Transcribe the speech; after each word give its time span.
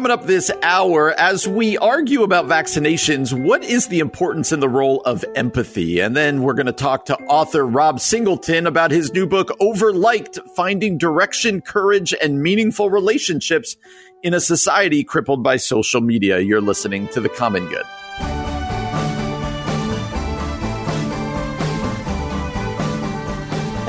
coming 0.00 0.10
up 0.10 0.24
this 0.24 0.50
hour, 0.62 1.12
as 1.20 1.46
we 1.46 1.76
argue 1.76 2.22
about 2.22 2.46
vaccinations, 2.46 3.38
what 3.38 3.62
is 3.62 3.88
the 3.88 3.98
importance 3.98 4.50
and 4.50 4.62
the 4.62 4.68
role 4.68 5.02
of 5.02 5.22
empathy? 5.34 6.00
And 6.00 6.16
then 6.16 6.40
we're 6.40 6.54
going 6.54 6.64
to 6.64 6.72
talk 6.72 7.04
to 7.04 7.18
author 7.24 7.66
Rob 7.66 8.00
Singleton 8.00 8.66
about 8.66 8.92
his 8.92 9.12
new 9.12 9.26
book, 9.26 9.48
Overliked 9.60 10.38
Finding 10.56 10.96
Direction, 10.96 11.60
Courage, 11.60 12.14
and 12.22 12.42
Meaningful 12.42 12.88
Relationships 12.88 13.76
in 14.22 14.32
a 14.32 14.40
Society 14.40 15.04
Crippled 15.04 15.42
by 15.42 15.58
Social 15.58 16.00
Media. 16.00 16.38
You're 16.38 16.62
listening 16.62 17.06
to 17.08 17.20
The 17.20 17.28
Common 17.28 17.68
Good. 17.68 17.84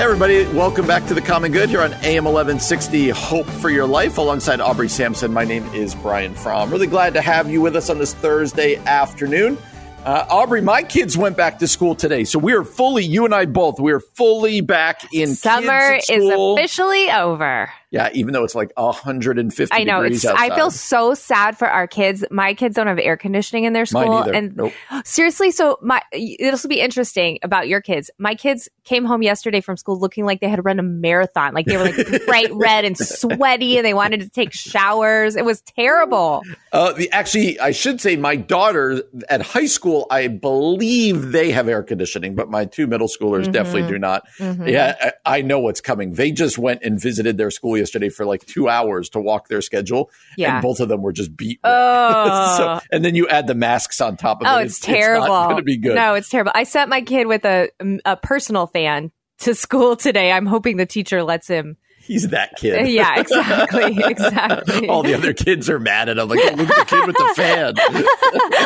Hey 0.02 0.06
everybody, 0.06 0.46
welcome 0.58 0.88
back 0.88 1.06
to 1.10 1.14
the 1.14 1.22
Common 1.22 1.52
Good 1.52 1.70
here 1.70 1.82
on 1.82 1.94
AM 2.04 2.24
1160 2.24 3.10
Hope 3.10 3.46
for 3.46 3.70
Your 3.70 3.86
Life 3.86 4.18
alongside 4.18 4.60
Aubrey 4.60 4.90
Sampson. 4.90 5.32
My 5.32 5.46
name 5.46 5.64
is 5.76 5.94
Brian 5.94 6.34
Fromm. 6.34 6.72
Really 6.72 6.88
glad 6.88 7.14
to 7.14 7.22
have 7.22 7.52
you 7.52 7.62
with 7.62 7.76
us 7.76 7.88
on 7.88 8.00
this 8.00 8.16
Thursday 8.16 8.78
afternoon. 8.78 9.60
Uh, 10.04 10.26
Aubrey, 10.28 10.60
my 10.60 10.82
kids 10.82 11.16
went 11.16 11.38
back 11.38 11.60
to 11.60 11.68
school 11.68 11.94
today, 11.94 12.24
so 12.24 12.40
we 12.40 12.54
are 12.54 12.64
fully, 12.64 13.06
you 13.06 13.26
and 13.26 13.36
I 13.36 13.46
both, 13.46 13.80
we 13.80 13.92
are 13.92 14.00
fully 14.00 14.62
back 14.62 15.14
in 15.14 15.36
Summer 15.36 16.00
is 16.10 16.10
officially 16.10 17.12
over. 17.12 17.70
Yeah, 17.92 18.10
even 18.14 18.34
though 18.34 18.46
it's 18.46 18.56
like 18.56 18.72
150 18.78 19.74
I 19.74 19.84
know. 19.84 20.02
It's, 20.02 20.26
I 20.26 20.56
feel 20.56 20.72
so 20.72 21.14
sad 21.14 21.58
for 21.58 21.68
our 21.68 21.88
kids. 21.88 22.24
My 22.32 22.54
kids 22.54 22.76
don't 22.76 22.88
have 22.88 22.98
air 22.98 23.18
conditioning 23.18 23.66
in 23.66 23.74
their 23.74 23.86
school. 23.86 24.20
And 24.22 24.56
nope. 24.56 24.72
seriously, 25.04 25.52
so 25.52 25.78
my 25.82 26.02
this 26.14 26.64
will 26.64 26.70
be 26.70 26.80
interesting 26.80 27.40
about 27.44 27.68
your 27.68 27.82
kids. 27.82 28.10
My 28.18 28.34
kids 28.34 28.70
came 28.86 29.04
home 29.04 29.22
yesterday 29.22 29.60
from 29.60 29.76
school 29.76 30.00
looking 30.00 30.24
like 30.24 30.40
they 30.40 30.48
had 30.48 30.64
run 30.64 30.80
a 30.80 30.84
marathon. 30.84 31.54
Like 31.54 31.66
they 31.66 31.76
were 31.76 31.84
like 31.84 32.26
bright 32.26 32.54
red 32.54 32.86
and 32.86 32.98
sweaty 32.98 33.76
and 33.76 33.86
they 33.86 33.94
wanted 33.94 34.22
to 34.22 34.30
take 34.30 34.54
showers. 34.54 35.36
It 35.36 35.44
was 35.44 35.60
terrible. 35.60 36.44
Uh, 36.72 36.94
the, 36.94 37.12
actually, 37.12 37.60
I 37.60 37.72
should 37.72 38.00
say 38.00 38.16
my 38.16 38.38
daughter 38.38 39.04
at 39.28 39.42
high 39.42 39.66
school, 39.66 40.08
I 40.10 40.30
believe 40.30 41.34
they 41.34 41.52
have 41.52 41.68
air 41.68 41.84
conditioning, 41.84 42.36
but 42.36 42.50
my 42.50 42.64
two 42.64 42.88
middle 42.88 43.10
schoolers 43.10 43.44
mm-hmm. 43.44 43.52
definitely 43.52 43.92
do 43.92 44.00
not. 44.00 44.24
Mm-hmm. 44.40 44.70
Yeah, 44.70 45.12
I, 45.26 45.40
I 45.40 45.42
know 45.42 45.60
what's 45.60 45.82
coming. 45.82 46.14
They 46.14 46.32
just 46.32 46.58
went 46.58 46.84
and 46.84 46.98
visited 46.98 47.38
their 47.38 47.52
school 47.52 47.81
yesterday 47.82 48.10
for 48.10 48.26
like 48.26 48.46
two 48.46 48.70
hours 48.70 49.10
to 49.10 49.20
walk 49.20 49.48
their 49.48 49.62
schedule. 49.62 50.10
Yeah. 50.38 50.56
And 50.56 50.62
both 50.62 50.80
of 50.80 50.88
them 50.88 51.02
were 51.02 51.14
just 51.14 51.36
beat. 51.36 51.60
Oh. 51.74 52.58
so, 52.58 52.88
and 52.92 53.04
then 53.04 53.16
you 53.16 53.28
add 53.28 53.48
the 53.48 53.56
masks 53.56 54.02
on 54.02 54.18
top 54.18 54.42
of 54.42 54.48
oh, 54.48 54.60
it. 54.60 54.66
It's, 54.66 54.78
it's 54.78 54.86
terrible. 54.86 55.26
It's 55.26 55.46
going 55.46 55.58
to 55.58 55.64
be 55.64 55.78
good. 55.78 55.96
No, 55.96 56.14
it's 56.14 56.30
terrible. 56.30 56.52
I 56.54 56.64
sent 56.64 56.90
my 56.90 57.02
kid 57.02 57.28
with 57.28 57.46
a, 57.46 57.70
a 58.06 58.18
personal 58.18 58.68
fan 58.68 59.12
to 59.40 59.56
school 59.56 59.96
today. 59.96 60.32
I'm 60.32 60.46
hoping 60.46 60.78
the 60.78 60.86
teacher 60.86 61.24
lets 61.24 61.48
him 61.48 61.78
he's 62.12 62.28
that 62.30 62.56
kid. 62.58 62.88
Yeah, 62.92 63.20
exactly, 63.20 63.98
exactly. 64.06 64.88
All 64.90 65.02
the 65.04 65.14
other 65.14 65.34
kids 65.34 65.70
are 65.70 65.80
mad 65.80 66.10
at 66.10 66.18
him. 66.18 66.28
Like, 66.28 66.40
oh, 66.44 66.56
look 66.56 66.70
at 66.70 66.76
the 66.90 66.96
kid 66.96 67.08
with 67.08 67.16
the 67.16 67.34
fan. 67.36 67.74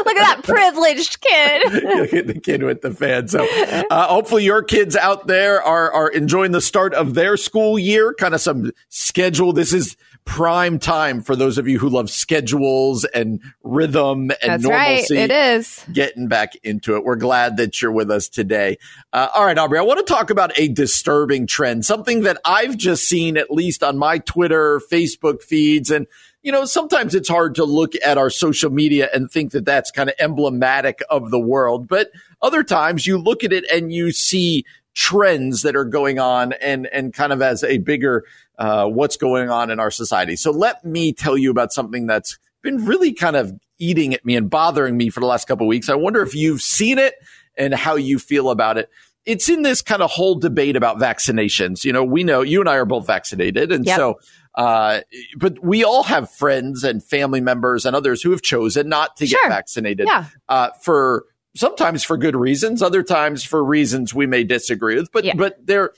look 0.06 0.18
at 0.18 0.38
that 0.38 0.42
privileged 0.44 1.22
kid. 1.22 1.84
look 1.84 2.14
at 2.14 2.28
the 2.28 2.40
kid 2.40 2.64
with 2.64 2.82
the 2.82 2.92
fan. 2.92 3.28
So, 3.28 3.46
uh, 3.92 4.08
hopefully, 4.08 4.44
your 4.44 4.64
kids 4.64 4.96
out 4.96 5.28
there 5.28 5.62
are 5.62 5.92
are 5.92 6.10
enjoying 6.10 6.52
the 6.52 6.62
start 6.62 6.94
of 6.94 7.14
their 7.14 7.38
school 7.38 7.78
year. 7.78 8.14
Kind 8.18 8.34
of 8.34 8.42
some 8.42 8.72
schedule. 8.90 9.54
This 9.54 9.74
is 9.74 9.96
prime 10.26 10.80
time 10.80 11.22
for 11.22 11.36
those 11.36 11.58
of 11.58 11.68
you 11.68 11.80
who 11.80 11.88
love 11.88 12.10
schedules 12.10 13.06
and 13.06 13.42
rhythm 13.64 14.32
and 14.42 14.52
That's 14.52 14.64
normalcy. 14.64 15.16
Right. 15.16 15.30
It 15.30 15.32
is 15.32 15.86
getting 15.94 16.28
back 16.28 16.56
into 16.64 16.96
it. 16.96 17.06
We're 17.06 17.16
glad 17.16 17.58
that 17.58 17.82
you're 17.82 17.92
with 17.92 18.12
us 18.12 18.28
today. 18.28 18.78
Uh, 19.14 19.28
all 19.36 19.46
right, 19.46 19.58
Aubrey, 19.58 19.80
I 19.80 19.84
want 19.84 20.06
to 20.06 20.14
talk 20.14 20.32
about 20.32 20.58
a 20.60 20.68
disturbing 20.68 21.48
trend, 21.48 21.86
something 21.86 22.24
that 22.24 22.40
I've 22.44 22.76
just 22.76 23.08
seen 23.08 23.38
at 23.38 23.52
least 23.52 23.84
on 23.84 23.98
my 23.98 24.18
Twitter, 24.18 24.82
Facebook 24.92 25.42
feeds, 25.42 25.92
and 25.92 26.08
you 26.42 26.52
know, 26.52 26.66
sometimes 26.66 27.16
it's 27.16 27.28
hard 27.28 27.56
to 27.56 27.64
look 27.64 27.94
at 28.06 28.20
our 28.20 28.30
social 28.30 28.70
media 28.70 29.10
and 29.12 29.32
think 29.32 29.52
that 29.54 29.66
that's 29.66 29.90
kind 29.90 30.10
of 30.10 30.16
emblematic 30.20 31.02
of 31.10 31.32
the 31.32 31.40
world. 31.40 31.88
But 31.88 32.12
other 32.40 32.64
times 32.64 33.08
you 33.08 33.18
look 33.18 33.44
at 33.44 33.52
it 33.52 33.66
and 33.72 33.92
you 33.92 34.12
see 34.12 34.64
trends 34.96 35.62
that 35.62 35.76
are 35.76 35.86
going 35.86 36.18
on 36.18 36.54
and, 36.54 36.88
and 36.88 37.14
kind 37.14 37.32
of 37.32 37.42
as 37.42 37.64
a 37.64 37.78
bigger 37.78 38.26
uh, 38.58 38.88
what's 38.88 39.18
going 39.18 39.50
on 39.50 39.70
in 39.70 39.80
our 39.80 39.92
society. 39.92 40.36
So 40.36 40.52
let 40.52 40.84
me 40.84 41.14
tell 41.14 41.38
you 41.38 41.52
about 41.52 41.74
something 41.74 42.08
that's 42.08 42.40
been 42.64 42.86
really 42.86 43.14
kind 43.14 43.36
of 43.36 43.54
eating 43.78 44.14
at 44.14 44.26
me 44.26 44.36
and 44.36 44.50
bothering 44.50 44.96
me 44.96 45.10
for 45.10 45.20
the 45.20 45.26
last 45.26 45.48
couple 45.48 45.68
weeks. 45.68 45.90
I 45.90 45.96
wonder 45.96 46.22
if 46.22 46.34
you've 46.34 46.62
seen 46.62 46.98
it 46.98 47.16
and 47.58 47.74
how 47.74 47.96
you 47.96 48.18
feel 48.18 48.50
about 48.50 48.78
it. 48.78 48.90
It's 49.26 49.50
in 49.50 49.64
this 49.64 49.82
kind 49.82 50.02
of 50.02 50.12
whole 50.12 50.36
debate 50.36 50.76
about 50.76 50.98
vaccinations. 50.98 51.84
You 51.84 51.92
know, 51.92 52.04
we 52.04 52.24
know 52.24 52.42
you 52.42 52.60
and 52.62 52.70
I 52.70 52.76
are 52.76 52.86
both 52.86 53.08
vaccinated. 53.08 53.72
And 53.72 53.86
yep. 53.86 53.98
so, 53.98 54.20
uh, 54.54 55.02
but 55.36 55.62
we 55.64 55.84
all 55.84 56.04
have 56.04 56.32
friends 56.32 56.84
and 56.84 57.04
family 57.04 57.42
members 57.42 57.86
and 57.86 57.96
others 57.96 58.22
who 58.22 58.32
have 58.32 58.42
chosen 58.42 58.88
not 58.88 59.18
to 59.18 59.28
sure. 59.28 59.40
get 59.42 59.50
vaccinated 59.50 60.08
yeah. 60.08 60.26
uh, 60.48 60.70
for 60.82 61.26
sometimes 61.56 62.04
for 62.04 62.18
good 62.18 62.36
reasons, 62.36 62.82
other 62.82 63.04
times 63.04 63.44
for 63.44 63.64
reasons 63.64 64.14
we 64.14 64.26
may 64.26 64.44
disagree 64.44 64.96
with. 64.96 65.12
But, 65.12 65.24
yeah. 65.24 65.34
but 65.36 65.66
they're, 65.66 65.92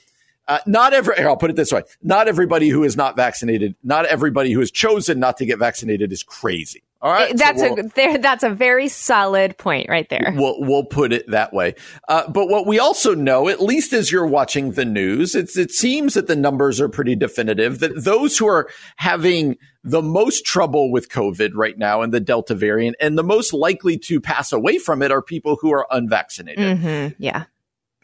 uh, 0.46 0.58
not 0.66 0.94
every, 0.94 1.18
I'll 1.18 1.36
put 1.36 1.50
it 1.50 1.56
this 1.56 1.72
way. 1.72 1.82
Not 2.02 2.26
everybody 2.26 2.70
who 2.70 2.84
is 2.84 2.96
not 2.96 3.16
vaccinated, 3.16 3.74
not 3.82 4.06
everybody 4.06 4.52
who 4.52 4.60
has 4.60 4.70
chosen 4.70 5.20
not 5.20 5.36
to 5.38 5.46
get 5.46 5.58
vaccinated 5.58 6.10
is 6.10 6.22
crazy. 6.22 6.82
All 7.00 7.12
right. 7.12 7.36
That's 7.36 7.60
so 7.60 7.74
we'll, 7.74 8.16
a, 8.16 8.18
that's 8.18 8.42
a 8.42 8.50
very 8.50 8.88
solid 8.88 9.56
point 9.56 9.88
right 9.88 10.08
there. 10.08 10.32
We'll, 10.34 10.56
we'll 10.58 10.84
put 10.84 11.12
it 11.12 11.30
that 11.30 11.52
way. 11.52 11.76
Uh, 12.08 12.28
but 12.28 12.48
what 12.48 12.66
we 12.66 12.80
also 12.80 13.14
know, 13.14 13.48
at 13.48 13.60
least 13.62 13.92
as 13.92 14.10
you're 14.10 14.26
watching 14.26 14.72
the 14.72 14.84
news, 14.84 15.36
it's, 15.36 15.56
it 15.56 15.70
seems 15.70 16.14
that 16.14 16.26
the 16.26 16.34
numbers 16.34 16.80
are 16.80 16.88
pretty 16.88 17.14
definitive 17.14 17.78
that 17.78 18.04
those 18.04 18.36
who 18.36 18.48
are 18.48 18.68
having 18.96 19.56
the 19.84 20.02
most 20.02 20.44
trouble 20.44 20.90
with 20.90 21.08
COVID 21.08 21.52
right 21.54 21.78
now 21.78 22.02
and 22.02 22.12
the 22.12 22.20
Delta 22.20 22.54
variant 22.54 22.96
and 23.00 23.16
the 23.16 23.22
most 23.22 23.52
likely 23.54 23.96
to 23.98 24.20
pass 24.20 24.52
away 24.52 24.78
from 24.78 25.00
it 25.00 25.12
are 25.12 25.22
people 25.22 25.56
who 25.60 25.72
are 25.72 25.86
unvaccinated. 25.90 26.78
Mm-hmm. 26.78 27.22
Yeah 27.22 27.44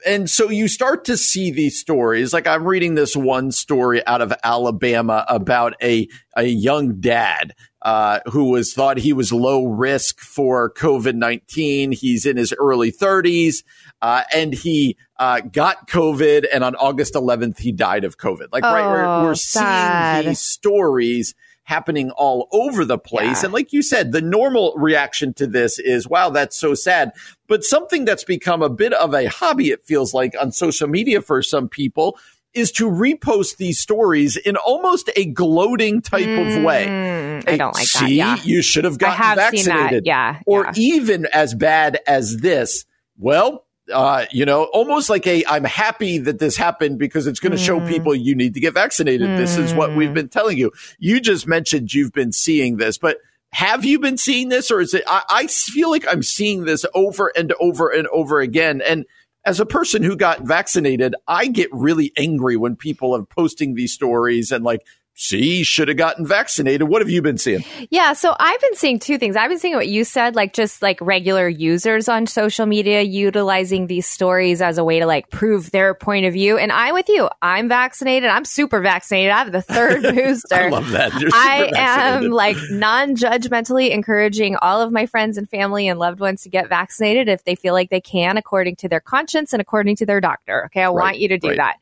and 0.07 0.29
so 0.29 0.51
you 0.51 0.69
start 0.69 1.05
to 1.07 1.17
see 1.17 1.51
these 1.51 1.79
stories. 1.79 2.33
Like 2.33 2.47
I'm 2.47 2.65
reading 2.65 2.95
this 2.95 3.17
one 3.17 3.53
story 3.53 4.07
out 4.07 4.21
of 4.21 4.33
Alabama 4.43 5.25
about 5.29 5.75
a, 5.83 6.09
a 6.37 6.45
young 6.45 7.01
dad 7.01 7.55
uh, 7.83 8.21
who 8.27 8.51
was 8.51 8.73
thought 8.73 8.99
he 8.99 9.13
was 9.13 9.33
low 9.33 9.67
risk 9.67 10.21
for 10.21 10.71
COVID 10.73 11.15
19. 11.15 11.93
He's 11.93 12.27
in 12.27 12.37
his 12.37 12.55
early 12.59 12.91
30s. 12.91 13.63
Uh, 14.03 14.23
and 14.35 14.53
he 14.53 14.99
uh, 15.19 15.41
got 15.41 15.89
COVID, 15.89 16.45
and 16.53 16.63
on 16.63 16.75
August 16.75 17.15
11th, 17.15 17.59
he 17.59 17.73
died 17.73 18.05
of 18.05 18.19
COVID. 18.19 18.49
Like, 18.53 18.63
oh, 18.63 18.71
right, 18.71 18.87
we're, 18.87 19.25
we're 19.25 19.35
seeing 19.35 20.29
these 20.29 20.41
stories 20.41 21.35
happening 21.63 22.11
all 22.11 22.49
over 22.53 22.85
the 22.85 22.99
place. 22.99 23.41
Yeah. 23.41 23.47
And 23.47 23.53
like 23.55 23.73
you 23.73 23.83
said, 23.83 24.13
the 24.13 24.21
normal 24.21 24.75
reaction 24.77 25.33
to 25.35 25.47
this 25.47 25.79
is, 25.79 26.07
wow, 26.07 26.29
that's 26.29 26.59
so 26.59 26.75
sad. 26.75 27.13
But 27.47 27.65
something 27.65 28.05
that's 28.05 28.25
become 28.25 28.63
a 28.63 28.71
bit 28.71 28.93
of 28.93 29.15
a 29.15 29.27
hobby, 29.27 29.71
it 29.71 29.85
feels 29.85 30.15
like 30.15 30.35
on 30.41 30.53
social 30.53 30.89
media 30.89 31.21
for 31.21 31.43
some 31.43 31.69
people 31.69 32.19
is 32.55 32.71
to 32.73 32.89
repost 32.89 33.57
these 33.57 33.81
stories 33.81 34.37
in 34.37 34.57
almost 34.57 35.11
a 35.17 35.27
gloating 35.27 36.01
type 36.01 36.25
mm, 36.27 36.57
of 36.57 36.63
way. 36.63 37.43
I 37.47 37.57
don't 37.57 37.75
like 37.75 37.87
See, 37.87 38.19
that. 38.19 38.39
Yeah. 38.39 38.45
you 38.45 38.63
should 38.63 38.85
have 38.85 38.97
gotten 38.97 39.23
have 39.23 39.37
vaccinated. 39.37 40.07
Yeah. 40.07 40.39
Or 40.47 40.65
yeah. 40.65 40.73
even 40.77 41.27
as 41.27 41.53
bad 41.55 41.99
as 42.07 42.37
this. 42.37 42.87
Well, 43.19 43.67
uh, 43.93 44.25
you 44.31 44.47
know, 44.47 44.65
almost 44.65 45.11
like 45.11 45.27
a, 45.27 45.45
I'm 45.47 45.65
happy 45.65 46.19
that 46.19 46.39
this 46.39 46.57
happened 46.57 46.99
because 46.99 47.27
it's 47.27 47.41
going 47.41 47.53
to 47.53 47.59
mm. 47.59 47.67
show 47.67 47.87
people 47.87 48.15
you 48.15 48.35
need 48.35 48.55
to 48.55 48.61
get 48.61 48.73
vaccinated. 48.73 49.29
Mm. 49.29 49.37
This 49.37 49.59
is 49.59 49.75
what 49.75 49.95
we've 49.95 50.11
mm. 50.11 50.15
been 50.15 50.29
telling 50.29 50.57
you. 50.57 50.73
You 50.99 51.21
just 51.21 51.47
mentioned 51.47 51.93
you've 51.93 52.13
been 52.13 52.33
seeing 52.33 52.77
this, 52.77 52.99
but 52.99 53.19
have 53.55 53.85
you 53.85 54.01
been 54.01 54.19
seeing 54.19 54.49
this 54.49 54.73
or 54.73 54.81
is 54.81 54.95
it, 54.95 55.05
I, 55.07 55.23
I 55.31 55.47
feel 55.47 55.89
like 55.89 56.05
I'm 56.09 56.25
seeing 56.25 56.65
this 56.65 56.85
over 56.93 57.31
and 57.37 57.53
over 57.61 57.89
and 57.89 58.09
over 58.09 58.41
again. 58.41 58.83
And 58.83 59.07
as 59.45 59.61
a 59.61 59.67
person 59.67 60.03
who 60.03 60.17
got 60.17 60.41
vaccinated, 60.41 61.15
I 61.29 61.47
get 61.47 61.69
really 61.73 62.13
angry 62.17 62.57
when 62.57 62.75
people 62.75 63.15
are 63.15 63.23
posting 63.23 63.75
these 63.75 63.93
stories 63.93 64.51
and 64.51 64.65
like, 64.65 64.81
see, 65.15 65.63
should 65.63 65.89
have 65.89 65.97
gotten 65.97 66.27
vaccinated. 66.27 66.89
What 66.89 67.01
have 67.01 67.09
you 67.09 67.23
been 67.23 67.39
seeing? 67.39 67.65
Yeah, 67.91 68.13
so 68.13 68.35
I've 68.39 68.61
been 68.61 68.75
seeing 68.75 68.99
two 68.99 69.17
things. 69.17 69.37
I've 69.37 69.49
been 69.49 69.59
seeing 69.59 69.75
what 69.75 69.89
you 69.89 70.05
said, 70.05 70.35
like 70.35 70.53
just 70.53 70.83
like 70.83 70.99
regular 71.01 71.49
users 71.49 72.09
on 72.09 72.27
social 72.27 72.67
media 72.67 73.03
utilizing 73.03 73.87
these 73.87 74.07
stories 74.07 74.61
as 74.61 74.77
a 74.77 74.85
way 74.85 74.99
to 74.99 75.07
like 75.07 75.31
prove 75.31 75.71
their 75.71 75.95
point 75.95 76.27
of 76.27 76.33
view. 76.33 76.59
And 76.59 76.73
I'm 76.73 76.95
with 76.95 77.09
you. 77.09 77.29
I'm 77.43 77.69
vaccinated. 77.69 78.29
I'm 78.29 78.45
super 78.45 78.81
vaccinated. 78.81 79.31
I 79.31 79.39
have 79.39 79.53
the 79.53 79.63
third 79.63 80.03
booster. 80.15 80.55
I 80.55 80.69
love 80.69 80.91
that. 80.91 81.13
I 81.33 81.71
am 81.77 82.31
like 82.31 82.57
non-judgmentally 82.71 83.91
encouraging 83.91 84.57
all 84.57 84.81
of 84.81 84.93
my 84.93 85.07
friends 85.07 85.39
and 85.39 85.49
family 85.49 85.87
and 85.87 85.99
loved 85.99 86.21
ones 86.21 86.43
to 86.43 86.49
get 86.49 86.69
vaccinated 86.69 87.29
if 87.29 87.45
they 87.45 87.55
feel 87.55 87.73
like 87.73 87.91
they 87.91 88.01
can 88.01 88.37
according 88.37 88.77
to 88.77 88.89
their 88.89 89.01
conscience 89.01 89.53
and 89.53 89.61
according 89.61 89.97
to 89.97 90.07
their 90.07 90.21
doctor. 90.21 90.67
Okay, 90.67 90.83
I 90.83 90.87
right, 90.87 90.95
want 90.95 91.19
you 91.19 91.29
to 91.29 91.39
do 91.39 91.49
right. 91.49 91.57
that. 91.57 91.77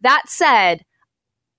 That 0.00 0.24
said, 0.26 0.84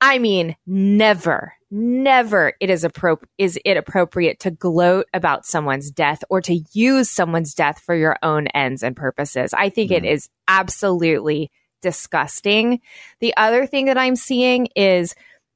I 0.01 0.19
mean, 0.19 0.55
never, 0.67 1.53
never 1.71 2.53
it 2.59 2.69
is 2.69 2.83
appro- 2.83 3.23
is 3.37 3.59
it 3.63 3.77
appropriate 3.77 4.39
to 4.41 4.51
gloat 4.51 5.07
about 5.13 5.45
someone's 5.45 5.89
death 5.89 6.23
or 6.29 6.41
to 6.41 6.61
use 6.73 7.09
someone's 7.09 7.53
death 7.53 7.79
for 7.79 7.95
your 7.95 8.17
own 8.21 8.47
ends 8.47 8.83
and 8.83 8.95
purposes. 8.95 9.53
I 9.53 9.69
think 9.69 9.91
mm. 9.91 9.97
it 9.97 10.05
is 10.05 10.29
absolutely 10.47 11.51
disgusting. 11.81 12.81
The 13.19 13.35
other 13.37 13.65
thing 13.65 13.85
that 13.85 13.97
I'm 13.97 14.15
seeing 14.15 14.67
is 14.75 15.15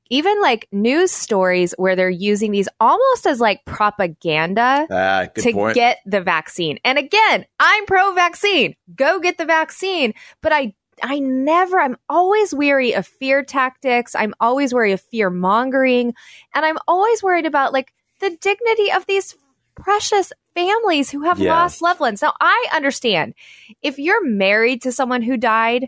even 0.09 0.41
like 0.41 0.67
news 0.71 1.11
stories 1.11 1.73
where 1.77 1.95
they're 1.95 2.09
using 2.09 2.51
these 2.51 2.67
almost 2.79 3.27
as 3.27 3.39
like 3.39 3.63
propaganda 3.65 4.87
uh, 4.89 5.27
to 5.27 5.53
point. 5.53 5.75
get 5.75 5.99
the 6.05 6.21
vaccine. 6.21 6.79
And 6.83 6.97
again, 6.97 7.45
I'm 7.59 7.85
pro 7.85 8.13
vaccine. 8.13 8.75
Go 8.95 9.19
get 9.19 9.37
the 9.37 9.45
vaccine. 9.45 10.13
But 10.41 10.51
I 10.51 10.73
I 11.01 11.19
never, 11.19 11.79
I'm 11.79 11.97
always 12.09 12.53
weary 12.53 12.93
of 12.93 13.07
fear 13.07 13.43
tactics. 13.43 14.15
I'm 14.15 14.33
always 14.39 14.73
worried 14.73 14.93
of 14.93 15.01
fear 15.01 15.29
mongering. 15.29 16.13
And 16.53 16.65
I'm 16.65 16.77
always 16.87 17.21
worried 17.23 17.45
about 17.45 17.73
like 17.73 17.91
the 18.19 18.29
dignity 18.29 18.91
of 18.91 19.05
these 19.05 19.35
precious 19.75 20.31
families 20.53 21.09
who 21.09 21.23
have 21.23 21.39
Yes. 21.39 21.47
lost 21.47 21.81
loved 21.81 21.99
ones. 21.99 22.21
Now, 22.21 22.33
I 22.39 22.67
understand 22.73 23.33
if 23.81 23.97
you're 23.97 24.25
married 24.25 24.81
to 24.83 24.91
someone 24.91 25.21
who 25.21 25.37
died 25.37 25.87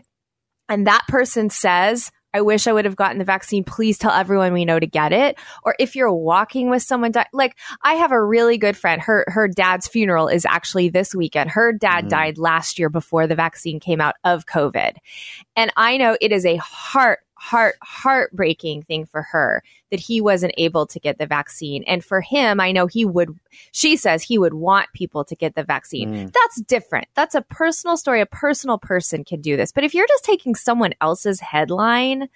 and 0.68 0.86
that 0.86 1.04
person 1.08 1.50
says, 1.50 2.10
I 2.34 2.40
wish 2.40 2.66
I 2.66 2.72
would 2.72 2.84
have 2.84 2.96
gotten 2.96 3.18
the 3.18 3.24
vaccine. 3.24 3.64
Please 3.64 3.98
tell 3.98 4.10
everyone 4.10 4.52
we 4.52 4.64
know 4.64 4.78
to 4.80 4.86
get 4.86 5.12
it. 5.12 5.38
Or 5.64 5.74
if 5.78 5.94
you're 5.96 6.12
walking 6.12 6.70
with 6.70 6.82
someone, 6.82 7.12
di- 7.12 7.26
like 7.32 7.56
I 7.82 7.94
have 7.94 8.12
a 8.12 8.22
really 8.22 8.58
good 8.58 8.76
friend. 8.76 9.00
Her 9.02 9.24
her 9.28 9.48
dad's 9.48 9.86
funeral 9.88 10.28
is 10.28 10.44
actually 10.46 10.88
this 10.88 11.14
weekend. 11.14 11.50
Her 11.50 11.72
dad 11.72 12.06
Mhm. 12.06 12.08
died 12.08 12.38
last 12.38 12.78
year 12.78 12.88
before 12.88 13.26
the 13.26 13.34
vaccine 13.34 13.80
came 13.80 14.00
out 14.00 14.14
of 14.24 14.46
COVID, 14.46 14.96
and 15.56 15.72
I 15.76 15.96
know 15.96 16.16
it 16.20 16.32
is 16.32 16.46
a 16.46 16.56
heart 16.56 17.20
heart 17.42 17.74
heartbreaking 17.82 18.82
thing 18.82 19.04
for 19.04 19.22
her 19.22 19.64
that 19.90 19.98
he 19.98 20.20
wasn't 20.20 20.54
able 20.58 20.86
to 20.86 21.00
get 21.00 21.18
the 21.18 21.26
vaccine. 21.26 21.82
And 21.88 22.04
for 22.04 22.20
him, 22.20 22.60
I 22.60 22.70
know 22.70 22.86
he 22.86 23.04
would. 23.04 23.36
She 23.72 23.96
says 23.96 24.22
he 24.22 24.38
would 24.38 24.54
want 24.54 24.92
people 24.94 25.24
to 25.24 25.34
get 25.34 25.56
the 25.56 25.64
vaccine. 25.64 26.12
Mm. 26.12 26.32
That's 26.32 26.60
different. 26.62 27.08
That's 27.14 27.34
a 27.34 27.42
personal 27.42 27.96
story. 27.96 28.20
A 28.20 28.26
personal 28.26 28.78
person 28.78 29.24
can 29.24 29.40
do 29.40 29.56
this. 29.56 29.72
But 29.72 29.82
if 29.82 29.92
you're 29.92 30.06
just 30.06 30.24
taking 30.24 30.54
someone 30.54 30.94
else's 31.00 31.40
headline 31.40 32.28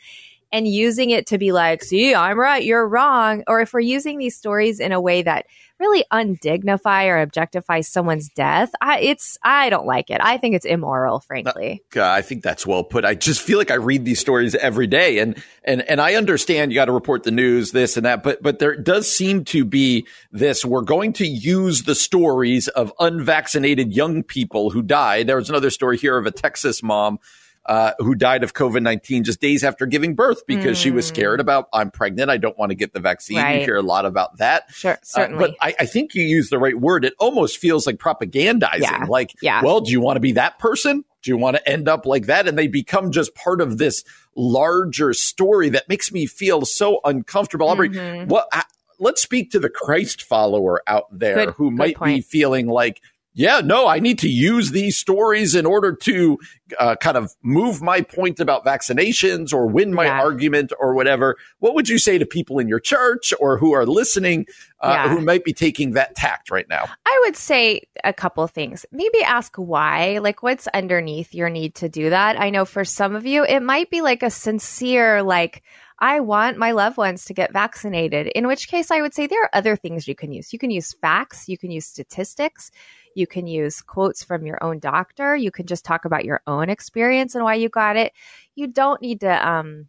and 0.52 0.66
using 0.66 1.10
it 1.10 1.26
to 1.28 1.38
be 1.38 1.52
like, 1.52 1.82
see, 1.82 2.14
I'm 2.14 2.38
right, 2.38 2.62
you're 2.62 2.86
wrong, 2.86 3.42
or 3.46 3.60
if 3.60 3.72
we're 3.72 3.80
using 3.80 4.18
these 4.18 4.36
stories 4.36 4.80
in 4.80 4.92
a 4.92 5.00
way 5.00 5.22
that 5.22 5.46
really 5.78 6.04
undignify 6.10 7.06
or 7.06 7.20
objectify 7.20 7.80
someone's 7.80 8.28
death, 8.30 8.70
I, 8.80 9.00
it's 9.00 9.36
I 9.42 9.68
don't 9.70 9.86
like 9.86 10.10
it. 10.10 10.20
I 10.22 10.38
think 10.38 10.54
it's 10.54 10.64
immoral, 10.64 11.20
frankly. 11.20 11.82
Uh, 11.94 12.08
I 12.08 12.22
think 12.22 12.42
that's 12.42 12.66
well 12.66 12.84
put. 12.84 13.04
I 13.04 13.14
just 13.14 13.42
feel 13.42 13.58
like 13.58 13.70
I 13.70 13.74
read 13.74 14.04
these 14.04 14.20
stories 14.20 14.54
every 14.54 14.86
day, 14.86 15.18
and 15.18 15.42
and 15.64 15.82
and 15.82 16.00
I 16.00 16.14
understand 16.14 16.72
you 16.72 16.76
got 16.76 16.86
to 16.86 16.92
report 16.92 17.24
the 17.24 17.30
news, 17.30 17.72
this 17.72 17.96
and 17.96 18.06
that, 18.06 18.22
but 18.22 18.42
but 18.42 18.58
there 18.58 18.76
does 18.76 19.10
seem 19.10 19.44
to 19.46 19.64
be 19.64 20.06
this. 20.32 20.64
We're 20.64 20.82
going 20.82 21.12
to 21.14 21.26
use 21.26 21.82
the 21.82 21.94
stories 21.94 22.68
of 22.68 22.92
unvaccinated 22.98 23.94
young 23.94 24.22
people 24.22 24.70
who 24.70 24.82
died. 24.82 25.26
There 25.26 25.36
was 25.36 25.50
another 25.50 25.70
story 25.70 25.98
here 25.98 26.16
of 26.16 26.26
a 26.26 26.30
Texas 26.30 26.82
mom. 26.82 27.18
Uh, 27.68 27.92
who 27.98 28.14
died 28.14 28.44
of 28.44 28.54
COVID 28.54 28.82
19 28.82 29.24
just 29.24 29.40
days 29.40 29.64
after 29.64 29.86
giving 29.86 30.14
birth 30.14 30.46
because 30.46 30.78
she 30.78 30.90
was 30.92 31.04
Mm. 31.06 31.08
scared 31.08 31.40
about, 31.40 31.68
I'm 31.72 31.90
pregnant. 31.90 32.30
I 32.30 32.36
don't 32.36 32.56
want 32.56 32.70
to 32.70 32.76
get 32.76 32.92
the 32.92 33.00
vaccine. 33.00 33.38
You 33.38 33.64
hear 33.64 33.76
a 33.76 33.82
lot 33.82 34.06
about 34.06 34.36
that. 34.38 34.64
Sure, 34.72 34.96
Uh, 35.16 35.28
but 35.36 35.56
I, 35.60 35.74
I 35.80 35.86
think 35.86 36.14
you 36.14 36.22
use 36.22 36.48
the 36.48 36.58
right 36.60 36.78
word. 36.78 37.04
It 37.04 37.14
almost 37.18 37.58
feels 37.58 37.84
like 37.86 37.96
propagandizing. 37.96 38.80
Yeah, 38.82 39.04
Like, 39.08 39.34
yeah. 39.42 39.62
well, 39.64 39.80
do 39.80 39.90
you 39.90 40.00
want 40.00 40.14
to 40.16 40.20
be 40.20 40.32
that 40.32 40.58
person? 40.60 41.04
Do 41.22 41.30
you 41.32 41.36
want 41.36 41.56
to 41.56 41.68
end 41.68 41.88
up 41.88 42.06
like 42.06 42.26
that? 42.26 42.46
And 42.46 42.56
they 42.56 42.68
become 42.68 43.10
just 43.10 43.34
part 43.34 43.60
of 43.60 43.78
this 43.78 44.04
larger 44.36 45.12
story 45.12 45.68
that 45.70 45.88
makes 45.88 46.12
me 46.12 46.26
feel 46.26 46.64
so 46.64 47.00
uncomfortable. 47.04 47.68
Aubrey, 47.68 47.88
Mhm. 47.90 48.28
what? 48.28 48.46
I, 48.52 48.62
let's 49.00 49.22
speak 49.22 49.50
to 49.50 49.58
the 49.58 49.68
Christ 49.70 50.22
follower 50.22 50.82
out 50.86 51.06
there 51.10 51.46
Good- 51.46 51.54
who 51.54 51.70
might 51.70 52.00
be 52.00 52.20
feeling 52.20 52.66
like, 52.68 53.00
yeah, 53.38 53.60
no, 53.62 53.86
I 53.86 53.98
need 53.98 54.18
to 54.20 54.28
use 54.30 54.70
these 54.70 54.96
stories 54.96 55.54
in 55.54 55.66
order 55.66 55.94
to 55.94 56.38
uh, 56.78 56.96
kind 56.96 57.18
of 57.18 57.32
move 57.42 57.82
my 57.82 58.00
point 58.00 58.40
about 58.40 58.64
vaccinations 58.64 59.52
or 59.52 59.66
win 59.66 59.92
my 59.92 60.06
Yeah. 60.06 60.20
argument 60.22 60.72
or 60.80 60.94
whatever. 60.94 61.36
What 61.58 61.74
would 61.74 61.86
you 61.86 61.98
say 61.98 62.16
to 62.16 62.24
people 62.24 62.58
in 62.58 62.66
your 62.66 62.80
church 62.80 63.34
or 63.38 63.58
who 63.58 63.72
are 63.74 63.84
listening 63.84 64.46
uh, 64.80 64.92
Yeah. 64.92 65.08
who 65.14 65.20
might 65.20 65.44
be 65.44 65.52
taking 65.52 65.92
that 65.92 66.16
tact 66.16 66.50
right 66.50 66.66
now? 66.68 66.86
I 67.04 67.20
would 67.24 67.36
say 67.36 67.82
a 68.04 68.12
couple 68.14 68.46
things. 68.48 68.86
Maybe 68.90 69.22
ask 69.22 69.54
why, 69.56 70.18
like 70.18 70.42
what's 70.42 70.66
underneath 70.68 71.34
your 71.34 71.50
need 71.50 71.74
to 71.76 71.90
do 71.90 72.08
that. 72.10 72.40
I 72.40 72.48
know 72.48 72.64
for 72.64 72.84
some 72.86 73.14
of 73.14 73.26
you, 73.26 73.44
it 73.44 73.60
might 73.60 73.90
be 73.90 74.00
like 74.00 74.22
a 74.22 74.30
sincere, 74.30 75.22
like, 75.22 75.62
I 75.98 76.20
want 76.20 76.58
my 76.58 76.72
loved 76.72 76.98
ones 76.98 77.24
to 77.26 77.34
get 77.34 77.54
vaccinated. 77.54 78.26
In 78.28 78.46
which 78.46 78.68
case, 78.68 78.90
I 78.90 79.00
would 79.00 79.14
say 79.14 79.26
there 79.26 79.42
are 79.44 79.50
other 79.54 79.76
things 79.76 80.06
you 80.06 80.14
can 80.14 80.30
use. 80.30 80.52
You 80.52 80.58
can 80.58 80.70
use 80.70 80.94
facts, 81.00 81.48
you 81.48 81.56
can 81.56 81.70
use 81.70 81.86
statistics, 81.86 82.70
you 83.16 83.26
can 83.26 83.46
use 83.46 83.80
quotes 83.82 84.22
from 84.22 84.46
your 84.46 84.62
own 84.62 84.78
doctor, 84.78 85.34
you 85.34 85.50
can 85.50 85.66
just 85.66 85.84
talk 85.84 86.04
about 86.04 86.24
your 86.24 86.40
own 86.46 86.68
experience 86.68 87.34
and 87.34 87.44
why 87.44 87.54
you 87.54 87.68
got 87.68 87.96
it. 87.96 88.12
You 88.54 88.66
don't 88.66 89.00
need 89.00 89.20
to, 89.20 89.48
um, 89.48 89.88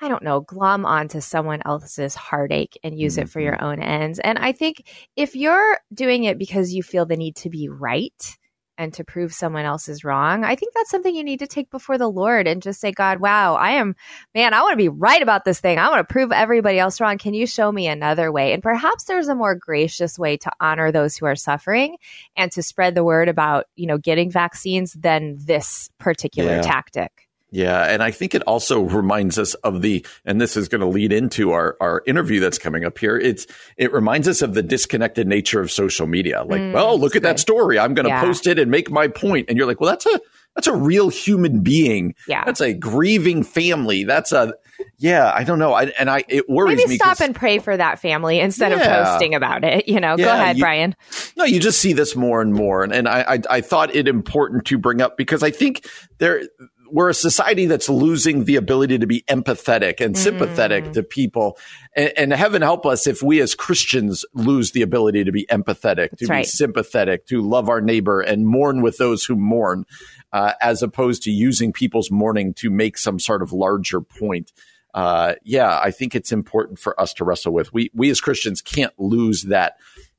I 0.00 0.08
don't 0.08 0.22
know, 0.22 0.40
glom 0.40 0.84
onto 0.84 1.20
someone 1.20 1.62
else's 1.64 2.14
heartache 2.14 2.78
and 2.84 2.98
use 2.98 3.16
it 3.16 3.30
for 3.30 3.40
your 3.40 3.62
own 3.62 3.80
ends. 3.80 4.18
And 4.18 4.38
I 4.38 4.52
think 4.52 4.86
if 5.16 5.34
you're 5.34 5.78
doing 5.94 6.24
it 6.24 6.38
because 6.38 6.74
you 6.74 6.82
feel 6.82 7.06
the 7.06 7.16
need 7.16 7.36
to 7.36 7.50
be 7.50 7.68
right 7.68 8.36
and 8.78 8.92
to 8.94 9.04
prove 9.04 9.32
someone 9.32 9.64
else 9.64 9.88
is 9.88 10.04
wrong, 10.04 10.44
I 10.44 10.54
think 10.54 10.74
that's 10.74 10.90
something 10.90 11.14
you 11.14 11.24
need 11.24 11.38
to 11.40 11.46
take 11.46 11.70
before 11.70 11.98
the 11.98 12.08
Lord 12.10 12.46
and 12.46 12.62
just 12.62 12.80
say, 12.80 12.92
God, 12.92 13.20
wow, 13.20 13.54
I 13.54 13.72
am, 13.72 13.96
man, 14.34 14.54
I 14.54 14.62
want 14.62 14.72
to 14.72 14.76
be 14.76 14.88
right 14.88 15.22
about 15.22 15.44
this 15.44 15.60
thing. 15.60 15.78
I 15.78 15.88
want 15.88 16.06
to 16.06 16.12
prove 16.12 16.32
everybody 16.32 16.78
else 16.78 17.00
wrong. 17.00 17.18
Can 17.18 17.34
you 17.34 17.46
show 17.46 17.70
me 17.70 17.86
another 17.88 18.30
way? 18.30 18.52
And 18.52 18.62
perhaps 18.62 19.04
there's 19.04 19.28
a 19.28 19.34
more 19.34 19.54
gracious 19.54 20.18
way 20.18 20.36
to 20.38 20.50
honor 20.60 20.92
those 20.92 21.16
who 21.16 21.26
are 21.26 21.36
suffering 21.36 21.96
and 22.36 22.50
to 22.52 22.62
spread 22.62 22.94
the 22.94 23.04
word 23.04 23.28
about, 23.28 23.66
you 23.76 23.86
know, 23.86 23.98
getting 23.98 24.30
vaccines 24.30 24.92
than 24.92 25.36
this 25.38 25.90
particular 25.98 26.54
Yeah. 26.56 26.60
tactic. 26.62 27.25
Yeah, 27.52 27.84
and 27.84 28.02
I 28.02 28.10
think 28.10 28.34
it 28.34 28.42
also 28.42 28.80
reminds 28.82 29.38
us 29.38 29.54
of 29.54 29.80
the, 29.80 30.04
and 30.24 30.40
this 30.40 30.56
is 30.56 30.68
going 30.68 30.80
to 30.80 30.86
lead 30.86 31.12
into 31.12 31.52
our 31.52 31.76
our 31.80 32.02
interview 32.06 32.40
that's 32.40 32.58
coming 32.58 32.84
up 32.84 32.98
here. 32.98 33.16
It's 33.16 33.46
it 33.76 33.92
reminds 33.92 34.26
us 34.26 34.42
of 34.42 34.54
the 34.54 34.62
disconnected 34.62 35.28
nature 35.28 35.60
of 35.60 35.70
social 35.70 36.06
media. 36.08 36.42
Like, 36.42 36.60
Mm, 36.60 36.72
well, 36.72 36.98
look 36.98 37.14
at 37.14 37.22
that 37.22 37.38
story. 37.38 37.78
I'm 37.78 37.94
going 37.94 38.04
to 38.04 38.10
Yeah. 38.10 38.20
post 38.20 38.46
it 38.48 38.58
and 38.58 38.70
make 38.70 38.90
my 38.90 39.06
point, 39.08 39.46
and 39.48 39.56
you're 39.56 39.66
like, 39.66 39.80
well, 39.80 39.90
that's 39.90 40.06
a 40.06 40.20
that's 40.56 40.66
a 40.66 40.74
real 40.74 41.08
human 41.10 41.60
being. 41.60 42.14
Yeah. 42.26 42.42
That's 42.44 42.60
a 42.62 42.72
grieving 42.72 43.42
family. 43.44 44.04
That's 44.04 44.32
a 44.32 44.54
yeah. 44.98 45.30
I 45.34 45.44
don't 45.44 45.58
know. 45.58 45.72
I, 45.74 45.84
and 45.98 46.10
I 46.10 46.24
it 46.28 46.48
worries 46.48 46.78
me. 46.78 46.82
Maybe 46.84 46.88
me. 46.90 46.96
stop 46.96 47.20
and 47.20 47.34
pray 47.34 47.58
for 47.60 47.76
that 47.76 48.00
family 48.00 48.40
instead 48.40 48.72
Yeah. 48.72 48.78
of 49.02 49.06
posting 49.06 49.34
about 49.34 49.64
it. 49.64 49.86
You 49.86 50.00
know, 50.00 50.16
go 50.16 50.32
ahead, 50.32 50.56
you- 50.56 50.62
Brian. 50.64 50.96
No, 51.36 51.44
you 51.44 51.60
just 51.60 51.78
see 51.78 51.92
this 51.92 52.16
more 52.16 52.40
and 52.42 52.52
more, 52.54 52.82
and, 52.82 52.92
and 52.92 53.06
I, 53.08 53.20
I 53.34 53.42
I 53.50 53.60
thought 53.60 53.94
it 53.94 54.08
important 54.08 54.64
to 54.66 54.78
bring 54.78 55.00
up 55.00 55.16
because 55.16 55.42
I 55.42 55.50
think 55.50 55.86
there 56.18 56.42
we're 56.90 57.08
a 57.08 57.14
society 57.14 57.66
that's 57.66 57.88
losing 57.88 58.44
the 58.44 58.56
ability 58.56 58.98
to 58.98 59.06
be 59.06 59.22
empathetic 59.28 60.00
and 60.04 60.16
sympathetic 60.16 60.84
Mm. 60.84 60.92
to 60.94 61.02
people, 61.02 61.58
and, 61.94 62.12
and 62.16 62.32
heaven 62.32 62.62
help 62.62 62.86
us 62.86 63.06
if 63.06 63.22
we 63.22 63.40
as 63.40 63.54
Christians 63.54 64.24
lose 64.34 64.72
the 64.72 64.82
ability 64.82 65.24
to 65.24 65.32
be 65.32 65.46
empathetic, 65.46 66.10
to 66.10 66.16
That's 66.20 66.28
right. 66.30 66.44
be 66.44 66.48
sympathetic, 66.48 67.26
to 67.26 67.40
love 67.40 67.68
our 67.68 67.80
neighbor 67.80 68.20
and 68.20 68.46
mourn 68.46 68.82
with 68.82 68.98
those 68.98 69.24
who 69.24 69.36
mourn, 69.36 69.84
uh, 70.32 70.52
as 70.60 70.82
opposed 70.82 71.22
to 71.24 71.30
using 71.30 71.72
people's 71.72 72.10
mourning 72.10 72.54
to 72.54 72.70
make 72.70 72.98
some 72.98 73.18
sort 73.18 73.42
of 73.42 73.52
larger 73.52 74.00
point. 74.00 74.52
Uh, 74.94 75.34
yeah, 75.44 75.78
I 75.78 75.90
think 75.90 76.14
it's 76.14 76.32
important 76.32 76.78
for 76.78 76.98
us 77.00 77.12
to 77.14 77.24
wrestle 77.24 77.52
with. 77.52 77.72
We 77.72 77.90
we 77.94 78.08
as 78.10 78.20
Christians 78.20 78.62
can't 78.62 78.94
lose 78.98 79.42
that 79.42 79.76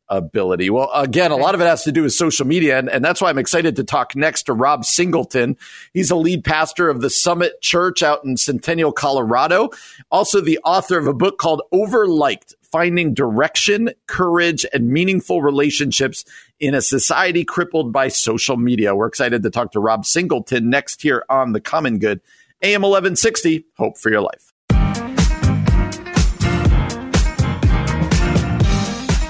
ability. 0.10 0.70
Well, 0.70 0.92
again, 0.94 1.32
a 1.32 1.36
lot 1.36 1.56
of 1.56 1.62
it 1.62 1.66
has 1.66 1.84
to 1.84 1.92
do 1.92 2.04
with 2.04 2.14
social 2.14 2.46
media, 2.46 2.78
and, 2.78 2.90
and 2.90 3.04
that's 3.04 3.22
why 3.22 3.30
I'm 3.30 3.38
excited 3.38 3.76
to 3.76 3.84
talk 3.84 4.16
next 4.16 4.44
to 4.44 4.54
Rob 4.54 4.86
Singleton. 4.86 5.58
He's 5.94 6.12
a 6.12 6.16
lead 6.16 6.44
pastor 6.44 6.90
of 6.90 7.02
the 7.02 7.10
Summit 7.10 7.62
Church 7.62 8.04
out 8.04 8.24
in 8.24 8.38
Centennial, 8.38 8.92
Colorado. 8.92 9.70
Also, 10.12 10.42
the 10.42 10.60
author 10.64 10.98
of 10.98 11.08
a 11.08 11.14
book 11.14 11.38
called 11.38 11.62
Overliked 11.74 12.54
Finding 12.72 13.14
Direction, 13.14 13.92
Courage, 14.08 14.66
and 14.74 14.90
Meaningful 14.90 15.42
Relationships 15.42 16.26
in 16.60 16.74
a 16.74 16.82
Society 16.82 17.46
Crippled 17.46 17.94
by 17.94 18.08
Social 18.08 18.58
Media. 18.58 18.96
We're 18.96 19.08
excited 19.08 19.44
to 19.44 19.50
talk 19.50 19.72
to 19.74 19.80
Rob 19.80 20.06
Singleton 20.06 20.70
next 20.70 21.02
here 21.02 21.24
on 21.30 21.54
The 21.54 21.62
Common 21.62 22.00
Good. 22.00 22.22
AM 22.62 22.82
1160, 22.82 23.66
Hope 23.78 23.98
for 23.98 24.10
Your 24.10 24.22
Life. 24.22 24.54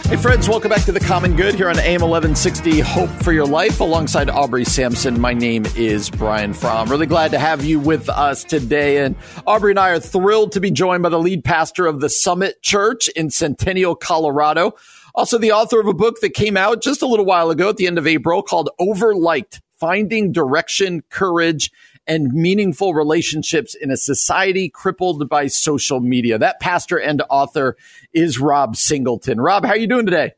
Hey, 0.08 0.16
friends, 0.16 0.48
welcome 0.48 0.70
back 0.70 0.86
to 0.86 0.94
The 0.94 1.02
Common 1.02 1.36
Good 1.36 1.56
here 1.56 1.68
on 1.68 1.78
AM 1.80 2.00
1160 2.00 2.80
Hope 2.80 3.10
for 3.10 3.34
Your 3.34 3.46
Life. 3.46 3.82
Alongside 3.82 4.30
Aubrey 4.30 4.64
Sampson, 4.64 5.20
my 5.20 5.34
name 5.34 5.66
is 5.76 6.10
Brian 6.10 6.54
Fromm. 6.54 6.90
Really 6.90 7.06
glad 7.06 7.32
to 7.32 7.40
have 7.40 7.66
you 7.66 7.78
with 7.78 8.08
us 8.08 8.46
today. 8.46 9.04
And 9.04 9.18
Aubrey 9.46 9.74
and 9.74 9.80
I 9.80 9.90
are 9.90 10.00
thrilled 10.00 10.54
to 10.54 10.62
be 10.62 10.72
joined 10.72 11.04
by 11.04 11.10
the 11.10 11.20
lead 11.20 11.44
pastor 11.44 11.88
of 11.88 12.00
the 12.00 12.08
Summit 12.08 12.62
Church 12.62 13.10
in 13.18 13.30
Centennial, 13.30 13.96
Colorado. 13.96 14.76
Also, 15.14 15.38
the 15.38 15.52
author 15.52 15.82
of 15.82 15.88
a 15.88 15.94
book 15.94 16.22
that 16.22 16.30
came 16.30 16.56
out 16.56 16.82
just 16.82 17.02
a 17.02 17.06
little 17.06 17.26
while 17.26 17.50
ago 17.50 17.68
at 17.68 17.76
the 17.76 17.86
end 17.86 17.98
of 17.98 18.08
April 18.08 18.42
called 18.42 18.70
Overliked 18.80 19.60
Finding 19.78 20.32
Direction, 20.32 21.04
Courage, 21.10 21.70
and 22.08 22.34
meaningful 22.34 22.94
relationships 22.94 23.76
in 23.76 23.92
a 23.92 23.98
society 23.98 24.70
crippled 24.70 25.28
by 25.30 25.48
social 25.48 26.00
media. 26.00 26.38
That 26.38 26.60
pastor 26.60 26.98
and 26.98 27.22
author 27.30 27.78
is 28.14 28.40
Rob 28.40 28.76
Singleton. 28.76 29.42
Rob, 29.42 29.66
how 29.66 29.72
are 29.72 29.78
you 29.78 29.88
doing 29.88 30.06
today? 30.06 30.34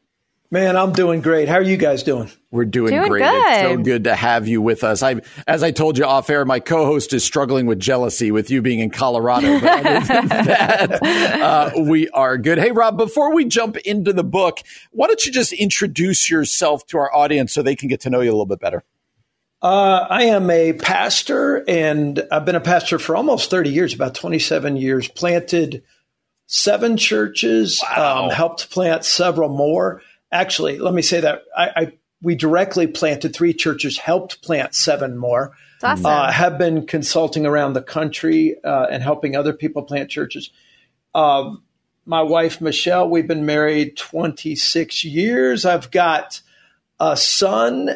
Man, 0.52 0.76
I'm 0.76 0.94
doing 0.94 1.22
great. 1.22 1.48
How 1.48 1.56
are 1.56 1.62
you 1.62 1.78
guys 1.78 2.02
doing? 2.02 2.32
We're 2.50 2.66
doing, 2.66 2.92
doing 2.92 3.08
great. 3.08 3.22
Good. 3.22 3.44
It's 3.50 3.62
so 3.62 3.78
good 3.78 4.06
to 4.06 4.16
have 4.16 4.48
you 4.48 4.64
with 4.64 4.84
us. 4.84 5.04
I, 5.04 5.22
as 5.48 5.62
I 5.62 5.70
told 5.70 6.00
you 6.00 6.06
off 6.06 6.28
air, 6.32 6.44
my 6.44 6.60
co-host 6.60 7.14
is 7.14 7.24
struggling 7.24 7.68
with 7.68 7.80
jealousy 7.80 8.32
with 8.32 8.50
you 8.50 8.64
being 8.64 8.80
in 8.80 8.90
Colorado. 8.90 9.60
But 9.60 9.86
other 9.86 10.08
than 10.08 10.28
that, 10.30 11.04
uh, 11.04 11.72
we 11.84 12.10
are 12.10 12.40
good. 12.40 12.58
Hey, 12.58 12.72
Rob, 12.72 12.98
before 12.98 13.32
we 13.32 13.46
jump 13.46 13.78
into 13.78 14.12
the 14.12 14.24
book, 14.24 14.62
why 14.90 15.06
don't 15.06 15.24
you 15.24 15.32
just 15.32 15.54
introduce 15.54 16.32
yourself 16.32 16.84
to 16.88 16.98
our 16.98 17.16
audience 17.16 17.54
so 17.54 17.62
they 17.62 17.76
can 17.76 17.88
get 17.88 18.02
to 18.02 18.10
know 18.10 18.22
you 18.22 18.32
a 18.32 18.34
little 18.34 18.48
bit 18.48 18.60
better? 18.60 18.84
Uh, 19.62 20.08
I 20.10 20.24
am 20.24 20.50
a 20.50 20.74
pastor, 20.74 21.64
and 21.68 22.26
I've 22.32 22.46
been 22.46 22.56
a 22.56 22.62
pastor 22.62 22.98
for 22.98 23.16
almost 23.16 23.50
30 23.50 23.70
years, 23.72 23.94
about 23.94 24.16
27 24.16 24.78
years. 24.78 25.08
Planted 25.10 25.84
seven 26.48 26.96
churches, 26.98 27.82
wow. 27.84 28.26
um, 28.26 28.30
helped 28.30 28.70
plant 28.70 29.04
several 29.04 29.50
more 29.50 30.02
actually, 30.32 30.80
let 30.80 30.94
me 30.94 31.02
say 31.02 31.22
that 31.22 31.44
I, 31.56 31.70
I 31.76 31.92
we 32.22 32.36
directly 32.36 32.88
planted 32.88 33.34
three 33.34 33.54
churches, 33.54 33.98
helped 33.98 34.42
plant 34.42 34.76
seven 34.76 35.18
more. 35.18 35.54
Awesome. 35.82 36.06
Uh, 36.06 36.32
have 36.32 36.58
been 36.58 36.86
consulting 36.86 37.46
around 37.46 37.74
the 37.74 37.82
country 37.82 38.58
uh, 38.64 38.88
and 38.92 39.02
helping 39.02 39.36
other 39.36 39.54
people 39.54 39.84
plant 39.84 40.10
churches. 40.10 40.52
Uh, 41.16 41.56
my 42.06 42.22
wife 42.22 42.60
Michelle, 42.60 43.10
we've 43.10 43.28
been 43.28 43.46
married 43.46 43.96
26 43.96 45.06
years. 45.06 45.64
I've 45.64 45.92
got 45.92 46.42
a 47.00 47.16
son, 47.16 47.92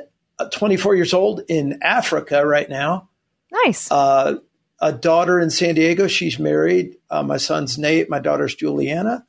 24 0.52 0.96
years 0.96 1.14
old, 1.14 1.42
in 1.48 1.80
Africa 1.82 2.46
right 2.46 2.70
now. 2.70 3.10
Nice. 3.52 3.92
Uh, 3.92 4.38
a 4.82 4.92
daughter 4.92 5.40
in 5.40 5.50
San 5.50 5.76
Diego. 5.76 6.08
She's 6.08 6.40
married. 6.40 6.98
Uh, 7.10 7.24
my 7.24 7.38
son's 7.38 7.78
Nate. 7.78 8.10
My 8.10 8.20
daughter's 8.20 8.56
Juliana 8.56 9.26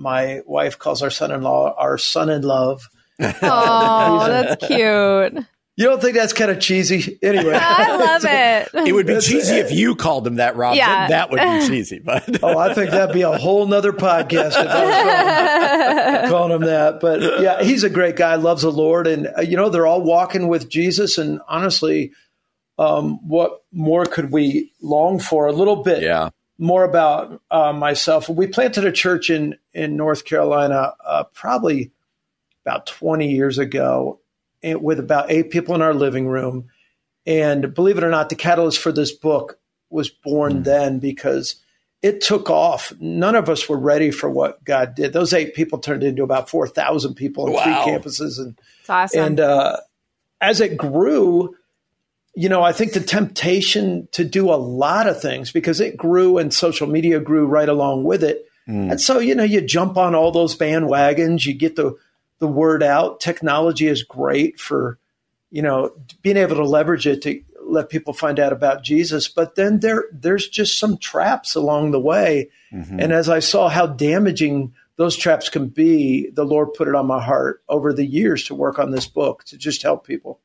my 0.00 0.40
wife 0.46 0.78
calls 0.78 1.02
our 1.02 1.10
son-in-law 1.10 1.74
our 1.76 1.98
son 1.98 2.30
in 2.30 2.42
love. 2.42 2.88
Oh, 3.20 4.26
that's 4.26 4.66
cute. 4.66 5.44
You 5.76 5.86
don't 5.86 6.02
think 6.02 6.14
that's 6.14 6.32
kind 6.32 6.50
of 6.50 6.60
cheesy? 6.60 7.18
Anyway, 7.22 7.54
I 7.60 7.96
love 7.96 8.24
it. 8.28 8.88
It 8.88 8.92
would 8.92 9.06
be 9.06 9.18
cheesy 9.20 9.56
if 9.56 9.72
you 9.72 9.94
called 9.94 10.26
him 10.26 10.36
that, 10.36 10.56
Rob. 10.56 10.76
Yeah. 10.76 11.08
that 11.08 11.30
would 11.30 11.40
be 11.40 11.66
cheesy. 11.68 12.00
But 12.00 12.42
oh, 12.42 12.58
I 12.58 12.74
think 12.74 12.90
that'd 12.90 13.14
be 13.14 13.22
a 13.22 13.36
whole 13.36 13.66
nother 13.66 13.92
podcast 13.92 14.62
if 14.62 14.68
I 14.68 14.84
was 14.84 16.28
calling, 16.28 16.30
calling 16.30 16.52
him 16.52 16.62
that. 16.62 17.00
But 17.00 17.40
yeah, 17.40 17.62
he's 17.62 17.84
a 17.84 17.90
great 17.90 18.16
guy. 18.16 18.34
Loves 18.34 18.62
the 18.62 18.70
Lord, 18.70 19.06
and 19.06 19.28
uh, 19.38 19.40
you 19.42 19.56
know 19.56 19.70
they're 19.70 19.86
all 19.86 20.02
walking 20.02 20.48
with 20.48 20.68
Jesus. 20.68 21.18
And 21.18 21.40
honestly, 21.48 22.12
um, 22.78 23.26
what 23.26 23.62
more 23.72 24.04
could 24.04 24.32
we 24.32 24.72
long 24.82 25.18
for? 25.18 25.46
A 25.46 25.52
little 25.52 25.76
bit. 25.76 26.02
Yeah 26.02 26.30
more 26.60 26.84
about 26.84 27.40
uh, 27.50 27.72
myself. 27.72 28.28
We 28.28 28.46
planted 28.46 28.84
a 28.84 28.92
church 28.92 29.30
in 29.30 29.56
in 29.72 29.96
North 29.96 30.26
Carolina 30.26 30.92
uh, 31.04 31.24
probably 31.32 31.90
about 32.66 32.86
20 32.86 33.30
years 33.30 33.56
ago, 33.58 34.20
with 34.62 34.98
about 34.98 35.30
eight 35.30 35.50
people 35.50 35.74
in 35.74 35.82
our 35.82 35.94
living 35.94 36.26
room. 36.26 36.68
And 37.26 37.74
believe 37.74 37.98
it 37.98 38.04
or 38.04 38.10
not, 38.10 38.28
the 38.28 38.34
catalyst 38.34 38.78
for 38.78 38.92
this 38.92 39.12
book 39.12 39.58
was 39.90 40.08
born 40.08 40.60
mm. 40.60 40.64
then 40.64 40.98
because 40.98 41.56
it 42.02 42.20
took 42.20 42.48
off. 42.48 42.92
None 42.98 43.34
of 43.34 43.48
us 43.48 43.68
were 43.68 43.78
ready 43.78 44.10
for 44.10 44.30
what 44.30 44.64
God 44.64 44.94
did. 44.94 45.12
Those 45.12 45.32
eight 45.32 45.54
people 45.54 45.78
turned 45.78 46.02
into 46.02 46.22
about 46.22 46.48
4,000 46.48 47.14
people 47.14 47.44
on 47.44 47.52
wow. 47.52 47.62
three 47.62 47.92
campuses. 47.92 48.38
And, 48.38 48.58
awesome. 48.88 49.20
and 49.22 49.40
uh, 49.40 49.76
as 50.40 50.60
it 50.60 50.76
grew, 50.76 51.56
you 52.34 52.48
know, 52.48 52.62
I 52.62 52.72
think 52.72 52.92
the 52.92 53.00
temptation 53.00 54.08
to 54.12 54.24
do 54.24 54.50
a 54.50 54.56
lot 54.56 55.06
of 55.06 55.20
things 55.20 55.52
because 55.52 55.80
it 55.80 55.96
grew 55.96 56.38
and 56.38 56.54
social 56.54 56.86
media 56.86 57.20
grew 57.20 57.46
right 57.46 57.68
along 57.68 58.04
with 58.04 58.24
it. 58.24 58.46
Mm. 58.68 58.92
And 58.92 59.00
so, 59.00 59.18
you 59.18 59.34
know, 59.34 59.44
you 59.44 59.60
jump 59.60 59.96
on 59.96 60.14
all 60.14 60.30
those 60.30 60.56
bandwagons, 60.56 61.44
you 61.44 61.54
get 61.54 61.76
the 61.76 61.96
the 62.40 62.48
word 62.48 62.82
out. 62.82 63.20
Technology 63.20 63.86
is 63.86 64.02
great 64.02 64.58
for, 64.58 64.98
you 65.50 65.62
know, 65.62 65.92
being 66.22 66.36
able 66.36 66.56
to 66.56 66.64
leverage 66.64 67.06
it 67.06 67.22
to 67.22 67.40
let 67.62 67.88
people 67.88 68.12
find 68.12 68.40
out 68.40 68.52
about 68.52 68.82
Jesus. 68.82 69.28
But 69.28 69.54
then 69.54 69.80
there 69.80 70.06
there's 70.12 70.48
just 70.48 70.78
some 70.78 70.98
traps 70.98 71.54
along 71.54 71.92
the 71.92 72.00
way. 72.00 72.50
Mm-hmm. 72.72 72.98
And 73.00 73.12
as 73.12 73.28
I 73.28 73.38
saw 73.38 73.68
how 73.68 73.86
damaging 73.86 74.74
those 74.96 75.16
traps 75.16 75.48
can 75.48 75.68
be, 75.68 76.30
the 76.30 76.44
Lord 76.44 76.74
put 76.74 76.88
it 76.88 76.94
on 76.94 77.06
my 77.06 77.22
heart 77.22 77.62
over 77.68 77.92
the 77.92 78.04
years 78.04 78.44
to 78.44 78.54
work 78.54 78.78
on 78.78 78.90
this 78.90 79.06
book 79.06 79.44
to 79.44 79.56
just 79.56 79.82
help 79.82 80.06
people. 80.06 80.40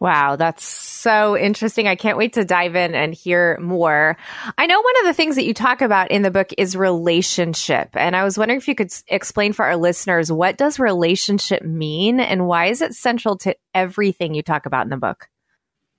Wow, 0.00 0.36
that's 0.36 0.64
so 0.64 1.36
interesting. 1.36 1.86
I 1.86 1.94
can't 1.94 2.16
wait 2.16 2.32
to 2.32 2.44
dive 2.44 2.74
in 2.74 2.94
and 2.94 3.12
hear 3.12 3.58
more. 3.60 4.16
I 4.56 4.64
know 4.64 4.80
one 4.80 4.96
of 5.00 5.04
the 5.04 5.12
things 5.12 5.36
that 5.36 5.44
you 5.44 5.52
talk 5.52 5.82
about 5.82 6.10
in 6.10 6.22
the 6.22 6.30
book 6.30 6.54
is 6.56 6.74
relationship. 6.74 7.90
And 7.92 8.16
I 8.16 8.24
was 8.24 8.38
wondering 8.38 8.56
if 8.56 8.66
you 8.66 8.74
could 8.74 8.90
explain 9.08 9.52
for 9.52 9.66
our 9.66 9.76
listeners 9.76 10.32
what 10.32 10.56
does 10.56 10.78
relationship 10.78 11.62
mean 11.62 12.18
and 12.18 12.46
why 12.46 12.66
is 12.66 12.80
it 12.80 12.94
central 12.94 13.36
to 13.38 13.54
everything 13.74 14.32
you 14.32 14.42
talk 14.42 14.64
about 14.64 14.84
in 14.84 14.90
the 14.90 14.96
book? 14.96 15.28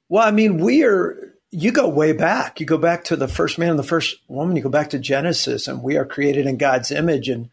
Well, 0.10 0.28
I 0.28 0.32
mean, 0.32 0.58
we 0.58 0.84
are 0.84 1.36
you 1.52 1.72
go 1.72 1.88
way 1.88 2.14
back. 2.14 2.60
You 2.60 2.66
go 2.66 2.80
back 2.80 3.04
to 3.06 3.16
the 3.16 3.28
first 3.28 3.60
man 3.60 3.70
and 3.70 3.80
the 3.80 3.84
first 3.84 4.16
woman, 4.28 4.56
you 4.56 4.64
go 4.64 4.70
back 4.70 4.90
to 4.92 5.00
Genesis 5.00 5.68
and 5.68 5.84
we 5.84 5.98
are 5.98 6.06
created 6.06 6.48
in 6.48 6.58
God's 6.58 6.90
image 6.90 7.30
and 7.30 7.52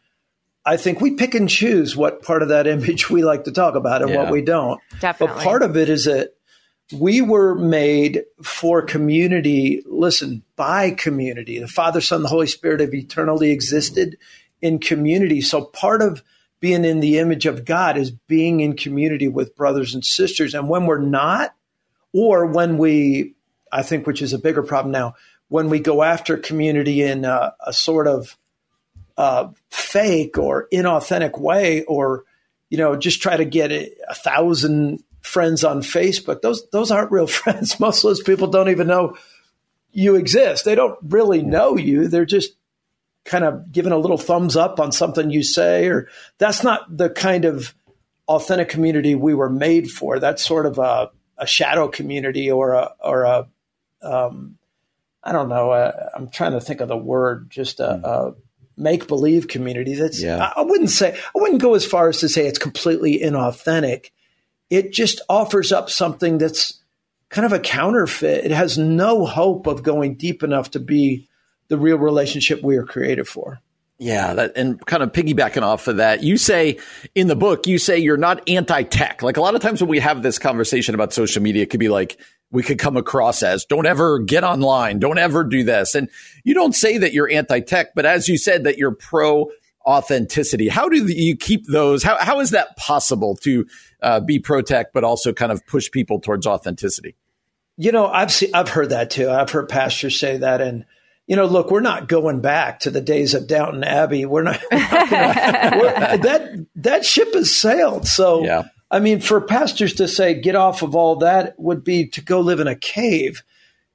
I 0.65 0.77
think 0.77 1.01
we 1.01 1.13
pick 1.13 1.35
and 1.35 1.49
choose 1.49 1.97
what 1.97 2.23
part 2.23 2.43
of 2.43 2.49
that 2.49 2.67
image 2.67 3.11
we 3.11 3.23
like 3.23 3.45
to 3.45 3.53
talk 3.53 3.75
about 3.75 4.01
and 4.01 4.11
yeah. 4.11 4.23
what 4.23 4.33
we 4.33 4.41
don't. 4.41 4.81
Definitely. 5.01 5.37
But 5.37 5.45
part 5.45 5.63
of 5.63 5.77
it 5.77 5.91
is 5.91 6.07
that 6.07 6.35
we 6.93 7.21
were 7.21 7.55
made 7.55 8.25
for 8.43 8.83
community, 8.83 9.83
listen, 9.87 10.43
by 10.57 10.91
community. 10.93 11.59
The 11.59 11.69
Father, 11.69 12.01
Son, 12.01 12.23
the 12.23 12.29
Holy 12.29 12.47
Spirit 12.47 12.81
have 12.81 12.95
eternally 12.95 13.51
existed 13.51 14.17
in 14.63 14.79
community. 14.79 15.41
So 15.41 15.65
part 15.65 16.01
of 16.03 16.23
being 16.61 16.85
in 16.85 17.01
the 17.01 17.19
image 17.19 17.47
of 17.47 17.65
God 17.65 17.97
is 17.97 18.11
being 18.11 18.61
in 18.61 18.77
community 18.77 19.29
with 19.29 19.55
brothers 19.55 19.95
and 19.95 20.05
sisters. 20.05 20.55
And 20.55 20.69
when 20.69 20.87
we're 20.87 20.99
not, 20.99 21.55
or 22.13 22.47
when 22.47 22.79
we, 22.79 23.35
I 23.71 23.83
think, 23.83 24.07
which 24.07 24.23
is 24.23 24.33
a 24.33 24.39
bigger 24.39 24.63
problem 24.63 24.91
now, 24.91 25.15
when 25.49 25.69
we 25.69 25.79
go 25.79 26.03
after 26.03 26.37
community 26.37 27.03
in 27.03 27.25
a, 27.25 27.55
a 27.65 27.73
sort 27.73 28.07
of 28.07 28.37
uh, 29.17 29.49
fake 29.71 30.39
or 30.39 30.69
inauthentic 30.73 31.39
way, 31.39 31.85
or 31.85 32.25
you 32.71 32.79
know, 32.79 32.97
just 32.97 33.23
try 33.23 33.37
to 33.37 33.45
get 33.45 33.73
a, 33.73 33.91
a 34.09 34.15
thousand 34.15 35.03
friends 35.29 35.63
on 35.63 35.83
Facebook. 35.83 36.41
Those 36.41 36.69
those 36.71 36.91
aren't 36.91 37.13
real 37.13 37.27
friends. 37.43 37.79
Most 37.79 38.05
of 38.05 38.11
those 38.11 38.23
people 38.23 38.49
don't 38.49 38.71
even 38.71 38.87
know 38.87 39.17
you 39.93 40.17
exist. 40.17 40.65
They 40.65 40.75
don't 40.75 40.99
really 41.03 41.43
know 41.43 41.77
you. 41.77 42.09
They're 42.09 42.25
just 42.25 42.53
kind 43.25 43.45
of 43.45 43.71
giving 43.71 43.93
a 43.93 43.99
little 43.99 44.19
thumbs 44.19 44.57
up 44.57 44.81
on 44.81 44.91
something 44.93 45.31
you 45.31 45.43
say 45.43 45.87
or 45.89 46.09
that's 46.39 46.63
not 46.63 46.97
the 46.97 47.11
kind 47.11 47.45
of 47.45 47.75
authentic 48.27 48.69
community 48.69 49.15
we 49.15 49.35
were 49.35 49.51
made 49.51 49.91
for. 49.91 50.19
That's 50.19 50.45
sort 50.45 50.67
of 50.67 50.79
a, 50.79 51.11
a 51.37 51.47
shadow 51.47 51.89
community 51.89 52.51
or 52.51 52.73
a 52.73 52.93
or 53.01 53.25
a 53.25 53.49
um, 54.03 54.57
I 55.23 55.33
don't 55.33 55.49
know. 55.49 55.73
Uh, 55.73 56.11
I'm 56.15 56.31
trying 56.31 56.53
to 56.53 56.61
think 56.61 56.81
of 56.81 56.89
the 56.89 56.97
word. 56.97 57.51
Just 57.51 57.81
a, 57.81 57.91
a 57.91 58.35
make 58.77 59.09
believe 59.09 59.49
community. 59.49 59.95
That's 59.95 60.23
yeah. 60.23 60.53
I, 60.57 60.61
I 60.61 60.63
wouldn't 60.63 60.91
say 60.91 61.13
I 61.13 61.39
wouldn't 61.39 61.63
go 61.63 61.75
as 61.75 61.85
far 61.85 62.09
as 62.09 62.21
to 62.21 62.29
say 62.29 62.47
it's 62.47 62.59
completely 62.59 63.21
inauthentic 63.21 64.11
it 64.71 64.93
just 64.93 65.21
offers 65.29 65.73
up 65.73 65.91
something 65.91 66.39
that's 66.39 66.81
kind 67.29 67.45
of 67.45 67.53
a 67.53 67.61
counterfeit. 67.61 68.45
It 68.45 68.51
has 68.51 68.79
no 68.79 69.27
hope 69.27 69.67
of 69.67 69.83
going 69.83 70.15
deep 70.15 70.43
enough 70.43 70.71
to 70.73 70.81
be 70.81 71.29
the 71.69 71.79
real 71.79 71.99
relationship 71.99 72.63
we 72.63 72.77
are 72.77 72.85
created 72.85 73.29
for. 73.29 73.61
Yeah, 74.01 74.33
that, 74.35 74.53
and 74.57 74.85
kind 74.87 75.03
of 75.03 75.13
piggybacking 75.13 75.63
off 75.63 75.89
of 75.89 75.97
that, 75.97 76.23
you 76.23 76.37
say 76.37 76.79
in 77.17 77.27
the 77.27 77.35
book, 77.35 77.67
you 77.67 77.79
say 77.79 77.99
you're 77.99 78.17
not 78.17 78.49
anti-tech. 78.49 79.23
Like 79.23 79.37
a 79.37 79.41
lot 79.41 79.57
of 79.57 79.61
times 79.61 79.81
when 79.81 79.91
we 79.91 79.99
have 79.99 80.23
this 80.23 80.39
conversation 80.39 80.95
about 80.95 81.13
social 81.13 81.43
media, 81.43 81.65
it 81.65 81.71
could 81.71 81.81
be 81.81 81.89
like 81.89 82.19
we 82.51 82.63
could 82.63 82.79
come 82.79 82.97
across 82.97 83.43
as 83.43 83.65
don't 83.65 83.87
ever 83.87 84.21
get 84.21 84.45
online, 84.45 85.01
don't 85.01 85.19
ever 85.19 85.43
do 85.43 85.65
this. 85.65 85.97
And 85.97 86.09
you 86.45 86.55
don't 86.55 86.75
say 86.75 86.97
that 86.99 87.13
you're 87.13 87.29
anti-tech, 87.29 87.89
but 87.97 88.07
as 88.07 88.29
you 88.29 88.39
said 88.39 88.65
that 88.65 88.79
you're 88.79 88.95
pro 88.95 89.51
authenticity. 89.89 90.69
How 90.69 90.89
do 90.89 91.07
you 91.07 91.35
keep 91.35 91.67
those? 91.67 92.03
How, 92.03 92.19
how 92.19 92.41
is 92.41 92.51
that 92.51 92.77
possible 92.77 93.37
to 93.37 93.67
uh, 94.03 94.21
be 94.21 94.39
pro 94.39 94.61
tech, 94.61 94.93
but 94.93 95.03
also 95.03 95.33
kind 95.33 95.51
of 95.51 95.67
push 95.67 95.91
people 95.91 96.21
towards 96.21 96.47
authenticity? 96.47 97.17
You 97.79 97.93
know, 97.93 98.07
I've 98.07 98.31
seen, 98.31 98.51
I've 98.55 98.69
heard 98.69 98.91
that 98.91 99.11
too. 99.11 99.31
I've 99.31 99.51
heard 99.51 99.69
pastors 99.69 100.21
say 100.21 100.37
that, 100.37 100.61
and 100.61 100.85
you 101.27 101.37
know, 101.37 101.47
look, 101.47 101.71
we're 101.71 101.81
not 101.81 102.07
going 102.07 102.41
back 102.41 102.81
to 102.81 102.91
the 102.91 103.01
days 103.01 103.33
of 103.33 103.47
Downton 103.47 103.83
Abbey. 103.83 104.27
We're 104.27 104.43
not, 104.43 104.61
we're 104.71 104.79
not 104.79 105.11
gonna, 105.11 105.79
we're, 105.81 106.17
that 106.19 106.67
that 106.77 107.07
ship 107.07 107.33
has 107.33 107.55
sailed. 107.55 108.07
So, 108.07 108.45
yeah. 108.45 108.65
I 108.91 109.01
mean, 109.01 109.21
for 109.21 109.41
pastors 109.41 109.95
to 109.95 110.09
say 110.09 110.35
get 110.35 110.55
off 110.55 110.83
of 110.83 110.95
all 110.95 111.17
that 111.17 111.59
would 111.59 111.83
be 111.83 112.09
to 112.09 112.21
go 112.21 112.41
live 112.41 112.61
in 112.61 112.67
a 112.67 112.77
cave. 112.77 113.43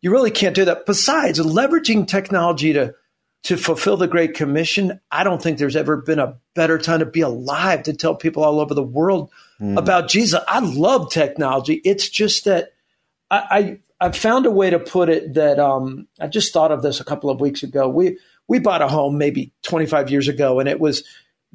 You 0.01 0.11
really 0.11 0.31
can't 0.31 0.55
do 0.55 0.65
that. 0.65 0.85
Besides, 0.85 1.39
leveraging 1.39 2.07
technology 2.07 2.73
to 2.73 2.93
to 3.43 3.57
fulfill 3.57 3.97
the 3.97 4.07
Great 4.07 4.33
Commission, 4.33 4.99
I 5.11 5.23
don't 5.23 5.41
think 5.41 5.57
there's 5.57 5.75
ever 5.75 5.97
been 5.97 6.19
a 6.19 6.37
better 6.53 6.77
time 6.77 6.99
to 6.99 7.05
be 7.05 7.21
alive 7.21 7.83
to 7.83 7.93
tell 7.93 8.15
people 8.15 8.43
all 8.43 8.59
over 8.59 8.73
the 8.73 8.81
world 8.81 9.31
mm. 9.59 9.77
about 9.77 10.07
Jesus. 10.07 10.41
I 10.47 10.59
love 10.59 11.11
technology. 11.11 11.81
It's 11.83 12.07
just 12.07 12.45
that 12.45 12.71
I, 13.29 13.79
I, 13.99 14.07
I 14.07 14.11
found 14.11 14.45
a 14.45 14.51
way 14.51 14.69
to 14.69 14.79
put 14.79 15.09
it 15.09 15.33
that 15.33 15.59
um, 15.59 16.07
I 16.19 16.27
just 16.27 16.53
thought 16.53 16.71
of 16.71 16.81
this 16.81 17.01
a 17.01 17.05
couple 17.05 17.29
of 17.29 17.41
weeks 17.41 17.63
ago. 17.63 17.87
We 17.89 18.17
we 18.47 18.59
bought 18.59 18.81
a 18.81 18.87
home 18.87 19.17
maybe 19.17 19.53
25 19.63 20.09
years 20.09 20.27
ago, 20.27 20.59
and 20.59 20.67
it 20.67 20.79
was 20.79 21.03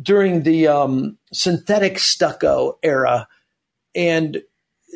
during 0.01 0.43
the 0.43 0.69
um, 0.69 1.19
synthetic 1.33 1.99
stucco 1.99 2.79
era. 2.83 3.29
And 3.95 4.43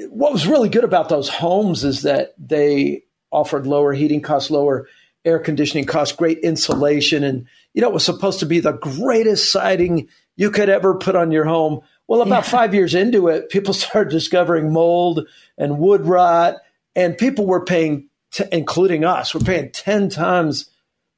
what 0.08 0.32
was 0.32 0.46
really 0.46 0.68
good 0.68 0.84
about 0.84 1.08
those 1.08 1.28
homes 1.28 1.84
is 1.84 2.02
that 2.02 2.34
they 2.38 3.02
offered 3.30 3.66
lower 3.66 3.92
heating 3.92 4.22
costs, 4.22 4.50
lower 4.50 4.88
air 5.24 5.38
conditioning 5.38 5.84
costs, 5.84 6.16
great 6.16 6.38
insulation. 6.38 7.24
And, 7.24 7.46
you 7.74 7.82
know, 7.82 7.88
it 7.88 7.94
was 7.94 8.04
supposed 8.04 8.40
to 8.40 8.46
be 8.46 8.60
the 8.60 8.72
greatest 8.72 9.50
siding 9.52 10.08
you 10.36 10.50
could 10.50 10.68
ever 10.68 10.94
put 10.94 11.16
on 11.16 11.30
your 11.30 11.44
home. 11.44 11.80
Well, 12.08 12.22
about 12.22 12.44
yeah. 12.44 12.50
five 12.50 12.74
years 12.74 12.94
into 12.94 13.28
it, 13.28 13.48
people 13.50 13.74
started 13.74 14.10
discovering 14.10 14.72
mold 14.72 15.26
and 15.56 15.78
wood 15.78 16.04
rot, 16.04 16.56
and 16.94 17.16
people 17.16 17.46
were 17.46 17.64
paying, 17.64 18.08
t- 18.32 18.44
including 18.50 19.04
us, 19.04 19.34
we're 19.34 19.40
paying 19.40 19.70
10 19.70 20.08
times 20.08 20.68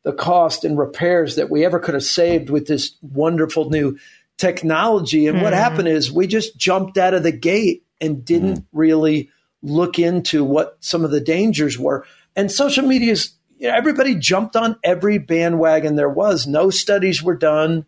the 0.04 0.12
cost 0.12 0.64
and 0.64 0.78
repairs 0.78 1.36
that 1.36 1.50
we 1.50 1.64
ever 1.64 1.78
could 1.78 1.94
have 1.94 2.04
saved 2.04 2.50
with 2.50 2.66
this 2.66 2.96
wonderful 3.00 3.70
new 3.70 3.98
technology. 4.36 5.26
And 5.26 5.38
mm. 5.38 5.42
what 5.42 5.52
mm-hmm. 5.52 5.62
happened 5.62 5.88
is 5.88 6.12
we 6.12 6.26
just 6.26 6.56
jumped 6.56 6.98
out 6.98 7.14
of 7.14 7.22
the 7.22 7.32
gate 7.32 7.84
and 8.00 8.24
didn't 8.24 8.58
mm. 8.58 8.66
really 8.72 9.30
look 9.62 9.98
into 9.98 10.44
what 10.44 10.76
some 10.80 11.04
of 11.04 11.10
the 11.10 11.20
dangers 11.20 11.78
were. 11.78 12.04
And 12.36 12.52
social 12.52 12.86
media 12.86 13.12
is, 13.12 13.32
you 13.64 13.70
know, 13.70 13.76
everybody 13.76 14.14
jumped 14.14 14.56
on 14.56 14.76
every 14.84 15.16
bandwagon 15.16 15.96
there 15.96 16.06
was. 16.06 16.46
No 16.46 16.68
studies 16.68 17.22
were 17.22 17.34
done. 17.34 17.86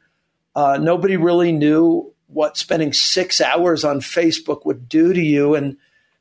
Uh, 0.55 0.79
nobody 0.81 1.19
really 1.19 1.53
knew 1.53 2.15
what 2.29 2.57
spending 2.57 2.95
six 2.95 3.43
hours 3.43 3.85
on 3.85 4.01
Facebook 4.01 4.65
would 4.65 4.89
do 4.89 5.13
to 5.13 5.21
you. 5.21 5.55
And 5.55 5.77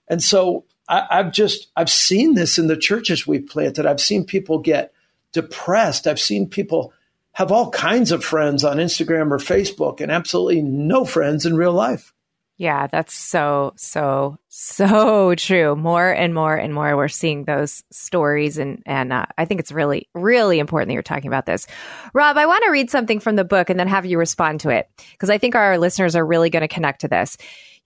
and 0.10 0.22
so 0.22 0.66
I, 0.90 1.08
I've 1.10 1.32
just 1.32 1.70
I've 1.74 1.90
seen 1.90 2.34
this 2.34 2.60
in 2.60 2.68
the 2.68 2.76
churches 2.76 3.26
we 3.26 3.40
planted. 3.40 3.86
I've 3.86 4.02
seen 4.02 4.26
people 4.26 4.60
get 4.60 4.92
depressed. 5.32 6.06
I've 6.06 6.20
seen 6.20 6.50
people 6.50 6.92
have 7.32 7.50
all 7.50 7.72
kinds 7.72 8.12
of 8.12 8.26
friends 8.26 8.66
on 8.66 8.76
Instagram 8.76 9.32
or 9.32 9.38
Facebook 9.38 10.02
and 10.02 10.12
absolutely 10.12 10.64
no 10.64 11.06
friends 11.06 11.46
in 11.46 11.56
real 11.56 11.72
life. 11.72 12.14
Yeah, 12.58 12.88
that's 12.88 13.14
so, 13.14 13.74
so, 13.76 14.38
so 14.48 15.36
true. 15.36 15.76
More 15.76 16.10
and 16.10 16.34
more 16.34 16.56
and 16.56 16.74
more, 16.74 16.96
we're 16.96 17.08
seeing 17.10 17.44
those 17.44 17.84
stories. 17.92 18.58
And, 18.58 18.82
and 18.86 19.12
uh, 19.12 19.26
I 19.38 19.46
think 19.46 19.60
it's 19.60 19.72
really, 19.72 20.08
really 20.14 20.60
important 20.60 20.88
that 20.88 20.94
you're 20.94 21.04
talking 21.04 21.28
about 21.28 21.46
this. 21.46 21.68
Rob, 22.14 22.38
I 22.38 22.46
want 22.46 22.64
to 22.64 22.72
read 22.72 22.90
something 22.90 23.20
from 23.20 23.36
the 23.36 23.44
book 23.44 23.70
and 23.70 23.80
then 23.80 23.88
have 23.88 24.06
you 24.06 24.18
respond 24.18 24.62
to 24.62 24.70
it 24.70 24.90
because 25.12 25.30
I 25.30 25.38
think 25.38 25.56
our 25.56 25.78
listeners 25.78 26.16
are 26.16 26.26
really 26.26 26.50
going 26.50 26.62
to 26.62 26.68
connect 26.68 27.02
to 27.02 27.08
this. 27.10 27.38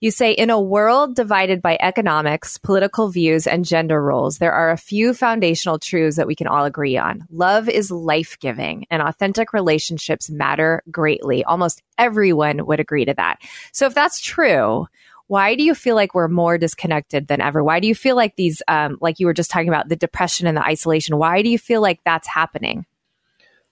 You 0.02 0.10
say, 0.10 0.32
in 0.32 0.48
a 0.48 0.58
world 0.58 1.14
divided 1.14 1.60
by 1.60 1.76
economics, 1.78 2.56
political 2.56 3.10
views, 3.10 3.46
and 3.46 3.66
gender 3.66 4.02
roles, 4.02 4.38
there 4.38 4.54
are 4.54 4.70
a 4.70 4.78
few 4.78 5.12
foundational 5.12 5.78
truths 5.78 6.16
that 6.16 6.26
we 6.26 6.34
can 6.34 6.46
all 6.46 6.64
agree 6.64 6.96
on. 6.96 7.26
Love 7.30 7.68
is 7.68 7.90
life 7.90 8.38
giving, 8.40 8.86
and 8.90 9.02
authentic 9.02 9.52
relationships 9.52 10.30
matter 10.30 10.82
greatly. 10.90 11.44
Almost 11.44 11.82
everyone 11.98 12.64
would 12.64 12.80
agree 12.80 13.04
to 13.04 13.12
that. 13.12 13.40
So, 13.72 13.84
if 13.84 13.94
that's 13.94 14.22
true, 14.22 14.86
why 15.26 15.54
do 15.54 15.62
you 15.62 15.74
feel 15.74 15.96
like 15.96 16.14
we're 16.14 16.28
more 16.28 16.56
disconnected 16.56 17.28
than 17.28 17.42
ever? 17.42 17.62
Why 17.62 17.78
do 17.78 17.86
you 17.86 17.94
feel 17.94 18.16
like 18.16 18.36
these, 18.36 18.62
um, 18.68 18.96
like 19.02 19.20
you 19.20 19.26
were 19.26 19.34
just 19.34 19.50
talking 19.50 19.68
about, 19.68 19.90
the 19.90 19.96
depression 19.96 20.46
and 20.46 20.56
the 20.56 20.64
isolation? 20.64 21.18
Why 21.18 21.42
do 21.42 21.50
you 21.50 21.58
feel 21.58 21.82
like 21.82 22.00
that's 22.06 22.26
happening? 22.26 22.86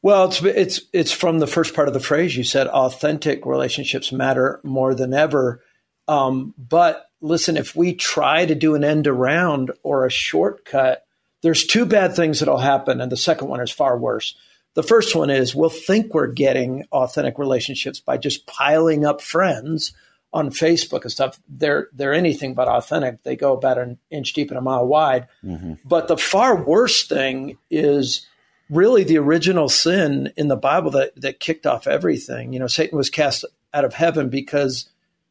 Well, 0.03 0.27
it's 0.27 0.43
it's 0.43 0.81
it's 0.93 1.11
from 1.11 1.39
the 1.39 1.47
first 1.47 1.75
part 1.75 1.89
of 1.89 1.95
the 1.95 2.01
phrase 2.01 2.37
you 2.37 2.45
said. 2.45 2.69
Authentic 2.69 3.47
relationships 3.47 4.13
matter 4.13 4.61
more 4.63 4.95
than 4.95 5.15
ever. 5.15 5.63
Um, 6.09 6.55
but 6.57 7.11
listen, 7.21 7.57
if 7.57 7.77
we 7.77 7.95
try 7.95 8.47
to 8.47 8.55
do 8.55 8.75
an 8.75 8.83
end 8.83 9.07
around 9.07 9.71
or 9.83 10.07
a 10.07 10.11
shortcut, 10.11 11.05
there's 11.43 11.67
two 11.67 11.87
bad 11.87 12.17
things 12.17 12.41
that'll 12.41 12.59
happen, 12.59 13.01
and 13.01 13.13
the 13.13 13.17
second 13.17 13.49
one 13.49 13.61
is 13.61 13.71
far 13.71 13.97
worse. 13.97 14.35
The 14.75 14.83
first 14.83 15.15
one 15.15 15.31
is 15.31 15.55
we'll 15.55 15.71
think 15.71 16.15
we're 16.15 16.29
getting 16.29 16.87
authentic 16.93 17.39
relationships 17.39 18.01
by 18.01 18.17
just 18.17 18.47
piling 18.47 19.05
up 19.05 19.21
friends 19.21 19.93
on 20.33 20.51
Facebook 20.51 21.03
and 21.03 21.13
stuff. 21.13 21.41
They're 21.49 21.89
they're 21.93 22.13
anything 22.13 22.55
but 22.55 22.69
authentic. 22.69 23.23
They 23.23 23.37
go 23.37 23.55
about 23.55 23.79
an 23.79 23.99
inch 24.11 24.33
deep 24.33 24.51
and 24.51 24.59
a 24.59 24.63
mile 24.63 24.87
wide. 24.87 25.29
Mm-hmm. 25.45 25.75
But 25.85 26.09
the 26.09 26.17
far 26.17 26.63
worse 26.63 27.07
thing 27.07 27.59
is 27.71 28.27
really 28.71 29.05
the 29.05 29.19
original 29.19 29.69
sin 29.69 30.33
in 30.37 30.49
the 30.49 30.57
Bible 30.57 30.91
that 30.93 31.21
that 31.21 31.41
kicked 31.41 31.67
off 31.67 31.87
everything. 31.87 32.53
You 32.53 32.59
know, 32.59 32.67
Satan 32.67 32.97
was 32.97 33.11
cast 33.11 33.45
out 33.73 33.85
of 33.85 33.95
heaven 33.95 34.29
because 34.29 34.89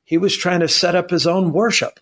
he 0.08 0.18
was 0.18 0.38
trying 0.38 0.62
to 0.62 0.70
set 0.70 0.96
up 0.96 1.10
his 1.10 1.28
own 1.28 1.52
worship, 1.52 2.00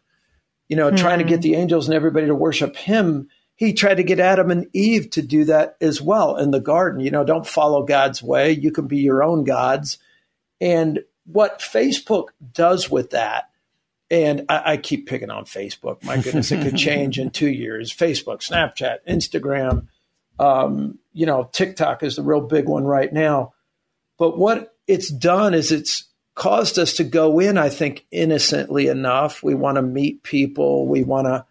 you 0.70 0.76
know, 0.76 0.90
mm-hmm. 0.90 0.98
trying 0.98 1.18
to 1.18 1.26
get 1.26 1.42
the 1.42 1.56
angels 1.56 1.88
and 1.88 1.96
everybody 1.96 2.28
to 2.28 2.36
worship 2.36 2.76
him. 2.76 3.30
He 3.56 3.74
tried 3.74 3.96
to 3.96 4.04
get 4.04 4.20
Adam 4.20 4.52
and 4.52 4.68
Eve 4.74 5.10
to 5.12 5.24
do 5.24 5.46
that 5.46 5.76
as 5.82 6.00
well 6.04 6.38
in 6.38 6.52
the 6.52 6.60
garden. 6.60 7.00
You 7.00 7.10
know, 7.10 7.24
don't 7.24 7.48
follow 7.48 7.82
God's 7.82 8.22
way. 8.22 8.52
You 8.52 8.72
can 8.72 8.86
be 8.86 9.00
your 9.00 9.24
own 9.24 9.44
gods. 9.44 9.98
And 10.62 11.00
what 11.26 11.62
Facebook 11.62 12.28
does 12.54 12.92
with 12.92 13.10
that, 13.10 13.50
and 14.12 14.46
I, 14.50 14.74
I 14.74 14.78
keep 14.78 15.08
picking 15.08 15.32
on 15.32 15.46
Facebook. 15.46 16.04
My 16.04 16.22
goodness, 16.22 16.52
it 16.52 16.62
could 16.62 16.78
change 16.78 17.18
in 17.18 17.32
two 17.32 17.50
years. 17.50 17.92
Facebook, 17.92 18.48
Snapchat, 18.48 18.98
Instagram, 19.10 19.88
um, 20.38 21.00
you 21.12 21.26
know, 21.26 21.50
TikTok 21.52 22.04
is 22.04 22.18
the 22.18 22.22
real 22.22 22.42
big 22.42 22.68
one 22.68 22.84
right 22.84 23.12
now. 23.12 23.56
But 24.20 24.38
what 24.38 24.76
it's 24.86 25.10
done 25.10 25.56
is 25.56 25.72
it's 25.72 26.06
caused 26.36 26.78
us 26.78 26.94
to 26.94 27.04
go 27.04 27.40
in, 27.40 27.58
I 27.58 27.70
think, 27.70 28.06
innocently 28.12 28.88
enough. 28.88 29.42
We 29.42 29.56
want 29.56 29.78
to 29.78 29.82
meet 29.82 30.24
people, 30.24 30.88
we 30.88 31.04
want 31.04 31.28
to 31.28 31.46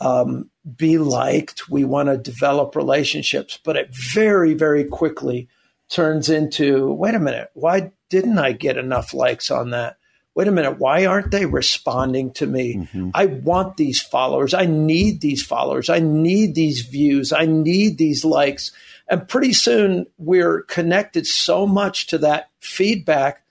um, 0.00 0.50
be 0.76 0.98
liked, 0.98 1.70
we 1.70 1.84
want 1.84 2.08
to 2.08 2.18
develop 2.18 2.76
relationships, 2.76 3.58
but 3.64 3.76
it 3.76 3.94
very, 3.94 4.54
very 4.54 4.84
quickly 4.84 5.48
turns 5.88 6.28
into 6.28 6.92
wait 6.92 7.14
a 7.14 7.20
minute, 7.20 7.50
why 7.54 7.92
didn't 8.10 8.38
I 8.38 8.52
get 8.52 8.76
enough 8.76 9.14
likes 9.14 9.50
on 9.50 9.70
that? 9.70 9.96
Wait 10.34 10.48
a 10.48 10.52
minute, 10.52 10.78
why 10.78 11.06
aren't 11.06 11.30
they 11.30 11.46
responding 11.46 12.30
to 12.32 12.46
me? 12.46 12.76
Mm-hmm. 12.76 13.10
I 13.14 13.26
want 13.26 13.78
these 13.78 14.02
followers. 14.02 14.52
I 14.52 14.66
need 14.66 15.22
these 15.22 15.42
followers. 15.42 15.88
I 15.88 16.00
need 16.00 16.54
these 16.54 16.82
views. 16.82 17.32
I 17.32 17.46
need 17.46 17.96
these 17.96 18.22
likes. 18.22 18.70
And 19.08 19.26
pretty 19.26 19.54
soon 19.54 20.06
we're 20.18 20.62
connected 20.62 21.26
so 21.26 21.66
much 21.66 22.08
to 22.08 22.18
that 22.18 22.50
feedback 22.60 23.45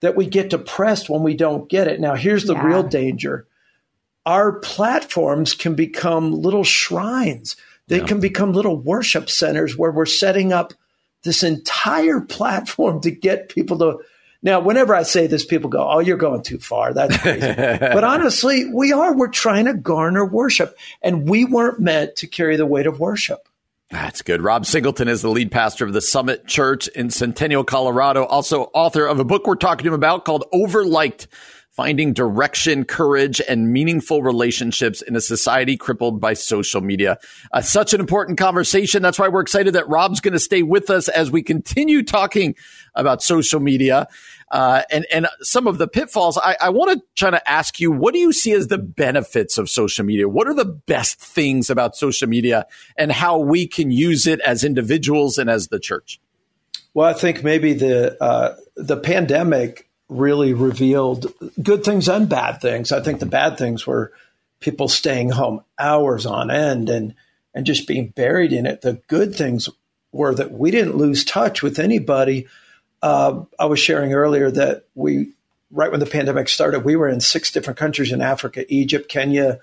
that 0.00 0.16
we 0.16 0.26
get 0.26 0.50
depressed 0.50 1.08
when 1.08 1.22
we 1.22 1.34
don't 1.34 1.68
get 1.68 1.88
it. 1.88 2.00
Now, 2.00 2.14
here's 2.14 2.44
the 2.44 2.54
yeah. 2.54 2.64
real 2.64 2.82
danger 2.82 3.46
our 4.26 4.52
platforms 4.52 5.54
can 5.54 5.74
become 5.74 6.32
little 6.32 6.64
shrines, 6.64 7.56
they 7.88 7.98
yeah. 7.98 8.06
can 8.06 8.20
become 8.20 8.52
little 8.52 8.76
worship 8.76 9.30
centers 9.30 9.76
where 9.76 9.90
we're 9.90 10.06
setting 10.06 10.52
up 10.52 10.74
this 11.22 11.42
entire 11.42 12.20
platform 12.28 13.00
to 13.02 13.10
get 13.10 13.48
people 13.48 13.78
to. 13.78 13.98
Now, 14.42 14.60
whenever 14.60 14.94
I 14.94 15.02
say 15.02 15.26
this, 15.26 15.44
people 15.44 15.68
go, 15.68 15.86
Oh, 15.86 15.98
you're 15.98 16.16
going 16.16 16.42
too 16.42 16.58
far. 16.58 16.94
That's 16.94 17.16
crazy. 17.18 17.40
but 17.46 18.04
honestly, 18.04 18.72
we 18.72 18.92
are. 18.92 19.14
We're 19.14 19.28
trying 19.28 19.66
to 19.66 19.74
garner 19.74 20.24
worship, 20.24 20.78
and 21.02 21.28
we 21.28 21.44
weren't 21.44 21.78
meant 21.78 22.16
to 22.16 22.26
carry 22.26 22.56
the 22.56 22.64
weight 22.64 22.86
of 22.86 23.00
worship. 23.00 23.49
That's 23.90 24.22
good. 24.22 24.40
Rob 24.40 24.66
Singleton 24.66 25.08
is 25.08 25.20
the 25.20 25.30
lead 25.30 25.50
pastor 25.50 25.84
of 25.84 25.92
the 25.92 26.00
Summit 26.00 26.46
Church 26.46 26.86
in 26.88 27.10
Centennial, 27.10 27.64
Colorado, 27.64 28.24
also 28.24 28.70
author 28.72 29.04
of 29.04 29.18
a 29.18 29.24
book 29.24 29.48
we're 29.48 29.56
talking 29.56 29.82
to 29.82 29.88
him 29.88 29.94
about 29.94 30.24
called 30.24 30.44
Overliked 30.54 31.26
Finding 31.72 32.12
Direction, 32.12 32.84
Courage, 32.84 33.40
and 33.48 33.72
Meaningful 33.72 34.22
Relationships 34.22 35.02
in 35.02 35.16
a 35.16 35.20
Society 35.20 35.76
Crippled 35.76 36.20
by 36.20 36.34
Social 36.34 36.80
Media. 36.80 37.18
Uh, 37.52 37.62
such 37.62 37.92
an 37.92 37.98
important 37.98 38.38
conversation. 38.38 39.02
That's 39.02 39.18
why 39.18 39.26
we're 39.26 39.40
excited 39.40 39.74
that 39.74 39.88
Rob's 39.88 40.20
going 40.20 40.34
to 40.34 40.38
stay 40.38 40.62
with 40.62 40.88
us 40.88 41.08
as 41.08 41.32
we 41.32 41.42
continue 41.42 42.04
talking 42.04 42.54
about 42.94 43.24
social 43.24 43.58
media 43.58 44.06
uh, 44.50 44.82
and 44.90 45.06
and 45.12 45.28
some 45.42 45.66
of 45.66 45.78
the 45.78 45.86
pitfalls. 45.86 46.38
I, 46.38 46.56
I 46.60 46.70
want 46.70 46.98
to 46.98 47.06
try 47.14 47.30
to 47.30 47.50
ask 47.50 47.80
you, 47.80 47.90
what 47.90 48.14
do 48.14 48.20
you 48.20 48.32
see 48.32 48.52
as 48.52 48.68
the 48.68 48.78
benefits 48.78 49.58
of 49.58 49.70
social 49.70 50.04
media? 50.04 50.28
What 50.28 50.48
are 50.48 50.54
the 50.54 50.64
best 50.64 51.20
things 51.20 51.70
about 51.70 51.96
social 51.96 52.28
media, 52.28 52.66
and 52.96 53.12
how 53.12 53.38
we 53.38 53.66
can 53.66 53.90
use 53.90 54.26
it 54.26 54.40
as 54.40 54.64
individuals 54.64 55.38
and 55.38 55.48
as 55.48 55.68
the 55.68 55.78
church? 55.78 56.20
Well, 56.94 57.08
I 57.08 57.12
think 57.12 57.44
maybe 57.44 57.74
the 57.74 58.22
uh, 58.22 58.56
the 58.76 58.96
pandemic 58.96 59.88
really 60.08 60.52
revealed 60.52 61.32
good 61.62 61.84
things 61.84 62.08
and 62.08 62.28
bad 62.28 62.60
things. 62.60 62.90
I 62.90 63.00
think 63.00 63.20
the 63.20 63.26
bad 63.26 63.56
things 63.56 63.86
were 63.86 64.12
people 64.58 64.88
staying 64.88 65.30
home 65.30 65.62
hours 65.78 66.26
on 66.26 66.50
end 66.50 66.88
and 66.88 67.14
and 67.54 67.66
just 67.66 67.86
being 67.86 68.08
buried 68.08 68.52
in 68.52 68.66
it. 68.66 68.80
The 68.80 68.94
good 69.06 69.34
things 69.34 69.68
were 70.12 70.34
that 70.34 70.50
we 70.50 70.70
didn't 70.70 70.96
lose 70.96 71.24
touch 71.24 71.62
with 71.62 71.78
anybody 71.78 72.48
uh, 73.02 73.42
I 73.58 73.66
was 73.66 73.80
sharing 73.80 74.12
earlier 74.12 74.50
that 74.50 74.84
we, 74.94 75.32
right 75.70 75.90
when 75.90 76.00
the 76.00 76.06
pandemic 76.06 76.48
started, 76.48 76.84
we 76.84 76.96
were 76.96 77.08
in 77.08 77.20
six 77.20 77.50
different 77.50 77.78
countries 77.78 78.12
in 78.12 78.20
Africa 78.20 78.64
Egypt, 78.72 79.08
Kenya, 79.08 79.58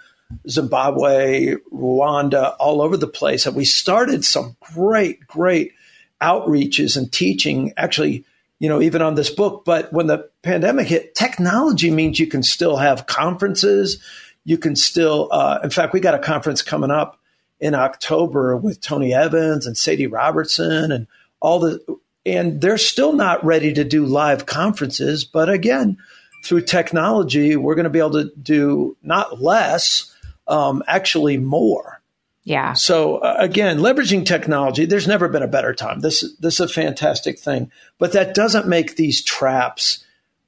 Zimbabwe, 0.50 1.56
Rwanda, 1.74 2.56
all 2.60 2.82
over 2.82 2.98
the 2.98 3.08
place. 3.08 3.46
And 3.46 3.56
we 3.56 3.66
started 3.66 4.26
some 4.26 4.56
great, 4.60 5.26
great 5.28 5.74
outreaches 6.22 6.98
and 6.98 7.12
teaching, 7.12 7.74
actually, 7.78 8.26
you 8.60 8.68
know, 8.70 8.82
even 8.82 9.02
on 9.02 9.16
this 9.16 9.30
book. 9.30 9.64
But 9.66 9.94
when 9.94 10.08
the 10.08 10.30
pandemic 10.42 10.88
hit, 10.88 11.16
technology 11.16 11.92
means 11.92 12.20
you 12.20 12.28
can 12.28 12.44
still 12.44 12.78
have 12.78 13.06
conferences. 13.06 14.02
You 14.44 14.58
can 14.58 14.76
still, 14.76 15.30
uh, 15.32 15.60
in 15.64 15.70
fact, 15.70 15.94
we 15.94 16.00
got 16.00 16.16
a 16.16 16.20
conference 16.20 16.62
coming 16.62 16.92
up 16.92 17.20
in 17.60 17.76
October 17.76 18.58
with 18.58 18.82
Tony 18.82 19.14
Evans 19.14 19.66
and 19.66 19.78
Sadie 19.78 20.08
Robertson 20.08 20.92
and 20.92 21.08
all 21.40 21.60
the 21.60 22.00
and 22.28 22.62
they're 22.62 22.78
still 22.78 23.14
not 23.14 23.44
ready 23.44 23.74
to 23.74 23.84
do 23.84 24.06
live 24.06 24.46
conferences. 24.46 25.24
But 25.24 25.50
again, 25.50 25.98
through 26.44 26.62
technology, 26.62 27.56
we're 27.56 27.76
going 27.76 27.86
to 27.86 27.90
be 27.90 28.00
able 28.00 28.24
to 28.24 28.32
do 28.42 28.98
not 29.02 29.42
less, 29.42 30.14
um, 30.48 30.84
actually 30.88 31.38
more. 31.38 32.02
Yeah. 32.44 32.74
So 32.74 33.18
uh, 33.18 33.36
again, 33.40 33.80
leveraging 33.80 34.26
technology, 34.26 34.86
there's 34.86 35.08
never 35.08 35.28
been 35.28 35.44
a 35.44 35.48
better 35.48 35.74
time. 35.74 36.00
This 36.00 36.24
this 36.40 36.56
is 36.56 36.60
a 36.62 36.74
fantastic 36.74 37.40
thing, 37.40 37.72
but 37.98 38.14
that 38.14 38.34
doesn't 38.34 38.68
make 38.68 38.96
these 38.96 39.22
traps 39.22 40.06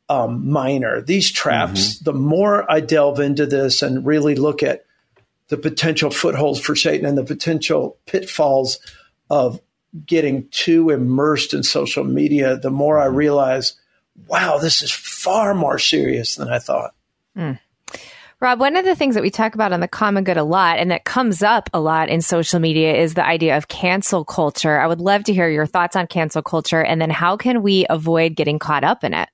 um, 0.08 0.50
minor. 0.50 1.02
These 1.02 1.32
traps, 1.32 1.96
mm-hmm. 1.96 2.04
the 2.06 2.14
more 2.14 2.72
I 2.72 2.80
delve 2.80 3.20
into 3.20 3.46
this 3.46 3.82
and 3.82 4.06
really 4.06 4.36
look 4.36 4.64
at 4.64 4.86
the 5.50 5.58
potential 5.58 6.10
footholds 6.10 6.62
for 6.62 6.76
Satan 6.76 7.06
and 7.06 7.18
the 7.18 7.26
potential 7.26 7.98
pitfalls 8.06 8.80
of 9.30 9.60
getting 10.06 10.48
too 10.50 10.90
immersed 10.90 11.54
in 11.54 11.64
social 11.64 12.04
media, 12.04 12.58
the 12.58 12.70
more 12.70 13.00
I 13.00 13.06
realize, 13.06 13.74
wow, 14.28 14.58
this 14.58 14.82
is 14.82 14.92
far 14.92 15.54
more 15.54 15.80
serious 15.80 16.36
than 16.36 16.50
I 16.50 16.60
thought. 16.60 16.94
Mm. 17.36 17.60
Rob, 18.42 18.60
one 18.62 18.78
of 18.78 18.86
the 18.86 18.96
things 18.96 19.16
that 19.16 19.22
we 19.22 19.30
talk 19.30 19.54
about 19.54 19.74
on 19.74 19.82
the 19.82 19.88
common 19.88 20.24
good 20.24 20.38
a 20.38 20.44
lot 20.44 20.80
and 20.80 20.92
that 20.92 21.04
comes 21.04 21.44
up 21.44 21.70
a 21.74 21.80
lot 21.80 22.08
in 22.08 22.22
social 22.22 22.60
media 22.60 22.96
is 22.96 23.14
the 23.14 23.26
idea 23.26 23.58
of 23.58 23.68
cancel 23.68 24.24
culture. 24.24 24.80
I 24.80 24.88
would 24.88 25.02
love 25.02 25.26
to 25.26 25.34
hear 25.34 25.50
your 25.50 25.66
thoughts 25.66 25.98
on 25.98 26.08
cancel 26.08 26.42
culture 26.42 26.82
and 26.82 27.02
then 27.02 27.10
how 27.10 27.36
can 27.36 27.62
we 27.62 27.86
avoid 27.90 28.36
getting 28.36 28.58
caught 28.58 28.86
up 28.86 29.04
in 29.04 29.14
it? 29.14 29.28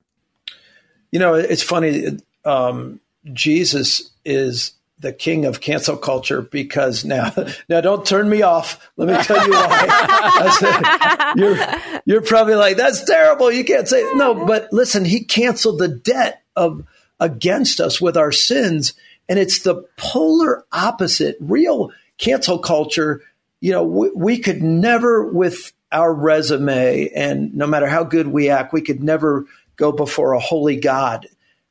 You 1.11 1.19
know, 1.19 1.35
it's 1.35 1.61
funny. 1.61 2.17
Um, 2.45 2.99
Jesus 3.31 4.09
is 4.25 4.71
the 5.05 5.13
king 5.13 5.45
of 5.45 5.61
cancel 5.61 5.95
culture 5.95 6.41
because 6.41 7.05
now, 7.05 7.31
now 7.69 7.79
don't 7.79 8.05
turn 8.05 8.27
me 8.27 8.41
off. 8.41 8.89
Let 8.97 9.07
me 9.07 9.23
tell 9.23 9.45
you 9.45 9.53
why. 9.53 11.33
you're, 11.37 12.01
you're 12.05 12.21
probably 12.21 12.55
like, 12.55 12.75
that's 12.75 13.03
terrible. 13.05 13.51
You 13.51 13.63
can't 13.63 13.87
say 13.87 14.03
no, 14.15 14.45
but 14.45 14.69
listen, 14.73 15.05
he 15.05 15.23
canceled 15.23 15.79
the 15.79 15.87
debt 15.87 16.43
of 16.55 16.85
against 17.19 17.79
us 17.79 18.01
with 18.01 18.17
our 18.17 18.31
sins. 18.31 18.93
And 19.29 19.39
it's 19.39 19.61
the 19.61 19.85
polar 19.97 20.65
opposite. 20.71 21.37
Real 21.39 21.91
cancel 22.17 22.59
culture, 22.59 23.21
you 23.61 23.71
know, 23.71 23.83
we, 23.83 24.09
we 24.15 24.37
could 24.39 24.61
never 24.61 25.31
with 25.31 25.71
our 25.91 26.13
resume 26.13 27.09
and 27.15 27.53
no 27.53 27.67
matter 27.67 27.87
how 27.87 28.03
good 28.03 28.27
we 28.27 28.49
act, 28.49 28.73
we 28.73 28.81
could 28.81 29.01
never 29.01 29.45
go 29.77 29.91
before 29.91 30.33
a 30.33 30.39
holy 30.39 30.77
God 30.77 31.27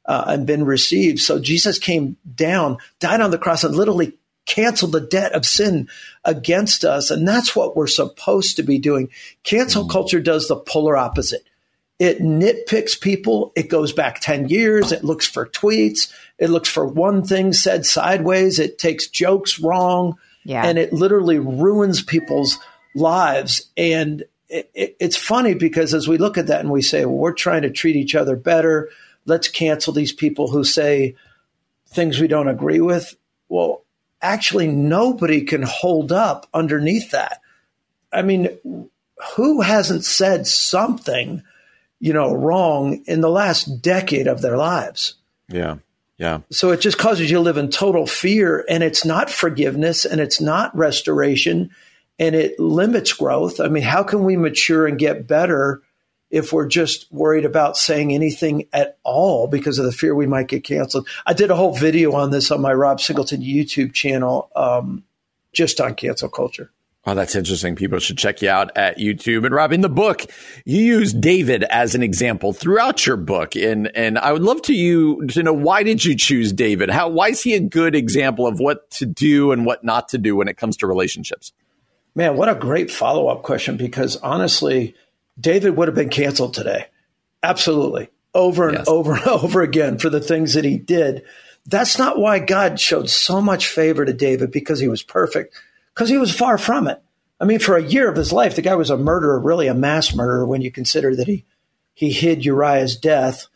uh, 0.07 0.25
and 0.29 0.47
been 0.47 0.64
received. 0.64 1.21
So 1.21 1.38
Jesus 1.38 1.79
came 1.79 2.17
down, 2.35 2.79
died 3.01 3.21
on 3.21 3.31
the 3.31 3.38
cross, 3.38 3.64
and 3.64 3.75
literally 3.75 4.14
canceled 4.47 4.93
the 4.93 5.01
debt 5.01 5.33
of 5.33 5.47
sin 5.47 5.88
against 6.25 6.85
us. 6.85 7.11
And 7.11 7.27
that's 7.27 7.57
what 7.57 7.77
we're 7.77 7.87
supposed 7.87 8.57
to 8.57 8.62
be 8.62 8.79
doing. 8.79 9.09
Cancel 9.43 9.85
mm. 9.85 9.90
culture 9.90 10.21
does 10.21 10.49
the 10.49 10.57
polar 10.57 10.97
opposite. 10.97 11.45
It 11.99 12.21
nitpicks 12.21 13.01
people. 13.01 13.53
It 13.55 13.69
goes 13.69 13.93
back 13.93 14.21
10 14.21 14.49
years. 14.49 14.93
It 14.93 15.05
looks 15.05 15.27
for 15.27 15.47
tweets. 15.47 16.12
It 16.38 16.51
looks 16.51 16.69
for 16.69 16.85
one 16.85 17.25
thing 17.25 17.53
said 17.53 17.87
sideways. 17.87 18.59
It 18.59 18.79
takes 18.79 19.07
jokes 19.07 19.61
wrong. 19.61 20.19
Yeah. 20.45 20.67
And 20.67 20.77
it 20.77 20.93
literally 20.93 21.38
ruins 21.38 22.03
people's 22.03 22.59
lives. 22.95 23.71
And 23.77 24.25
it, 24.49 24.71
it, 24.75 24.97
it's 25.01 25.17
funny 25.17 25.55
because 25.55 25.95
as 25.95 26.09
we 26.09 26.19
look 26.19 26.37
at 26.37 26.49
that 26.49 26.61
and 26.61 26.71
we 26.71 26.83
say, 26.83 27.05
well, 27.05 27.17
we're 27.17 27.33
trying 27.33 27.62
to 27.62 27.71
treat 27.71 27.97
each 27.97 28.14
other 28.14 28.37
better 28.37 28.90
let's 29.26 29.48
cancel 29.48 29.92
these 29.92 30.12
people 30.12 30.48
who 30.48 30.64
say 30.64 31.16
things 31.88 32.20
we 32.20 32.28
don't 32.28 32.48
agree 32.48 32.80
with. 32.80 33.16
Well, 33.48 33.84
actually, 34.20 34.68
nobody 34.68 35.42
can 35.42 35.62
hold 35.62 36.12
up 36.12 36.48
underneath 36.52 37.10
that. 37.12 37.40
I 38.12 38.22
mean, 38.22 38.58
who 39.37 39.60
hasn't 39.60 40.04
said 40.04 40.46
something, 40.46 41.42
you 42.00 42.12
know, 42.12 42.32
wrong 42.34 43.02
in 43.06 43.20
the 43.20 43.30
last 43.30 43.82
decade 43.82 44.26
of 44.26 44.42
their 44.42 44.56
lives? 44.56 45.14
Yeah. 45.48 45.76
Yeah. 46.18 46.40
So 46.50 46.70
it 46.70 46.80
just 46.80 46.98
causes 46.98 47.30
you 47.30 47.38
to 47.38 47.42
live 47.42 47.56
in 47.56 47.70
total 47.70 48.06
fear 48.06 48.64
and 48.68 48.84
it's 48.84 49.04
not 49.04 49.30
forgiveness 49.30 50.04
and 50.04 50.20
it's 50.20 50.40
not 50.40 50.76
restoration 50.76 51.70
and 52.18 52.37
it 52.37 52.58
limits 52.60 53.12
growth. 53.12 53.58
I 53.58 53.68
mean, 53.68 53.82
how 53.82 54.04
can 54.04 54.22
we 54.22 54.37
mature 54.37 54.87
and 54.87 54.98
get 54.98 55.26
better 55.26 55.82
if 56.35 56.53
we're 56.53 56.66
just 56.66 57.07
worried 57.12 57.44
about 57.44 57.77
saying 57.77 58.12
anything 58.12 58.66
at 58.73 58.99
all 59.05 59.47
because 59.47 59.79
of 59.79 59.85
the 59.85 59.92
fear 59.92 60.16
we 60.16 60.27
might 60.27 60.49
get 60.49 60.64
canceled. 60.64 61.07
I 61.25 61.33
did 61.33 61.53
a 61.53 61.55
whole 61.55 61.77
video 61.77 62.12
on 62.14 62.33
this 62.33 62.51
on 62.51 62.61
my 62.61 62.75
Rob 62.75 63.01
Singleton 63.01 63.40
YouTube 63.40 63.94
channel, 63.94 64.51
um, 64.57 65.05
just 65.53 65.81
on 65.81 65.94
cancel 65.94 66.29
culture. 66.29 66.73
Oh, 67.07 67.14
that's 67.14 67.37
interesting. 67.37 67.77
People 67.77 68.01
should 68.01 68.18
check 68.18 68.42
you 68.42 68.51
out 68.51 68.77
at 68.77 68.99
YouTube. 68.99 69.47
And 69.47 69.55
Rob, 69.55 69.73
in 69.73 69.83
the 69.83 69.88
book, 69.88 70.25
you 70.64 70.83
use 70.83 71.12
David 71.12 71.62
as 71.64 71.94
an 71.94 72.03
example 72.03 72.53
throughout 72.53 73.07
your 73.07 73.16
book. 73.16 73.55
And, 73.55 73.94
and 73.94 74.18
I 74.18 74.33
would 74.33 74.42
love 74.42 74.61
to 74.62 74.75
you 74.75 75.25
to 75.29 75.42
know 75.44 75.53
why 75.53 75.85
did 75.85 76.05
you 76.05 76.16
choose 76.16 76.53
David? 76.53 76.90
How, 76.90 77.11
why 77.11 77.29
is 77.29 77.42
he 77.42 77.55
a 77.55 77.61
good 77.61 77.94
example 77.94 78.49
of 78.49 78.59
what 78.59 78.90
to 78.92 79.07
do 79.07 79.53
and 79.53 79.64
what 79.64 79.85
not 79.85 80.09
to 80.09 80.18
do 80.18 80.35
when 80.35 80.49
it 80.49 80.57
comes 80.57 80.79
to 80.79 80.88
relationships? 80.88 81.53
Man, 82.16 82.37
what 82.37 82.49
a 82.49 82.57
great 82.57 82.90
follow 82.90 83.29
up 83.29 83.42
question. 83.42 83.77
Because 83.77 84.16
honestly, 84.16 84.97
David 85.38 85.77
would 85.77 85.88
have 85.88 85.94
been 85.94 86.09
canceled 86.09 86.55
today. 86.55 86.87
Absolutely. 87.42 88.09
Over 88.33 88.68
and 88.68 88.79
yes. 88.79 88.88
over 88.88 89.14
and 89.14 89.27
over 89.27 89.62
again 89.62 89.99
for 89.99 90.11
the 90.11 90.20
things 90.20 90.55
that 90.55 90.64
he 90.64 90.79
did. 90.79 91.25
That's 91.66 91.99
not 91.99 92.18
why 92.18 92.40
God 92.40 92.79
showed 92.79 93.09
so 93.09 93.40
much 93.40 93.68
favor 93.68 94.05
to 94.05 94.12
David 94.12 94.51
because 94.51 94.81
he 94.81 94.88
was 94.88 95.03
perfect, 95.03 95.55
because 95.94 96.09
he 96.09 96.18
was 96.18 96.35
far 96.35 96.59
from 96.59 96.88
it. 96.88 97.03
I 97.40 97.47
mean, 97.47 97.59
for 97.59 97.77
a 97.77 97.83
year 97.83 98.09
of 98.09 98.16
his 98.16 98.33
life, 98.33 98.55
the 98.55 98.62
guy 98.62 98.75
was 98.75 98.90
a 98.90 98.97
murderer, 98.97 99.38
really 99.40 99.66
a 99.66 99.75
mass 99.75 100.14
murderer 100.14 100.47
when 100.47 100.62
you 100.62 100.70
consider 100.70 101.16
that 101.16 101.27
he, 101.27 101.44
he 101.94 102.11
hid 102.11 102.44
Uriah's 102.44 102.97
death, 102.97 103.47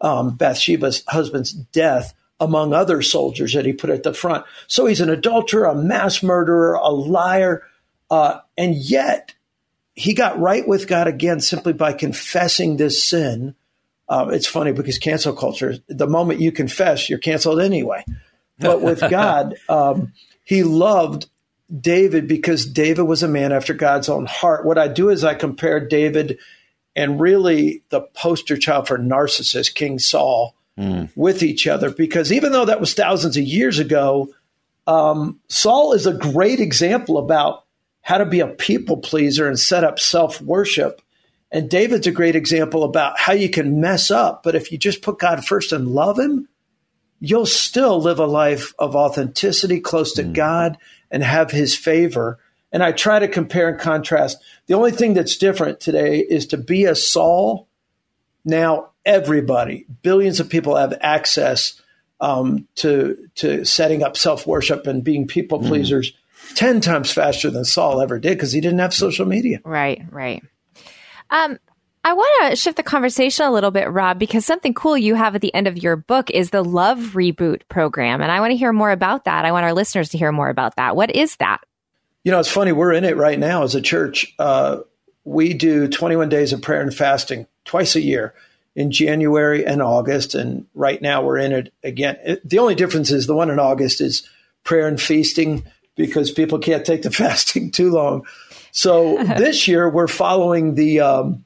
um, 0.00 0.36
Bathsheba's 0.36 1.04
husband's 1.08 1.52
death, 1.52 2.14
among 2.40 2.72
other 2.72 3.02
soldiers 3.02 3.52
that 3.52 3.66
he 3.66 3.72
put 3.72 3.90
at 3.90 4.02
the 4.02 4.14
front. 4.14 4.44
So 4.66 4.86
he's 4.86 5.00
an 5.00 5.10
adulterer, 5.10 5.66
a 5.66 5.74
mass 5.74 6.22
murderer, 6.22 6.74
a 6.74 6.90
liar. 6.90 7.64
Uh, 8.10 8.40
and 8.56 8.74
yet 8.74 9.34
he 9.98 10.14
got 10.14 10.38
right 10.38 10.66
with 10.66 10.86
God 10.86 11.08
again 11.08 11.40
simply 11.40 11.72
by 11.72 11.92
confessing 11.92 12.76
this 12.76 13.02
sin. 13.02 13.56
Uh, 14.08 14.28
it's 14.30 14.46
funny 14.46 14.70
because 14.70 14.96
cancel 14.96 15.32
culture, 15.32 15.74
the 15.88 16.06
moment 16.06 16.40
you 16.40 16.52
confess, 16.52 17.10
you're 17.10 17.18
canceled 17.18 17.60
anyway. 17.60 18.04
But 18.60 18.80
with 18.80 19.00
God, 19.10 19.56
um, 19.68 20.12
he 20.44 20.62
loved 20.62 21.28
David 21.80 22.28
because 22.28 22.64
David 22.64 23.02
was 23.02 23.24
a 23.24 23.28
man 23.28 23.50
after 23.50 23.74
God's 23.74 24.08
own 24.08 24.26
heart. 24.26 24.64
What 24.64 24.78
I 24.78 24.86
do 24.86 25.08
is 25.08 25.24
I 25.24 25.34
compare 25.34 25.84
David 25.84 26.38
and 26.94 27.20
really 27.20 27.82
the 27.88 28.02
poster 28.02 28.56
child 28.56 28.86
for 28.86 28.98
narcissist, 28.98 29.74
King 29.74 29.98
Saul, 29.98 30.54
mm. 30.78 31.10
with 31.16 31.42
each 31.42 31.66
other 31.66 31.90
because 31.90 32.30
even 32.30 32.52
though 32.52 32.66
that 32.66 32.80
was 32.80 32.94
thousands 32.94 33.36
of 33.36 33.42
years 33.42 33.80
ago, 33.80 34.32
um, 34.86 35.40
Saul 35.48 35.92
is 35.92 36.06
a 36.06 36.14
great 36.14 36.60
example 36.60 37.18
about 37.18 37.64
how 38.08 38.16
to 38.16 38.24
be 38.24 38.40
a 38.40 38.46
people 38.46 38.96
pleaser 38.96 39.46
and 39.46 39.58
set 39.58 39.84
up 39.84 39.98
self 39.98 40.40
worship. 40.40 41.02
And 41.52 41.68
David's 41.68 42.06
a 42.06 42.10
great 42.10 42.36
example 42.36 42.82
about 42.82 43.18
how 43.18 43.34
you 43.34 43.50
can 43.50 43.82
mess 43.82 44.10
up, 44.10 44.42
but 44.42 44.54
if 44.54 44.72
you 44.72 44.78
just 44.78 45.02
put 45.02 45.18
God 45.18 45.44
first 45.44 45.72
and 45.72 45.88
love 45.88 46.18
Him, 46.18 46.48
you'll 47.20 47.44
still 47.44 48.00
live 48.00 48.18
a 48.18 48.24
life 48.24 48.72
of 48.78 48.96
authenticity 48.96 49.80
close 49.80 50.14
to 50.14 50.22
mm. 50.22 50.32
God 50.32 50.78
and 51.10 51.22
have 51.22 51.50
His 51.50 51.76
favor. 51.76 52.38
And 52.72 52.82
I 52.82 52.92
try 52.92 53.18
to 53.18 53.28
compare 53.28 53.68
and 53.68 53.78
contrast. 53.78 54.38
The 54.68 54.74
only 54.74 54.92
thing 54.92 55.12
that's 55.12 55.36
different 55.36 55.78
today 55.78 56.20
is 56.20 56.46
to 56.46 56.56
be 56.56 56.86
a 56.86 56.94
Saul. 56.94 57.68
Now, 58.42 58.92
everybody, 59.04 59.84
billions 60.00 60.40
of 60.40 60.48
people 60.48 60.76
have 60.76 60.96
access 61.02 61.78
um, 62.22 62.66
to 62.76 63.28
to 63.34 63.66
setting 63.66 64.02
up 64.02 64.16
self 64.16 64.46
worship 64.46 64.86
and 64.86 65.04
being 65.04 65.26
people 65.26 65.60
mm. 65.60 65.66
pleasers. 65.66 66.12
Mm 66.12 66.17
10 66.54 66.80
times 66.80 67.12
faster 67.12 67.50
than 67.50 67.64
Saul 67.64 68.00
ever 68.00 68.18
did 68.18 68.36
because 68.36 68.52
he 68.52 68.60
didn't 68.60 68.78
have 68.78 68.94
social 68.94 69.26
media. 69.26 69.60
Right, 69.64 70.02
right. 70.10 70.42
Um, 71.30 71.58
I 72.04 72.12
want 72.14 72.50
to 72.50 72.56
shift 72.56 72.76
the 72.76 72.82
conversation 72.82 73.44
a 73.44 73.52
little 73.52 73.70
bit, 73.70 73.90
Rob, 73.90 74.18
because 74.18 74.46
something 74.46 74.72
cool 74.72 74.96
you 74.96 75.14
have 75.14 75.34
at 75.34 75.40
the 75.40 75.52
end 75.52 75.66
of 75.66 75.76
your 75.76 75.96
book 75.96 76.30
is 76.30 76.50
the 76.50 76.64
Love 76.64 76.98
Reboot 77.12 77.62
program. 77.68 78.22
And 78.22 78.30
I 78.30 78.40
want 78.40 78.52
to 78.52 78.56
hear 78.56 78.72
more 78.72 78.90
about 78.90 79.24
that. 79.24 79.44
I 79.44 79.52
want 79.52 79.64
our 79.64 79.74
listeners 79.74 80.08
to 80.10 80.18
hear 80.18 80.32
more 80.32 80.48
about 80.48 80.76
that. 80.76 80.96
What 80.96 81.14
is 81.14 81.36
that? 81.36 81.58
You 82.24 82.32
know, 82.32 82.40
it's 82.40 82.50
funny. 82.50 82.72
We're 82.72 82.92
in 82.92 83.04
it 83.04 83.16
right 83.16 83.38
now 83.38 83.62
as 83.62 83.74
a 83.74 83.80
church. 83.80 84.34
Uh, 84.38 84.78
we 85.24 85.54
do 85.54 85.88
21 85.88 86.28
days 86.28 86.52
of 86.52 86.62
prayer 86.62 86.80
and 86.80 86.94
fasting 86.94 87.46
twice 87.64 87.94
a 87.94 88.00
year 88.00 88.34
in 88.74 88.90
January 88.90 89.66
and 89.66 89.82
August. 89.82 90.34
And 90.34 90.66
right 90.74 91.02
now 91.02 91.22
we're 91.22 91.38
in 91.38 91.52
it 91.52 91.72
again. 91.82 92.16
It, 92.24 92.48
the 92.48 92.60
only 92.60 92.74
difference 92.74 93.10
is 93.10 93.26
the 93.26 93.34
one 93.34 93.50
in 93.50 93.58
August 93.58 94.00
is 94.00 94.26
prayer 94.64 94.86
and 94.86 95.00
feasting 95.00 95.64
because 95.98 96.30
people 96.30 96.58
can't 96.60 96.86
take 96.86 97.02
the 97.02 97.10
fasting 97.10 97.70
too 97.70 97.90
long. 97.90 98.24
So 98.70 99.22
this 99.36 99.68
year 99.68 99.90
we're 99.90 100.08
following 100.08 100.76
the 100.76 101.00
um, 101.00 101.44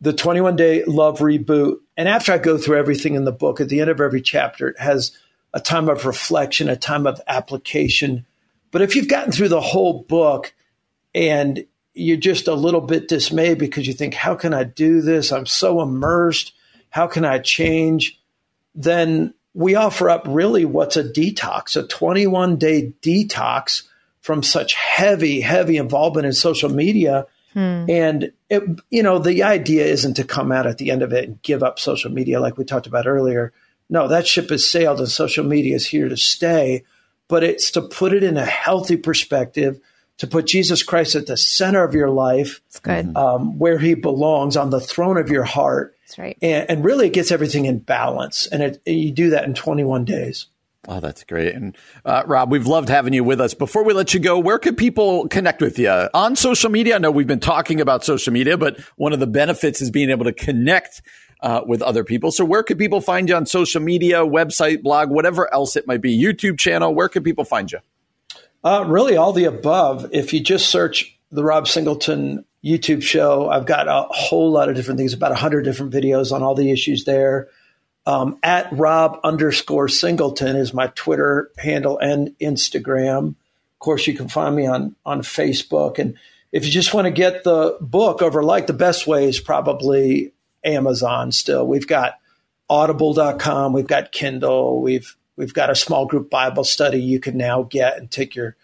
the 0.00 0.12
21 0.12 0.54
day 0.54 0.84
love 0.84 1.18
reboot. 1.18 1.78
And 1.96 2.08
after 2.08 2.30
I 2.32 2.38
go 2.38 2.56
through 2.56 2.78
everything 2.78 3.14
in 3.14 3.24
the 3.24 3.32
book, 3.32 3.60
at 3.60 3.68
the 3.68 3.80
end 3.80 3.90
of 3.90 4.00
every 4.00 4.22
chapter, 4.22 4.68
it 4.68 4.78
has 4.78 5.10
a 5.52 5.58
time 5.58 5.88
of 5.88 6.04
reflection, 6.04 6.68
a 6.68 6.76
time 6.76 7.06
of 7.06 7.20
application. 7.26 8.24
But 8.70 8.82
if 8.82 8.94
you've 8.94 9.08
gotten 9.08 9.32
through 9.32 9.48
the 9.48 9.60
whole 9.60 10.02
book 10.02 10.54
and 11.14 11.64
you're 11.94 12.18
just 12.18 12.46
a 12.46 12.54
little 12.54 12.82
bit 12.82 13.08
dismayed 13.08 13.58
because 13.58 13.86
you 13.86 13.94
think, 13.94 14.14
how 14.14 14.36
can 14.36 14.54
I 14.54 14.62
do 14.62 15.00
this? 15.00 15.32
I'm 15.32 15.46
so 15.46 15.80
immersed. 15.80 16.52
How 16.90 17.08
can 17.08 17.24
I 17.24 17.38
change? 17.38 18.20
Then 18.74 19.34
we 19.58 19.74
offer 19.74 20.08
up 20.08 20.22
really 20.28 20.64
what's 20.64 20.96
a 20.96 21.02
detox, 21.02 21.76
a 21.76 21.84
21 21.84 22.58
day 22.58 22.92
detox 23.02 23.82
from 24.20 24.40
such 24.40 24.74
heavy, 24.74 25.40
heavy 25.40 25.78
involvement 25.78 26.26
in 26.26 26.32
social 26.32 26.68
media. 26.68 27.26
Hmm. 27.54 27.84
And, 27.88 28.32
it, 28.48 28.62
you 28.88 29.02
know, 29.02 29.18
the 29.18 29.42
idea 29.42 29.84
isn't 29.84 30.14
to 30.14 30.22
come 30.22 30.52
out 30.52 30.68
at 30.68 30.78
the 30.78 30.92
end 30.92 31.02
of 31.02 31.12
it 31.12 31.24
and 31.24 31.42
give 31.42 31.64
up 31.64 31.80
social 31.80 32.12
media 32.12 32.38
like 32.38 32.56
we 32.56 32.64
talked 32.64 32.86
about 32.86 33.08
earlier. 33.08 33.52
No, 33.90 34.06
that 34.06 34.28
ship 34.28 34.50
has 34.50 34.64
sailed 34.64 35.00
and 35.00 35.08
social 35.08 35.44
media 35.44 35.74
is 35.74 35.88
here 35.88 36.08
to 36.08 36.16
stay. 36.16 36.84
But 37.26 37.42
it's 37.42 37.72
to 37.72 37.82
put 37.82 38.12
it 38.12 38.22
in 38.22 38.36
a 38.36 38.46
healthy 38.46 38.96
perspective 38.96 39.80
to 40.18 40.28
put 40.28 40.46
Jesus 40.46 40.84
Christ 40.84 41.16
at 41.16 41.26
the 41.26 41.36
center 41.36 41.82
of 41.82 41.94
your 41.94 42.10
life. 42.10 42.60
Um, 43.16 43.58
where 43.58 43.78
he 43.78 43.94
belongs 43.94 44.56
on 44.56 44.70
the 44.70 44.80
throne 44.80 45.16
of 45.16 45.30
your 45.30 45.44
heart. 45.44 45.96
That's 46.08 46.18
right. 46.18 46.38
And, 46.40 46.70
and 46.70 46.84
really, 46.84 47.08
it 47.08 47.12
gets 47.12 47.30
everything 47.30 47.66
in 47.66 47.80
balance. 47.80 48.46
And 48.46 48.62
it, 48.62 48.82
you 48.86 49.12
do 49.12 49.30
that 49.30 49.44
in 49.44 49.52
21 49.52 50.06
days. 50.06 50.46
Oh, 50.86 51.00
that's 51.00 51.22
great. 51.24 51.54
And 51.54 51.76
uh, 52.06 52.22
Rob, 52.26 52.50
we've 52.50 52.66
loved 52.66 52.88
having 52.88 53.12
you 53.12 53.22
with 53.22 53.42
us. 53.42 53.52
Before 53.52 53.84
we 53.84 53.92
let 53.92 54.14
you 54.14 54.20
go, 54.20 54.38
where 54.38 54.58
can 54.58 54.74
people 54.74 55.28
connect 55.28 55.60
with 55.60 55.78
you? 55.78 55.90
On 56.14 56.34
social 56.34 56.70
media? 56.70 56.94
I 56.94 56.98
know 56.98 57.10
we've 57.10 57.26
been 57.26 57.40
talking 57.40 57.82
about 57.82 58.04
social 58.04 58.32
media, 58.32 58.56
but 58.56 58.80
one 58.96 59.12
of 59.12 59.20
the 59.20 59.26
benefits 59.26 59.82
is 59.82 59.90
being 59.90 60.08
able 60.08 60.24
to 60.24 60.32
connect 60.32 61.02
uh, 61.42 61.60
with 61.66 61.82
other 61.82 62.04
people. 62.04 62.30
So 62.30 62.42
where 62.42 62.62
could 62.62 62.78
people 62.78 63.02
find 63.02 63.28
you 63.28 63.34
on 63.34 63.44
social 63.44 63.82
media, 63.82 64.20
website, 64.20 64.82
blog, 64.82 65.10
whatever 65.10 65.52
else 65.52 65.76
it 65.76 65.86
might 65.86 66.00
be, 66.00 66.18
YouTube 66.18 66.58
channel? 66.58 66.94
Where 66.94 67.10
can 67.10 67.22
people 67.22 67.44
find 67.44 67.70
you? 67.70 67.80
Uh, 68.64 68.84
really, 68.86 69.18
all 69.18 69.34
the 69.34 69.44
above. 69.44 70.08
If 70.12 70.32
you 70.32 70.40
just 70.40 70.70
search 70.70 71.18
the 71.30 71.44
Rob 71.44 71.68
Singleton 71.68 72.46
YouTube 72.64 73.02
show, 73.02 73.48
I've 73.48 73.66
got 73.66 73.88
a 73.88 74.06
whole 74.10 74.50
lot 74.50 74.68
of 74.68 74.74
different 74.76 74.98
things, 74.98 75.12
about 75.12 75.30
100 75.30 75.62
different 75.62 75.92
videos 75.92 76.32
on 76.32 76.42
all 76.42 76.54
the 76.54 76.70
issues 76.70 77.04
there. 77.04 77.48
Um, 78.06 78.38
at 78.42 78.68
Rob 78.72 79.20
underscore 79.22 79.88
Singleton 79.88 80.56
is 80.56 80.72
my 80.72 80.88
Twitter 80.88 81.50
handle 81.58 81.98
and 81.98 82.34
Instagram. 82.40 83.28
Of 83.28 83.78
course, 83.78 84.06
you 84.06 84.14
can 84.14 84.28
find 84.28 84.56
me 84.56 84.66
on, 84.66 84.96
on 85.04 85.20
Facebook. 85.20 85.98
And 85.98 86.16
if 86.50 86.64
you 86.64 86.70
just 86.70 86.94
want 86.94 87.04
to 87.04 87.10
get 87.10 87.44
the 87.44 87.76
book 87.80 88.20
Overliked, 88.20 88.66
the 88.66 88.72
best 88.72 89.06
way 89.06 89.28
is 89.28 89.38
probably 89.38 90.32
Amazon 90.64 91.32
still. 91.32 91.66
We've 91.66 91.86
got 91.86 92.14
audible.com, 92.70 93.72
we've 93.72 93.86
got 93.86 94.10
Kindle, 94.12 94.80
we've 94.80 95.16
We've 95.38 95.54
got 95.54 95.70
a 95.70 95.76
small 95.76 96.04
group 96.04 96.30
Bible 96.30 96.64
study 96.64 97.00
you 97.00 97.20
can 97.20 97.36
now 97.36 97.62
get 97.62 97.96
and 97.96 98.10
take 98.10 98.34
your 98.34 98.56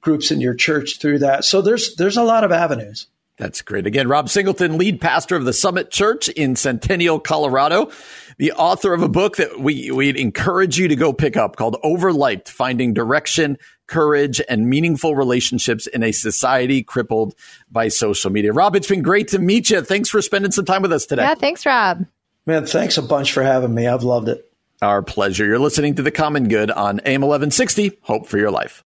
groups 0.00 0.30
in 0.30 0.40
your 0.40 0.54
church 0.54 1.00
through 1.00 1.18
that. 1.18 1.44
So 1.44 1.60
there's 1.60 1.96
there's 1.96 2.16
a 2.16 2.22
lot 2.22 2.44
of 2.44 2.52
avenues. 2.52 3.08
That's 3.40 3.62
great. 3.62 3.86
Again, 3.86 4.06
Rob 4.06 4.28
Singleton, 4.28 4.76
lead 4.76 5.00
pastor 5.00 5.34
of 5.34 5.46
the 5.46 5.54
Summit 5.54 5.90
Church 5.90 6.28
in 6.28 6.56
Centennial, 6.56 7.18
Colorado, 7.18 7.90
the 8.36 8.52
author 8.52 8.92
of 8.92 9.02
a 9.02 9.08
book 9.08 9.38
that 9.38 9.58
we 9.58 9.90
we'd 9.90 10.18
encourage 10.18 10.78
you 10.78 10.88
to 10.88 10.94
go 10.94 11.14
pick 11.14 11.38
up 11.38 11.56
called 11.56 11.78
Overliked: 11.82 12.50
Finding 12.50 12.92
Direction, 12.92 13.56
Courage, 13.86 14.42
and 14.46 14.68
Meaningful 14.68 15.16
Relationships 15.16 15.86
in 15.86 16.02
a 16.02 16.12
Society 16.12 16.82
Crippled 16.82 17.34
by 17.70 17.88
Social 17.88 18.30
Media. 18.30 18.52
Rob, 18.52 18.76
it's 18.76 18.88
been 18.88 19.00
great 19.00 19.28
to 19.28 19.38
meet 19.38 19.70
you. 19.70 19.80
Thanks 19.80 20.10
for 20.10 20.20
spending 20.20 20.52
some 20.52 20.66
time 20.66 20.82
with 20.82 20.92
us 20.92 21.06
today. 21.06 21.22
Yeah, 21.22 21.34
thanks, 21.34 21.64
Rob. 21.64 22.04
Man, 22.44 22.66
thanks 22.66 22.98
a 22.98 23.02
bunch 23.02 23.32
for 23.32 23.42
having 23.42 23.74
me. 23.74 23.86
I've 23.86 24.02
loved 24.02 24.28
it. 24.28 24.52
Our 24.82 25.00
pleasure. 25.00 25.46
You're 25.46 25.58
listening 25.58 25.94
to 25.94 26.02
The 26.02 26.10
Common 26.10 26.48
Good 26.48 26.70
on 26.70 27.00
AM 27.06 27.22
1160. 27.22 28.00
Hope 28.02 28.26
for 28.26 28.36
your 28.36 28.50
life. 28.50 28.84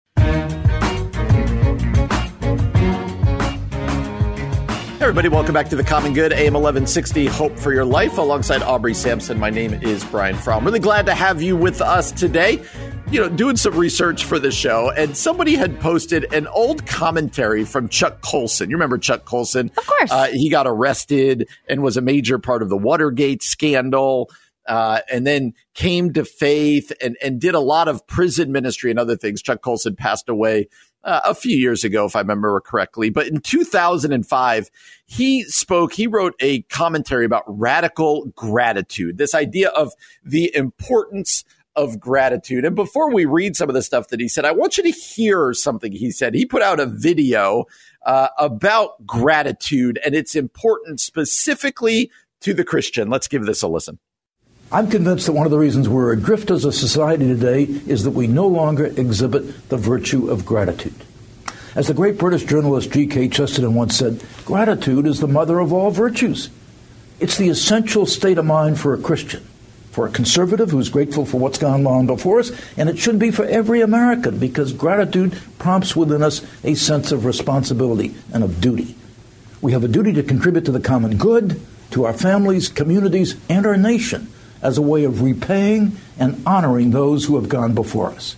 Everybody, 5.07 5.31
welcome 5.31 5.55
back 5.55 5.67
to 5.67 5.77
the 5.77 5.83
Common 5.83 6.13
Good, 6.13 6.31
AM 6.31 6.53
1160, 6.53 7.25
Hope 7.25 7.59
for 7.59 7.73
Your 7.73 7.87
Life, 7.87 8.19
alongside 8.19 8.63
Aubrey 8.63 8.93
Sampson. 8.93 9.39
My 9.39 9.49
name 9.49 9.73
is 9.73 10.05
Brian 10.05 10.37
Fromm. 10.37 10.63
Really 10.63 10.79
glad 10.79 11.07
to 11.07 11.15
have 11.15 11.41
you 11.41 11.57
with 11.57 11.81
us 11.81 12.13
today. 12.13 12.63
You 13.11 13.23
know, 13.23 13.31
doing 13.31 13.57
some 13.57 13.75
research 13.79 14.25
for 14.27 14.39
the 14.39 14.51
show, 14.51 14.91
and 14.91 15.17
somebody 15.17 15.55
had 15.55 15.81
posted 15.81 16.31
an 16.35 16.47
old 16.49 16.87
commentary 16.87 17.65
from 17.65 17.89
Chuck 17.89 18.21
Colson. 18.21 18.69
You 18.69 18.77
remember 18.77 18.99
Chuck 18.99 19.25
Colson? 19.25 19.71
Of 19.75 19.87
course. 19.87 20.13
Uh, 20.13 20.27
he 20.33 20.51
got 20.51 20.67
arrested 20.67 21.49
and 21.67 21.83
was 21.83 21.97
a 21.97 22.03
major 22.03 22.39
part 22.39 22.61
of 22.61 22.69
the 22.69 22.77
Watergate 22.77 23.43
scandal 23.43 24.31
uh, 24.69 25.01
and 25.11 25.27
then 25.27 25.55
came 25.75 26.13
to 26.13 26.27
faith 26.27 26.93
and, 27.03 27.17
and 27.23 27.41
did 27.41 27.55
a 27.55 27.61
lot 27.61 27.89
of 27.89 28.07
prison 28.07 28.53
ministry 28.53 28.91
and 28.91 29.01
other 29.01 29.17
things. 29.17 29.41
Chuck 29.41 29.63
Colson 29.63 29.97
passed 29.97 30.29
away 30.29 30.69
uh, 31.05 31.21
a 31.25 31.35
few 31.35 31.57
years 31.57 31.85
ago, 31.85 32.05
if 32.05 32.17
I 32.17 32.21
remember 32.21 32.61
correctly. 32.61 33.11
But 33.11 33.27
in 33.29 33.41
2005, 33.41 34.71
he 35.07 35.43
spoke, 35.45 35.93
he 35.93 36.07
wrote 36.07 36.35
a 36.41 36.63
commentary 36.63 37.25
about 37.25 37.45
radical 37.47 38.27
gratitude, 38.37 39.19
this 39.19 39.35
idea 39.35 39.71
of 39.71 39.93
the 40.25 40.55
importance 40.55 41.45
of 41.77 42.01
gratitude. 42.01 42.65
And 42.65 42.75
before 42.75 43.13
we 43.13 43.25
read 43.25 43.57
some 43.57 43.69
of 43.69 43.75
the 43.75 43.83
stuff 43.83 44.09
that 44.09 44.21
he 44.21 44.29
said, 44.29 44.45
I 44.45 44.53
want 44.53 44.77
you 44.77 44.83
to 44.83 44.91
hear 44.91 45.53
something 45.55 45.93
he 45.93 46.11
said. 46.11 46.35
He 46.35 46.45
put 46.45 46.63
out 46.63 46.81
a 46.81 46.87
video 46.87 47.65
uh, 48.05 48.29
about 48.39 49.07
gratitude 49.07 49.99
and 50.05 50.15
its 50.15 50.35
importance 50.35 51.03
specifically 51.03 52.11
to 52.41 52.55
the 52.55 52.65
Christian. 52.65 53.09
Let's 53.09 53.29
give 53.29 53.47
this 53.47 53.63
a 53.63 53.69
listen. 53.69 53.99
I'm 54.73 54.89
convinced 54.89 55.27
that 55.27 55.33
one 55.33 55.47
of 55.47 55.51
the 55.51 55.59
reasons 55.59 55.89
we're 55.89 56.13
adrift 56.13 56.49
as 56.53 56.65
a 56.65 56.71
society 56.71 57.27
today 57.27 57.65
is 57.65 58.05
that 58.05 58.13
we 58.13 58.29
no 58.29 58.47
longer 58.47 58.87
exhibit 58.87 59.69
the 59.69 59.77
virtue 59.77 60.31
of 60.31 60.47
gratitude. 60.47 60.95
As 61.75 61.89
the 61.89 61.95
great 61.95 62.19
British 62.19 62.45
journalist 62.45 62.93
G.K. 62.93 63.31
Chesterton 63.31 63.75
once 63.75 63.97
said, 63.97 64.25
gratitude 64.45 65.09
is 65.09 65.19
the 65.19 65.27
mother 65.27 65.59
of 65.59 65.73
all 65.73 65.91
virtues. 65.91 66.51
It's 67.19 67.37
the 67.37 67.49
essential 67.49 68.07
state 68.07 68.39
of 68.39 68.45
mind 68.45 68.79
for 68.79 68.95
a 68.95 68.99
Christian, 68.99 69.45
for 69.91 70.07
a 70.07 70.11
conservative 70.11 70.71
who's 70.71 70.89
grateful 70.89 71.27
for 71.27 71.41
what's 71.41 71.59
gone 71.59 71.85
on 71.85 72.07
before 72.07 72.39
us, 72.39 72.53
and 72.77 72.89
it 72.89 72.97
should 72.97 73.19
be 73.19 73.33
for 73.33 73.47
every 73.47 73.81
American 73.81 74.39
because 74.39 74.73
gratitude 74.73 75.37
prompts 75.59 75.97
within 75.97 76.23
us 76.23 76.47
a 76.63 76.75
sense 76.75 77.11
of 77.11 77.25
responsibility 77.25 78.15
and 78.33 78.45
of 78.45 78.61
duty. 78.61 78.95
We 79.61 79.73
have 79.73 79.83
a 79.83 79.89
duty 79.89 80.13
to 80.13 80.23
contribute 80.23 80.65
to 80.67 80.73
the 80.73 80.79
common 80.79 81.17
good, 81.17 81.61
to 81.91 82.05
our 82.05 82.15
families, 82.15 82.69
communities, 82.69 83.35
and 83.49 83.67
our 83.67 83.77
nation 83.77 84.33
as 84.63 84.79
a 84.79 84.83
way 84.83 85.05
of 85.05 85.23
repaying 85.23 85.97
and 86.19 86.43
honoring 86.47 86.91
those 86.91 87.25
who 87.25 87.37
have 87.37 87.49
gone 87.49 87.75
before 87.75 88.11
us. 88.11 88.37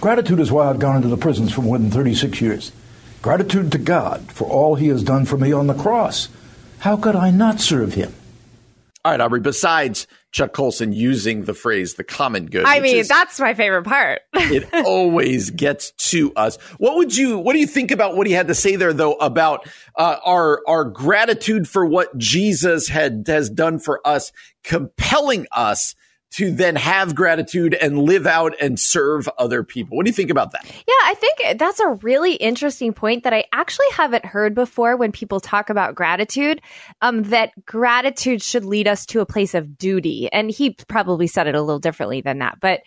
Gratitude 0.00 0.40
is 0.40 0.52
why 0.52 0.68
I've 0.68 0.78
gone 0.78 0.96
into 0.96 1.08
the 1.08 1.16
prisons 1.16 1.52
for 1.52 1.62
more 1.62 1.78
than 1.78 1.90
36 1.90 2.40
years. 2.40 2.72
Gratitude 3.22 3.72
to 3.72 3.78
God 3.78 4.30
for 4.30 4.46
all 4.46 4.74
He 4.74 4.88
has 4.88 5.02
done 5.02 5.24
for 5.24 5.38
me 5.38 5.52
on 5.52 5.66
the 5.66 5.74
cross. 5.74 6.28
How 6.80 6.96
could 6.96 7.16
I 7.16 7.30
not 7.30 7.60
serve 7.60 7.94
Him? 7.94 8.14
All 9.04 9.12
right, 9.12 9.20
Aubrey, 9.20 9.40
besides 9.40 10.06
Chuck 10.32 10.52
Colson 10.52 10.92
using 10.92 11.44
the 11.44 11.54
phrase 11.54 11.94
the 11.94 12.04
common 12.04 12.46
good. 12.46 12.64
I 12.64 12.80
mean, 12.80 12.96
is, 12.96 13.08
that's 13.08 13.40
my 13.40 13.54
favorite 13.54 13.84
part. 13.84 14.20
it 14.34 14.68
always 14.84 15.50
gets 15.50 15.92
to 16.10 16.32
us. 16.34 16.56
What 16.78 16.96
would 16.96 17.16
you, 17.16 17.38
what 17.38 17.54
do 17.54 17.58
you 17.58 17.66
think 17.66 17.90
about 17.90 18.16
what 18.16 18.26
he 18.26 18.32
had 18.32 18.48
to 18.48 18.54
say 18.54 18.76
there 18.76 18.92
though 18.92 19.14
about 19.14 19.68
uh, 19.96 20.16
our, 20.24 20.62
our 20.66 20.84
gratitude 20.84 21.68
for 21.68 21.86
what 21.86 22.16
Jesus 22.18 22.88
had, 22.88 23.24
has 23.26 23.48
done 23.48 23.78
for 23.78 24.06
us, 24.06 24.32
compelling 24.62 25.46
us 25.52 25.94
to 26.32 26.50
then 26.50 26.76
have 26.76 27.14
gratitude 27.14 27.74
and 27.74 27.98
live 27.98 28.26
out 28.26 28.54
and 28.60 28.78
serve 28.78 29.28
other 29.38 29.62
people. 29.62 29.96
What 29.96 30.04
do 30.04 30.10
you 30.10 30.14
think 30.14 30.30
about 30.30 30.52
that? 30.52 30.66
Yeah, 30.66 30.94
I 31.04 31.14
think 31.14 31.58
that's 31.58 31.80
a 31.80 31.94
really 32.02 32.34
interesting 32.34 32.92
point 32.92 33.24
that 33.24 33.32
I 33.32 33.44
actually 33.52 33.90
haven't 33.92 34.24
heard 34.24 34.54
before 34.54 34.96
when 34.96 35.12
people 35.12 35.40
talk 35.40 35.70
about 35.70 35.94
gratitude. 35.94 36.60
Um, 37.00 37.22
that 37.24 37.52
gratitude 37.64 38.42
should 38.42 38.64
lead 38.64 38.88
us 38.88 39.06
to 39.06 39.20
a 39.20 39.26
place 39.26 39.54
of 39.54 39.78
duty, 39.78 40.28
and 40.32 40.50
he 40.50 40.76
probably 40.88 41.26
said 41.26 41.46
it 41.46 41.54
a 41.54 41.62
little 41.62 41.80
differently 41.80 42.20
than 42.20 42.40
that, 42.40 42.58
but 42.60 42.80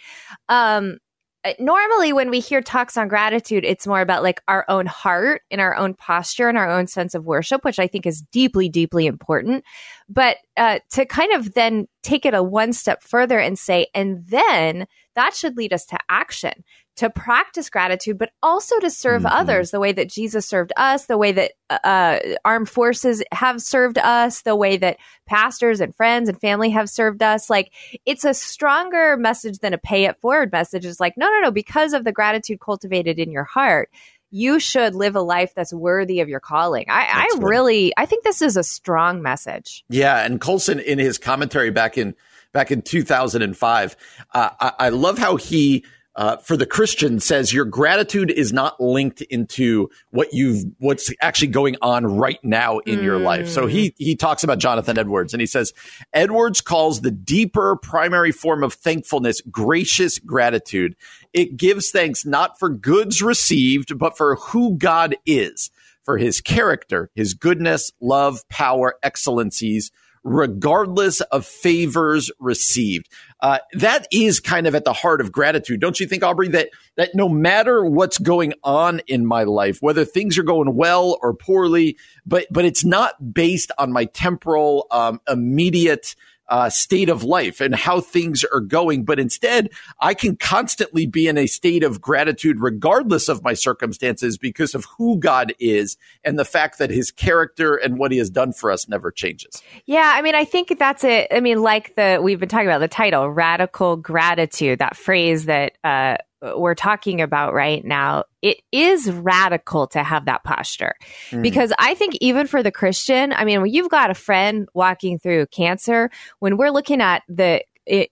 um, 0.47 0.97
uh, 1.45 1.53
normally 1.57 2.11
when 2.11 2.29
we 2.29 2.41
hear 2.41 2.61
talks 2.61 2.97
on 2.97 3.07
gratitude 3.07 3.63
it's 3.63 3.87
more 3.87 4.01
about 4.01 4.23
like 4.23 4.41
our 4.49 4.65
own 4.67 4.85
heart 4.85 5.41
and 5.49 5.61
our 5.61 5.73
own 5.73 5.93
posture 5.93 6.49
and 6.49 6.57
our 6.57 6.69
own 6.69 6.85
sense 6.85 7.15
of 7.15 7.23
worship 7.23 7.63
which 7.63 7.79
i 7.79 7.87
think 7.87 8.05
is 8.05 8.21
deeply 8.33 8.67
deeply 8.67 9.05
important 9.05 9.63
but 10.09 10.37
uh, 10.57 10.79
to 10.91 11.05
kind 11.05 11.33
of 11.33 11.53
then 11.53 11.87
take 12.03 12.25
it 12.25 12.33
a 12.33 12.43
one 12.43 12.73
step 12.73 13.03
further 13.03 13.39
and 13.39 13.57
say 13.57 13.87
and 13.93 14.25
then 14.27 14.85
that 15.15 15.33
should 15.33 15.57
lead 15.57 15.73
us 15.73 15.85
to 15.85 15.97
action 16.09 16.63
to 16.99 17.09
practice 17.09 17.69
gratitude, 17.69 18.17
but 18.17 18.31
also 18.43 18.77
to 18.79 18.89
serve 18.89 19.21
mm-hmm. 19.21 19.33
others 19.33 19.71
the 19.71 19.79
way 19.79 19.93
that 19.93 20.09
Jesus 20.09 20.45
served 20.45 20.73
us, 20.75 21.05
the 21.05 21.17
way 21.17 21.31
that 21.31 21.53
uh, 21.69 21.79
uh, 21.81 22.19
armed 22.43 22.67
forces 22.67 23.23
have 23.31 23.61
served 23.61 23.97
us, 23.97 24.41
the 24.41 24.55
way 24.55 24.75
that 24.75 24.97
pastors 25.25 25.79
and 25.79 25.95
friends 25.95 26.27
and 26.27 26.41
family 26.41 26.69
have 26.71 26.89
served 26.89 27.23
us. 27.23 27.49
Like 27.49 27.71
it's 28.05 28.25
a 28.25 28.33
stronger 28.33 29.15
message 29.15 29.59
than 29.59 29.73
a 29.73 29.77
pay 29.77 30.05
it 30.05 30.19
forward 30.19 30.51
message. 30.51 30.85
It's 30.85 30.99
like, 30.99 31.13
no, 31.15 31.27
no, 31.27 31.39
no, 31.39 31.51
because 31.51 31.93
of 31.93 32.03
the 32.03 32.11
gratitude 32.11 32.59
cultivated 32.59 33.17
in 33.17 33.31
your 33.31 33.45
heart, 33.45 33.89
you 34.31 34.59
should 34.59 34.95
live 34.95 35.15
a 35.15 35.21
life 35.21 35.53
that's 35.55 35.73
worthy 35.73 36.19
of 36.19 36.29
your 36.29 36.39
calling. 36.39 36.85
I, 36.89 37.27
I 37.31 37.39
really, 37.39 37.93
I 37.97 38.05
think 38.05 38.23
this 38.23 38.41
is 38.41 38.57
a 38.57 38.63
strong 38.63 39.21
message. 39.21 39.83
Yeah. 39.89 40.23
And 40.23 40.39
Colson 40.39 40.79
in 40.79 40.99
his 40.99 41.17
commentary 41.17 41.71
back 41.71 41.97
in, 41.97 42.15
back 42.51 42.71
in 42.71 42.81
2005, 42.81 43.97
uh, 44.33 44.49
I, 44.59 44.71
I 44.79 44.89
love 44.89 45.17
how 45.17 45.35
he, 45.35 45.83
uh, 46.19 46.35
for 46.35 46.57
the 46.57 46.65
Christian 46.65 47.21
says 47.21 47.53
your 47.53 47.63
gratitude 47.63 48.29
is 48.29 48.51
not 48.51 48.77
linked 48.81 49.21
into 49.21 49.89
what 50.11 50.33
you've 50.33 50.65
what's 50.77 51.09
actually 51.21 51.47
going 51.47 51.77
on 51.81 52.05
right 52.05 52.43
now 52.43 52.79
in 52.79 52.99
mm. 52.99 53.03
your 53.03 53.17
life. 53.17 53.47
So 53.47 53.67
he 53.67 53.95
he 53.97 54.17
talks 54.17 54.43
about 54.43 54.59
Jonathan 54.59 54.99
Edwards 54.99 55.33
and 55.33 55.39
he 55.39 55.47
says 55.47 55.71
Edwards 56.11 56.59
calls 56.59 56.99
the 56.99 57.09
deeper 57.09 57.77
primary 57.77 58.33
form 58.33 58.65
of 58.65 58.73
thankfulness 58.73 59.39
gracious 59.49 60.19
gratitude. 60.19 60.97
It 61.31 61.55
gives 61.55 61.89
thanks 61.89 62.25
not 62.25 62.59
for 62.59 62.67
goods 62.67 63.21
received, 63.21 63.97
but 63.97 64.17
for 64.17 64.35
who 64.35 64.77
God 64.77 65.15
is, 65.25 65.71
for 66.03 66.17
his 66.17 66.41
character, 66.41 67.09
his 67.15 67.33
goodness, 67.33 67.93
love, 68.01 68.41
power, 68.49 68.95
excellencies 69.03 69.89
regardless 70.23 71.21
of 71.21 71.45
favors 71.45 72.31
received. 72.39 73.09
Uh, 73.41 73.59
that 73.73 74.07
is 74.11 74.39
kind 74.39 74.67
of 74.67 74.75
at 74.75 74.83
the 74.83 74.93
heart 74.93 75.21
of 75.21 75.31
gratitude, 75.31 75.79
don't 75.79 75.99
you 75.99 76.07
think, 76.07 76.23
Aubrey? 76.23 76.49
That 76.49 76.69
that 76.97 77.15
no 77.15 77.29
matter 77.29 77.85
what's 77.85 78.17
going 78.17 78.53
on 78.63 78.99
in 79.07 79.25
my 79.25 79.43
life, 79.43 79.77
whether 79.81 80.03
things 80.03 80.37
are 80.37 80.43
going 80.43 80.75
well 80.75 81.17
or 81.21 81.33
poorly, 81.33 81.97
but 82.25 82.47
but 82.51 82.65
it's 82.65 82.83
not 82.83 83.33
based 83.33 83.71
on 83.77 83.93
my 83.93 84.05
temporal, 84.05 84.87
um, 84.91 85.21
immediate 85.27 86.15
uh, 86.49 86.69
state 86.69 87.09
of 87.09 87.23
life 87.23 87.61
and 87.61 87.75
how 87.75 88.01
things 88.01 88.43
are 88.51 88.59
going. 88.59 89.05
But 89.05 89.19
instead, 89.19 89.69
I 89.99 90.13
can 90.13 90.35
constantly 90.35 91.05
be 91.05 91.27
in 91.27 91.37
a 91.37 91.47
state 91.47 91.83
of 91.83 92.01
gratitude 92.01 92.59
regardless 92.59 93.29
of 93.29 93.43
my 93.43 93.53
circumstances 93.53 94.37
because 94.37 94.75
of 94.75 94.85
who 94.97 95.17
God 95.17 95.53
is 95.59 95.97
and 96.23 96.37
the 96.37 96.45
fact 96.45 96.79
that 96.79 96.89
his 96.89 97.11
character 97.11 97.75
and 97.75 97.97
what 97.97 98.11
he 98.11 98.17
has 98.17 98.29
done 98.29 98.51
for 98.51 98.71
us 98.71 98.89
never 98.89 99.11
changes. 99.11 99.61
Yeah. 99.85 100.11
I 100.15 100.21
mean, 100.21 100.35
I 100.35 100.45
think 100.45 100.77
that's 100.77 101.03
it. 101.03 101.27
I 101.31 101.39
mean, 101.39 101.61
like 101.61 101.95
the, 101.95 102.19
we've 102.21 102.39
been 102.39 102.49
talking 102.49 102.67
about 102.67 102.79
the 102.79 102.87
title, 102.87 103.29
radical 103.29 103.95
gratitude, 103.95 104.79
that 104.79 104.95
phrase 104.97 105.45
that, 105.45 105.77
uh, 105.83 106.17
we're 106.41 106.75
talking 106.75 107.21
about 107.21 107.53
right 107.53 107.83
now, 107.83 108.23
it 108.41 108.61
is 108.71 109.11
radical 109.11 109.87
to 109.87 110.03
have 110.03 110.25
that 110.25 110.43
posture. 110.43 110.95
Mm. 111.31 111.41
Because 111.41 111.73
I 111.79 111.95
think 111.95 112.15
even 112.21 112.47
for 112.47 112.63
the 112.63 112.71
Christian, 112.71 113.33
I 113.33 113.43
mean, 113.45 113.61
when 113.61 113.71
you've 113.71 113.89
got 113.89 114.09
a 114.09 114.15
friend 114.15 114.67
walking 114.73 115.19
through 115.19 115.47
cancer, 115.47 116.09
when 116.39 116.57
we're 116.57 116.71
looking 116.71 117.01
at 117.01 117.23
the 117.27 117.63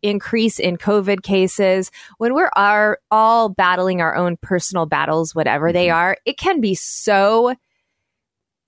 increase 0.02 0.60
in 0.60 0.78
COVID 0.78 1.22
cases, 1.22 1.92
when 2.18 2.34
we're 2.34 2.50
are 2.56 3.00
all 3.12 3.50
battling 3.50 4.02
our 4.02 4.16
own 4.16 4.38
personal 4.42 4.86
battles, 4.86 5.36
whatever 5.36 5.68
mm-hmm. 5.68 5.74
they 5.74 5.90
are, 5.90 6.18
it 6.26 6.38
can 6.38 6.62
be 6.62 6.76
so 6.76 7.54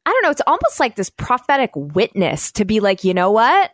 I 0.05 0.11
don't 0.11 0.23
know, 0.23 0.31
it's 0.31 0.41
almost 0.47 0.79
like 0.79 0.95
this 0.95 1.09
prophetic 1.11 1.71
witness 1.75 2.53
to 2.53 2.65
be 2.65 2.79
like, 2.79 3.03
you 3.03 3.13
know 3.13 3.31
what? 3.31 3.71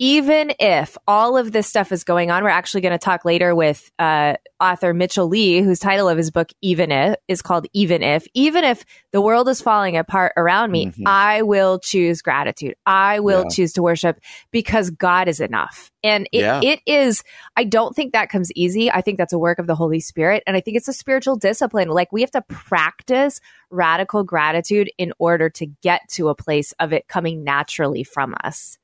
Even 0.00 0.52
if 0.58 0.98
all 1.06 1.36
of 1.36 1.52
this 1.52 1.68
stuff 1.68 1.92
is 1.92 2.02
going 2.02 2.30
on, 2.30 2.42
we're 2.42 2.50
actually 2.50 2.80
going 2.80 2.92
to 2.92 2.98
talk 2.98 3.24
later 3.24 3.54
with 3.54 3.92
uh, 4.00 4.34
author 4.60 4.92
Mitchel 4.92 5.28
Lee, 5.30 5.60
whose 5.60 5.78
title 5.78 6.08
of 6.08 6.16
his 6.16 6.32
book, 6.32 6.48
Even 6.60 6.90
If, 6.90 7.16
is 7.28 7.42
called 7.42 7.66
Even 7.72 8.02
If. 8.02 8.26
Even 8.34 8.64
if 8.64 8.84
the 9.12 9.20
world 9.20 9.48
is 9.48 9.62
falling 9.62 9.96
apart 9.96 10.32
around 10.36 10.72
me, 10.72 10.86
mm-hmm. 10.86 11.04
I 11.06 11.42
will 11.42 11.78
choose 11.78 12.22
gratitude. 12.22 12.74
I 12.84 13.20
will 13.20 13.44
yeah. 13.44 13.54
choose 13.54 13.72
to 13.74 13.82
worship 13.82 14.18
because 14.50 14.90
God 14.90 15.28
is 15.28 15.38
enough. 15.40 15.92
And 16.02 16.28
it, 16.32 16.40
yeah. 16.40 16.60
it 16.60 16.80
is, 16.86 17.22
I 17.56 17.62
don't 17.62 17.94
think 17.94 18.14
that 18.14 18.30
comes 18.30 18.50
easy. 18.56 18.90
I 18.90 19.00
think 19.00 19.16
that's 19.16 19.32
a 19.32 19.38
work 19.38 19.60
of 19.60 19.68
the 19.68 19.76
Holy 19.76 20.00
Spirit. 20.00 20.42
And 20.46 20.56
I 20.56 20.60
think 20.60 20.76
it's 20.76 20.88
a 20.88 20.92
spiritual 20.92 21.36
discipline. 21.36 21.88
Like 21.88 22.12
we 22.12 22.22
have 22.22 22.32
to 22.32 22.42
practice 22.42 23.40
radical 23.70 24.24
gratitude 24.24 24.90
in 24.98 25.12
order 25.18 25.50
to 25.50 25.66
get 25.66 26.00
to 26.10 26.30
a 26.30 26.34
place 26.34 26.72
of 26.80 26.92
it 26.92 27.06
coming 27.06 27.44
naturally 27.44 28.02
from 28.02 28.34
us. 28.42 28.76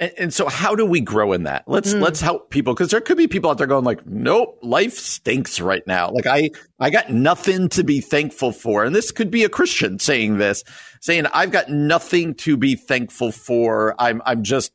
And, 0.00 0.12
and, 0.16 0.34
so 0.34 0.48
how 0.48 0.76
do 0.76 0.86
we 0.86 1.00
grow 1.00 1.32
in 1.32 1.42
that? 1.44 1.64
Let's 1.66 1.92
mm. 1.92 2.00
let's 2.00 2.20
help 2.20 2.50
people 2.50 2.72
because 2.72 2.90
there 2.90 3.00
could 3.00 3.16
be 3.16 3.26
people 3.26 3.50
out 3.50 3.58
there 3.58 3.66
going 3.66 3.84
like, 3.84 4.06
nope, 4.06 4.58
life 4.62 4.96
stinks 4.96 5.60
right 5.60 5.84
now. 5.86 6.10
Like 6.10 6.26
I 6.26 6.50
I 6.78 6.90
got 6.90 7.10
nothing 7.10 7.68
to 7.70 7.82
be 7.82 8.00
thankful 8.00 8.52
for. 8.52 8.84
And 8.84 8.94
this 8.94 9.10
could 9.10 9.30
be 9.30 9.42
a 9.42 9.48
Christian 9.48 9.98
saying 9.98 10.38
this, 10.38 10.62
saying 11.00 11.26
I've 11.34 11.50
got 11.50 11.68
nothing 11.68 12.34
to 12.36 12.56
be 12.56 12.76
thankful 12.76 13.32
for. 13.32 13.96
I'm 13.98 14.22
I'm 14.24 14.44
just 14.44 14.72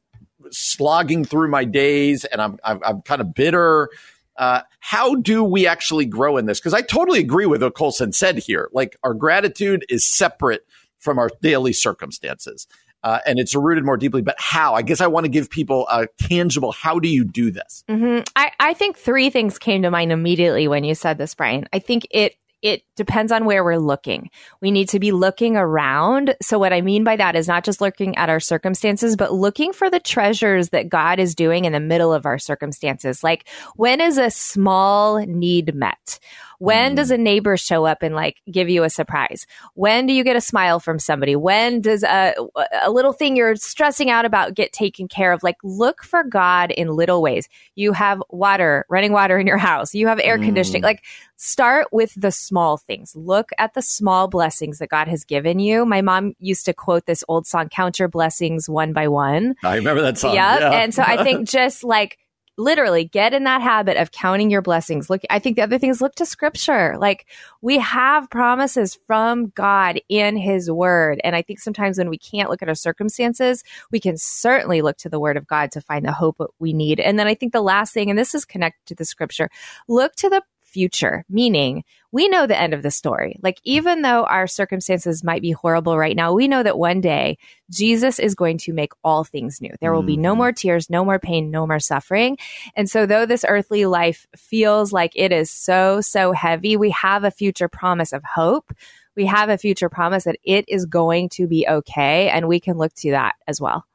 slogging 0.51 1.23
through 1.23 1.49
my 1.49 1.63
days 1.63 2.25
and 2.25 2.41
I'm 2.41 2.59
I'm, 2.63 2.81
I'm 2.83 3.01
kind 3.03 3.21
of 3.21 3.33
bitter. 3.33 3.89
Uh, 4.36 4.62
how 4.79 5.15
do 5.15 5.43
we 5.43 5.67
actually 5.67 6.05
grow 6.05 6.38
in 6.38 6.47
this? 6.47 6.59
Because 6.59 6.73
I 6.73 6.81
totally 6.81 7.19
agree 7.19 7.45
with 7.45 7.62
what 7.63 7.75
Colson 7.75 8.12
said 8.12 8.39
here. 8.39 8.67
Like 8.73 8.97
our 9.03 9.13
gratitude 9.13 9.86
is 9.88 10.03
separate 10.03 10.65
from 10.99 11.19
our 11.19 11.29
daily 11.41 11.71
circumstances 11.71 12.67
uh, 13.03 13.19
and 13.25 13.39
it's 13.39 13.55
rooted 13.55 13.85
more 13.85 13.97
deeply. 13.97 14.21
But 14.21 14.35
how? 14.37 14.75
I 14.75 14.81
guess 14.81 15.01
I 15.01 15.07
want 15.07 15.25
to 15.25 15.29
give 15.29 15.49
people 15.49 15.87
a 15.89 16.07
tangible. 16.19 16.71
How 16.71 16.99
do 16.99 17.07
you 17.07 17.23
do 17.23 17.51
this? 17.51 17.83
Mm-hmm. 17.89 18.23
I, 18.35 18.51
I 18.59 18.73
think 18.73 18.97
three 18.97 19.29
things 19.29 19.57
came 19.57 19.81
to 19.83 19.91
mind 19.91 20.11
immediately 20.11 20.67
when 20.67 20.83
you 20.83 20.95
said 20.95 21.17
this, 21.17 21.35
Brian. 21.35 21.67
I 21.73 21.79
think 21.79 22.07
it 22.11 22.35
it 22.63 22.83
depends 22.95 23.33
on 23.33 23.43
where 23.43 23.61
we're 23.61 23.77
looking. 23.77 24.29
We 24.61 24.71
need 24.71 24.87
to 24.89 24.99
be 24.99 25.11
looking 25.11 25.57
around. 25.57 26.33
So 26.41 26.57
what 26.57 26.71
I 26.71 26.79
mean 26.79 27.03
by 27.03 27.17
that 27.17 27.35
is 27.35 27.47
not 27.47 27.65
just 27.65 27.81
looking 27.81 28.15
at 28.15 28.29
our 28.29 28.39
circumstances, 28.39 29.17
but 29.17 29.33
looking 29.33 29.73
for 29.73 29.89
the 29.89 29.99
treasures 29.99 30.69
that 30.69 30.87
God 30.87 31.19
is 31.19 31.35
doing 31.35 31.65
in 31.65 31.73
the 31.73 31.81
middle 31.81 32.13
of 32.13 32.25
our 32.25 32.39
circumstances. 32.39 33.21
Like 33.21 33.49
when 33.75 33.99
is 33.99 34.17
a 34.17 34.31
small 34.31 35.19
need 35.25 35.75
met? 35.75 36.19
When 36.63 36.93
mm. 36.93 36.95
does 36.95 37.12
a 37.12 37.17
neighbor 37.17 37.58
show 37.58 37.86
up 37.86 38.04
and 38.04 38.15
like 38.15 38.41
give 38.49 38.69
you 38.69 38.86
a 38.86 38.89
surprise? 38.89 39.45
When 39.73 40.06
do 40.06 40.13
you 40.13 40.23
get 40.23 40.38
a 40.38 40.41
smile 40.41 40.80
from 40.80 40.97
somebody? 40.97 41.36
When 41.36 41.82
does 41.82 42.04
a, 42.04 42.36
a 42.82 42.89
little 42.89 43.12
thing 43.12 43.36
you're 43.36 43.58
stressing 43.58 44.10
out 44.10 44.23
about 44.23 44.54
get 44.54 44.71
taken 44.71 45.10
care 45.10 45.34
of? 45.34 45.43
Like 45.43 45.58
look 45.62 46.04
for 46.04 46.23
God 46.23 46.71
in 46.71 46.88
little 46.88 47.21
ways. 47.21 47.49
You 47.76 47.91
have 47.91 48.23
water, 48.30 48.86
running 48.88 49.12
water 49.12 49.38
in 49.38 49.45
your 49.45 49.58
house. 49.58 49.93
You 49.93 50.08
have 50.08 50.21
air 50.21 50.38
mm. 50.38 50.45
conditioning. 50.45 50.84
Like 50.84 51.04
start 51.36 51.88
with 51.91 52.13
the 52.15 52.32
small 52.32 52.78
things. 52.78 53.13
Look 53.13 53.49
at 53.58 53.73
the 53.73 53.82
small 53.82 54.30
blessings 54.30 54.80
that 54.80 54.88
God 54.88 55.10
has 55.10 55.26
given 55.26 55.60
you. 55.60 55.86
My 55.86 56.02
mom 56.02 56.34
used 56.39 56.63
to 56.67 56.73
quote 56.73 57.06
this 57.06 57.26
old 57.28 57.45
song, 57.45 57.67
Count 57.67 57.99
Your 57.99 58.08
Blessings 58.08 58.69
One 58.69 58.93
by 58.93 59.10
One. 59.10 59.56
I 59.65 59.76
remember 59.76 60.02
that 60.04 60.17
song. 60.17 60.34
Yep. 60.36 60.62
Yeah. 60.62 60.71
And 60.71 60.93
so 60.93 61.04
I 61.04 61.26
think 61.26 61.49
just 61.49 61.84
like 61.84 62.17
literally 62.57 63.05
get 63.05 63.33
in 63.33 63.43
that 63.45 63.61
habit 63.61 63.97
of 63.97 64.11
counting 64.11 64.51
your 64.51 64.61
blessings. 64.61 65.09
Look, 65.09 65.21
I 65.29 65.39
think 65.39 65.55
the 65.55 65.63
other 65.63 65.79
thing 65.79 65.89
is 65.89 66.01
look 66.01 66.15
to 66.15 66.25
scripture. 66.25 66.95
Like 66.97 67.27
we 67.61 67.79
have 67.79 68.29
promises 68.29 68.97
from 69.07 69.49
God 69.49 69.99
in 70.07 70.37
his 70.37 70.69
word. 70.69 71.19
And 71.23 71.35
I 71.35 71.41
think 71.41 71.59
sometimes 71.59 71.97
when 71.97 72.09
we 72.09 72.17
can't 72.17 72.49
look 72.49 72.61
at 72.61 72.69
our 72.69 72.75
circumstances, 72.75 73.63
we 73.91 73.99
can 73.99 74.17
certainly 74.17 74.81
look 74.81 74.97
to 74.97 75.09
the 75.09 75.19
word 75.19 75.37
of 75.37 75.47
God 75.47 75.71
to 75.71 75.81
find 75.81 76.05
the 76.05 76.11
hope 76.11 76.37
we 76.59 76.73
need. 76.73 76.99
And 76.99 77.17
then 77.17 77.27
I 77.27 77.35
think 77.35 77.53
the 77.53 77.61
last 77.61 77.93
thing, 77.93 78.09
and 78.09 78.19
this 78.19 78.35
is 78.35 78.45
connected 78.45 78.85
to 78.87 78.95
the 78.95 79.05
scripture, 79.05 79.49
look 79.87 80.15
to 80.17 80.29
the 80.29 80.43
future, 80.73 81.23
meaning 81.29 81.83
we 82.12 82.27
know 82.27 82.45
the 82.45 82.59
end 82.59 82.73
of 82.73 82.83
the 82.83 82.91
story. 82.91 83.39
Like, 83.41 83.59
even 83.63 84.01
though 84.01 84.23
our 84.25 84.45
circumstances 84.45 85.23
might 85.23 85.41
be 85.41 85.51
horrible 85.51 85.97
right 85.97 86.15
now, 86.15 86.33
we 86.33 86.47
know 86.47 86.62
that 86.62 86.77
one 86.77 87.01
day 87.01 87.38
Jesus 87.71 88.19
is 88.19 88.36
going 88.36 88.57
to 88.59 88.73
make 88.73 88.91
all 89.03 89.23
things 89.23 89.62
new. 89.62 89.71
There 89.79 89.93
will 89.93 90.03
be 90.03 90.17
no 90.17 90.31
mm-hmm. 90.31 90.38
more 90.38 90.51
tears, 90.51 90.89
no 90.89 91.05
more 91.05 91.17
pain, 91.17 91.49
no 91.49 91.65
more 91.65 91.79
suffering. 91.79 92.38
And 92.75 92.89
so, 92.89 93.05
though 93.05 93.25
this 93.25 93.45
earthly 93.47 93.86
life 93.86 94.27
feels 94.36 94.91
like 94.91 95.13
it 95.15 95.31
is 95.31 95.49
so, 95.49 96.01
so 96.01 96.31
heavy, 96.33 96.77
we 96.77 96.91
have 96.91 97.23
a 97.23 97.31
future 97.31 97.67
promise 97.67 98.13
of 98.13 98.23
hope. 98.23 98.73
We 99.15 99.25
have 99.27 99.49
a 99.49 99.57
future 99.57 99.89
promise 99.89 100.23
that 100.25 100.38
it 100.43 100.65
is 100.67 100.86
going 100.86 101.29
to 101.29 101.47
be 101.47 101.67
okay. 101.67 102.29
And 102.29 102.47
we 102.47 102.59
can 102.59 102.77
look 102.77 102.93
to 102.95 103.12
that 103.12 103.36
as 103.47 103.62
well. 103.62 103.86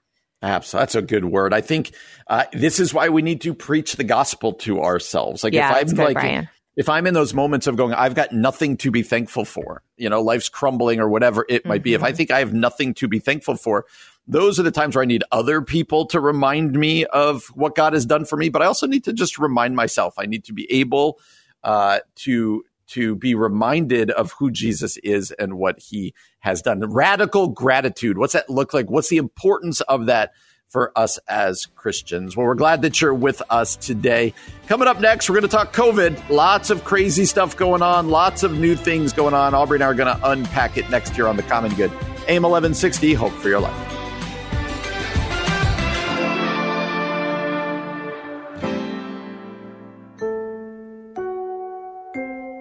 Absolutely. 0.42 0.82
That's 0.82 0.94
a 0.94 1.02
good 1.02 1.24
word. 1.24 1.52
I 1.52 1.60
think 1.60 1.92
uh, 2.28 2.44
this 2.52 2.78
is 2.78 2.94
why 2.94 3.08
we 3.08 3.22
need 3.22 3.40
to 3.40 3.54
preach 3.54 3.94
the 3.94 4.04
gospel 4.04 4.52
to 4.54 4.80
ourselves. 4.80 5.42
Like 5.42 5.52
yeah, 5.52 5.76
if 5.78 5.90
I'm 5.90 5.96
like, 5.96 6.14
Brian 6.14 6.48
if 6.78 6.88
I'm 6.88 7.08
in 7.08 7.12
those 7.12 7.34
moments 7.34 7.66
of 7.66 7.74
going, 7.74 7.92
I've 7.92 8.14
got 8.14 8.30
nothing 8.30 8.76
to 8.78 8.92
be 8.92 9.02
thankful 9.02 9.44
for, 9.44 9.82
you 9.96 10.08
know, 10.08 10.22
life's 10.22 10.48
crumbling 10.48 11.00
or 11.00 11.08
whatever 11.08 11.44
it 11.48 11.66
might 11.66 11.78
mm-hmm. 11.78 11.82
be. 11.82 11.94
If 11.94 12.04
I 12.04 12.10
mm-hmm. 12.10 12.16
think 12.16 12.30
I 12.30 12.38
have 12.38 12.54
nothing 12.54 12.94
to 12.94 13.08
be 13.08 13.18
thankful 13.18 13.56
for, 13.56 13.84
those 14.28 14.60
are 14.60 14.62
the 14.62 14.70
times 14.70 14.94
where 14.94 15.02
I 15.02 15.06
need 15.06 15.24
other 15.32 15.60
people 15.60 16.06
to 16.06 16.20
remind 16.20 16.78
me 16.78 17.04
of 17.06 17.46
what 17.48 17.74
God 17.74 17.94
has 17.94 18.06
done 18.06 18.24
for 18.24 18.36
me. 18.36 18.48
But 18.48 18.62
I 18.62 18.66
also 18.66 18.86
need 18.86 19.02
to 19.04 19.12
just 19.12 19.40
remind 19.40 19.74
myself. 19.74 20.14
I 20.18 20.26
need 20.26 20.44
to 20.44 20.52
be 20.52 20.70
able 20.70 21.18
uh, 21.64 21.98
to 22.18 22.62
to 22.90 23.16
be 23.16 23.34
reminded 23.34 24.12
of 24.12 24.32
who 24.38 24.48
Jesus 24.48 24.98
is 24.98 25.32
and 25.32 25.54
what 25.54 25.80
he 25.80 26.14
has 26.38 26.62
done. 26.62 26.80
Radical 26.80 27.48
gratitude. 27.48 28.18
What's 28.18 28.34
that 28.34 28.48
look 28.48 28.72
like? 28.72 28.88
What's 28.88 29.08
the 29.08 29.18
importance 29.18 29.80
of 29.82 30.06
that? 30.06 30.30
For 30.68 30.92
us 30.96 31.18
as 31.28 31.66
Christians. 31.66 32.36
Well, 32.36 32.46
we're 32.46 32.54
glad 32.54 32.82
that 32.82 33.00
you're 33.00 33.14
with 33.14 33.42
us 33.50 33.76
today. 33.76 34.34
Coming 34.66 34.88
up 34.88 35.00
next, 35.00 35.28
we're 35.28 35.40
going 35.40 35.48
to 35.48 35.56
talk 35.56 35.72
COVID. 35.72 36.28
Lots 36.28 36.70
of 36.70 36.84
crazy 36.84 37.24
stuff 37.24 37.56
going 37.56 37.82
on, 37.82 38.10
lots 38.10 38.42
of 38.42 38.58
new 38.58 38.76
things 38.76 39.12
going 39.12 39.34
on. 39.34 39.54
Aubrey 39.54 39.76
and 39.76 39.84
I 39.84 39.86
are 39.86 39.94
going 39.94 40.14
to 40.14 40.30
unpack 40.30 40.76
it 40.76 40.88
next 40.90 41.16
year 41.16 41.26
on 41.26 41.36
The 41.36 41.42
Common 41.42 41.74
Good. 41.74 41.90
AM 42.28 42.42
1160, 42.42 43.14
Hope 43.14 43.32
for 43.32 43.48
Your 43.48 43.60
Life. 43.60 43.94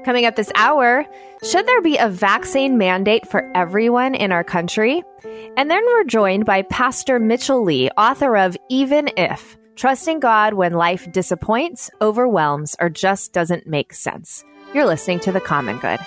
Coming 0.05 0.25
up 0.25 0.37
this 0.37 0.49
hour, 0.55 1.05
should 1.43 1.67
there 1.67 1.81
be 1.81 1.97
a 1.97 2.09
vaccine 2.09 2.77
mandate 2.77 3.27
for 3.29 3.51
everyone 3.55 4.15
in 4.15 4.31
our 4.31 4.43
country? 4.43 5.03
And 5.55 5.69
then 5.69 5.85
we're 5.85 6.03
joined 6.03 6.45
by 6.45 6.63
Pastor 6.63 7.19
Mitchel 7.19 7.63
Lee, 7.63 7.89
author 7.91 8.35
of 8.37 8.57
Even 8.69 9.09
If 9.17 9.55
trusting 9.75 10.19
God 10.19 10.55
when 10.55 10.73
life 10.73 11.11
disappoints, 11.11 11.91
overwhelms, 12.01 12.75
or 12.79 12.89
just 12.89 13.33
doesn't 13.33 13.67
make 13.67 13.93
sense. 13.93 14.43
You're 14.73 14.87
listening 14.87 15.19
to 15.21 15.31
The 15.31 15.39
Common 15.39 15.77
Good. 15.77 15.99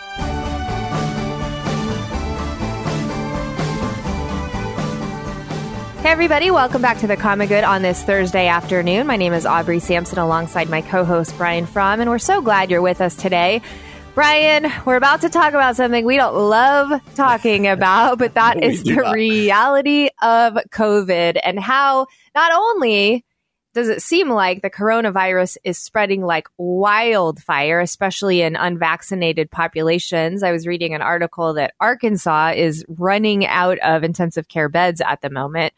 Hey, 6.02 6.08
everybody, 6.08 6.50
welcome 6.50 6.82
back 6.82 6.98
to 6.98 7.06
The 7.06 7.16
Common 7.16 7.46
Good 7.46 7.62
on 7.62 7.82
this 7.82 8.02
Thursday 8.02 8.48
afternoon. 8.48 9.06
My 9.06 9.16
name 9.16 9.32
is 9.32 9.46
Aubrey 9.46 9.78
Sampson 9.78 10.18
alongside 10.18 10.68
my 10.68 10.82
co 10.82 11.04
host, 11.04 11.36
Brian 11.38 11.66
Fromm, 11.66 12.00
and 12.00 12.10
we're 12.10 12.18
so 12.18 12.42
glad 12.42 12.72
you're 12.72 12.82
with 12.82 13.00
us 13.00 13.14
today. 13.14 13.62
Brian, 14.14 14.70
we're 14.84 14.96
about 14.96 15.20
to 15.20 15.28
talk 15.28 15.50
about 15.50 15.76
something 15.76 16.04
we 16.04 16.16
don't 16.16 16.34
love 16.34 17.00
talking 17.14 17.66
about, 17.68 18.18
but 18.18 18.34
that 18.34 18.62
is 18.62 18.82
the 18.82 18.96
not. 18.96 19.14
reality 19.14 20.08
of 20.20 20.54
COVID 20.70 21.38
and 21.42 21.60
how 21.60 22.06
not 22.34 22.52
only 22.52 23.24
does 23.72 23.88
it 23.88 24.02
seem 24.02 24.28
like 24.28 24.62
the 24.62 24.70
coronavirus 24.70 25.56
is 25.62 25.78
spreading 25.78 26.22
like 26.22 26.48
wildfire, 26.58 27.78
especially 27.80 28.42
in 28.42 28.56
unvaccinated 28.56 29.48
populations. 29.48 30.42
I 30.42 30.50
was 30.50 30.66
reading 30.66 30.92
an 30.92 31.02
article 31.02 31.54
that 31.54 31.74
Arkansas 31.78 32.54
is 32.56 32.84
running 32.88 33.46
out 33.46 33.78
of 33.78 34.02
intensive 34.02 34.48
care 34.48 34.68
beds 34.68 35.00
at 35.00 35.20
the 35.20 35.30
moment, 35.30 35.72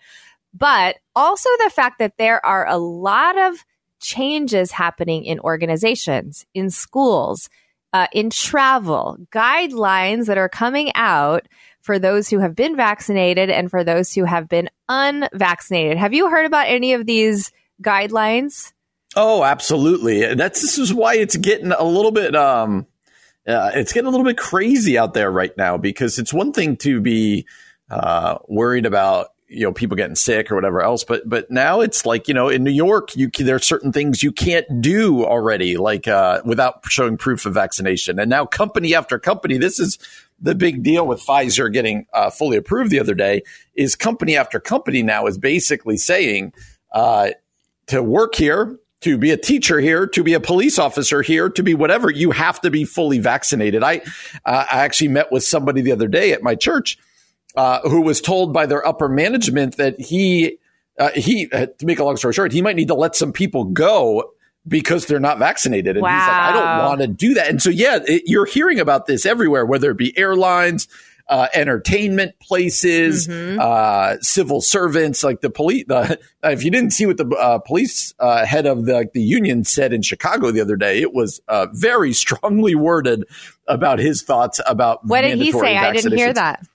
but 0.54 0.96
also 1.14 1.50
the 1.58 1.70
fact 1.70 1.98
that 1.98 2.16
there 2.16 2.44
are 2.46 2.66
a 2.66 2.78
lot 2.78 3.36
of 3.36 3.62
changes 4.00 4.72
happening 4.72 5.24
in 5.24 5.38
organizations, 5.40 6.46
in 6.54 6.70
schools, 6.70 7.50
uh, 7.92 8.06
in 8.12 8.30
travel, 8.30 9.16
guidelines 9.30 10.26
that 10.26 10.38
are 10.38 10.48
coming 10.48 10.92
out 10.94 11.46
for 11.80 11.98
those 11.98 12.28
who 12.28 12.38
have 12.38 12.54
been 12.54 12.76
vaccinated 12.76 13.50
and 13.50 13.70
for 13.70 13.82
those 13.82 14.12
who 14.12 14.24
have 14.24 14.48
been 14.48 14.70
unvaccinated. 14.88 15.98
Have 15.98 16.14
you 16.14 16.30
heard 16.30 16.46
about 16.46 16.68
any 16.68 16.92
of 16.92 17.06
these? 17.06 17.52
guidelines? 17.82 18.72
Oh, 19.14 19.44
absolutely. 19.44 20.34
That's 20.34 20.62
this 20.62 20.78
is 20.78 20.94
why 20.94 21.16
it's 21.16 21.36
getting 21.36 21.72
a 21.72 21.84
little 21.84 22.12
bit 22.12 22.34
um 22.34 22.86
uh, 23.46 23.72
it's 23.74 23.92
getting 23.92 24.06
a 24.06 24.10
little 24.10 24.24
bit 24.24 24.38
crazy 24.38 24.96
out 24.96 25.14
there 25.14 25.30
right 25.30 25.54
now 25.56 25.76
because 25.76 26.20
it's 26.20 26.32
one 26.32 26.52
thing 26.52 26.76
to 26.76 27.00
be 27.00 27.44
uh, 27.90 28.38
worried 28.46 28.86
about 28.86 29.31
you 29.52 29.64
know 29.64 29.72
people 29.72 29.96
getting 29.96 30.16
sick 30.16 30.50
or 30.50 30.54
whatever 30.54 30.82
else 30.82 31.04
but 31.04 31.28
but 31.28 31.50
now 31.50 31.80
it's 31.80 32.06
like 32.06 32.28
you 32.28 32.34
know 32.34 32.48
in 32.48 32.64
new 32.64 32.70
york 32.70 33.14
you 33.16 33.30
there 33.38 33.56
are 33.56 33.60
certain 33.60 33.92
things 33.92 34.22
you 34.22 34.32
can't 34.32 34.80
do 34.80 35.24
already 35.24 35.76
like 35.76 36.08
uh, 36.08 36.40
without 36.44 36.80
showing 36.88 37.16
proof 37.16 37.46
of 37.46 37.54
vaccination 37.54 38.18
and 38.18 38.30
now 38.30 38.44
company 38.44 38.94
after 38.94 39.18
company 39.18 39.58
this 39.58 39.78
is 39.78 39.98
the 40.40 40.54
big 40.54 40.82
deal 40.82 41.06
with 41.06 41.20
pfizer 41.20 41.72
getting 41.72 42.06
uh, 42.12 42.30
fully 42.30 42.56
approved 42.56 42.90
the 42.90 42.98
other 43.00 43.14
day 43.14 43.42
is 43.74 43.94
company 43.94 44.36
after 44.36 44.58
company 44.58 45.02
now 45.02 45.26
is 45.26 45.38
basically 45.38 45.96
saying 45.96 46.52
uh, 46.92 47.30
to 47.86 48.02
work 48.02 48.34
here, 48.34 48.78
to 49.00 49.18
be 49.18 49.30
a 49.32 49.36
teacher 49.36 49.80
here, 49.80 50.06
to 50.06 50.22
be 50.22 50.34
a 50.34 50.40
police 50.40 50.78
officer 50.78 51.22
here, 51.22 51.48
to 51.50 51.62
be 51.62 51.74
whatever, 51.74 52.10
you 52.10 52.30
have 52.30 52.60
to 52.60 52.70
be 52.70 52.84
fully 52.84 53.18
vaccinated. 53.18 53.82
I, 53.82 54.02
uh, 54.46 54.64
I 54.70 54.84
actually 54.84 55.08
met 55.08 55.32
with 55.32 55.42
somebody 55.42 55.80
the 55.80 55.92
other 55.92 56.08
day 56.08 56.32
at 56.32 56.42
my 56.42 56.54
church 56.54 56.98
uh, 57.54 57.80
who 57.88 58.00
was 58.00 58.20
told 58.20 58.52
by 58.52 58.66
their 58.66 58.86
upper 58.86 59.08
management 59.08 59.76
that 59.76 60.00
he, 60.00 60.58
uh, 60.98 61.10
he, 61.14 61.48
uh, 61.52 61.66
to 61.78 61.86
make 61.86 61.98
a 61.98 62.04
long 62.04 62.16
story 62.16 62.34
short, 62.34 62.52
he 62.52 62.62
might 62.62 62.76
need 62.76 62.88
to 62.88 62.94
let 62.94 63.16
some 63.16 63.32
people 63.32 63.64
go 63.64 64.32
because 64.66 65.06
they're 65.06 65.20
not 65.20 65.38
vaccinated. 65.38 65.96
And 65.96 66.02
wow. 66.02 66.10
he's 66.10 66.28
like, 66.28 66.36
I 66.36 66.52
don't 66.52 66.88
want 66.88 67.00
to 67.00 67.06
do 67.08 67.34
that. 67.34 67.48
And 67.48 67.60
so, 67.60 67.70
yeah, 67.70 67.98
it, 68.06 68.22
you're 68.26 68.46
hearing 68.46 68.80
about 68.80 69.06
this 69.06 69.26
everywhere, 69.26 69.66
whether 69.66 69.90
it 69.90 69.98
be 69.98 70.16
airlines, 70.16 70.88
uh, 71.28 71.48
entertainment 71.54 72.38
places, 72.40 73.28
mm-hmm. 73.28 73.58
uh, 73.60 74.16
civil 74.20 74.60
servants, 74.60 75.24
like 75.24 75.40
the 75.40 75.50
police. 75.50 75.84
The, 75.88 76.18
if 76.44 76.64
you 76.64 76.70
didn't 76.70 76.92
see 76.92 77.06
what 77.06 77.16
the 77.16 77.28
uh, 77.28 77.58
police 77.58 78.14
uh, 78.18 78.44
head 78.44 78.66
of 78.66 78.86
the, 78.86 78.94
like, 78.94 79.12
the 79.12 79.22
union 79.22 79.64
said 79.64 79.92
in 79.92 80.02
Chicago 80.02 80.50
the 80.50 80.60
other 80.60 80.76
day, 80.76 81.00
it 81.00 81.12
was 81.12 81.40
uh, 81.48 81.66
very 81.72 82.12
strongly 82.12 82.74
worded 82.74 83.24
about 83.66 83.98
his 83.98 84.22
thoughts 84.22 84.60
about 84.66 85.06
what 85.06 85.22
did 85.22 85.38
he 85.38 85.52
say? 85.52 85.76
I 85.76 85.92
didn't 85.92 86.16
hear 86.16 86.32
that. 86.32 86.66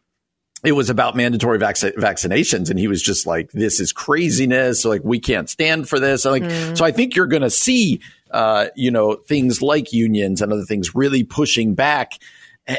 It 0.64 0.72
was 0.72 0.90
about 0.90 1.16
mandatory 1.16 1.60
vac- 1.60 1.76
vaccinations, 1.76 2.70
and 2.70 2.80
he 2.80 2.88
was 2.88 3.02
just 3.02 3.28
like, 3.28 3.52
"This 3.52 3.80
is 3.80 3.92
craziness! 3.92 4.86
Like, 4.86 5.02
we 5.04 5.20
can't 5.20 5.50
stand 5.50 5.88
for 5.88 6.00
this." 6.00 6.26
Like, 6.26 6.44
mm. 6.44 6.78
so 6.78 6.84
I 6.84 6.92
think 6.92 7.16
you're 7.16 7.28
going 7.28 7.44
to 7.44 7.50
see, 7.50 8.02
uh, 8.32 8.68
you 8.76 8.90
know, 8.90 9.16
things 9.16 9.62
like 9.62 9.94
unions 9.94 10.42
and 10.42 10.52
other 10.52 10.66
things 10.66 10.96
really 10.96 11.24
pushing 11.24 11.76
back 11.76 12.14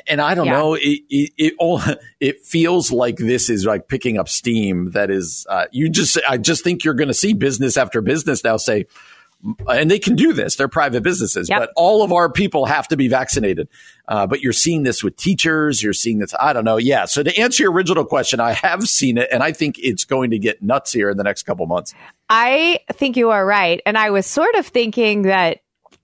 and 0.06 0.20
I 0.20 0.34
don't 0.34 0.46
yeah. 0.46 0.52
know, 0.52 0.74
it, 0.74 1.00
it, 1.08 1.32
it, 1.38 1.54
all, 1.58 1.80
it 2.20 2.44
feels 2.44 2.92
like 2.92 3.16
this 3.16 3.48
is 3.48 3.64
like 3.64 3.88
picking 3.88 4.18
up 4.18 4.28
steam. 4.28 4.90
That 4.90 5.10
is, 5.10 5.46
uh, 5.48 5.66
you 5.72 5.88
just, 5.88 6.18
I 6.28 6.36
just 6.36 6.62
think 6.62 6.84
you're 6.84 6.94
going 6.94 7.08
to 7.08 7.14
see 7.14 7.32
business 7.32 7.76
after 7.76 8.00
business 8.00 8.44
now 8.44 8.58
say, 8.58 8.86
and 9.68 9.90
they 9.90 9.98
can 9.98 10.16
do 10.16 10.32
this. 10.32 10.56
They're 10.56 10.68
private 10.68 11.02
businesses, 11.02 11.48
yep. 11.48 11.60
but 11.60 11.70
all 11.76 12.02
of 12.02 12.12
our 12.12 12.30
people 12.30 12.66
have 12.66 12.88
to 12.88 12.96
be 12.96 13.08
vaccinated. 13.08 13.68
Uh, 14.08 14.26
but 14.26 14.40
you're 14.40 14.52
seeing 14.52 14.82
this 14.82 15.04
with 15.04 15.16
teachers. 15.16 15.82
You're 15.82 15.92
seeing 15.92 16.18
this. 16.18 16.34
I 16.40 16.52
don't 16.52 16.64
know. 16.64 16.76
Yeah. 16.76 17.04
So 17.04 17.22
to 17.22 17.36
answer 17.38 17.62
your 17.62 17.72
original 17.72 18.04
question, 18.04 18.40
I 18.40 18.52
have 18.52 18.84
seen 18.88 19.18
it, 19.18 19.28
and 19.30 19.42
I 19.42 19.52
think 19.52 19.78
it's 19.78 20.04
going 20.04 20.30
to 20.30 20.38
get 20.38 20.62
nuts 20.62 20.92
here 20.92 21.10
in 21.10 21.16
the 21.16 21.24
next 21.24 21.44
couple 21.44 21.66
months. 21.66 21.94
I 22.28 22.80
think 22.92 23.16
you 23.16 23.30
are 23.30 23.46
right, 23.46 23.80
and 23.86 23.96
I 23.96 24.10
was 24.10 24.26
sort 24.26 24.54
of 24.56 24.66
thinking 24.66 25.22
that 25.22 25.60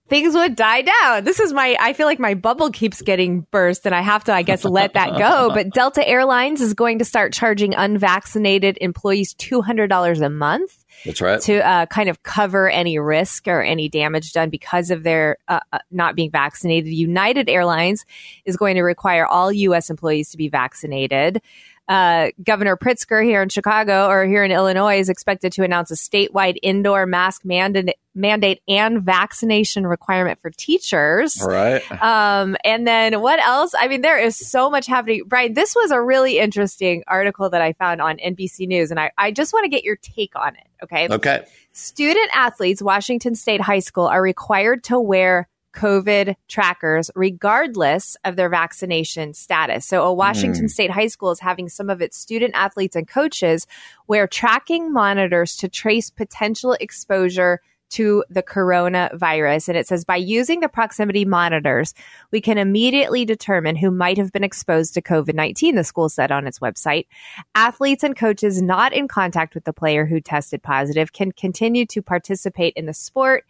things 0.09 0.34
would 0.34 0.57
die 0.57 0.82
down. 0.82 1.24
This 1.24 1.40
is 1.40 1.52
my, 1.52 1.76
I 1.80 1.92
feel 1.92 2.07
like 2.07 2.18
my 2.18 2.34
bubble 2.34 2.70
keeps 2.70 3.00
getting 3.02 3.42
burst 3.50 3.86
and 3.86 3.94
I 3.94 4.02
have 4.02 4.24
to, 4.24 4.34
I 4.34 4.42
guess, 4.42 4.64
let 4.64 4.94
that 4.94 5.18
go. 5.18 5.50
But 5.55 5.70
Delta 5.70 6.07
Airlines 6.07 6.61
is 6.61 6.74
going 6.74 6.98
to 6.98 7.05
start 7.05 7.32
charging 7.32 7.74
unvaccinated 7.74 8.76
employees 8.80 9.34
$200 9.34 10.24
a 10.24 10.30
month. 10.30 10.84
That's 11.05 11.20
right. 11.20 11.40
To 11.42 11.66
uh, 11.66 11.86
kind 11.86 12.09
of 12.09 12.22
cover 12.22 12.68
any 12.68 12.98
risk 12.98 13.46
or 13.46 13.62
any 13.62 13.88
damage 13.88 14.32
done 14.32 14.50
because 14.50 14.90
of 14.90 15.02
their 15.02 15.36
uh, 15.48 15.61
uh 15.72 15.78
not 15.90 16.16
being 16.16 16.30
vaccinated. 16.30 16.92
United 16.92 17.48
Airlines 17.48 18.05
is 18.44 18.57
going 18.57 18.76
to 18.76 18.82
require 18.82 19.26
all 19.26 19.52
U.S. 19.52 19.90
employees 19.90 20.30
to 20.30 20.36
be 20.36 20.48
vaccinated 20.48 21.42
uh, 21.89 22.30
Governor 22.43 22.76
Pritzker 22.76 23.24
here 23.24 23.43
in 23.43 23.49
Chicago 23.49 24.09
or 24.09 24.24
here 24.24 24.43
in 24.43 24.51
Illinois 24.51 24.99
is 24.99 25.09
expected 25.09 25.53
to 25.53 25.64
announce 25.64 25.91
a 25.91 25.95
statewide 25.95 26.57
indoor 26.62 27.05
mask 27.05 27.45
mandate, 27.45 27.97
mandate 28.14 28.62
and 28.66 29.03
vaccination 29.03 29.87
requirement 29.87 30.41
for 30.41 30.51
teachers. 30.51 31.39
All 31.43 31.49
right. 31.49 31.82
Um, 32.03 32.57
and 32.64 32.87
then 32.87 33.20
what 33.20 33.39
else? 33.41 33.74
I 33.78 33.89
mean, 33.89 34.01
there 34.01 34.18
is 34.18 34.37
so 34.37 34.70
much 34.70 34.87
happening. 34.87 35.22
Brian, 35.26 35.53
this 35.53 35.74
was 35.74 35.91
a 35.91 36.01
really 36.01 36.39
interesting 36.39 37.05
article 37.07 37.51
that 37.51 37.61
I 37.61 37.74
found 37.74 38.01
on 38.01 38.16
NBC 38.16 38.66
News, 38.66 38.91
and 38.91 38.99
I, 38.99 39.11
I 39.18 39.30
just 39.30 39.53
want 39.53 39.64
to 39.64 39.68
get 39.68 39.85
your 39.85 39.97
take 39.97 40.37
on 40.37 40.57
it. 40.57 40.66
Okay. 40.82 41.09
Okay. 41.11 41.45
Student 41.72 42.30
athletes, 42.35 42.80
Washington 42.80 43.35
State 43.35 43.61
High 43.61 43.80
School, 43.80 44.07
are 44.07 44.22
required 44.22 44.85
to 44.85 44.99
wear 45.01 45.49
COVID 45.75 46.35
trackers, 46.49 47.11
regardless 47.14 48.16
of 48.25 48.37
their 48.37 48.49
vaccination 48.49 49.35
status. 49.35 49.87
So, 49.87 50.05
a 50.05 50.12
Washington 50.12 50.66
mm. 50.66 50.70
State 50.70 50.91
high 50.91 51.09
school 51.09 51.31
is 51.31 51.41
having 51.41 51.68
some 51.68 51.91
of 51.91 52.01
its 52.01 52.16
student 52.16 52.55
athletes 52.55 52.97
and 52.97 53.07
coaches 53.07 53.66
wear 54.07 54.27
tracking 54.27 54.93
monitors 54.93 55.57
to 55.57 55.68
trace 55.68 56.11
potential 56.11 56.77
exposure 56.81 57.61
to 57.95 58.24
the 58.30 58.42
coronavirus. 58.42 59.68
And 59.68 59.76
it 59.76 59.88
says 59.88 60.05
by 60.05 60.16
using 60.16 60.61
the 60.61 60.68
proximity 60.68 61.24
monitors, 61.24 61.95
we 62.30 62.40
can 62.40 62.59
immediately 62.59 63.24
determine 63.24 63.76
who 63.76 63.90
might 63.90 64.18
have 64.18 64.32
been 64.32 64.45
exposed 64.45 64.95
to 64.95 65.03
COVID 65.03 65.34
19, 65.34 65.74
the 65.74 65.84
school 65.84 66.09
said 66.09 66.30
on 66.30 66.47
its 66.47 66.59
website. 66.59 67.07
Athletes 67.55 68.05
and 68.05 68.16
coaches 68.16 68.62
not 68.62 68.92
in 68.92 69.09
contact 69.09 69.55
with 69.55 69.64
the 69.64 69.72
player 69.72 70.07
who 70.07 70.20
tested 70.20 70.62
positive 70.62 71.12
can 71.12 71.32
continue 71.32 71.86
to 71.86 72.03
participate 72.03 72.74
in 72.76 72.86
the 72.86 72.95
sport 72.95 73.45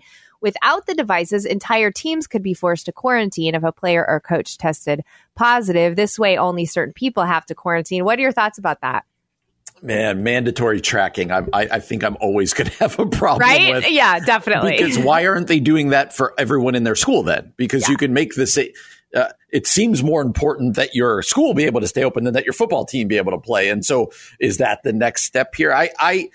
Without 0.45 0.85
the 0.85 0.95
devices, 0.95 1.47
entire 1.47 1.91
teams 1.91 2.27
could 2.27 2.43
be 2.43 2.53
forced 2.53 2.85
to 2.85 2.93
quarantine 2.93 3.55
if 3.55 3.63
a 3.63 3.73
player 3.73 4.07
or 4.07 4.21
coach 4.21 4.59
tested 4.59 5.01
positive. 5.35 5.97
This 5.97 6.19
way, 6.19 6.37
only 6.37 6.67
certain 6.67 6.93
people 6.93 7.25
have 7.25 7.47
to 7.47 7.55
quarantine. 7.55 8.05
What 8.05 8.19
are 8.19 8.23
your 8.23 8.31
thoughts 8.31 8.59
about 8.59 8.83
that? 8.83 9.07
Man, 9.85 10.23
mandatory 10.23 10.81
tracking. 10.81 11.31
I, 11.31 11.41
I, 11.53 11.69
I 11.73 11.79
think 11.79 12.05
I'm 12.05 12.17
always 12.19 12.55
going 12.55 12.71
to 12.71 12.77
have 12.79 12.99
a 12.99 13.05
problem 13.05 13.47
right? 13.47 13.75
with. 13.75 13.91
Yeah, 13.91 14.19
definitely. 14.19 14.79
Because 14.79 14.99
why 14.99 15.27
aren't 15.27 15.47
they 15.47 15.61
doing 15.61 15.91
that 15.91 16.17
for 16.17 16.33
everyone 16.39 16.75
in 16.75 16.85
their 16.85 16.95
school 16.95 17.23
then? 17.23 17.53
Because 17.59 17.83
yeah. 17.83 17.91
you 17.91 17.97
can 17.99 18.15
make 18.15 18.35
this. 18.35 18.59
Uh, 19.15 19.29
it 19.53 19.67
seems 19.67 20.03
more 20.03 20.23
important 20.23 20.77
that 20.77 20.95
your 20.95 21.21
school 21.21 21.53
be 21.53 21.65
able 21.65 21.83
to 21.83 21.87
stay 21.87 22.03
open 22.03 22.25
than 22.25 22.33
that 22.33 22.45
your 22.45 22.55
football 22.55 22.87
team 22.87 23.09
be 23.09 23.19
able 23.19 23.33
to 23.33 23.39
play. 23.39 23.69
And 23.69 23.85
so, 23.85 24.11
is 24.41 24.57
that 24.57 24.83
the 24.85 24.93
next 24.95 25.25
step 25.25 25.55
here? 25.55 25.71
I, 25.71 25.91
I 25.99 26.31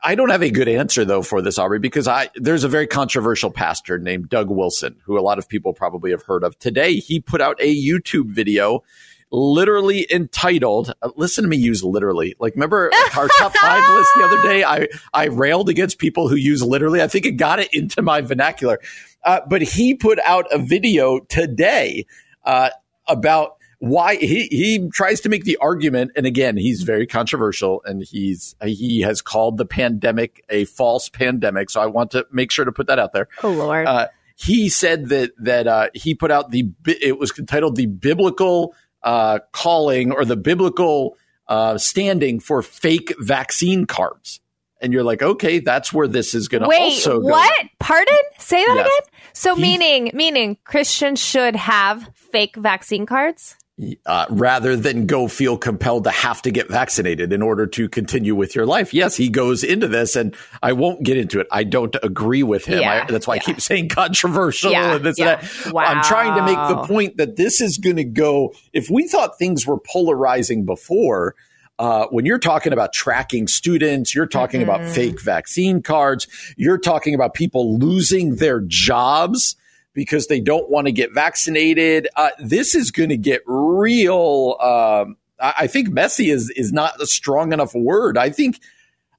I 0.00 0.14
don't 0.14 0.30
have 0.30 0.42
a 0.42 0.50
good 0.50 0.68
answer 0.68 1.04
though 1.04 1.22
for 1.22 1.42
this, 1.42 1.58
Aubrey, 1.58 1.80
because 1.80 2.06
I 2.06 2.28
there's 2.36 2.62
a 2.62 2.68
very 2.68 2.86
controversial 2.86 3.50
pastor 3.50 3.98
named 3.98 4.28
Doug 4.28 4.48
Wilson, 4.48 4.96
who 5.04 5.18
a 5.18 5.22
lot 5.22 5.38
of 5.38 5.48
people 5.48 5.72
probably 5.72 6.12
have 6.12 6.22
heard 6.22 6.44
of. 6.44 6.56
Today, 6.60 6.94
he 6.96 7.18
put 7.18 7.40
out 7.40 7.56
a 7.60 7.74
YouTube 7.74 8.26
video 8.26 8.84
literally 9.32 10.06
entitled 10.10 10.92
uh, 11.02 11.10
listen 11.14 11.42
to 11.44 11.48
me 11.48 11.56
use 11.56 11.84
literally 11.84 12.34
like 12.40 12.54
remember 12.54 12.90
our 13.16 13.28
top 13.38 13.54
five 13.54 13.82
list 13.94 14.10
the 14.16 14.24
other 14.24 14.42
day 14.42 14.64
i 14.64 14.88
i 15.14 15.26
railed 15.26 15.68
against 15.68 15.98
people 15.98 16.28
who 16.28 16.34
use 16.34 16.62
literally 16.64 17.00
i 17.00 17.06
think 17.06 17.24
it 17.24 17.32
got 17.32 17.60
it 17.60 17.72
into 17.72 18.02
my 18.02 18.20
vernacular 18.20 18.80
uh, 19.24 19.40
but 19.48 19.62
he 19.62 19.94
put 19.94 20.18
out 20.20 20.46
a 20.50 20.58
video 20.58 21.20
today 21.20 22.06
uh, 22.44 22.70
about 23.06 23.56
why 23.78 24.16
he 24.16 24.46
he 24.50 24.88
tries 24.90 25.20
to 25.22 25.28
make 25.28 25.44
the 25.44 25.56
argument, 25.56 26.12
and 26.14 26.26
again, 26.26 26.56
he's 26.56 26.82
very 26.82 27.06
controversial, 27.06 27.82
and 27.84 28.02
he's 28.02 28.54
he 28.62 29.00
has 29.00 29.22
called 29.22 29.56
the 29.56 29.64
pandemic 29.64 30.44
a 30.50 30.66
false 30.66 31.08
pandemic. 31.08 31.70
So 31.70 31.80
I 31.80 31.86
want 31.86 32.10
to 32.12 32.26
make 32.30 32.50
sure 32.50 32.64
to 32.64 32.72
put 32.72 32.86
that 32.88 32.98
out 32.98 33.12
there. 33.12 33.28
Oh 33.42 33.50
Lord. 33.50 33.86
Uh, 33.86 34.08
he 34.36 34.68
said 34.68 35.08
that 35.08 35.32
that 35.38 35.66
uh, 35.66 35.88
he 35.94 36.14
put 36.14 36.30
out 36.30 36.50
the 36.50 36.70
it 36.86 37.18
was 37.18 37.32
entitled 37.38 37.76
the 37.76 37.86
biblical 37.86 38.74
uh, 39.02 39.40
calling 39.52 40.12
or 40.12 40.24
the 40.24 40.36
biblical 40.36 41.16
uh, 41.48 41.78
standing 41.78 42.40
for 42.40 42.62
fake 42.62 43.14
vaccine 43.18 43.86
cards. 43.86 44.40
And 44.82 44.92
you're 44.92 45.02
like, 45.02 45.20
okay, 45.20 45.58
that's 45.58 45.92
where 45.92 46.08
this 46.08 46.34
is 46.34 46.48
going 46.48 46.62
to 46.62 46.68
also 46.68 47.20
go. 47.20 47.26
What? 47.26 47.66
Pardon? 47.78 48.14
Say 48.38 48.64
that 48.64 48.76
yes. 48.76 48.86
again. 48.86 49.12
So 49.34 49.54
he, 49.54 49.62
meaning 49.62 50.10
meaning 50.14 50.56
Christians 50.64 51.22
should 51.22 51.54
have 51.54 52.08
fake 52.14 52.56
vaccine 52.56 53.04
cards? 53.04 53.56
Uh, 54.04 54.26
rather 54.28 54.76
than 54.76 55.06
go 55.06 55.26
feel 55.26 55.56
compelled 55.56 56.04
to 56.04 56.10
have 56.10 56.42
to 56.42 56.50
get 56.50 56.68
vaccinated 56.68 57.32
in 57.32 57.40
order 57.40 57.66
to 57.66 57.88
continue 57.88 58.34
with 58.34 58.54
your 58.54 58.66
life. 58.66 58.92
Yes, 58.92 59.16
he 59.16 59.30
goes 59.30 59.64
into 59.64 59.88
this, 59.88 60.16
and 60.16 60.36
I 60.62 60.72
won't 60.72 61.02
get 61.02 61.16
into 61.16 61.40
it. 61.40 61.46
I 61.50 61.64
don't 61.64 61.96
agree 62.02 62.42
with 62.42 62.66
him. 62.66 62.80
Yeah, 62.80 63.04
I, 63.04 63.10
that's 63.10 63.26
why 63.26 63.36
yeah. 63.36 63.42
I 63.42 63.44
keep 63.44 63.60
saying 63.62 63.88
controversial 63.88 64.72
yeah, 64.72 64.96
and 64.96 65.04
this 65.04 65.18
and 65.18 65.28
that. 65.28 65.72
Wow. 65.72 65.84
I'm 65.84 66.02
trying 66.02 66.36
to 66.36 66.42
make 66.44 66.58
the 66.68 66.86
point 66.86 67.16
that 67.16 67.36
this 67.36 67.62
is 67.62 67.78
going 67.78 67.96
to 67.96 68.04
go. 68.04 68.52
If 68.74 68.90
we 68.90 69.08
thought 69.08 69.38
things 69.38 69.66
were 69.66 69.78
polarizing 69.78 70.66
before, 70.66 71.34
uh, 71.78 72.06
when 72.08 72.26
you're 72.26 72.38
talking 72.38 72.74
about 72.74 72.92
tracking 72.92 73.46
students, 73.46 74.14
you're 74.14 74.26
talking 74.26 74.60
mm-hmm. 74.60 74.68
about 74.68 74.94
fake 74.94 75.22
vaccine 75.22 75.80
cards, 75.80 76.26
you're 76.58 76.76
talking 76.76 77.14
about 77.14 77.32
people 77.32 77.78
losing 77.78 78.36
their 78.36 78.60
jobs 78.60 79.56
because 79.92 80.26
they 80.26 80.40
don't 80.40 80.70
want 80.70 80.86
to 80.86 80.92
get 80.92 81.12
vaccinated. 81.12 82.08
Uh, 82.16 82.30
this 82.38 82.74
is 82.74 82.90
going 82.90 83.08
to 83.08 83.16
get 83.16 83.42
real. 83.46 84.56
Um, 84.60 85.16
I, 85.40 85.66
think 85.66 85.88
messy 85.88 86.30
is 86.30 86.50
is 86.50 86.72
not 86.72 87.00
a 87.00 87.06
strong 87.06 87.52
enough 87.52 87.74
word. 87.74 88.18
I 88.18 88.30
think 88.30 88.60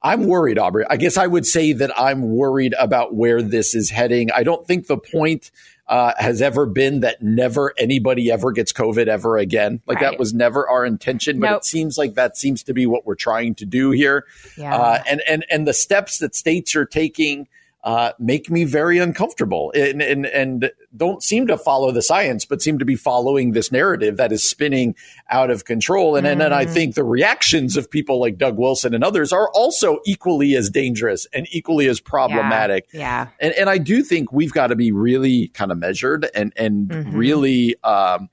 I'm 0.03 0.25
worried, 0.25 0.57
Aubrey. 0.57 0.85
I 0.89 0.97
guess 0.97 1.17
I 1.17 1.27
would 1.27 1.45
say 1.45 1.73
that 1.73 1.91
I'm 1.99 2.35
worried 2.35 2.73
about 2.79 3.13
where 3.13 3.41
this 3.41 3.75
is 3.75 3.89
heading. 3.89 4.31
I 4.31 4.43
don't 4.43 4.65
think 4.65 4.87
the 4.87 4.97
point 4.97 5.51
uh, 5.87 6.13
has 6.17 6.41
ever 6.41 6.65
been 6.65 7.01
that 7.01 7.21
never 7.21 7.73
anybody 7.77 8.31
ever 8.31 8.51
gets 8.51 8.71
COVID 8.71 9.07
ever 9.07 9.37
again. 9.37 9.81
Like 9.85 9.99
right. 9.99 10.11
that 10.11 10.19
was 10.19 10.33
never 10.33 10.67
our 10.67 10.85
intention, 10.85 11.39
but 11.39 11.49
nope. 11.49 11.57
it 11.57 11.65
seems 11.65 11.97
like 11.97 12.15
that 12.15 12.37
seems 12.37 12.63
to 12.63 12.73
be 12.73 12.85
what 12.85 13.05
we're 13.05 13.15
trying 13.15 13.55
to 13.55 13.65
do 13.65 13.91
here. 13.91 14.25
Yeah. 14.57 14.75
Uh, 14.75 15.03
and 15.07 15.21
and 15.27 15.45
and 15.49 15.67
the 15.67 15.73
steps 15.73 16.19
that 16.19 16.33
states 16.33 16.75
are 16.75 16.85
taking 16.85 17.47
uh, 17.83 18.11
make 18.19 18.49
me 18.49 18.63
very 18.63 18.99
uncomfortable 18.99 19.71
and, 19.75 20.01
and, 20.01 20.25
and 20.27 20.71
don't 20.95 21.23
seem 21.23 21.47
to 21.47 21.57
follow 21.57 21.91
the 21.91 22.01
science, 22.01 22.45
but 22.45 22.61
seem 22.61 22.77
to 22.77 22.85
be 22.85 22.95
following 22.95 23.53
this 23.53 23.71
narrative 23.71 24.17
that 24.17 24.31
is 24.31 24.47
spinning 24.47 24.95
out 25.29 25.49
of 25.49 25.65
control. 25.65 26.15
And, 26.15 26.27
mm. 26.27 26.31
and 26.31 26.41
then 26.41 26.53
I 26.53 26.65
mm. 26.65 26.73
think 26.73 26.93
the 26.93 27.03
reactions 27.03 27.77
of 27.77 27.89
people 27.89 28.19
like 28.19 28.37
Doug 28.37 28.57
Wilson 28.57 28.93
and 28.93 29.03
others 29.03 29.33
are 29.33 29.49
also 29.49 29.99
equally 30.05 30.55
as 30.55 30.69
dangerous 30.69 31.25
and 31.33 31.47
equally 31.51 31.87
as 31.87 31.99
problematic. 31.99 32.87
Yeah. 32.93 32.99
yeah. 32.99 33.27
And, 33.39 33.53
and 33.55 33.69
I 33.69 33.79
do 33.79 34.03
think 34.03 34.31
we've 34.31 34.53
got 34.53 34.67
to 34.67 34.75
be 34.75 34.91
really 34.91 35.47
kind 35.49 35.71
of 35.71 35.79
measured 35.79 36.29
and, 36.35 36.53
and 36.55 36.87
mm-hmm. 36.87 37.17
really, 37.17 37.75
um, 37.83 38.29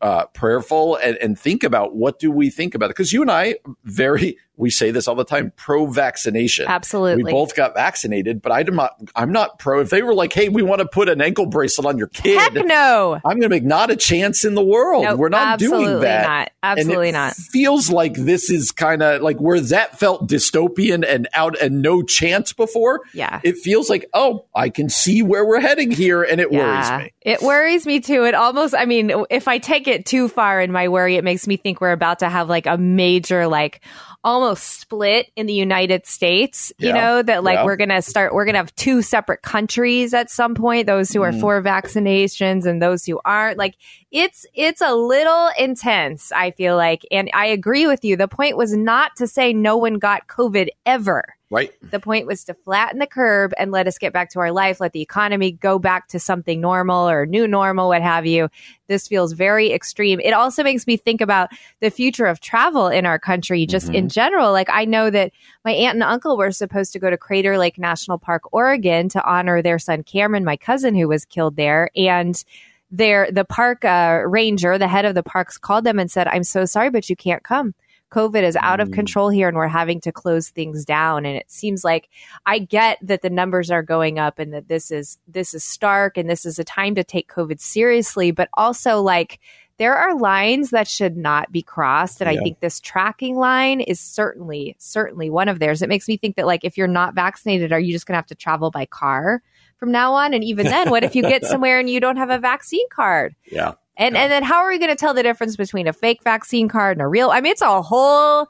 uh, 0.00 0.26
prayerful 0.26 0.96
and, 0.96 1.16
and 1.16 1.38
think 1.38 1.64
about 1.64 1.94
what 1.94 2.20
do 2.20 2.30
we 2.30 2.50
think 2.50 2.74
about 2.74 2.86
it 2.86 2.90
because 2.90 3.12
you 3.12 3.20
and 3.20 3.30
I 3.32 3.56
very 3.82 4.38
we 4.58 4.70
say 4.70 4.90
this 4.90 5.06
all 5.06 5.14
the 5.14 5.24
time 5.24 5.52
pro 5.56 5.86
vaccination. 5.86 6.66
Absolutely. 6.68 7.22
We 7.22 7.30
both 7.30 7.54
got 7.54 7.74
vaccinated, 7.74 8.42
but 8.42 8.52
I'm 8.52 8.74
not, 8.74 9.00
I'm 9.14 9.32
not 9.32 9.58
pro. 9.58 9.80
If 9.80 9.90
they 9.90 10.02
were 10.02 10.14
like, 10.14 10.32
hey, 10.32 10.48
we 10.48 10.62
want 10.62 10.80
to 10.80 10.86
put 10.86 11.08
an 11.08 11.22
ankle 11.22 11.46
bracelet 11.46 11.86
on 11.86 11.96
your 11.96 12.08
kid. 12.08 12.38
Heck 12.38 12.66
no. 12.66 13.20
I'm 13.24 13.38
going 13.38 13.42
to 13.42 13.48
make 13.48 13.64
not 13.64 13.90
a 13.90 13.96
chance 13.96 14.44
in 14.44 14.54
the 14.54 14.64
world. 14.64 15.04
Nope, 15.04 15.18
we're 15.18 15.28
not 15.28 15.60
doing 15.60 16.00
that. 16.00 16.26
Not. 16.26 16.50
Absolutely 16.62 17.12
not. 17.12 17.34
Feels 17.34 17.88
like 17.88 18.14
this 18.14 18.50
is 18.50 18.72
kind 18.72 19.02
of 19.02 19.22
like 19.22 19.38
where 19.38 19.60
that 19.60 19.98
felt 19.98 20.28
dystopian 20.28 21.04
and 21.08 21.28
out 21.32 21.58
and 21.60 21.80
no 21.80 22.02
chance 22.02 22.52
before. 22.52 23.02
Yeah. 23.14 23.40
It 23.44 23.58
feels 23.58 23.88
like, 23.88 24.10
oh, 24.12 24.46
I 24.54 24.70
can 24.70 24.88
see 24.88 25.22
where 25.22 25.44
we're 25.46 25.60
heading 25.60 25.92
here 25.92 26.24
and 26.24 26.40
it 26.40 26.50
yeah. 26.50 26.58
worries 26.58 27.04
me. 27.04 27.12
It 27.20 27.42
worries 27.42 27.86
me 27.86 28.00
too. 28.00 28.24
It 28.24 28.34
almost, 28.34 28.74
I 28.74 28.86
mean, 28.86 29.12
if 29.30 29.46
I 29.46 29.58
take 29.58 29.86
it 29.86 30.04
too 30.04 30.28
far 30.28 30.60
in 30.60 30.72
my 30.72 30.88
worry, 30.88 31.16
it 31.16 31.22
makes 31.22 31.46
me 31.46 31.56
think 31.56 31.80
we're 31.80 31.92
about 31.92 32.18
to 32.18 32.28
have 32.28 32.48
like 32.48 32.66
a 32.66 32.76
major, 32.76 33.46
like, 33.46 33.80
almost 34.24 34.80
split 34.80 35.30
in 35.36 35.46
the 35.46 35.54
United 35.54 36.06
States, 36.06 36.72
you 36.78 36.88
yeah. 36.88 36.94
know, 36.94 37.22
that 37.22 37.44
like 37.44 37.58
yeah. 37.58 37.64
we're 37.64 37.76
going 37.76 37.88
to 37.88 38.02
start, 38.02 38.34
we're 38.34 38.44
going 38.44 38.54
to 38.54 38.58
have 38.58 38.74
two 38.74 39.00
separate 39.02 39.42
countries 39.42 40.12
at 40.12 40.30
some 40.30 40.54
point, 40.54 40.86
those 40.86 41.12
who 41.12 41.22
are 41.22 41.32
mm. 41.32 41.40
for 41.40 41.62
vaccinations 41.62 42.66
and 42.66 42.82
those 42.82 43.04
who 43.04 43.20
aren't. 43.24 43.58
Like 43.58 43.76
it's, 44.10 44.44
it's 44.54 44.80
a 44.80 44.94
little 44.94 45.50
intense, 45.58 46.32
I 46.32 46.50
feel 46.50 46.76
like. 46.76 47.06
And 47.10 47.30
I 47.32 47.46
agree 47.46 47.86
with 47.86 48.04
you. 48.04 48.16
The 48.16 48.28
point 48.28 48.56
was 48.56 48.76
not 48.76 49.16
to 49.16 49.26
say 49.26 49.52
no 49.52 49.76
one 49.76 49.94
got 49.94 50.26
COVID 50.26 50.68
ever. 50.84 51.37
Right. 51.50 51.72
The 51.90 51.98
point 51.98 52.26
was 52.26 52.44
to 52.44 52.54
flatten 52.54 52.98
the 52.98 53.06
curve 53.06 53.54
and 53.56 53.72
let 53.72 53.86
us 53.86 53.96
get 53.96 54.12
back 54.12 54.28
to 54.30 54.40
our 54.40 54.52
life, 54.52 54.80
let 54.80 54.92
the 54.92 55.00
economy 55.00 55.52
go 55.52 55.78
back 55.78 56.08
to 56.08 56.20
something 56.20 56.60
normal 56.60 57.08
or 57.08 57.24
new 57.24 57.48
normal, 57.48 57.88
what 57.88 58.02
have 58.02 58.26
you. 58.26 58.50
This 58.86 59.08
feels 59.08 59.32
very 59.32 59.72
extreme. 59.72 60.20
It 60.20 60.32
also 60.32 60.62
makes 60.62 60.86
me 60.86 60.98
think 60.98 61.22
about 61.22 61.48
the 61.80 61.90
future 61.90 62.26
of 62.26 62.40
travel 62.40 62.88
in 62.88 63.06
our 63.06 63.18
country, 63.18 63.64
just 63.64 63.86
mm-hmm. 63.86 63.94
in 63.94 64.08
general. 64.10 64.52
Like, 64.52 64.68
I 64.70 64.84
know 64.84 65.08
that 65.08 65.32
my 65.64 65.72
aunt 65.72 65.94
and 65.94 66.02
uncle 66.02 66.36
were 66.36 66.50
supposed 66.50 66.92
to 66.92 66.98
go 66.98 67.08
to 67.08 67.16
Crater 67.16 67.56
Lake 67.56 67.78
National 67.78 68.18
Park, 68.18 68.52
Oregon 68.52 69.08
to 69.08 69.24
honor 69.24 69.62
their 69.62 69.78
son 69.78 70.02
Cameron, 70.02 70.44
my 70.44 70.58
cousin 70.58 70.94
who 70.94 71.08
was 71.08 71.24
killed 71.24 71.56
there. 71.56 71.88
And 71.96 72.44
their 72.90 73.30
the 73.30 73.44
park 73.44 73.84
uh, 73.84 74.22
ranger, 74.26 74.76
the 74.76 74.88
head 74.88 75.04
of 75.04 75.14
the 75.14 75.22
parks, 75.22 75.58
called 75.58 75.84
them 75.84 75.98
and 75.98 76.10
said, 76.10 76.26
"I'm 76.26 76.44
so 76.44 76.64
sorry, 76.64 76.90
but 76.90 77.08
you 77.10 77.16
can't 77.16 77.42
come." 77.42 77.74
COVID 78.10 78.42
is 78.42 78.56
out 78.56 78.80
of 78.80 78.88
mm. 78.88 78.94
control 78.94 79.28
here 79.28 79.48
and 79.48 79.56
we're 79.56 79.68
having 79.68 80.00
to 80.02 80.12
close 80.12 80.48
things 80.48 80.84
down. 80.84 81.26
And 81.26 81.36
it 81.36 81.50
seems 81.50 81.84
like 81.84 82.08
I 82.46 82.58
get 82.58 82.98
that 83.02 83.22
the 83.22 83.30
numbers 83.30 83.70
are 83.70 83.82
going 83.82 84.18
up 84.18 84.38
and 84.38 84.52
that 84.54 84.68
this 84.68 84.90
is 84.90 85.18
this 85.28 85.54
is 85.54 85.64
stark 85.64 86.16
and 86.16 86.28
this 86.28 86.46
is 86.46 86.58
a 86.58 86.64
time 86.64 86.94
to 86.94 87.04
take 87.04 87.30
COVID 87.30 87.60
seriously, 87.60 88.30
but 88.30 88.48
also 88.54 89.02
like 89.02 89.40
there 89.78 89.94
are 89.94 90.16
lines 90.16 90.70
that 90.70 90.88
should 90.88 91.16
not 91.16 91.52
be 91.52 91.62
crossed. 91.62 92.20
And 92.20 92.30
yeah. 92.30 92.40
I 92.40 92.42
think 92.42 92.60
this 92.60 92.80
tracking 92.80 93.36
line 93.36 93.80
is 93.80 94.00
certainly, 94.00 94.74
certainly 94.78 95.30
one 95.30 95.48
of 95.48 95.60
theirs. 95.60 95.82
It 95.82 95.88
makes 95.88 96.08
me 96.08 96.16
think 96.16 96.36
that 96.36 96.46
like 96.46 96.64
if 96.64 96.76
you're 96.76 96.88
not 96.88 97.14
vaccinated, 97.14 97.72
are 97.72 97.80
you 97.80 97.92
just 97.92 98.06
gonna 98.06 98.18
have 98.18 98.26
to 98.26 98.34
travel 98.34 98.70
by 98.70 98.86
car? 98.86 99.42
From 99.76 99.92
now 99.92 100.14
on, 100.14 100.34
and 100.34 100.42
even 100.42 100.66
then, 100.66 100.90
what 100.90 101.04
if 101.04 101.14
you 101.14 101.22
get 101.22 101.44
somewhere 101.44 101.78
and 101.78 101.88
you 101.88 102.00
don't 102.00 102.16
have 102.16 102.30
a 102.30 102.38
vaccine 102.40 102.88
card? 102.90 103.36
Yeah. 103.44 103.74
And 103.98 104.16
and 104.16 104.30
then 104.30 104.44
how 104.44 104.58
are 104.58 104.68
we 104.68 104.78
going 104.78 104.90
to 104.90 104.96
tell 104.96 105.12
the 105.12 105.24
difference 105.24 105.56
between 105.56 105.88
a 105.88 105.92
fake 105.92 106.22
vaccine 106.22 106.68
card 106.68 106.96
and 106.96 107.02
a 107.02 107.08
real? 107.08 107.30
I 107.30 107.40
mean, 107.40 107.52
it's 107.52 107.62
a 107.62 107.82
whole 107.82 108.46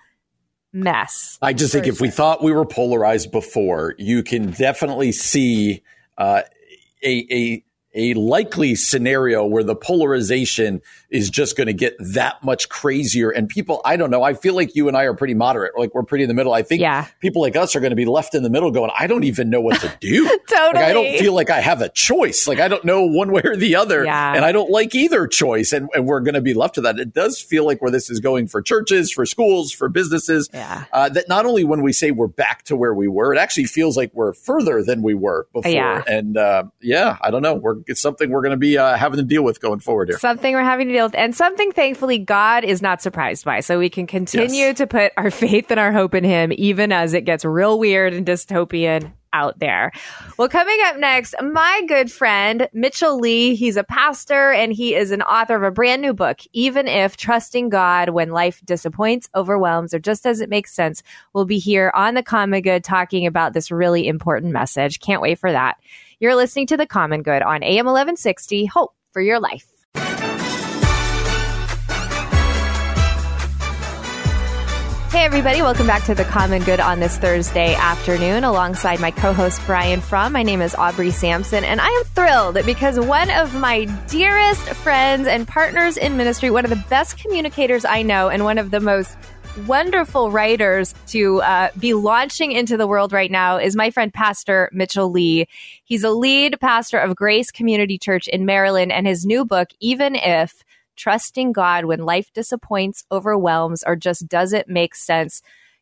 mess. 0.73 1.39
I 1.41 1.55
just 1.55 1.73
think 1.73 1.87
if 1.87 2.01
we 2.01 2.11
thought 2.11 2.43
we 2.43 2.53
were 2.53 2.67
polarized 2.67 3.33
before, 3.33 3.95
you 3.99 4.23
can 4.23 4.51
definitely 4.51 5.11
see 5.11 5.83
uh, 6.19 6.43
a 7.03 7.27
a 7.31 7.65
a 7.95 8.15
likely 8.15 8.75
scenario 8.75 9.47
where 9.47 9.65
the 9.65 9.75
polarization 9.75 10.83
is 11.11 11.31
just 11.31 11.57
going 11.57 11.67
to 11.67 11.73
get 11.73 11.97
that 11.99 12.43
much 12.45 12.69
crazier. 12.69 13.31
And 13.31 13.49
people, 13.49 13.81
I 13.85 13.97
don't 13.97 14.11
know. 14.11 14.23
I 14.23 14.35
feel 14.35 14.55
like 14.55 14.75
you 14.75 14.89
and 14.89 14.97
I 14.97 15.05
are 15.05 15.15
pretty 15.15 15.35
moderate. 15.35 15.79
Like 15.79 15.95
we're 15.95 16.03
pretty 16.03 16.25
in 16.25 16.29
the 16.29 16.35
middle. 16.35 16.53
I 16.53 16.63
think 16.63 16.83
yeah. 16.83 17.07
people 17.21 17.41
like 17.41 17.57
us 17.57 17.75
are 17.75 17.81
going 17.81 17.91
to 17.91 17.97
be 17.97 18.05
left 18.05 18.35
in 18.35 18.43
the 18.43 18.51
middle 18.51 18.71
going, 18.71 18.91
I 18.99 19.07
don't 19.07 19.25
even 19.25 19.49
know 19.49 19.61
what 19.61 19.81
to 19.81 19.97
do. 20.01 20.25
totally. 20.49 20.69
Like, 20.79 20.85
I 20.85 20.93
don't 20.93 21.19
feel 21.19 21.33
like 21.33 21.51
I 21.51 21.61
have 21.61 21.81
a 21.81 21.89
choice. 21.89 22.47
Like 22.47 22.61
I 22.61 22.69
don't 22.69 22.85
know 22.85 23.05
one 23.05 23.33
way 23.33 23.41
or 23.43 23.57
the 23.57 23.77
other. 23.77 24.05
Yeah. 24.05 24.35
And 24.35 24.45
I 24.45 24.53
don't 24.53 24.71
like 24.71 24.95
either 24.95 25.27
choice. 25.27 25.73
And, 25.73 25.89
and 25.95 26.07
we're 26.07 26.21
going 26.21 26.35
to 26.35 26.41
be 26.41 26.53
left 26.53 26.75
to 26.75 26.83
that. 26.83 26.99
It 26.99 27.15
does 27.15 27.41
feel 27.41 27.65
like 27.65 27.81
where 27.81 27.91
this 27.91 28.11
is 28.11 28.21
going 28.21 28.49
for 28.49 28.61
churches, 28.61 29.11
for 29.11 29.25
schools, 29.25 29.73
for 29.73 29.89
businesses, 29.89 30.49
yeah. 30.53 30.85
uh, 30.93 31.09
that 31.09 31.29
not 31.29 31.47
only 31.47 31.65
when 31.65 31.83
we 31.83 31.93
say 31.93 32.11
we're 32.11 32.27
back 32.27 32.65
to 32.65 32.77
where 32.77 32.93
we 32.93 33.09
were, 33.09 33.33
it 33.33 33.39
actually 33.39 33.65
feels 33.65 33.97
like 33.97 34.13
we're 34.15 34.33
further 34.35 34.83
than 34.83 35.03
we 35.03 35.15
were 35.15 35.49
before. 35.53 35.71
Yeah. 35.71 36.03
And 36.07 36.37
uh, 36.37 36.65
yeah, 36.81 37.17
I 37.23 37.31
don't 37.31 37.43
know. 37.43 37.55
We're, 37.55 37.77
it's 37.87 38.01
something 38.01 38.31
we're 38.31 38.43
going 38.43 38.51
to 38.51 38.59
be 38.59 38.77
uh, 38.77 38.97
having 38.97 39.17
to 39.17 39.25
deal 39.25 39.43
with 39.43 39.61
going 39.61 39.81
forward 39.81 40.09
here. 40.09 40.19
Something 40.19 40.55
we're 40.55 40.63
having 40.63 40.89
to 40.89 40.98
with. 41.03 41.15
And 41.15 41.35
something, 41.35 41.73
thankfully, 41.73 42.19
God 42.19 42.65
is 42.65 42.83
not 42.83 43.03
surprised 43.03 43.45
by. 43.45 43.61
So 43.61 43.79
we 43.79 43.91
can 43.91 44.07
continue 44.07 44.57
yes. 44.57 44.79
to 44.79 44.87
put 44.87 45.13
our 45.17 45.31
faith 45.33 45.71
and 45.71 45.81
our 45.81 45.93
hope 45.93 46.15
in 46.15 46.25
Him, 46.25 46.53
even 46.55 46.93
as 46.93 47.15
it 47.15 47.23
gets 47.23 47.45
real 47.45 47.79
weird 47.79 48.15
and 48.15 48.27
dystopian 48.27 49.13
out 49.33 49.59
there. 49.59 49.93
Well, 50.37 50.49
coming 50.49 50.79
up 50.85 50.97
next, 50.97 51.35
my 51.43 51.83
good 51.87 52.11
friend 52.11 52.69
Mitchel 52.75 53.21
Lee. 53.21 53.55
He's 53.55 53.77
a 53.77 53.85
pastor 53.85 54.53
and 54.53 54.73
he 54.73 54.95
is 54.95 55.11
an 55.11 55.23
author 55.23 55.57
of 55.57 55.63
a 55.63 55.71
brand 55.71 56.03
new 56.03 56.15
book, 56.15 56.41
Even 56.53 56.89
If 56.89 57.17
Trusting 57.17 57.69
God 57.69 58.11
When 58.11 58.31
Life 58.31 58.63
Disappoints, 58.65 59.29
Overwhelms, 59.35 59.95
or 59.95 59.99
Just 59.99 60.25
Doesn't 60.25 60.51
Make 60.51 60.67
Sense. 60.67 61.03
We'll 61.33 61.45
be 61.45 61.59
here 61.59 61.93
on 61.95 62.15
the 62.15 62.23
Common 62.23 62.63
Good 62.63 62.85
talking 62.85 63.27
about 63.27 63.53
this 63.53 63.71
really 63.71 64.09
important 64.09 64.53
message. 64.53 65.01
Can't 65.01 65.23
wait 65.23 65.39
for 65.39 65.53
that. 65.53 65.77
You're 66.21 66.35
listening 66.35 66.67
to 66.69 66.77
The 66.77 66.87
Common 66.87 67.23
Good 67.23 67.43
on 67.43 67.63
AM 67.63 67.87
1160. 67.87 68.67
Hope 68.67 68.95
for 69.13 69.23
your 69.23 69.41
life. 69.41 69.78
Hey, 75.11 75.25
everybody, 75.25 75.63
welcome 75.63 75.87
back 75.87 76.05
to 76.05 76.15
The 76.15 76.27
Common 76.27 76.63
Good 76.65 76.81
on 76.81 77.01
this 77.01 77.17
Thursday 77.17 77.75
afternoon 77.75 78.45
alongside 78.45 79.01
my 79.01 79.11
co 79.11 79.33
host 79.33 79.59
Brian 79.65 80.03
Fromm. 80.03 80.35
My 80.35 80.43
name 80.43 80.61
is 80.61 80.75
Aubrey 80.75 81.11
Sampson, 81.11 81.65
and 81.65 81.81
I 81.81 81.89
am 81.89 82.05
thrilled 82.05 82.67
because 82.67 83.01
one 83.01 83.31
of 83.31 83.55
my 83.55 83.87
dearest 84.09 84.61
friends 84.69 85.27
and 85.27 85.49
partners 85.49 85.97
in 85.97 86.19
ministry, 86.19 86.51
one 86.51 86.67
of 86.67 86.71
the 86.71 86.85
best 86.91 87.17
communicators 87.17 87.87
I 87.87 88.03
know, 88.03 88.29
and 88.29 88.45
one 88.45 88.59
of 88.59 88.71
the 88.71 88.81
most 88.81 89.17
wonderful 89.67 90.31
writers 90.31 90.95
to 91.07 91.41
uh, 91.41 91.71
be 91.79 91.95
launching 91.95 92.53
into 92.53 92.77
the 92.77 92.87
world 92.87 93.11
right 93.11 93.31
now 93.31 93.57
is 93.57 93.75
my 93.75 93.91
friend 93.91 94.13
Pastor 94.13 94.71
Mitchel 94.75 95.11
Lee. 95.11 95.47
He's 95.85 96.05
a 96.05 96.11
lead 96.11 96.59
pastor 96.61 96.99
of 96.99 97.17
Grace 97.17 97.51
Community 97.51 97.97
Church 97.97 98.29
in 98.29 98.45
Maryland, 98.45 98.93
and 98.93 99.07
his 99.07 99.25
new 99.25 99.47
book, 99.47 99.69
Even 99.81 100.15
If, 100.15 100.63
Trusting 100.99 101.53
God 101.53 101.87
When 101.87 102.01
Life 102.01 102.31
Disappoints, 102.35 103.05
Overwhelms, 103.11 103.83
or 103.87 103.97
Just 103.97 104.29
Doesn't 104.29 104.69
Make 104.69 104.95
Sense 104.95 105.41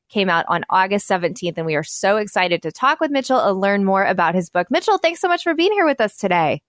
came 0.09 0.29
out 0.29 0.45
on 0.49 0.65
August 0.71 1.09
17th. 1.09 1.55
And 1.57 1.67
we 1.67 1.75
are 1.75 1.83
so 1.83 2.19
excited 2.19 2.63
to 2.63 2.71
talk 2.71 3.01
with 3.01 3.11
Mitchel 3.11 3.45
and 3.45 3.61
learn 3.61 3.85
more 3.85 4.05
about 4.05 4.35
his 4.35 4.51
book. 4.51 4.69
Mitchel, 4.73 5.01
thanks 5.01 5.21
so 5.21 5.29
much 5.29 5.43
for 5.43 5.55
being 5.55 5.73
here 5.73 5.87
with 5.87 6.01
us 6.01 6.17
today. 6.17 6.63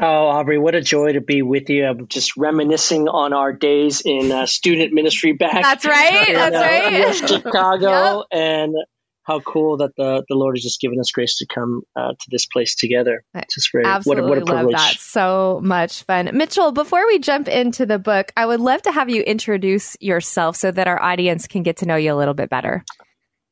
Oh, 0.00 0.26
Aubrey, 0.26 0.58
what 0.58 0.74
a 0.74 0.82
joy 0.82 1.14
to 1.14 1.22
be 1.22 1.40
with 1.40 1.70
you. 1.70 1.86
I'm 1.86 2.06
just 2.06 2.36
reminiscing 2.36 3.08
on 3.08 3.32
our 3.32 3.54
days 3.54 4.02
in 4.04 4.30
uh, 4.30 4.44
student 4.44 4.92
ministry 4.92 5.32
back. 5.32 5.62
That's 5.62 5.86
right. 5.86 6.28
In, 6.28 6.34
that's 6.34 6.56
uh, 6.56 6.60
right. 6.60 7.28
Chicago. 7.28 8.24
yep. 8.30 8.38
And 8.38 8.74
how 9.26 9.40
cool 9.40 9.78
that 9.78 9.96
the, 9.96 10.24
the 10.28 10.36
Lord 10.36 10.56
has 10.56 10.62
just 10.62 10.80
given 10.80 11.00
us 11.00 11.10
grace 11.10 11.38
to 11.38 11.46
come 11.46 11.82
uh, 11.96 12.12
to 12.12 12.26
this 12.30 12.46
place 12.46 12.76
together. 12.76 13.24
It's 13.34 13.56
just 13.56 13.72
very 13.72 13.84
Absolutely 13.84 14.22
what 14.22 14.38
a, 14.38 14.40
what 14.40 14.42
a 14.42 14.44
privilege. 14.44 14.74
love 14.74 14.82
that. 14.82 15.00
So 15.00 15.60
much 15.64 16.04
fun. 16.04 16.28
Mitchel, 16.28 16.72
before 16.72 17.04
we 17.08 17.18
jump 17.18 17.48
into 17.48 17.86
the 17.86 17.98
book, 17.98 18.30
I 18.36 18.46
would 18.46 18.60
love 18.60 18.82
to 18.82 18.92
have 18.92 19.10
you 19.10 19.22
introduce 19.22 19.96
yourself 20.00 20.54
so 20.54 20.70
that 20.70 20.86
our 20.86 21.02
audience 21.02 21.48
can 21.48 21.64
get 21.64 21.78
to 21.78 21.86
know 21.86 21.96
you 21.96 22.12
a 22.12 22.14
little 22.14 22.34
bit 22.34 22.48
better. 22.48 22.84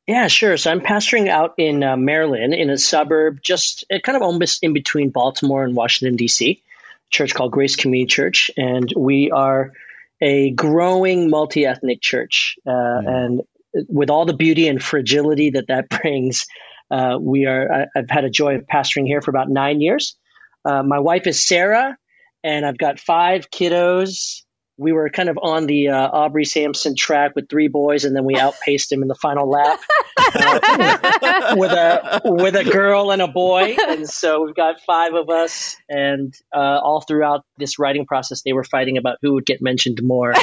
Yeah, 0.07 0.29
sure. 0.29 0.57
So 0.57 0.71
I'm 0.71 0.81
pastoring 0.81 1.29
out 1.29 1.55
in 1.59 1.83
uh, 1.83 1.97
Maryland 1.97 2.55
in 2.55 2.71
a 2.71 2.79
suburb 2.79 3.41
just 3.43 3.85
uh, 3.93 3.99
kind 3.99 4.15
of 4.15 4.23
almost 4.23 4.63
in 4.63 4.75
between 4.75 5.11
Baltimore 5.11 5.65
and 5.65 5.75
Washington, 5.75 6.15
D.C., 6.15 6.63
church 7.11 7.35
called 7.35 7.51
Grace 7.51 7.75
Community 7.75 8.07
Church. 8.07 8.51
And 8.57 8.93
we 8.97 9.33
are 9.33 9.73
a 10.21 10.51
growing 10.51 11.31
multi 11.31 11.67
ethnic 11.67 12.01
church. 12.01 12.59
Uh, 12.65 12.71
mm. 12.71 13.09
And 13.09 13.41
with 13.89 14.11
all 14.11 14.27
the 14.27 14.35
beauty 14.35 14.69
and 14.69 14.83
fragility 14.83 15.51
that 15.51 15.67
that 15.69 15.89
brings, 16.03 16.47
uh, 16.91 17.19
we 17.21 17.47
are. 17.47 17.73
I, 17.73 17.87
have 17.97 18.11
had 18.11 18.25
a 18.25 18.31
joy 18.31 18.57
of 18.57 18.67
pastoring 18.67 19.07
here 19.07 19.21
for 19.21 19.31
about 19.31 19.49
nine 19.49 19.81
years. 19.81 20.17
Uh, 20.65 20.83
my 20.83 20.99
wife 20.99 21.27
is 21.27 21.47
Sarah, 21.47 21.97
and 22.43 22.65
I've 22.65 22.79
got 22.79 23.01
five 23.01 23.51
kiddos. 23.51 24.43
We 24.77 24.93
were 24.93 25.09
kind 25.09 25.29
of 25.29 25.39
on 25.41 25.67
the 25.67 25.89
uh, 25.89 26.09
Aubrey 26.09 26.45
Sampson 26.45 26.97
track 26.97 27.37
with 27.37 27.49
three 27.49 27.69
boys, 27.69 28.05
and 28.05 28.15
then 28.15 28.25
we 28.25 28.37
outpaced 28.37 28.91
him 28.91 29.03
in 29.03 29.09
the 29.09 29.15
final 29.15 29.49
lap 29.49 29.79
uh, 30.19 31.55
with 31.57 31.71
a 31.71 32.21
with 32.25 32.57
a 32.57 32.65
girl 32.65 33.13
and 33.13 33.23
a 33.23 33.29
boy. 33.29 33.77
And 33.89 34.09
so 34.09 34.45
we've 34.45 34.55
got 34.55 34.81
five 34.81 35.15
of 35.15 35.31
us, 35.31 35.77
and 35.89 36.35
uh, 36.53 36.81
all 36.83 37.01
throughout 37.01 37.45
this 37.57 37.79
writing 37.79 38.05
process, 38.05 38.43
they 38.43 38.53
were 38.53 38.65
fighting 38.65 38.99
about 38.99 39.19
who 39.23 39.35
would 39.35 39.47
get 39.47 39.63
mentioned 39.63 40.01
more 40.03 40.35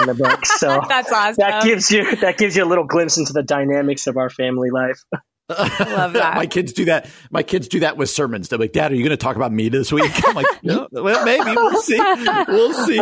in 0.00 0.06
the 0.06 0.14
book. 0.14 0.44
So 0.46 0.82
that's 0.88 1.12
awesome. 1.12 1.36
That 1.38 1.62
gives 1.62 1.90
you 1.90 2.16
that 2.16 2.38
gives 2.38 2.56
you 2.56 2.64
a 2.64 2.66
little 2.66 2.84
glimpse 2.84 3.18
into 3.18 3.32
the 3.32 3.42
dynamics 3.42 4.06
of 4.06 4.16
our 4.16 4.30
family 4.30 4.70
life. 4.70 5.02
I 5.48 5.94
love 5.96 6.14
that. 6.14 6.34
my 6.34 6.46
kids 6.46 6.72
do 6.72 6.86
that. 6.86 7.08
My 7.30 7.44
kids 7.44 7.68
do 7.68 7.80
that 7.80 7.96
with 7.96 8.10
sermons. 8.10 8.48
They're 8.48 8.58
like, 8.58 8.72
"Dad, 8.72 8.90
are 8.90 8.96
you 8.96 9.02
going 9.02 9.10
to 9.10 9.16
talk 9.16 9.36
about 9.36 9.52
me 9.52 9.68
this 9.68 9.92
week?" 9.92 10.10
I'm 10.26 10.34
like, 10.34 10.64
"No, 10.64 10.88
well, 10.90 11.24
maybe 11.24 11.52
we'll 11.54 11.80
see. 11.82 12.00
We'll 12.48 12.72
see." 12.72 12.98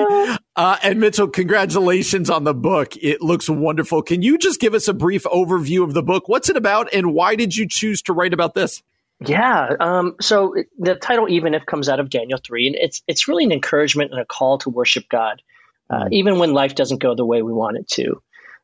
Uh, 0.54 0.76
and 0.82 1.00
Mitchel, 1.00 1.32
congratulations 1.32 2.28
on 2.28 2.44
the 2.44 2.52
book. 2.52 2.96
It 2.98 3.22
looks 3.22 3.48
wonderful. 3.48 4.02
Can 4.02 4.20
you 4.20 4.36
just 4.36 4.60
give 4.60 4.74
us 4.74 4.88
a 4.88 4.94
brief 4.94 5.22
overview 5.24 5.84
of 5.84 5.94
the 5.94 6.02
book? 6.02 6.28
What's 6.28 6.50
it 6.50 6.56
about, 6.58 6.92
and 6.92 7.14
why 7.14 7.34
did 7.34 7.56
you 7.56 7.66
choose 7.66 8.02
to 8.02 8.12
write 8.12 8.34
about 8.34 8.52
this? 8.52 8.82
Yeah. 9.20 9.76
Um, 9.80 10.16
so 10.20 10.54
the 10.78 10.96
title, 10.96 11.30
even 11.30 11.54
if, 11.54 11.64
comes 11.64 11.88
out 11.88 11.98
of 11.98 12.10
Daniel 12.10 12.38
three, 12.44 12.66
and 12.66 12.76
it's 12.76 13.02
it's 13.08 13.26
really 13.26 13.44
an 13.44 13.52
encouragement 13.52 14.10
and 14.10 14.20
a 14.20 14.26
call 14.26 14.58
to 14.58 14.70
worship 14.70 15.08
God 15.08 15.40
uh, 15.94 16.08
even 16.10 16.38
when 16.38 16.52
life 16.52 16.74
doesn't 16.74 17.00
go 17.00 17.14
the 17.14 17.24
way 17.24 17.42
we 17.42 17.52
want 17.52 17.76
it 17.76 17.88
to. 17.88 18.20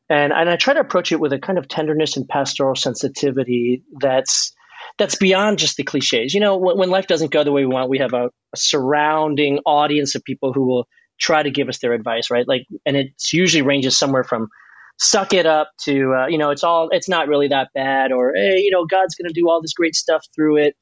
And, 0.09 0.33
and 0.33 0.49
I 0.49 0.57
try 0.57 0.73
to 0.73 0.79
approach 0.81 1.11
it 1.11 1.19
with 1.19 1.31
a 1.31 1.39
kind 1.39 1.57
of 1.57 1.67
tenderness 1.67 2.17
and 2.17 2.27
pastoral 2.27 2.75
sensitivity 2.75 3.83
that's 3.99 4.53
that's 4.97 5.15
beyond 5.15 5.59
just 5.59 5.77
the 5.77 5.83
cliches. 5.83 6.33
You 6.33 6.41
know, 6.41 6.57
when, 6.57 6.77
when 6.77 6.89
life 6.89 7.07
doesn't 7.07 7.31
go 7.31 7.43
the 7.43 7.51
way 7.51 7.63
we 7.63 7.73
want, 7.73 7.89
we 7.89 7.99
have 7.99 8.13
a, 8.13 8.25
a, 8.25 8.57
surrounding 8.57 9.59
audience 9.65 10.15
of 10.15 10.23
people 10.23 10.53
who 10.53 10.65
will 10.65 10.87
try 11.19 11.41
to 11.41 11.51
give 11.51 11.69
us 11.69 11.79
their 11.79 11.93
advice, 11.93 12.29
right? 12.29 12.47
Like, 12.47 12.65
and 12.85 12.97
it 12.97 13.13
usually 13.31 13.61
ranges 13.61 13.97
somewhere 13.97 14.23
from 14.23 14.49
suck 15.01 15.33
it 15.33 15.47
up 15.47 15.71
to 15.79 16.13
uh, 16.13 16.27
you 16.27 16.37
know 16.37 16.51
it's 16.51 16.63
all 16.63 16.89
it's 16.91 17.09
not 17.09 17.27
really 17.27 17.47
that 17.47 17.69
bad 17.73 18.11
or 18.11 18.33
hey 18.35 18.59
you 18.59 18.69
know 18.69 18.85
god's 18.85 19.15
going 19.15 19.27
to 19.27 19.33
do 19.33 19.49
all 19.49 19.59
this 19.59 19.73
great 19.73 19.95
stuff 19.95 20.23
through 20.35 20.57
it 20.57 20.75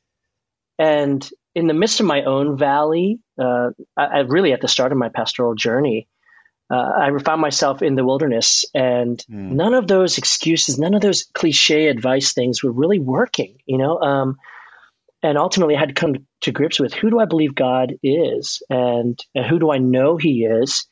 and 0.78 1.30
in 1.56 1.68
the 1.68 1.74
midst 1.74 2.02
of 2.02 2.06
my 2.06 2.24
own 2.24 2.58
valley 2.58 3.20
uh, 3.40 3.70
I, 3.96 4.06
I 4.06 4.20
really 4.20 4.52
at 4.52 4.60
the 4.60 4.68
start 4.68 4.92
of 4.92 4.98
my 4.98 5.08
pastoral 5.08 5.56
journey 5.56 6.10
uh, 6.70 6.92
I 6.98 7.24
found 7.24 7.42
myself 7.42 7.82
in 7.82 7.96
the 7.96 8.06
wilderness, 8.06 8.66
and 8.74 9.18
mm. 9.30 9.52
none 9.52 9.74
of 9.74 9.88
those 9.88 10.18
excuses, 10.18 10.78
none 10.78 10.94
of 10.94 11.02
those 11.02 11.24
cliche 11.24 11.88
advice 11.88 12.34
things 12.34 12.64
were 12.64 12.72
really 12.72 13.00
working, 13.00 13.58
you 13.66 13.78
know. 13.78 14.00
Um, 14.00 14.38
and 15.24 15.38
ultimately, 15.38 15.76
I 15.76 15.80
had 15.80 15.90
to 15.90 15.96
come 15.96 16.16
to 16.42 16.52
grips 16.52 16.80
with 16.80 16.94
who 16.94 17.10
do 17.10 17.20
I 17.20 17.26
believe 17.26 17.56
God 17.56 17.96
is, 18.04 18.62
and, 18.70 19.20
and 19.34 19.46
who 19.46 19.58
do 19.58 19.72
I 19.72 19.80
know 19.80 20.18
He 20.18 20.46
is, 20.46 20.86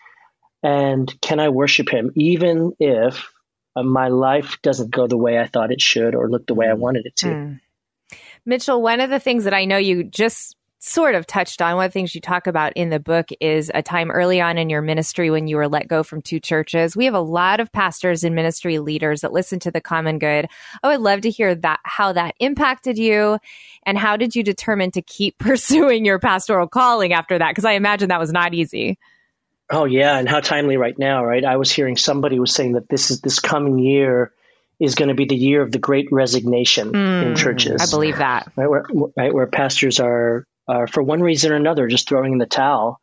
and 0.63 1.13
can 1.21 1.39
I 1.39 1.49
worship 1.49 1.89
Him 1.89 2.11
even 2.15 2.73
if 2.79 3.29
uh, 3.75 3.83
my 3.83 4.07
life 4.07 4.57
doesn't 4.63 4.89
go 4.89 5.05
the 5.05 5.17
way 5.17 5.37
I 5.37 5.45
thought 5.45 5.71
it 5.71 5.81
should 5.81 6.15
or 6.15 6.29
look 6.29 6.47
the 6.47 6.55
way 6.55 6.67
I 6.67 6.73
hmm. 6.73 6.81
wanted 6.81 7.05
it 7.05 7.15
to. 7.17 7.27
Mm. 7.27 7.59
Mitchel, 8.47 8.81
one 8.81 9.01
of 9.01 9.09
the 9.09 9.19
things 9.19 9.43
that 9.43 9.53
I 9.53 9.65
know 9.65 9.77
you 9.77 10.03
just 10.03 10.55
sort 10.79 11.15
of 11.15 11.25
touched 11.25 11.61
on. 11.61 11.75
One 11.75 11.85
of 11.85 11.91
the 11.91 11.93
things 11.93 12.13
you 12.13 12.21
talk 12.21 12.45
about 12.45 12.73
in 12.73 12.89
the 12.89 12.99
book 12.99 13.29
is 13.39 13.71
a 13.73 13.81
time 13.81 14.11
early 14.11 14.39
on 14.39 14.57
in 14.57 14.69
your 14.69 14.81
ministry 14.81 15.29
when 15.31 15.47
you 15.47 15.57
were 15.57 15.67
let 15.67 15.87
go 15.87 16.03
from 16.03 16.21
two 16.21 16.39
churches. 16.39 16.95
We 16.95 17.05
have 17.05 17.13
a 17.13 17.19
lot 17.19 17.59
of 17.59 17.71
pastors 17.71 18.23
and 18.23 18.35
ministry 18.35 18.77
leaders 18.77 19.21
that 19.21 19.33
listen 19.33 19.59
to 19.59 19.71
the 19.71 19.81
common 19.81 20.19
good. 20.19 20.47
I 20.83 20.89
would 20.89 21.01
love 21.01 21.21
to 21.21 21.31
hear 21.31 21.55
that, 21.55 21.79
how 21.83 22.13
that 22.13 22.35
impacted 22.39 22.97
you 22.97 23.39
and 23.85 23.97
how 23.97 24.17
did 24.17 24.35
you 24.35 24.43
determine 24.43 24.91
to 24.91 25.01
keep 25.01 25.37
pursuing 25.39 26.05
your 26.05 26.19
pastoral 26.19 26.67
calling 26.67 27.13
after 27.13 27.37
that? 27.37 27.49
Because 27.49 27.65
I 27.65 27.73
imagine 27.73 28.09
that 28.09 28.19
was 28.19 28.31
not 28.31 28.53
easy. 28.53 28.99
Oh 29.69 29.85
yeah. 29.85 30.17
And 30.17 30.29
how 30.29 30.39
timely 30.39 30.77
right 30.77 30.97
now, 30.97 31.25
right? 31.25 31.43
I 31.43 31.57
was 31.57 31.71
hearing 31.71 31.97
somebody 31.97 32.39
was 32.39 32.53
saying 32.53 32.73
that 32.73 32.87
this 32.87 33.11
is 33.11 33.19
this 33.19 33.39
coming 33.39 33.79
year 33.79 34.31
is 34.79 34.95
going 34.95 35.09
to 35.09 35.15
be 35.15 35.25
the 35.25 35.35
year 35.35 35.61
of 35.61 35.71
the 35.71 35.79
great 35.79 36.07
resignation 36.11 36.91
mm, 36.91 37.23
in 37.25 37.35
churches. 37.35 37.81
I 37.81 37.93
believe 37.93 38.19
that. 38.19 38.51
Right 38.55 38.69
where, 38.69 38.85
right, 39.17 39.33
where 39.33 39.47
pastors 39.47 39.99
are 39.99 40.45
uh, 40.67 40.85
for 40.85 41.01
one 41.01 41.21
reason 41.21 41.51
or 41.51 41.55
another, 41.55 41.87
just 41.87 42.09
throwing 42.09 42.33
in 42.33 42.39
the 42.39 42.45
towel. 42.45 42.99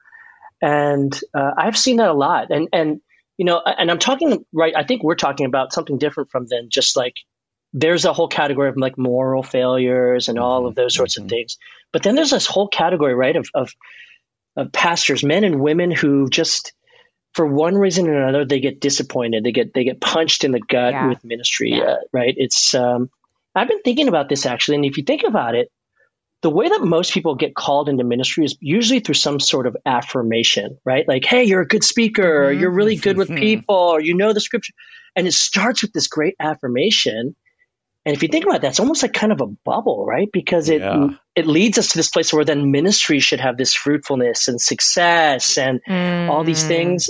And 0.60 1.18
uh, 1.34 1.50
I've 1.56 1.76
seen 1.76 1.96
that 1.96 2.08
a 2.08 2.14
lot. 2.14 2.50
And 2.50 2.68
and 2.72 3.00
you 3.36 3.44
know, 3.44 3.60
and 3.64 3.90
I'm 3.90 3.98
talking 3.98 4.44
right. 4.52 4.74
I 4.76 4.84
think 4.84 5.02
we're 5.02 5.14
talking 5.16 5.46
about 5.46 5.72
something 5.72 5.98
different 5.98 6.30
from 6.30 6.46
than 6.46 6.70
just 6.70 6.96
like 6.96 7.14
there's 7.72 8.04
a 8.04 8.12
whole 8.12 8.28
category 8.28 8.68
of 8.68 8.76
like 8.76 8.96
moral 8.96 9.42
failures 9.42 10.28
and 10.28 10.38
all 10.38 10.66
of 10.66 10.76
those 10.76 10.94
sorts 10.94 11.16
mm-hmm. 11.16 11.24
of 11.24 11.30
things. 11.30 11.58
But 11.92 12.04
then 12.04 12.14
there's 12.14 12.30
this 12.30 12.46
whole 12.46 12.68
category, 12.68 13.14
right, 13.14 13.36
of, 13.36 13.48
of 13.52 13.72
of 14.56 14.72
pastors, 14.72 15.24
men 15.24 15.42
and 15.42 15.60
women 15.60 15.90
who 15.90 16.30
just 16.30 16.72
for 17.32 17.44
one 17.44 17.74
reason 17.74 18.08
or 18.08 18.22
another 18.22 18.44
they 18.44 18.60
get 18.60 18.80
disappointed. 18.80 19.42
They 19.42 19.52
get 19.52 19.74
they 19.74 19.84
get 19.84 20.00
punched 20.00 20.44
in 20.44 20.52
the 20.52 20.60
gut 20.60 20.92
yeah. 20.92 21.08
with 21.08 21.24
ministry, 21.24 21.72
yeah. 21.72 21.82
uh, 21.82 21.96
right? 22.12 22.34
It's 22.36 22.74
um, 22.74 23.10
I've 23.54 23.68
been 23.68 23.82
thinking 23.82 24.08
about 24.08 24.28
this 24.28 24.46
actually, 24.46 24.76
and 24.76 24.84
if 24.84 24.96
you 24.96 25.02
think 25.02 25.24
about 25.24 25.56
it, 25.56 25.70
the 26.44 26.50
way 26.50 26.68
that 26.68 26.82
most 26.82 27.14
people 27.14 27.36
get 27.36 27.54
called 27.54 27.88
into 27.88 28.04
ministry 28.04 28.44
is 28.44 28.54
usually 28.60 29.00
through 29.00 29.14
some 29.14 29.40
sort 29.40 29.66
of 29.66 29.78
affirmation, 29.86 30.76
right? 30.84 31.08
Like, 31.08 31.24
hey, 31.24 31.44
you're 31.44 31.62
a 31.62 31.66
good 31.66 31.82
speaker, 31.82 32.44
or 32.44 32.52
you're 32.52 32.70
really 32.70 32.96
good 32.96 33.16
with 33.16 33.30
mm-hmm. 33.30 33.40
people, 33.40 33.74
or 33.74 33.98
you 33.98 34.14
know 34.14 34.34
the 34.34 34.42
scripture. 34.42 34.74
And 35.16 35.26
it 35.26 35.32
starts 35.32 35.80
with 35.80 35.94
this 35.94 36.06
great 36.06 36.34
affirmation. 36.38 37.34
And 38.04 38.14
if 38.14 38.22
you 38.22 38.28
think 38.28 38.44
about 38.44 38.60
that, 38.60 38.68
it's 38.68 38.80
almost 38.80 39.00
like 39.00 39.14
kind 39.14 39.32
of 39.32 39.40
a 39.40 39.46
bubble, 39.46 40.04
right? 40.04 40.28
Because 40.30 40.68
it 40.68 40.82
yeah. 40.82 41.08
it 41.34 41.46
leads 41.46 41.78
us 41.78 41.92
to 41.92 41.98
this 41.98 42.10
place 42.10 42.30
where 42.30 42.44
then 42.44 42.70
ministry 42.70 43.20
should 43.20 43.40
have 43.40 43.56
this 43.56 43.72
fruitfulness 43.72 44.48
and 44.48 44.60
success 44.60 45.56
and 45.56 45.80
mm. 45.88 46.28
all 46.28 46.44
these 46.44 46.62
mm. 46.64 46.68
things. 46.68 47.08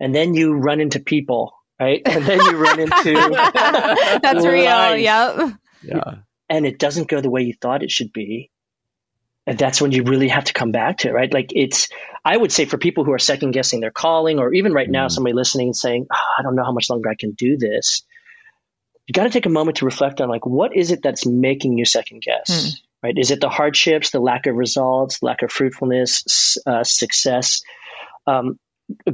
And 0.00 0.14
then 0.14 0.32
you 0.32 0.54
run 0.54 0.80
into 0.80 0.98
people, 0.98 1.52
right? 1.78 2.00
And 2.06 2.24
then 2.24 2.40
you 2.40 2.56
run 2.56 2.80
into 2.80 3.12
That's 4.22 4.46
real. 4.46 4.96
Yep. 4.96 5.58
Yeah 5.82 6.14
and 6.48 6.66
it 6.66 6.78
doesn't 6.78 7.08
go 7.08 7.20
the 7.20 7.30
way 7.30 7.42
you 7.42 7.54
thought 7.60 7.82
it 7.82 7.90
should 7.90 8.12
be, 8.12 8.50
and 9.46 9.58
that's 9.58 9.80
when 9.80 9.92
you 9.92 10.02
really 10.02 10.28
have 10.28 10.44
to 10.44 10.52
come 10.52 10.72
back 10.72 10.98
to 10.98 11.08
it, 11.08 11.12
right? 11.12 11.32
Like 11.32 11.50
it's, 11.54 11.88
I 12.24 12.36
would 12.36 12.50
say 12.50 12.64
for 12.64 12.78
people 12.78 13.04
who 13.04 13.12
are 13.12 13.18
second 13.18 13.52
guessing 13.52 13.80
their 13.80 13.92
calling, 13.92 14.38
or 14.38 14.52
even 14.52 14.72
right 14.72 14.90
now, 14.90 15.06
mm. 15.06 15.10
somebody 15.10 15.34
listening 15.34 15.68
and 15.68 15.76
saying, 15.76 16.06
oh, 16.12 16.28
I 16.38 16.42
don't 16.42 16.56
know 16.56 16.64
how 16.64 16.72
much 16.72 16.90
longer 16.90 17.08
I 17.08 17.14
can 17.14 17.32
do 17.32 17.56
this. 17.56 18.02
You 19.06 19.12
got 19.12 19.24
to 19.24 19.30
take 19.30 19.46
a 19.46 19.50
moment 19.50 19.78
to 19.78 19.84
reflect 19.84 20.20
on 20.20 20.28
like, 20.28 20.44
what 20.44 20.76
is 20.76 20.90
it 20.90 21.00
that's 21.00 21.24
making 21.24 21.78
you 21.78 21.84
second 21.84 22.22
guess, 22.22 22.50
mm. 22.50 22.80
right? 23.04 23.16
Is 23.16 23.30
it 23.30 23.40
the 23.40 23.48
hardships, 23.48 24.10
the 24.10 24.18
lack 24.18 24.46
of 24.46 24.56
results, 24.56 25.22
lack 25.22 25.42
of 25.42 25.52
fruitfulness, 25.52 26.58
uh, 26.66 26.82
success? 26.82 27.62
Um, 28.26 28.58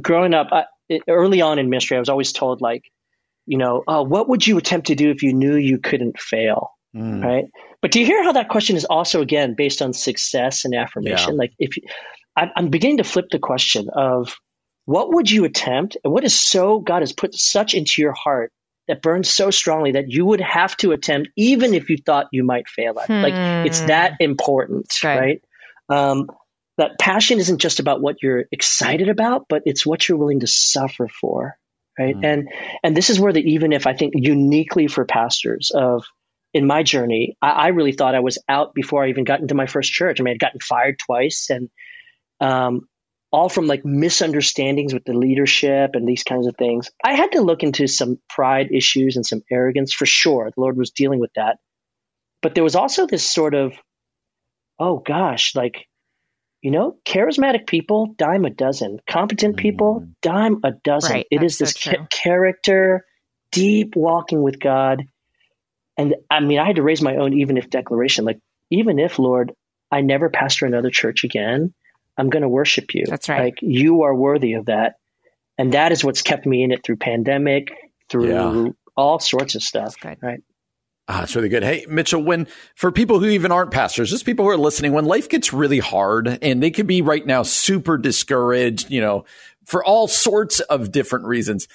growing 0.01 0.33
up, 0.33 0.47
I, 0.51 0.65
early 1.07 1.41
on 1.41 1.59
in 1.59 1.69
ministry, 1.69 1.97
I 1.97 1.99
was 1.99 2.09
always 2.09 2.31
told 2.31 2.59
like, 2.59 2.83
you 3.45 3.57
know, 3.59 3.83
uh, 3.87 4.03
what 4.03 4.29
would 4.29 4.47
you 4.47 4.57
attempt 4.57 4.87
to 4.87 4.95
do 4.95 5.11
if 5.11 5.21
you 5.21 5.33
knew 5.33 5.55
you 5.55 5.77
couldn't 5.77 6.19
fail? 6.19 6.71
Mm. 6.95 7.23
Right. 7.23 7.45
But 7.81 7.91
do 7.91 7.99
you 7.99 8.05
hear 8.05 8.23
how 8.23 8.33
that 8.33 8.49
question 8.49 8.75
is 8.75 8.85
also, 8.85 9.21
again, 9.21 9.55
based 9.55 9.81
on 9.81 9.93
success 9.93 10.65
and 10.65 10.75
affirmation? 10.75 11.33
Yeah. 11.33 11.37
Like, 11.37 11.53
if 11.57 11.77
you, 11.77 11.83
I'm, 12.35 12.51
I'm 12.55 12.69
beginning 12.69 12.97
to 12.97 13.03
flip 13.03 13.25
the 13.31 13.39
question 13.39 13.89
of 13.93 14.35
what 14.85 15.13
would 15.13 15.29
you 15.29 15.45
attempt 15.45 15.97
and 16.03 16.13
what 16.13 16.23
is 16.23 16.39
so 16.39 16.79
God 16.79 17.01
has 17.01 17.13
put 17.13 17.33
such 17.33 17.73
into 17.73 18.01
your 18.01 18.13
heart 18.13 18.51
that 18.87 19.01
burns 19.01 19.29
so 19.29 19.49
strongly 19.49 19.93
that 19.93 20.09
you 20.09 20.25
would 20.25 20.41
have 20.41 20.75
to 20.77 20.91
attempt 20.91 21.29
even 21.37 21.73
if 21.73 21.89
you 21.89 21.97
thought 21.97 22.27
you 22.31 22.43
might 22.43 22.67
fail 22.67 22.99
at. 22.99 23.07
Hmm. 23.07 23.21
Like 23.21 23.33
it's 23.65 23.81
that 23.81 24.15
important, 24.19 24.87
right? 25.03 25.41
Um, 25.89 26.29
that 26.77 26.99
passion 26.99 27.39
isn't 27.39 27.59
just 27.59 27.79
about 27.79 28.01
what 28.01 28.17
you're 28.21 28.45
excited 28.51 29.07
about, 29.07 29.45
but 29.47 29.63
it's 29.65 29.85
what 29.85 30.07
you're 30.07 30.17
willing 30.17 30.39
to 30.41 30.47
suffer 30.47 31.07
for, 31.07 31.55
right? 31.97 32.15
Mm. 32.15 32.25
And 32.25 32.49
and 32.83 32.97
this 32.97 33.09
is 33.09 33.19
where 33.19 33.31
the 33.31 33.41
even 33.41 33.71
if 33.73 33.85
I 33.85 33.93
think 33.93 34.13
uniquely 34.15 34.87
for 34.87 35.05
pastors 35.05 35.71
of 35.73 36.03
in 36.53 36.67
my 36.67 36.83
journey, 36.83 37.37
I, 37.41 37.49
I, 37.49 37.67
really 37.69 37.93
thought 37.93 38.15
I 38.15 38.19
was 38.19 38.37
out 38.47 38.73
before 38.73 39.03
I 39.03 39.09
even 39.09 39.23
got 39.23 39.39
into 39.39 39.55
my 39.55 39.65
first 39.65 39.91
church. 39.91 40.19
I 40.19 40.23
mean, 40.23 40.33
I'd 40.33 40.39
gotten 40.39 40.59
fired 40.59 40.99
twice, 40.99 41.49
and 41.49 41.69
um, 42.39 42.87
all 43.31 43.49
from 43.49 43.65
like 43.65 43.83
misunderstandings 43.83 44.93
with 44.93 45.03
the 45.05 45.17
leadership 45.17 45.91
and 45.93 46.07
these 46.07 46.23
kinds 46.23 46.47
of 46.47 46.55
things. 46.55 46.89
I 47.03 47.15
had 47.15 47.31
to 47.31 47.41
look 47.41 47.63
into 47.63 47.87
some 47.87 48.19
pride 48.29 48.67
issues 48.71 49.15
and 49.15 49.25
some 49.25 49.41
arrogance 49.51 49.93
for 49.93 50.05
sure. 50.05 50.51
The 50.55 50.61
Lord 50.61 50.77
was 50.77 50.91
dealing 50.91 51.19
with 51.19 51.31
that, 51.35 51.57
but 52.41 52.53
there 52.53 52.63
was 52.63 52.75
also 52.75 53.07
this 53.07 53.27
sort 53.27 53.55
of, 53.55 53.73
oh 54.77 54.99
gosh, 54.99 55.55
like 55.55 55.87
you 56.63 56.71
know, 56.71 56.95
charismatic 57.05 57.67
people, 57.67 58.15
dime 58.17 58.45
a 58.45 58.49
dozen. 58.49 58.99
Competent 59.05 59.57
people, 59.57 59.99
mm. 59.99 60.13
dime 60.21 60.59
a 60.63 60.71
dozen. 60.71 61.11
Right, 61.11 61.27
it 61.29 61.43
is 61.43 61.57
this 61.57 61.73
so 61.73 61.91
ca- 61.91 62.07
character, 62.09 63.05
deep 63.51 63.97
walking 63.97 64.41
with 64.41 64.59
God. 64.61 65.03
And 65.97 66.15
I 66.29 66.39
mean, 66.39 66.59
I 66.59 66.65
had 66.65 66.77
to 66.77 66.83
raise 66.83 67.01
my 67.01 67.17
own 67.17 67.33
even 67.33 67.57
if 67.57 67.69
declaration. 67.69 68.25
Like, 68.25 68.39
even 68.69 68.99
if, 68.99 69.19
Lord, 69.19 69.53
I 69.91 70.01
never 70.01 70.29
pastor 70.29 70.65
another 70.65 70.89
church 70.89 71.23
again, 71.23 71.73
I'm 72.17 72.29
going 72.29 72.41
to 72.41 72.49
worship 72.49 72.93
you. 72.93 73.05
That's 73.07 73.29
right. 73.29 73.43
Like, 73.45 73.59
you 73.61 74.03
are 74.03 74.15
worthy 74.15 74.53
of 74.53 74.65
that. 74.65 74.95
And 75.57 75.73
that 75.73 75.91
is 75.91 76.03
what's 76.03 76.23
kept 76.23 76.45
me 76.45 76.63
in 76.63 76.71
it 76.71 76.83
through 76.83 76.97
pandemic, 76.97 77.71
through 78.09 78.29
yeah. 78.29 78.69
all 78.95 79.19
sorts 79.19 79.55
of 79.55 79.61
stuff. 79.61 79.95
Right. 80.03 80.41
Ah, 81.07 81.19
that's 81.19 81.35
really 81.35 81.49
good. 81.49 81.63
Hey, 81.63 81.85
Mitchel, 81.87 82.23
when 82.23 82.47
for 82.75 82.91
people 82.91 83.19
who 83.19 83.25
even 83.25 83.51
aren't 83.51 83.71
pastors, 83.71 84.09
just 84.09 84.25
people 84.25 84.45
who 84.45 84.51
are 84.51 84.57
listening, 84.57 84.93
when 84.93 85.05
life 85.05 85.27
gets 85.27 85.51
really 85.51 85.79
hard 85.79 86.39
and 86.41 86.63
they 86.63 86.71
could 86.71 86.87
be 86.87 87.01
right 87.01 87.25
now 87.25 87.43
super 87.43 87.97
discouraged, 87.97 88.89
you 88.89 89.01
know, 89.01 89.25
for 89.65 89.83
all 89.83 90.07
sorts 90.07 90.59
of 90.61 90.91
different 90.91 91.25
reasons, 91.25 91.67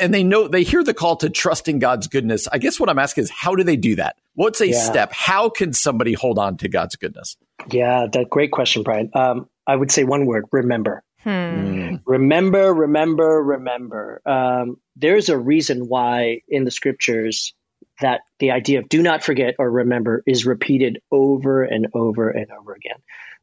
and 0.00 0.12
they 0.12 0.22
know 0.22 0.48
they 0.48 0.62
hear 0.62 0.84
the 0.84 0.94
call 0.94 1.16
to 1.16 1.30
trusting 1.30 1.78
God's 1.78 2.06
goodness. 2.06 2.48
I 2.48 2.58
guess 2.58 2.78
what 2.78 2.88
I'm 2.88 2.98
asking 2.98 3.24
is, 3.24 3.30
how 3.30 3.54
do 3.54 3.64
they 3.64 3.76
do 3.76 3.96
that? 3.96 4.16
What's 4.34 4.60
a 4.60 4.68
yeah. 4.68 4.78
step? 4.78 5.12
How 5.12 5.48
can 5.48 5.72
somebody 5.72 6.12
hold 6.12 6.38
on 6.38 6.56
to 6.58 6.68
God's 6.68 6.96
goodness? 6.96 7.36
Yeah, 7.70 8.06
that 8.12 8.30
great 8.30 8.52
question, 8.52 8.82
Brian. 8.82 9.10
Um, 9.14 9.48
I 9.66 9.76
would 9.76 9.90
say 9.90 10.04
one 10.04 10.26
word: 10.26 10.46
remember. 10.52 11.02
Hmm. 11.22 11.96
Remember, 12.06 12.72
remember, 12.72 13.42
remember. 13.42 14.22
Um, 14.24 14.78
there's 14.96 15.28
a 15.28 15.36
reason 15.36 15.86
why 15.86 16.40
in 16.48 16.64
the 16.64 16.70
scriptures 16.70 17.52
that 18.00 18.22
the 18.38 18.52
idea 18.52 18.78
of 18.78 18.88
do 18.88 19.02
not 19.02 19.22
forget 19.22 19.56
or 19.58 19.70
remember 19.70 20.22
is 20.26 20.46
repeated 20.46 21.02
over 21.10 21.62
and 21.62 21.88
over 21.92 22.30
and 22.30 22.50
over 22.50 22.72
again. 22.72 22.96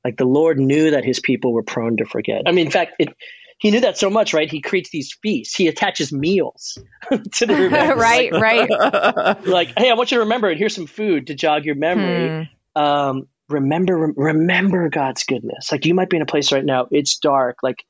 Like 0.03 0.17
the 0.17 0.25
Lord 0.25 0.59
knew 0.59 0.91
that 0.91 1.05
his 1.05 1.19
people 1.19 1.53
were 1.53 1.63
prone 1.63 1.97
to 1.97 2.05
forget. 2.05 2.43
I 2.47 2.51
mean, 2.51 2.65
in 2.65 2.71
fact, 2.71 2.93
it, 2.97 3.09
he 3.59 3.71
knew 3.71 3.81
that 3.81 3.97
so 3.97 4.09
much, 4.09 4.33
right? 4.33 4.49
He 4.49 4.61
creates 4.61 4.89
these 4.91 5.13
feasts. 5.21 5.55
He 5.55 5.67
attaches 5.67 6.11
meals 6.11 6.77
to 7.09 7.45
the 7.45 7.55
remembrance. 7.55 7.99
right, 7.99 8.31
like, 8.31 8.69
right. 8.69 9.45
like, 9.45 9.73
hey, 9.77 9.89
I 9.89 9.93
want 9.93 10.11
you 10.11 10.17
to 10.17 10.23
remember 10.23 10.49
it. 10.51 10.57
Here's 10.57 10.75
some 10.75 10.87
food 10.87 11.27
to 11.27 11.35
jog 11.35 11.65
your 11.65 11.75
memory. 11.75 12.49
Hmm. 12.75 12.81
Um, 12.81 13.27
remember, 13.49 14.13
remember 14.15 14.89
God's 14.89 15.23
goodness. 15.23 15.71
Like 15.71 15.85
you 15.85 15.95
might 15.95 16.09
be 16.09 16.17
in 16.17 16.23
a 16.23 16.27
place 16.27 16.51
right 16.51 16.63
now. 16.63 16.87
It's 16.91 17.17
dark. 17.17 17.57
Like 17.63 17.83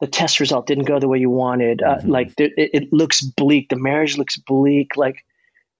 the 0.00 0.06
test 0.06 0.40
result 0.40 0.66
didn't 0.66 0.84
go 0.84 0.98
the 0.98 1.08
way 1.08 1.18
you 1.18 1.30
wanted. 1.30 1.82
Uh, 1.82 1.96
mm-hmm. 1.96 2.10
Like 2.10 2.32
it, 2.38 2.52
it 2.56 2.92
looks 2.92 3.20
bleak. 3.20 3.68
The 3.68 3.76
marriage 3.76 4.16
looks 4.16 4.38
bleak. 4.38 4.96
Like 4.96 5.24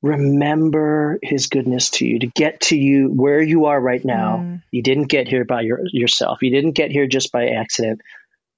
remember 0.02 1.18
his 1.22 1.46
goodness 1.46 1.90
to 1.90 2.06
you 2.06 2.18
to 2.18 2.26
get 2.26 2.60
to 2.60 2.76
you 2.76 3.08
where 3.08 3.40
you 3.40 3.66
are 3.66 3.80
right 3.80 4.04
now 4.04 4.36
mm. 4.38 4.62
you 4.70 4.82
didn't 4.82 5.06
get 5.06 5.26
here 5.26 5.44
by 5.44 5.62
your, 5.62 5.80
yourself 5.90 6.42
you 6.42 6.50
didn't 6.50 6.72
get 6.72 6.90
here 6.90 7.06
just 7.06 7.32
by 7.32 7.48
accident 7.48 8.00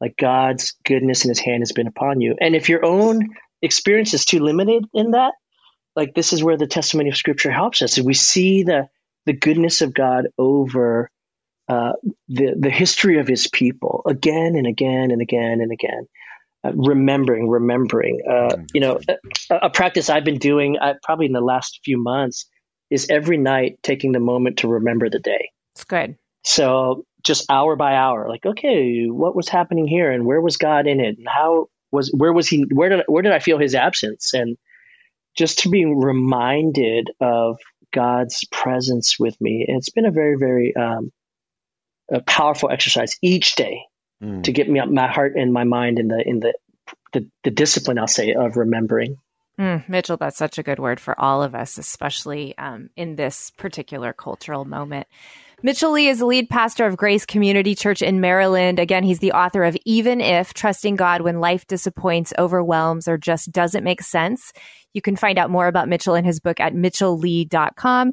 like 0.00 0.16
god's 0.18 0.76
goodness 0.84 1.24
in 1.24 1.30
his 1.30 1.40
hand 1.40 1.62
has 1.62 1.72
been 1.72 1.86
upon 1.86 2.20
you 2.20 2.34
and 2.40 2.54
if 2.54 2.68
your 2.68 2.84
own 2.84 3.28
experience 3.62 4.14
is 4.14 4.24
too 4.24 4.40
limited 4.40 4.84
in 4.94 5.12
that 5.12 5.32
like 5.96 6.14
this 6.14 6.32
is 6.32 6.42
where 6.42 6.56
the 6.56 6.66
testimony 6.66 7.08
of 7.08 7.16
scripture 7.16 7.50
helps 7.50 7.82
us 7.82 7.98
we 7.98 8.14
see 8.14 8.62
the 8.62 8.88
the 9.26 9.32
goodness 9.32 9.82
of 9.82 9.94
god 9.94 10.28
over 10.38 11.10
uh, 11.68 11.92
the 12.28 12.54
the 12.58 12.70
history 12.70 13.18
of 13.18 13.28
his 13.28 13.46
people 13.46 14.02
again 14.06 14.54
and 14.56 14.66
again 14.66 15.10
and 15.10 15.20
again 15.20 15.60
and 15.60 15.70
again 15.70 16.06
uh, 16.64 16.72
remembering, 16.74 17.48
remembering. 17.48 18.20
Uh, 18.28 18.32
mm-hmm. 18.32 18.64
you 18.74 18.80
know, 18.80 18.98
a, 19.50 19.56
a, 19.66 19.70
practice 19.70 20.10
I've 20.10 20.24
been 20.24 20.38
doing 20.38 20.76
uh, 20.76 20.94
probably 21.04 21.26
in 21.26 21.32
the 21.32 21.40
last 21.40 21.78
few 21.84 22.02
months 22.02 22.46
is 22.90 23.06
every 23.08 23.36
night 23.36 23.78
taking 23.84 24.10
the 24.10 24.18
moment 24.18 24.58
to 24.58 24.68
remember 24.68 25.08
the 25.08 25.20
day. 25.20 25.50
It's 25.76 25.84
good. 25.84 26.16
So 26.42 27.04
just 27.24 27.50
hour 27.50 27.76
by 27.76 27.94
hour, 27.94 28.28
like, 28.28 28.46
okay, 28.46 29.06
what 29.06 29.36
was 29.36 29.48
happening 29.48 29.86
here, 29.86 30.10
and 30.10 30.24
where 30.24 30.40
was 30.40 30.56
God 30.56 30.86
in 30.86 31.00
it, 31.00 31.18
and 31.18 31.28
how 31.28 31.66
was 31.90 32.10
where 32.16 32.32
was 32.32 32.48
he? 32.48 32.62
Where 32.62 32.88
did 32.88 33.04
where 33.06 33.22
did 33.22 33.32
I 33.32 33.38
feel 33.38 33.58
His 33.58 33.74
absence? 33.74 34.34
And 34.34 34.56
just 35.36 35.60
to 35.60 35.68
be 35.68 35.84
reminded 35.84 37.10
of 37.20 37.58
God's 37.92 38.44
presence 38.50 39.16
with 39.18 39.40
me. 39.40 39.64
And 39.66 39.78
it's 39.78 39.90
been 39.90 40.04
a 40.04 40.10
very, 40.10 40.36
very 40.36 40.74
um, 40.76 41.12
a 42.10 42.20
powerful 42.20 42.70
exercise 42.70 43.16
each 43.22 43.54
day 43.54 43.82
mm. 44.22 44.42
to 44.42 44.52
get 44.52 44.68
me 44.68 44.80
up 44.80 44.88
my 44.88 45.06
heart 45.06 45.34
and 45.36 45.52
my 45.52 45.64
mind 45.64 45.98
in 45.98 46.08
the 46.08 46.22
in 46.24 46.40
the 46.40 46.54
the, 47.12 47.26
the 47.44 47.50
discipline 47.50 47.98
I'll 47.98 48.06
say 48.06 48.34
of 48.34 48.56
remembering. 48.56 49.16
Mm, 49.58 49.86
Mitchel, 49.86 50.18
that's 50.18 50.36
such 50.36 50.58
a 50.58 50.62
good 50.62 50.78
word 50.78 51.00
for 51.00 51.18
all 51.18 51.42
of 51.42 51.54
us, 51.54 51.78
especially 51.78 52.56
um, 52.58 52.90
in 52.96 53.16
this 53.16 53.50
particular 53.50 54.12
cultural 54.12 54.64
moment. 54.64 55.08
Mitchel 55.64 55.90
Lee 55.90 56.06
is 56.06 56.20
the 56.20 56.26
lead 56.26 56.48
pastor 56.48 56.86
of 56.86 56.96
Grace 56.96 57.26
Community 57.26 57.74
Church 57.74 58.00
in 58.00 58.20
Maryland. 58.20 58.78
Again, 58.78 59.02
he's 59.02 59.18
the 59.18 59.32
author 59.32 59.64
of 59.64 59.76
Even 59.84 60.20
If 60.20 60.54
Trusting 60.54 60.94
God 60.94 61.22
When 61.22 61.40
Life 61.40 61.66
Disappoints, 61.66 62.32
Overwhelms, 62.38 63.08
or 63.08 63.18
Just 63.18 63.50
Doesn't 63.50 63.82
Make 63.82 64.00
Sense. 64.00 64.52
You 64.94 65.02
can 65.02 65.16
find 65.16 65.36
out 65.36 65.50
more 65.50 65.66
about 65.66 65.88
Mitchel 65.88 66.16
and 66.16 66.24
his 66.24 66.38
book 66.38 66.60
at 66.60 66.74
mitchellee.com. 66.74 68.12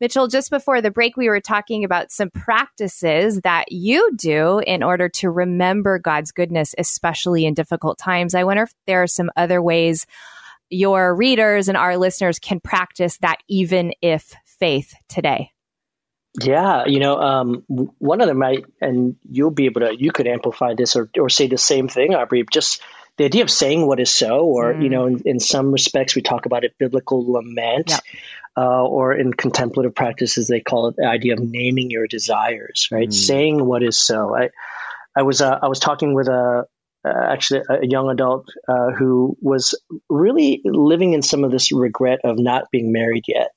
Mitchel, 0.00 0.30
just 0.30 0.50
before 0.50 0.80
the 0.80 0.92
break, 0.92 1.16
we 1.16 1.28
were 1.28 1.40
talking 1.40 1.82
about 1.82 2.12
some 2.12 2.30
practices 2.30 3.40
that 3.40 3.72
you 3.72 4.12
do 4.14 4.60
in 4.60 4.84
order 4.84 5.08
to 5.08 5.30
remember 5.30 5.98
God's 5.98 6.30
goodness, 6.30 6.76
especially 6.78 7.44
in 7.44 7.54
difficult 7.54 7.98
times. 7.98 8.36
I 8.36 8.44
wonder 8.44 8.62
if 8.62 8.74
there 8.86 9.02
are 9.02 9.08
some 9.08 9.32
other 9.36 9.60
ways 9.60 10.06
your 10.70 11.12
readers 11.12 11.66
and 11.66 11.76
our 11.76 11.96
listeners 11.96 12.38
can 12.38 12.60
practice 12.60 13.18
that 13.18 13.38
even 13.48 13.94
if 14.00 14.32
faith 14.44 14.94
today. 15.08 15.53
Yeah, 16.40 16.86
you 16.86 16.98
know, 16.98 17.16
um, 17.16 17.64
one 17.68 18.20
of 18.20 18.26
them 18.26 18.38
might, 18.38 18.64
and 18.80 19.16
you'll 19.30 19.52
be 19.52 19.66
able 19.66 19.82
to, 19.82 19.96
you 19.96 20.10
could 20.10 20.26
amplify 20.26 20.74
this 20.74 20.96
or, 20.96 21.08
or 21.18 21.28
say 21.28 21.46
the 21.46 21.58
same 21.58 21.88
thing, 21.88 22.14
Aubrey, 22.14 22.44
just 22.50 22.82
the 23.16 23.24
idea 23.24 23.44
of 23.44 23.50
saying 23.50 23.86
what 23.86 24.00
is 24.00 24.12
so, 24.12 24.40
or, 24.40 24.74
mm. 24.74 24.82
you 24.82 24.88
know, 24.88 25.06
in, 25.06 25.22
in, 25.24 25.40
some 25.40 25.70
respects, 25.70 26.16
we 26.16 26.22
talk 26.22 26.46
about 26.46 26.64
it 26.64 26.74
biblical 26.76 27.30
lament, 27.30 27.90
yeah. 27.90 27.98
uh, 28.56 28.82
or 28.82 29.12
in 29.14 29.32
contemplative 29.32 29.94
practices, 29.94 30.48
they 30.48 30.60
call 30.60 30.88
it 30.88 30.96
the 30.96 31.06
idea 31.06 31.34
of 31.34 31.38
naming 31.40 31.90
your 31.90 32.08
desires, 32.08 32.88
right? 32.90 33.10
Mm. 33.10 33.14
Saying 33.14 33.64
what 33.64 33.84
is 33.84 34.00
so. 34.00 34.34
I, 34.34 34.50
I 35.16 35.22
was, 35.22 35.40
uh, 35.40 35.56
I 35.62 35.68
was 35.68 35.78
talking 35.78 36.14
with 36.14 36.26
a, 36.26 36.64
uh, 37.04 37.12
actually 37.30 37.60
a 37.68 37.86
young 37.86 38.10
adult 38.10 38.48
uh, 38.66 38.90
who 38.90 39.36
was 39.40 39.78
really 40.08 40.62
living 40.64 41.12
in 41.12 41.22
some 41.22 41.44
of 41.44 41.52
this 41.52 41.70
regret 41.70 42.20
of 42.24 42.38
not 42.38 42.70
being 42.72 42.90
married 42.90 43.24
yet 43.28 43.52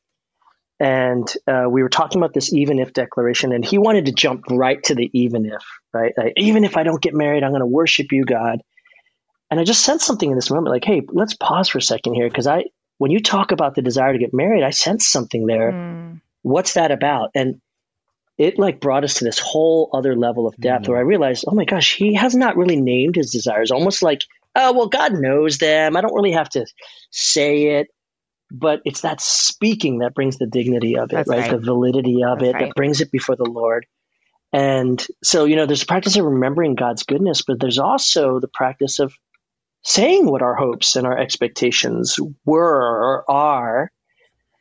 and 0.80 1.28
uh, 1.48 1.66
we 1.70 1.82
were 1.82 1.90
talking 1.90 2.22
about 2.22 2.34
this 2.34 2.54
even 2.54 2.80
if 2.80 2.94
declaration 2.94 3.52
and 3.52 3.66
he 3.66 3.78
wanted 3.78 4.06
to 4.06 4.12
jump 4.12 4.44
right 4.50 4.84
to 4.84 4.96
the 4.96 5.10
even 5.14 5.46
if 5.46 5.64
right? 5.94 6.14
Like, 6.16 6.34
even 6.38 6.64
if 6.64 6.78
i 6.78 6.84
don't 6.84 7.02
get 7.02 7.14
married 7.14 7.44
i'm 7.44 7.52
going 7.52 7.62
to 7.62 7.66
worship 7.66 8.12
you 8.12 8.26
god. 8.26 8.62
And 9.50 9.60
i 9.60 9.64
just 9.64 9.84
sensed 9.84 10.06
something 10.06 10.30
in 10.30 10.36
this 10.36 10.52
moment 10.52 10.74
like 10.74 10.86
hey 10.86 11.02
let's 11.08 11.34
pause 11.34 11.70
for 11.70 11.78
a 11.78 11.82
second 11.82 12.14
here 12.14 12.30
because 12.30 12.48
i 12.48 12.66
when 12.98 13.12
you 13.12 13.20
talk 13.20 13.52
about 13.52 13.76
the 13.76 13.82
desire 13.82 14.14
to 14.14 14.20
get 14.20 14.34
married 14.34 14.64
i 14.64 14.70
sense 14.70 15.08
something 15.08 15.46
there. 15.46 15.72
Mm. 15.72 16.22
what's 16.44 16.74
that 16.74 16.92
about? 16.92 17.32
And 17.34 17.62
it 18.38 18.60
like 18.60 18.80
brought 18.80 19.04
us 19.04 19.16
to 19.16 19.24
this 19.24 19.40
whole 19.40 19.90
other 19.94 20.16
level 20.16 20.48
of 20.48 20.56
depth 20.58 20.86
mm. 20.86 20.90
where 20.90 20.98
i 21.00 21.02
realized 21.02 21.46
oh 21.48 21.56
my 21.56 21.66
gosh 21.66 21.96
he 21.96 22.14
has 22.14 22.36
not 22.36 22.58
really 22.58 22.80
named 22.80 23.16
his 23.16 23.32
desires. 23.32 23.72
Almost 23.72 24.04
like 24.04 24.24
oh 24.56 24.74
well 24.74 24.90
god 24.90 25.14
knows 25.14 25.58
them. 25.58 25.98
I 25.98 26.02
don't 26.02 26.14
really 26.14 26.34
have 26.34 26.50
to 26.50 26.68
say 27.10 27.80
it 27.80 27.88
but 28.52 28.82
it's 28.86 29.02
that 29.02 29.22
speaking 29.22 30.00
that 30.00 30.14
brings 30.14 30.38
the 30.38 30.48
dignity 30.48 30.98
of 30.98 31.12
it, 31.12 31.16
right? 31.16 31.28
right? 31.28 31.52
The 31.52 31.60
validity 31.60 32.24
of 32.24 32.40
That's 32.40 32.50
it 32.50 32.54
right. 32.54 32.66
that 32.68 32.76
brings 32.76 33.02
it 33.02 33.12
before 33.12 33.36
the 33.36 33.50
Lord. 33.50 33.86
And 34.54 35.06
so, 35.24 35.46
you 35.46 35.56
know, 35.56 35.66
there's 35.66 35.84
a 35.84 35.88
practice 35.88 36.16
of 36.16 36.26
remembering 36.26 36.76
God's 36.76 37.04
goodness, 37.04 37.42
but 37.46 37.60
there's 37.60 37.80
also 37.80 38.40
the 38.40 38.48
practice 38.48 39.00
of 39.00 39.14
saying 39.84 40.26
what 40.26 40.42
our 40.42 40.56
hopes 40.56 40.96
and 40.96 41.06
our 41.06 41.18
expectations 41.18 42.18
were 42.46 42.64
or 42.64 43.30
are. 43.30 43.92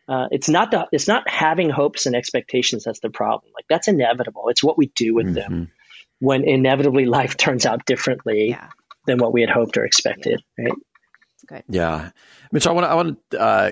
Uh, 0.08 0.26
it's 0.30 0.48
not 0.48 0.70
the, 0.70 0.86
it's 0.92 1.08
not 1.08 1.28
having 1.28 1.70
hopes 1.70 2.06
and 2.06 2.14
expectations 2.14 2.84
that's 2.84 3.00
the 3.00 3.10
problem. 3.10 3.52
Like 3.54 3.64
that's 3.68 3.88
inevitable. 3.88 4.48
It's 4.48 4.62
what 4.62 4.78
we 4.78 4.86
do 4.94 5.14
with 5.14 5.26
mm-hmm. 5.26 5.34
them 5.34 5.70
when 6.18 6.44
inevitably 6.44 7.06
life 7.06 7.36
turns 7.36 7.66
out 7.66 7.86
differently 7.86 8.50
yeah. 8.50 8.68
than 9.06 9.18
what 9.18 9.32
we 9.32 9.40
had 9.40 9.50
hoped 9.50 9.76
or 9.76 9.84
expected. 9.84 10.42
Right. 10.58 10.72
Good. 11.46 11.64
Yeah, 11.68 12.10
Mitch, 12.52 12.66
I 12.66 12.72
want 12.72 12.84
to 12.84 12.88
I 12.88 12.94
want 12.94 13.30
to 13.30 13.40
uh, 13.40 13.70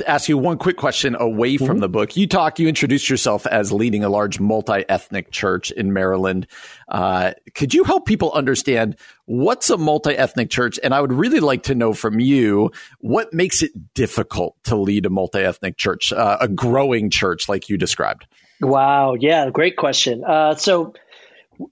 to 0.00 0.10
ask 0.10 0.28
you 0.28 0.38
one 0.38 0.58
quick 0.58 0.76
question 0.76 1.14
away 1.14 1.56
from 1.56 1.68
mm-hmm. 1.68 1.78
the 1.80 1.88
book. 1.88 2.16
You 2.16 2.26
talk, 2.26 2.58
you 2.58 2.68
introduced 2.68 3.08
yourself 3.08 3.46
as 3.46 3.70
leading 3.70 4.02
a 4.02 4.08
large 4.08 4.40
multi 4.40 4.84
ethnic 4.88 5.30
church 5.30 5.70
in 5.70 5.92
Maryland. 5.92 6.46
Uh, 6.88 7.32
could 7.54 7.74
you 7.74 7.84
help 7.84 8.06
people 8.06 8.32
understand 8.32 8.96
what's 9.26 9.70
a 9.70 9.76
multi 9.76 10.12
ethnic 10.12 10.50
church? 10.50 10.78
And 10.82 10.94
I 10.94 11.00
would 11.00 11.12
really 11.12 11.40
like 11.40 11.64
to 11.64 11.74
know 11.74 11.92
from 11.92 12.18
you 12.18 12.72
what 12.98 13.32
makes 13.32 13.62
it 13.62 13.94
difficult 13.94 14.56
to 14.64 14.76
lead 14.76 15.06
a 15.06 15.10
multi 15.10 15.40
ethnic 15.40 15.76
church, 15.76 16.12
uh, 16.12 16.38
a 16.40 16.48
growing 16.48 17.10
church 17.10 17.48
like 17.48 17.68
you 17.68 17.76
described. 17.76 18.26
Wow. 18.60 19.14
Yeah. 19.14 19.50
Great 19.50 19.76
question. 19.76 20.24
Uh, 20.24 20.54
so, 20.54 20.94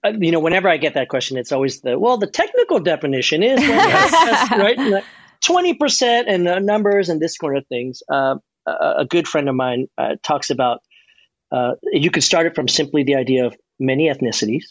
uh, 0.05 0.13
you 0.19 0.33
know, 0.33 0.41
whenever 0.41 0.69
I 0.69 0.77
get 0.77 0.95
that 0.95 1.09
question, 1.09 1.39
it's 1.39 1.53
always 1.53 1.81
the 1.81 1.99
well, 1.99 2.19
the 2.19 2.27
technical 2.27 2.79
definition 2.81 3.43
is 3.43 3.59
right. 3.69 5.05
20% 5.45 6.25
and 6.27 6.47
the 6.47 6.61
numbers 6.61 7.09
and 7.09 7.21
this 7.21 7.37
kind 7.37 7.57
of 7.57 7.67
things. 7.67 8.03
Uh, 8.11 8.37
a, 8.67 8.95
a, 8.99 9.07
good 9.07 9.27
friend 9.27 9.49
of 9.49 9.55
mine 9.55 9.87
uh, 9.97 10.17
talks 10.23 10.51
about 10.51 10.83
uh, 11.51 11.73
you 11.85 12.11
could 12.11 12.23
start 12.23 12.47
it 12.47 12.55
from 12.55 12.69
simply 12.69 13.05
the 13.05 13.17
idea 13.17 13.47
of 13.47 13.57
many 13.79 14.09
ethnicities, 14.09 14.65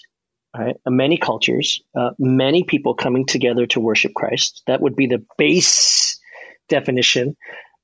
right? 0.55 0.75
Uh, 0.85 0.91
many 0.91 1.17
cultures, 1.17 1.81
uh, 1.95 2.11
many 2.19 2.63
people 2.63 2.93
coming 2.93 3.25
together 3.25 3.65
to 3.65 3.79
worship 3.79 4.13
Christ. 4.13 4.61
That 4.67 4.81
would 4.81 4.95
be 4.95 5.07
the 5.07 5.25
base 5.37 6.19
definition 6.69 7.35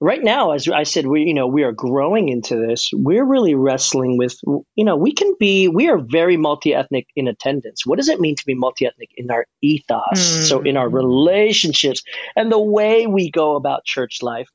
right 0.03 0.21
now, 0.21 0.51
as 0.51 0.67
I 0.67 0.83
said, 0.83 1.07
we 1.07 1.21
you 1.23 1.33
know 1.33 1.47
we 1.47 1.63
are 1.63 1.71
growing 1.71 2.29
into 2.29 2.57
this. 2.57 2.91
We're 2.93 3.25
really 3.25 3.55
wrestling 3.55 4.17
with 4.17 4.37
you 4.43 4.85
know 4.85 4.97
we 4.97 5.13
can 5.13 5.35
be 5.39 5.67
we 5.69 5.89
are 5.89 5.97
very 5.97 6.37
multi 6.37 6.75
ethnic 6.75 7.07
in 7.15 7.27
attendance. 7.27 7.85
What 7.85 7.97
does 7.97 8.09
it 8.09 8.19
mean 8.19 8.35
to 8.35 8.45
be 8.45 8.53
multi 8.53 8.85
ethnic 8.85 9.09
in 9.15 9.31
our 9.31 9.47
ethos? 9.61 10.01
Mm. 10.13 10.49
So 10.49 10.61
in 10.61 10.77
our 10.77 10.89
relationships 10.89 12.03
and 12.35 12.51
the 12.51 12.59
way 12.59 13.07
we 13.07 13.31
go 13.31 13.55
about 13.55 13.85
church 13.85 14.21
life. 14.21 14.49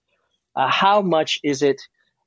Uh, 0.54 0.68
how 0.68 1.02
much 1.02 1.38
is 1.44 1.62
it? 1.62 1.80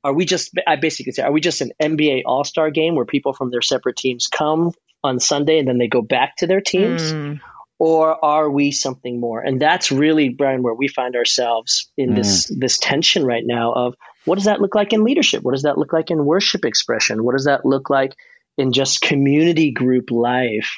Are 0.05 0.13
we 0.13 0.25
just? 0.25 0.51
I 0.65 0.77
basically 0.77 1.11
say, 1.11 1.23
are 1.23 1.31
we 1.31 1.41
just 1.41 1.59
an 1.59 1.71
NBA 1.81 2.21
All 2.25 2.45
Star 2.45 2.71
game 2.71 2.95
where 2.95 3.05
people 3.05 3.33
from 3.33 3.51
their 3.51 3.61
separate 3.61 3.97
teams 3.97 4.27
come 4.27 4.71
on 5.03 5.19
Sunday 5.19 5.59
and 5.59 5.67
then 5.67 5.77
they 5.77 5.87
go 5.87 6.01
back 6.01 6.37
to 6.37 6.47
their 6.47 6.61
teams? 6.61 7.01
Mm 7.13 7.41
or 7.81 8.23
are 8.23 8.47
we 8.47 8.69
something 8.69 9.19
more? 9.19 9.41
And 9.41 9.59
that's 9.59 9.91
really, 9.91 10.29
Brian, 10.29 10.61
where 10.61 10.75
we 10.75 10.87
find 10.87 11.15
ourselves 11.15 11.91
in 11.97 12.11
mm. 12.11 12.15
this 12.17 12.45
this 12.45 12.77
tension 12.77 13.25
right 13.25 13.43
now 13.43 13.73
of 13.73 13.95
what 14.23 14.35
does 14.35 14.45
that 14.45 14.61
look 14.61 14.75
like 14.75 14.93
in 14.93 15.03
leadership? 15.03 15.41
What 15.41 15.53
does 15.53 15.63
that 15.63 15.79
look 15.79 15.91
like 15.91 16.11
in 16.11 16.23
worship 16.23 16.63
expression? 16.63 17.23
What 17.23 17.31
does 17.31 17.45
that 17.45 17.65
look 17.65 17.89
like 17.89 18.15
in 18.55 18.71
just 18.71 19.01
community 19.01 19.71
group 19.71 20.11
life? 20.11 20.77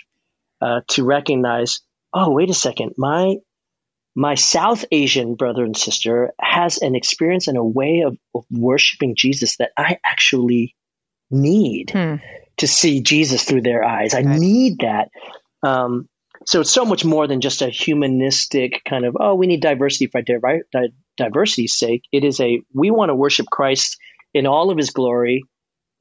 Uh, 0.61 0.79
to 0.87 1.03
recognize, 1.03 1.81
oh, 2.13 2.31
wait 2.31 2.49
a 2.49 2.53
second, 2.53 2.93
my 2.97 3.35
my 4.15 4.35
South 4.35 4.85
Asian 4.89 5.35
brother 5.35 5.65
and 5.65 5.75
sister 5.75 6.31
has 6.39 6.77
an 6.77 6.95
experience 6.95 7.49
and 7.49 7.57
a 7.57 7.63
way 7.65 8.03
of, 8.07 8.17
of 8.33 8.45
worshiping 8.49 9.15
Jesus 9.17 9.57
that 9.57 9.71
I 9.75 9.97
actually 10.05 10.73
need 11.29 11.89
hmm. 11.89 12.15
to 12.59 12.67
see 12.67 13.01
Jesus 13.01 13.43
through 13.43 13.63
their 13.63 13.83
eyes. 13.83 14.13
I 14.13 14.21
need 14.21 14.77
that. 14.79 15.09
Um, 15.63 16.07
so 16.45 16.61
it's 16.61 16.71
so 16.71 16.85
much 16.85 17.05
more 17.05 17.27
than 17.27 17.41
just 17.41 17.61
a 17.61 17.69
humanistic 17.69 18.81
kind 18.83 19.05
of 19.05 19.17
oh 19.19 19.35
we 19.35 19.47
need 19.47 19.61
diversity 19.61 20.07
for 20.07 20.21
di- 20.21 20.61
di- 20.71 20.93
diversity's 21.17 21.73
sake. 21.73 22.03
It 22.11 22.23
is 22.23 22.39
a 22.39 22.61
we 22.73 22.91
want 22.91 23.09
to 23.09 23.15
worship 23.15 23.47
christ 23.47 23.97
in 24.33 24.47
all 24.47 24.71
of 24.71 24.77
his 24.77 24.89
glory 24.89 25.43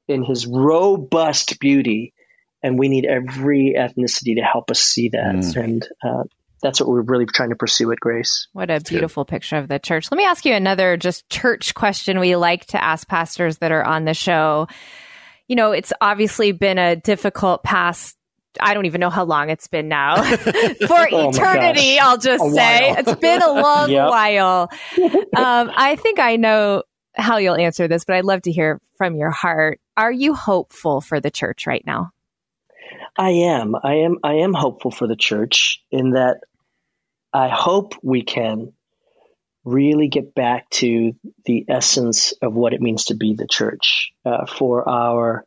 in 0.07 0.23
his 0.23 0.45
robust 0.45 1.59
beauty 1.59 2.13
and 2.61 2.79
we 2.79 2.87
need 2.87 3.05
every 3.05 3.75
ethnicity 3.77 4.35
to 4.35 4.41
help 4.41 4.71
us 4.71 4.79
see 4.79 5.09
that. 5.09 5.35
Mm. 5.35 5.63
and 5.63 5.87
uh, 6.03 6.23
that's 6.61 6.79
what 6.79 6.87
we're 6.87 7.01
really 7.01 7.25
trying 7.25 7.49
to 7.49 7.57
pursue 7.57 7.91
at 7.91 7.99
grace. 7.99 8.47
What 8.53 8.71
a 8.71 8.79
beautiful 8.79 9.25
picture 9.25 9.57
of 9.57 9.67
the 9.67 9.79
church. 9.79 10.09
Let 10.09 10.17
me 10.17 10.23
ask 10.23 10.45
you 10.45 10.53
another 10.53 10.95
just 10.95 11.29
church 11.29 11.73
question 11.75 12.19
we 12.19 12.37
like 12.37 12.65
to 12.67 12.81
ask 12.81 13.05
pastors 13.07 13.57
that 13.57 13.73
are 13.73 13.83
on 13.83 14.05
the 14.05 14.13
show. 14.13 14.67
You 15.47 15.57
know 15.57 15.73
it's 15.73 15.91
obviously 15.99 16.53
been 16.53 16.77
a 16.77 16.95
difficult 16.95 17.63
past 17.63 18.17
I 18.59 18.73
don't 18.73 18.85
even 18.85 18.99
know 18.99 19.09
how 19.09 19.25
long 19.25 19.49
it's 19.49 19.67
been 19.67 19.87
now. 19.87 20.23
For 20.23 21.07
oh 21.11 21.29
eternity, 21.29 21.99
I'll 21.99 22.17
just 22.17 22.43
a 22.43 22.51
say. 22.51 22.89
While. 22.89 22.99
it's 22.99 23.15
been 23.15 23.41
a 23.41 23.51
long 23.51 23.91
yep. 23.91 24.09
while. 24.09 24.71
Um, 25.35 25.71
I 25.75 25.95
think 25.95 26.19
I 26.19 26.35
know 26.35 26.83
how 27.15 27.37
you'll 27.37 27.55
answer 27.55 27.87
this, 27.87 28.05
but 28.05 28.15
I'd 28.15 28.25
love 28.25 28.43
to 28.43 28.51
hear 28.51 28.79
from 28.97 29.15
your 29.15 29.31
heart. 29.31 29.79
Are 29.97 30.11
you 30.11 30.35
hopeful 30.35 31.01
for 31.01 31.19
the 31.19 31.31
church 31.31 31.65
right 31.65 31.83
now? 31.85 32.11
I 33.17 33.29
am. 33.29 33.75
I 33.81 33.95
am. 33.95 34.17
I 34.23 34.33
am 34.35 34.53
hopeful 34.53 34.91
for 34.91 35.07
the 35.07 35.15
church 35.15 35.83
in 35.91 36.11
that 36.11 36.41
I 37.33 37.49
hope 37.49 37.95
we 38.03 38.21
can 38.21 38.73
really 39.65 40.07
get 40.07 40.35
back 40.35 40.69
to 40.71 41.13
the 41.45 41.65
essence 41.69 42.33
of 42.41 42.53
what 42.53 42.73
it 42.73 42.81
means 42.81 43.05
to 43.05 43.15
be 43.15 43.33
the 43.33 43.47
church 43.47 44.11
uh, 44.25 44.45
for 44.45 44.87
our 44.87 45.45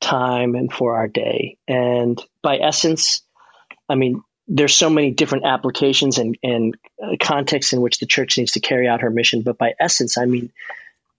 time 0.00 0.54
and 0.54 0.72
for 0.72 0.96
our 0.96 1.08
day. 1.08 1.56
And 1.66 2.22
by 2.42 2.58
essence, 2.58 3.22
I 3.88 3.94
mean, 3.94 4.22
there's 4.46 4.74
so 4.74 4.88
many 4.88 5.10
different 5.10 5.44
applications 5.44 6.18
and, 6.18 6.38
and 6.42 6.76
uh, 7.02 7.16
contexts 7.20 7.72
in 7.72 7.80
which 7.80 7.98
the 7.98 8.06
church 8.06 8.38
needs 8.38 8.52
to 8.52 8.60
carry 8.60 8.88
out 8.88 9.02
her 9.02 9.10
mission. 9.10 9.42
But 9.42 9.58
by 9.58 9.74
essence, 9.78 10.16
I 10.16 10.24
mean, 10.24 10.50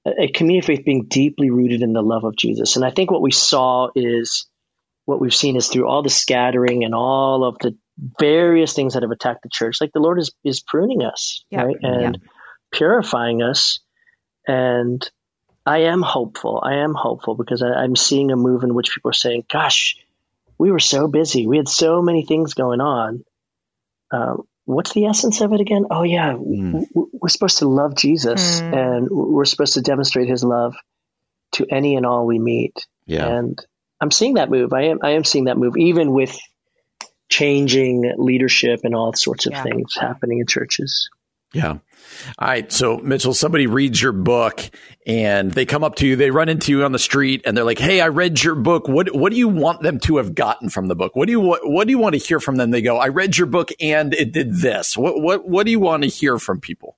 a, 0.06 0.30
community 0.30 0.66
faith 0.66 0.86
being 0.86 1.06
deeply 1.06 1.52
rooted 1.52 1.82
in 1.82 1.94
the 1.94 2.02
love 2.02 2.24
of 2.24 2.36
Jesus. 2.36 2.76
And 2.76 2.86
I 2.86 2.92
think 2.92 3.12
what 3.12 3.22
we 3.22 3.32
saw 3.32 3.90
is 3.96 4.48
what 5.06 5.22
we've 5.22 5.34
seen 5.34 5.56
is 5.56 5.68
through 5.68 5.88
all 5.88 6.02
the 6.02 6.10
scattering 6.10 6.84
and 6.84 6.96
all 6.96 7.44
of 7.44 7.58
the 7.60 7.76
various 8.20 8.74
things 8.74 8.94
that 8.94 9.04
have 9.04 9.12
attacked 9.12 9.44
the 9.44 9.50
church, 9.50 9.82
like 9.82 9.92
the 9.94 10.00
Lord 10.00 10.20
is, 10.20 10.32
is 10.44 10.62
pruning 10.62 11.04
us, 11.04 11.44
yeah. 11.50 11.64
right? 11.64 11.78
And 11.82 12.16
yeah. 12.16 12.30
purifying 12.72 13.44
us. 13.44 13.80
And 14.48 15.08
I 15.70 15.82
am 15.82 16.02
hopeful. 16.02 16.60
I 16.64 16.78
am 16.78 16.96
hopeful 16.96 17.36
because 17.36 17.62
I, 17.62 17.84
am 17.84 17.96
seeing 17.96 18.32
a 18.32 18.36
move 18.36 18.64
in 18.64 18.74
which 18.74 18.92
people 18.92 19.10
are 19.12 19.14
saying, 19.14 19.44
"Gosh, 19.48 19.98
we 20.58 20.72
were 20.72 20.80
so 20.80 21.08
busy. 21.08 21.46
We 21.46 21.58
had 21.58 21.70
so 21.70 22.02
many 22.02 22.26
things 22.26 22.56
going 22.56 22.82
on. 22.82 23.24
Uh, 24.12 24.38
what's 24.66 24.94
the 24.94 25.06
essence 25.06 25.42
of 25.42 25.54
it 25.54 25.62
again? 25.62 25.86
Oh 25.92 26.02
yeah, 26.02 26.34
mm. 26.34 26.88
we're 26.96 27.30
supposed 27.30 27.60
to 27.60 27.70
love 27.70 27.96
Jesus, 27.96 28.62
mm. 28.62 28.74
and 28.76 29.08
we're 29.12 29.46
supposed 29.46 29.76
to 29.76 29.82
demonstrate 29.82 30.28
His 30.28 30.44
love 30.44 30.74
to 31.52 31.68
any 31.70 31.96
and 31.96 32.06
all 32.06 32.26
we 32.26 32.40
meet. 32.40 32.88
Yeah. 33.06 33.28
And 33.28 33.64
I'm 34.02 34.10
seeing 34.10 34.36
that 34.36 34.50
move. 34.50 34.74
I 34.74 34.86
am. 34.86 35.00
I 35.04 35.12
am 35.12 35.24
seeing 35.24 35.46
that 35.46 35.58
move, 35.58 35.78
even 35.78 36.14
with 36.14 36.36
changing 37.30 38.12
leadership 38.18 38.80
and 38.86 38.96
all 38.96 39.14
sorts 39.14 39.46
of 39.46 39.52
yeah. 39.52 39.62
things 39.62 39.94
happening 39.96 40.40
in 40.40 40.48
churches. 40.48 41.12
Yeah. 41.54 41.78
All 42.38 42.48
right. 42.48 42.72
So, 42.72 43.00
Mitchel, 43.00 43.34
somebody 43.34 43.66
reads 43.66 44.02
your 44.02 44.12
book 44.12 44.62
and 45.08 45.52
they 45.52 45.66
come 45.66 45.84
up 45.84 45.96
to 45.96 46.08
you, 46.08 46.16
they 46.16 46.30
run 46.30 46.48
into 46.48 46.72
you 46.72 46.84
on 46.84 46.92
the 46.92 47.00
street 47.00 47.42
and 47.46 47.58
they're 47.58 47.64
like, 47.64 47.80
Hey, 47.80 48.02
I 48.02 48.10
read 48.10 48.44
your 48.44 48.56
book. 48.56 48.88
What, 48.88 49.16
what 49.16 49.32
do 49.32 49.38
you 49.38 49.48
want 49.48 49.82
them 49.82 50.00
to 50.02 50.18
have 50.18 50.36
gotten 50.36 50.70
from 50.70 50.88
the 50.88 50.96
book? 50.96 51.16
What 51.16 51.26
do 51.26 51.32
you, 51.32 51.40
what, 51.40 51.62
what 51.64 51.88
do 51.88 51.92
you 51.92 51.98
want 51.98 52.14
to 52.14 52.20
hear 52.20 52.40
from 52.40 52.58
them? 52.58 52.70
They 52.70 52.84
go, 52.84 52.98
I 52.98 53.08
read 53.08 53.38
your 53.38 53.48
book 53.48 53.72
and 53.80 54.14
it 54.14 54.32
did 54.32 54.58
this. 54.58 54.96
What, 54.96 55.22
what, 55.22 55.48
what 55.48 55.66
do 55.66 55.72
you 55.72 55.80
want 55.80 56.04
to 56.04 56.10
hear 56.10 56.38
from 56.38 56.60
people? 56.60 56.98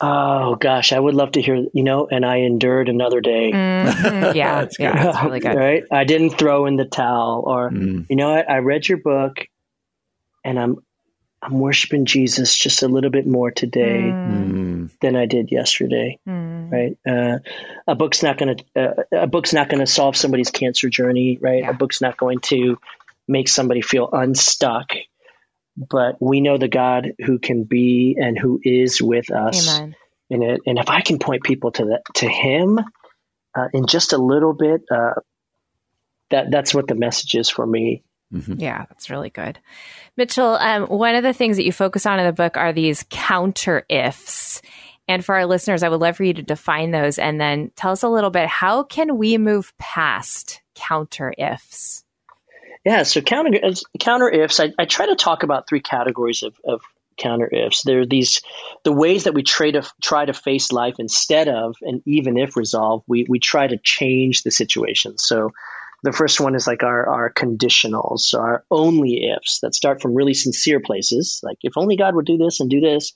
Oh 0.00 0.54
gosh, 0.56 0.92
I 0.92 0.98
would 0.98 1.14
love 1.14 1.32
to 1.32 1.42
hear, 1.42 1.56
you 1.72 1.82
know, 1.82 2.06
and 2.08 2.24
I 2.24 2.38
endured 2.38 2.88
another 2.88 3.20
day. 3.20 3.50
Mm-hmm. 3.52 4.18
Yeah. 4.36 4.60
that's 4.60 4.78
yeah. 4.78 5.04
That's 5.04 5.24
really 5.24 5.40
good. 5.40 5.56
right. 5.56 5.84
I 5.90 6.04
didn't 6.04 6.30
throw 6.30 6.66
in 6.66 6.76
the 6.76 6.84
towel 6.84 7.44
or, 7.46 7.70
mm. 7.70 8.06
you 8.08 8.16
know 8.16 8.34
what? 8.34 8.50
I 8.50 8.58
read 8.58 8.88
your 8.88 8.98
book 8.98 9.46
and 10.44 10.58
I'm, 10.58 10.76
I'm 11.40 11.60
worshiping 11.60 12.04
Jesus 12.04 12.56
just 12.56 12.82
a 12.82 12.88
little 12.88 13.10
bit 13.10 13.26
more 13.26 13.50
today 13.50 14.00
mm. 14.02 14.90
than 15.00 15.14
I 15.14 15.26
did 15.26 15.52
yesterday. 15.52 16.18
Mm. 16.28 16.72
Right? 16.72 16.98
Uh, 17.08 17.38
a 17.86 17.94
book's 17.94 18.22
not 18.22 18.38
going 18.38 18.56
to 18.56 18.64
uh, 18.80 19.02
a 19.12 19.26
book's 19.26 19.52
not 19.52 19.68
going 19.68 19.80
to 19.80 19.86
solve 19.86 20.16
somebody's 20.16 20.50
cancer 20.50 20.88
journey. 20.88 21.38
Right? 21.40 21.62
Yeah. 21.62 21.70
A 21.70 21.74
book's 21.74 22.00
not 22.00 22.16
going 22.16 22.40
to 22.46 22.78
make 23.28 23.48
somebody 23.48 23.82
feel 23.82 24.08
unstuck. 24.12 24.92
But 25.76 26.16
we 26.20 26.40
know 26.40 26.58
the 26.58 26.66
God 26.66 27.12
who 27.24 27.38
can 27.38 27.62
be 27.62 28.16
and 28.20 28.36
who 28.36 28.60
is 28.62 29.00
with 29.00 29.30
us 29.30 29.78
Amen. 29.78 29.94
in 30.28 30.42
it. 30.42 30.62
And 30.66 30.76
if 30.76 30.90
I 30.90 31.02
can 31.02 31.20
point 31.20 31.44
people 31.44 31.70
to 31.72 31.84
that 31.86 32.02
to 32.16 32.28
Him 32.28 32.80
uh, 33.56 33.68
in 33.72 33.86
just 33.86 34.12
a 34.12 34.18
little 34.18 34.54
bit, 34.54 34.80
uh, 34.90 35.14
that 36.30 36.50
that's 36.50 36.74
what 36.74 36.88
the 36.88 36.96
message 36.96 37.36
is 37.36 37.48
for 37.48 37.64
me. 37.64 38.02
Mm-hmm. 38.32 38.54
Yeah, 38.58 38.84
that's 38.88 39.10
really 39.10 39.30
good. 39.30 39.58
Mitchel, 40.18 40.60
um, 40.60 40.86
one 40.86 41.14
of 41.14 41.22
the 41.22 41.32
things 41.32 41.56
that 41.56 41.64
you 41.64 41.72
focus 41.72 42.04
on 42.04 42.18
in 42.18 42.26
the 42.26 42.32
book 42.32 42.56
are 42.56 42.72
these 42.72 43.04
counter 43.08 43.84
ifs. 43.88 44.60
And 45.06 45.24
for 45.24 45.34
our 45.34 45.46
listeners, 45.46 45.82
I 45.82 45.88
would 45.88 46.00
love 46.00 46.16
for 46.16 46.24
you 46.24 46.34
to 46.34 46.42
define 46.42 46.90
those 46.90 47.18
and 47.18 47.40
then 47.40 47.70
tell 47.74 47.92
us 47.92 48.02
a 48.02 48.08
little 48.08 48.30
bit 48.30 48.46
how 48.46 48.82
can 48.82 49.16
we 49.16 49.38
move 49.38 49.72
past 49.78 50.60
counter 50.74 51.32
ifs? 51.38 52.04
Yeah, 52.84 53.02
so 53.02 53.22
counter, 53.22 53.58
counter 53.98 54.28
ifs, 54.28 54.60
I, 54.60 54.72
I, 54.78 54.84
try 54.84 55.06
to 55.06 55.16
talk 55.16 55.42
about 55.42 55.68
three 55.68 55.80
categories 55.80 56.42
of, 56.42 56.54
of 56.64 56.82
counter 57.18 57.46
ifs. 57.46 57.82
There 57.82 58.00
are 58.00 58.06
these 58.06 58.40
the 58.84 58.92
ways 58.92 59.24
that 59.24 59.34
we 59.34 59.42
try 59.42 59.70
to 59.72 59.82
try 60.00 60.24
to 60.24 60.32
face 60.32 60.72
life 60.72 60.96
instead 60.98 61.48
of 61.48 61.76
an 61.82 62.02
even 62.06 62.38
if 62.38 62.56
resolve. 62.56 63.02
We 63.06 63.26
we 63.28 63.40
try 63.40 63.66
to 63.66 63.76
change 63.76 64.42
the 64.42 64.50
situation. 64.50 65.18
So 65.18 65.50
the 66.02 66.12
first 66.12 66.40
one 66.40 66.54
is 66.54 66.66
like 66.66 66.82
our 66.82 67.08
our 67.08 67.32
conditionals, 67.32 68.34
our 68.34 68.64
only 68.70 69.30
ifs 69.36 69.60
that 69.60 69.74
start 69.74 70.00
from 70.00 70.14
really 70.14 70.34
sincere 70.34 70.80
places, 70.80 71.40
like 71.42 71.58
if 71.62 71.76
only 71.76 71.96
God 71.96 72.14
would 72.14 72.26
do 72.26 72.38
this 72.38 72.60
and 72.60 72.70
do 72.70 72.80
this. 72.80 73.12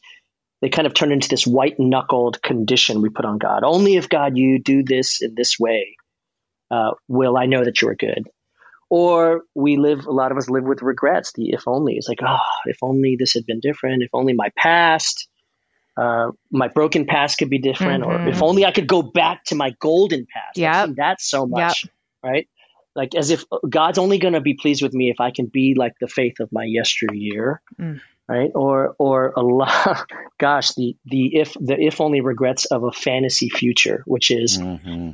They 0.60 0.68
kind 0.68 0.86
of 0.86 0.94
turn 0.94 1.10
into 1.10 1.28
this 1.28 1.44
white 1.44 1.80
knuckled 1.80 2.40
condition 2.40 3.02
we 3.02 3.08
put 3.08 3.24
on 3.24 3.38
God. 3.38 3.64
Only 3.64 3.96
if 3.96 4.08
God 4.08 4.36
you 4.36 4.60
do 4.60 4.84
this 4.84 5.20
in 5.20 5.34
this 5.34 5.58
way, 5.58 5.96
uh, 6.70 6.92
will 7.08 7.36
I 7.36 7.46
know 7.46 7.64
that 7.64 7.82
you 7.82 7.88
are 7.88 7.96
good. 7.96 8.28
Or 8.88 9.42
we 9.54 9.76
live, 9.76 10.06
a 10.06 10.12
lot 10.12 10.30
of 10.30 10.38
us 10.38 10.48
live 10.48 10.64
with 10.64 10.82
regrets, 10.82 11.32
the 11.32 11.50
if 11.50 11.66
only. 11.66 11.94
It's 11.94 12.08
like, 12.08 12.20
oh, 12.24 12.36
if 12.66 12.76
only 12.80 13.16
this 13.18 13.32
had 13.32 13.44
been 13.44 13.58
different, 13.58 14.02
if 14.02 14.10
only 14.12 14.34
my 14.34 14.50
past, 14.56 15.28
uh, 15.96 16.30
my 16.50 16.68
broken 16.68 17.06
past 17.06 17.38
could 17.38 17.50
be 17.50 17.58
different, 17.58 18.04
mm-hmm. 18.04 18.26
or 18.26 18.28
if 18.28 18.42
only 18.42 18.64
I 18.64 18.70
could 18.70 18.86
go 18.86 19.02
back 19.02 19.44
to 19.46 19.54
my 19.54 19.74
golden 19.80 20.26
past. 20.26 20.56
Yeah, 20.56 20.86
that 20.96 21.20
so 21.20 21.46
much, 21.46 21.84
yep. 21.84 21.92
right? 22.22 22.48
Like 22.94 23.14
as 23.14 23.30
if 23.30 23.44
God's 23.68 23.98
only 23.98 24.18
going 24.18 24.34
to 24.34 24.40
be 24.40 24.54
pleased 24.54 24.82
with 24.82 24.92
me 24.92 25.10
if 25.10 25.20
I 25.20 25.30
can 25.30 25.46
be 25.46 25.74
like 25.76 25.94
the 26.00 26.08
faith 26.08 26.40
of 26.40 26.50
my 26.52 26.64
yesteryear, 26.64 27.62
mm. 27.80 28.00
right? 28.28 28.50
Or 28.54 28.94
or 28.98 29.32
a 29.36 29.42
lot, 29.42 30.06
gosh, 30.38 30.74
the 30.74 30.96
the 31.06 31.36
if 31.36 31.54
the 31.54 31.76
if 31.78 32.00
only 32.00 32.20
regrets 32.20 32.66
of 32.66 32.84
a 32.84 32.92
fantasy 32.92 33.48
future, 33.48 34.02
which 34.06 34.30
is. 34.30 34.58
Mm-hmm 34.58 35.12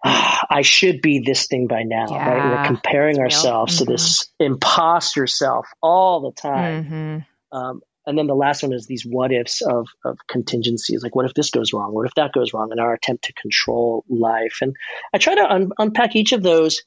I 0.04 0.62
should 0.62 1.02
be 1.02 1.20
this 1.20 1.46
thing 1.46 1.66
by 1.66 1.82
now, 1.82 2.06
yeah, 2.10 2.28
right? 2.28 2.50
We're 2.50 2.66
comparing 2.66 3.18
ourselves 3.18 3.76
mm-hmm. 3.76 3.84
to 3.84 3.92
this 3.92 4.24
mm-hmm. 4.24 4.54
imposter 4.54 5.26
self 5.26 5.66
all 5.82 6.20
the 6.22 6.32
time. 6.32 6.84
Mm-hmm. 6.84 7.56
Um, 7.56 7.80
and 8.06 8.16
then 8.18 8.26
the 8.26 8.34
last 8.34 8.62
one 8.62 8.72
is 8.72 8.86
these 8.86 9.04
what 9.04 9.32
ifs 9.32 9.60
of, 9.60 9.86
of 10.04 10.18
contingencies. 10.26 11.02
Like, 11.02 11.14
what 11.14 11.26
if 11.26 11.34
this 11.34 11.50
goes 11.50 11.72
wrong? 11.72 11.92
What 11.92 12.06
if 12.06 12.14
that 12.14 12.32
goes 12.32 12.54
wrong? 12.54 12.70
In 12.72 12.80
our 12.80 12.94
attempt 12.94 13.24
to 13.24 13.34
control 13.34 14.04
life. 14.08 14.58
And 14.62 14.74
I 15.12 15.18
try 15.18 15.34
to 15.34 15.52
un- 15.52 15.72
unpack 15.78 16.16
each 16.16 16.32
of 16.32 16.42
those 16.42 16.82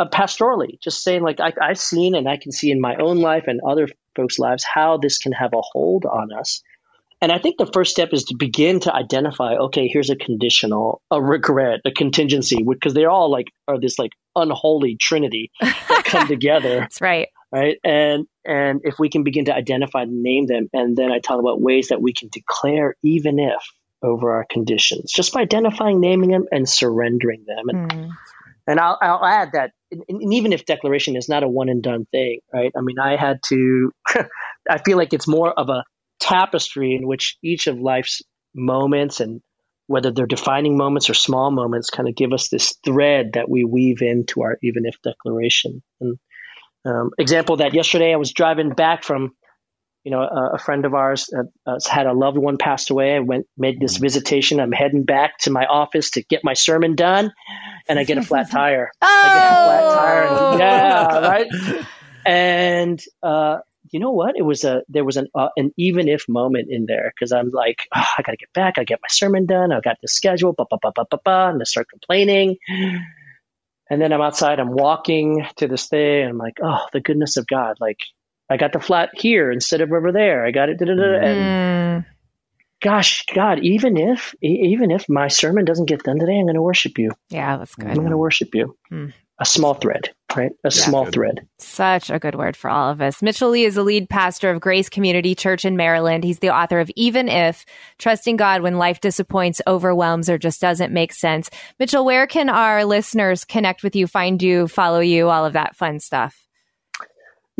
uh, 0.00 0.08
pastorally, 0.08 0.80
just 0.80 1.02
saying, 1.02 1.22
like, 1.22 1.40
I, 1.40 1.52
I've 1.60 1.78
seen 1.78 2.14
and 2.14 2.26
I 2.26 2.38
can 2.38 2.52
see 2.52 2.70
in 2.70 2.80
my 2.80 2.96
own 2.96 3.18
life 3.18 3.44
and 3.46 3.60
other 3.60 3.86
folks' 4.16 4.38
lives 4.38 4.64
how 4.64 4.96
this 4.96 5.18
can 5.18 5.32
have 5.32 5.52
a 5.52 5.60
hold 5.60 6.06
on 6.06 6.32
us. 6.32 6.62
And 7.20 7.30
I 7.30 7.38
think 7.38 7.58
the 7.58 7.70
first 7.70 7.90
step 7.90 8.08
is 8.12 8.24
to 8.24 8.34
begin 8.34 8.80
to 8.80 8.94
identify, 8.94 9.54
okay, 9.54 9.88
here's 9.88 10.08
a 10.08 10.16
conditional, 10.16 11.02
a 11.10 11.20
regret, 11.20 11.80
a 11.84 11.90
contingency, 11.90 12.64
because 12.66 12.94
they 12.94 13.04
all 13.04 13.30
like 13.30 13.48
are 13.68 13.78
this 13.78 13.98
like 13.98 14.12
unholy 14.34 14.96
trinity 14.96 15.50
that 15.60 16.04
come 16.06 16.26
together. 16.28 16.80
That's 16.80 17.02
right. 17.02 17.28
Right. 17.52 17.78
And 17.84 18.26
and 18.46 18.80
if 18.84 18.98
we 18.98 19.10
can 19.10 19.22
begin 19.22 19.46
to 19.46 19.54
identify 19.54 20.02
and 20.02 20.22
name 20.22 20.46
them, 20.46 20.70
and 20.72 20.96
then 20.96 21.12
I 21.12 21.18
talk 21.18 21.40
about 21.40 21.60
ways 21.60 21.88
that 21.88 22.00
we 22.00 22.14
can 22.14 22.30
declare 22.32 22.96
even 23.02 23.38
if 23.38 23.60
over 24.02 24.30
our 24.32 24.46
conditions, 24.48 25.12
just 25.12 25.34
by 25.34 25.40
identifying, 25.40 26.00
naming 26.00 26.30
them, 26.30 26.46
and 26.50 26.66
surrendering 26.66 27.44
them. 27.46 27.68
And 27.68 27.90
mm. 27.90 28.10
And 28.70 28.80
I'll 28.80 28.98
I'll 29.02 29.24
add 29.24 29.50
that 29.52 29.72
and 29.92 30.32
even 30.32 30.52
if 30.52 30.64
declaration 30.64 31.16
is 31.16 31.28
not 31.28 31.42
a 31.42 31.48
one 31.48 31.68
and 31.68 31.82
done 31.82 32.06
thing, 32.06 32.40
right? 32.52 32.72
I 32.76 32.80
mean, 32.80 32.98
I 32.98 33.16
had 33.16 33.40
to. 33.48 33.92
I 34.70 34.78
feel 34.84 34.96
like 34.96 35.12
it's 35.12 35.26
more 35.26 35.52
of 35.52 35.68
a 35.68 35.84
tapestry 36.20 36.94
in 36.94 37.06
which 37.06 37.36
each 37.42 37.66
of 37.66 37.78
life's 37.78 38.22
moments 38.54 39.20
and 39.20 39.40
whether 39.86 40.12
they're 40.12 40.26
defining 40.26 40.76
moments 40.76 41.10
or 41.10 41.14
small 41.14 41.50
moments 41.50 41.90
kind 41.90 42.08
of 42.08 42.14
give 42.14 42.32
us 42.32 42.48
this 42.48 42.76
thread 42.84 43.30
that 43.34 43.48
we 43.48 43.64
weave 43.64 44.02
into 44.02 44.42
our 44.42 44.56
even 44.62 44.84
if 44.84 44.96
declaration 45.02 45.82
and 46.00 46.18
um, 46.84 47.10
example 47.18 47.56
that 47.56 47.74
yesterday 47.74 48.12
i 48.12 48.16
was 48.16 48.32
driving 48.32 48.70
back 48.70 49.02
from 49.02 49.32
you 50.04 50.10
know 50.10 50.20
a, 50.20 50.50
a 50.54 50.58
friend 50.58 50.84
of 50.84 50.94
ours 50.94 51.28
uh, 51.36 51.42
uh, 51.70 51.78
had 51.88 52.06
a 52.06 52.12
loved 52.12 52.38
one 52.38 52.56
passed 52.56 52.90
away 52.90 53.14
i 53.16 53.18
went 53.18 53.46
made 53.56 53.80
this 53.80 53.94
mm-hmm. 53.94 54.04
visitation 54.04 54.60
i'm 54.60 54.72
heading 54.72 55.04
back 55.04 55.38
to 55.38 55.50
my 55.50 55.66
office 55.66 56.10
to 56.10 56.22
get 56.22 56.42
my 56.42 56.54
sermon 56.54 56.94
done 56.94 57.32
and 57.88 57.98
i 57.98 58.04
get 58.04 58.18
a 58.18 58.22
flat 58.22 58.50
tire 58.52 58.90
oh! 59.02 59.06
i 59.06 59.28
get 59.34 59.52
a 59.52 59.64
flat 59.66 59.94
tire 59.94 60.50
and, 60.50 60.60
yeah 60.60 61.28
right 61.28 61.86
and 62.26 63.02
uh, 63.22 63.58
you 63.90 63.98
know 63.98 64.12
what? 64.12 64.36
It 64.36 64.42
was 64.42 64.64
a 64.64 64.82
there 64.88 65.04
was 65.04 65.16
an 65.16 65.28
uh, 65.34 65.48
an 65.56 65.72
even 65.76 66.08
if 66.08 66.28
moment 66.28 66.68
in 66.70 66.86
there 66.86 67.12
because 67.14 67.32
I'm 67.32 67.50
like, 67.50 67.88
oh, 67.94 68.04
I 68.18 68.22
got 68.22 68.32
to 68.32 68.36
get 68.36 68.52
back. 68.52 68.74
I 68.78 68.84
get 68.84 69.00
my 69.02 69.08
sermon 69.08 69.46
done. 69.46 69.72
I 69.72 69.80
got 69.80 69.96
the 70.00 70.08
schedule. 70.08 70.52
Ba 70.52 70.66
ba 70.70 70.78
ba 70.80 70.92
ba 70.94 71.06
ba 71.10 71.18
ba. 71.24 71.48
And 71.52 71.60
I 71.60 71.64
start 71.64 71.88
complaining. 71.88 72.56
And 72.68 74.00
then 74.00 74.12
I'm 74.12 74.20
outside. 74.20 74.60
I'm 74.60 74.72
walking 74.72 75.44
to 75.56 75.66
this 75.66 75.88
thing. 75.88 76.22
And 76.22 76.30
I'm 76.30 76.38
like, 76.38 76.58
oh, 76.62 76.86
the 76.92 77.00
goodness 77.00 77.36
of 77.36 77.46
God! 77.46 77.78
Like 77.80 77.98
I 78.50 78.56
got 78.56 78.72
the 78.72 78.80
flat 78.80 79.10
here 79.14 79.50
instead 79.50 79.80
of 79.80 79.92
over 79.92 80.12
there. 80.12 80.44
I 80.44 80.50
got 80.50 80.68
it. 80.68 80.78
Mm. 80.78 81.24
And 81.24 82.04
gosh, 82.82 83.24
God, 83.32 83.60
even 83.60 83.96
if 83.96 84.34
even 84.42 84.90
if 84.90 85.08
my 85.08 85.28
sermon 85.28 85.64
doesn't 85.64 85.86
get 85.86 86.02
done 86.02 86.18
today, 86.18 86.36
I'm 86.36 86.44
going 86.44 86.54
to 86.54 86.62
worship 86.62 86.98
you. 86.98 87.12
Yeah, 87.28 87.56
that's 87.56 87.74
good. 87.74 87.88
I'm 87.88 87.94
going 87.94 88.10
to 88.10 88.18
worship 88.18 88.54
you. 88.54 88.76
Mm 88.90 89.12
a 89.40 89.46
small 89.46 89.72
thread, 89.72 90.10
right? 90.36 90.52
A 90.64 90.66
yeah, 90.66 90.68
small 90.68 91.04
good. 91.04 91.14
thread. 91.14 91.48
Such 91.58 92.10
a 92.10 92.18
good 92.18 92.34
word 92.34 92.56
for 92.56 92.68
all 92.68 92.90
of 92.90 93.00
us. 93.00 93.22
Mitchel 93.22 93.50
Lee 93.50 93.64
is 93.64 93.78
a 93.78 93.82
lead 93.82 94.10
pastor 94.10 94.50
of 94.50 94.60
Grace 94.60 94.90
Community 94.90 95.34
Church 95.34 95.64
in 95.64 95.78
Maryland. 95.78 96.24
He's 96.24 96.40
the 96.40 96.54
author 96.54 96.78
of 96.78 96.90
Even 96.94 97.26
If, 97.26 97.64
Trusting 97.98 98.36
God 98.36 98.60
When 98.60 98.76
Life 98.76 99.00
Disappoints, 99.00 99.62
Overwhelms, 99.66 100.28
or 100.28 100.36
Just 100.36 100.60
Doesn't 100.60 100.92
Make 100.92 101.14
Sense. 101.14 101.48
Mitchel, 101.80 102.04
where 102.04 102.26
can 102.26 102.50
our 102.50 102.84
listeners 102.84 103.46
connect 103.46 103.82
with 103.82 103.96
you, 103.96 104.06
find 104.06 104.42
you, 104.42 104.68
follow 104.68 105.00
you, 105.00 105.30
all 105.30 105.46
of 105.46 105.54
that 105.54 105.74
fun 105.74 106.00
stuff? 106.00 106.46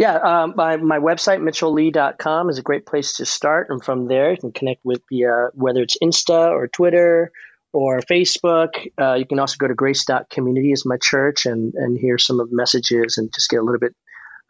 Yeah, 0.01 0.14
um, 0.14 0.55
my, 0.57 0.78
my 0.78 0.98
website, 0.98 1.42
mitchellee.com, 1.42 2.48
is 2.48 2.57
a 2.57 2.62
great 2.62 2.86
place 2.86 3.18
to 3.18 3.26
start. 3.26 3.66
And 3.68 3.84
from 3.84 4.09
there, 4.09 4.30
you 4.30 4.38
can 4.38 4.51
connect 4.51 4.82
with 4.82 5.03
via 5.11 5.48
whether 5.53 5.82
it's 5.82 5.98
Insta 6.03 6.53
or 6.53 6.68
Twitter 6.68 7.32
or 7.74 8.01
Facebook. 8.01 8.70
Uh, 8.98 9.16
you 9.16 9.26
can 9.26 9.38
also 9.38 9.57
go 9.59 9.68
to 9.68 9.74
grace.community 9.74 10.72
as 10.72 10.86
my 10.86 10.96
church 10.96 11.44
and, 11.44 11.74
and 11.74 11.98
hear 11.98 12.16
some 12.16 12.40
of 12.40 12.48
the 12.48 12.57
messages 12.57 13.18
and 13.18 13.30
just 13.34 13.51
get 13.51 13.59
a 13.59 13.62
little 13.62 13.78
bit, 13.78 13.94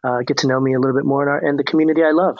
uh, 0.05 0.19
get 0.25 0.37
to 0.37 0.47
know 0.47 0.57
me 0.57 0.73
a 0.73 0.79
little 0.79 0.95
bit 0.95 1.03
more 1.03 1.23
in, 1.23 1.27
our, 1.27 1.45
and 1.45 1.59
the 1.59 1.65
community 1.65 2.01
I 2.01 2.11
love. 2.11 2.37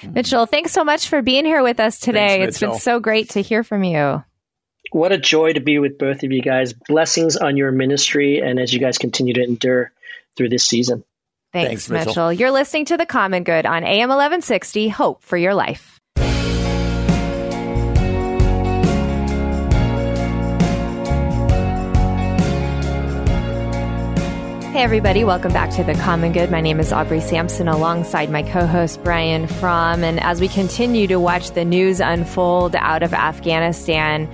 Mitchel, 0.00 0.48
thanks 0.48 0.72
so 0.72 0.82
much 0.82 1.10
for 1.10 1.20
being 1.20 1.44
here 1.44 1.62
with 1.62 1.78
us 1.78 2.00
today. 2.00 2.38
Thanks, 2.38 2.48
it's 2.48 2.60
been 2.60 2.80
so 2.80 3.00
great 3.00 3.28
to 3.32 3.42
hear 3.42 3.64
from 3.64 3.84
you. 3.84 4.24
What 4.92 5.12
a 5.12 5.18
joy 5.18 5.52
to 5.52 5.60
be 5.60 5.78
with 5.78 5.98
both 5.98 6.22
of 6.22 6.32
you 6.32 6.40
guys. 6.40 6.72
Blessings 6.72 7.36
on 7.36 7.58
your 7.58 7.70
ministry 7.70 8.38
and 8.38 8.58
as 8.58 8.72
you 8.72 8.80
guys 8.80 8.96
continue 8.96 9.34
to 9.34 9.42
endure 9.42 9.92
through 10.38 10.48
this 10.48 10.64
season. 10.64 11.04
Thanks, 11.64 11.88
Thanks 11.88 12.06
Mitchel. 12.06 12.14
Mitchel. 12.14 12.38
You're 12.38 12.50
listening 12.50 12.84
to 12.86 12.96
The 12.96 13.06
Common 13.06 13.42
Good 13.44 13.64
on 13.66 13.82
AM 13.82 14.08
1160, 14.08 14.88
Hope 14.88 15.22
for 15.22 15.36
Your 15.36 15.54
Life. 15.54 16.00
Hey, 24.76 24.82
everybody, 24.82 25.24
welcome 25.24 25.54
back 25.54 25.70
to 25.76 25.84
The 25.84 25.94
Common 25.94 26.32
Good. 26.32 26.50
My 26.50 26.60
name 26.60 26.78
is 26.78 26.92
Aubrey 26.92 27.20
Sampson 27.20 27.66
alongside 27.66 28.30
my 28.30 28.42
co 28.42 28.66
host 28.66 29.02
Brian 29.02 29.46
Fromm. 29.46 30.04
And 30.04 30.20
as 30.20 30.38
we 30.38 30.48
continue 30.48 31.06
to 31.06 31.18
watch 31.18 31.52
the 31.52 31.64
news 31.64 31.98
unfold 31.98 32.76
out 32.76 33.02
of 33.02 33.14
Afghanistan, 33.14 34.28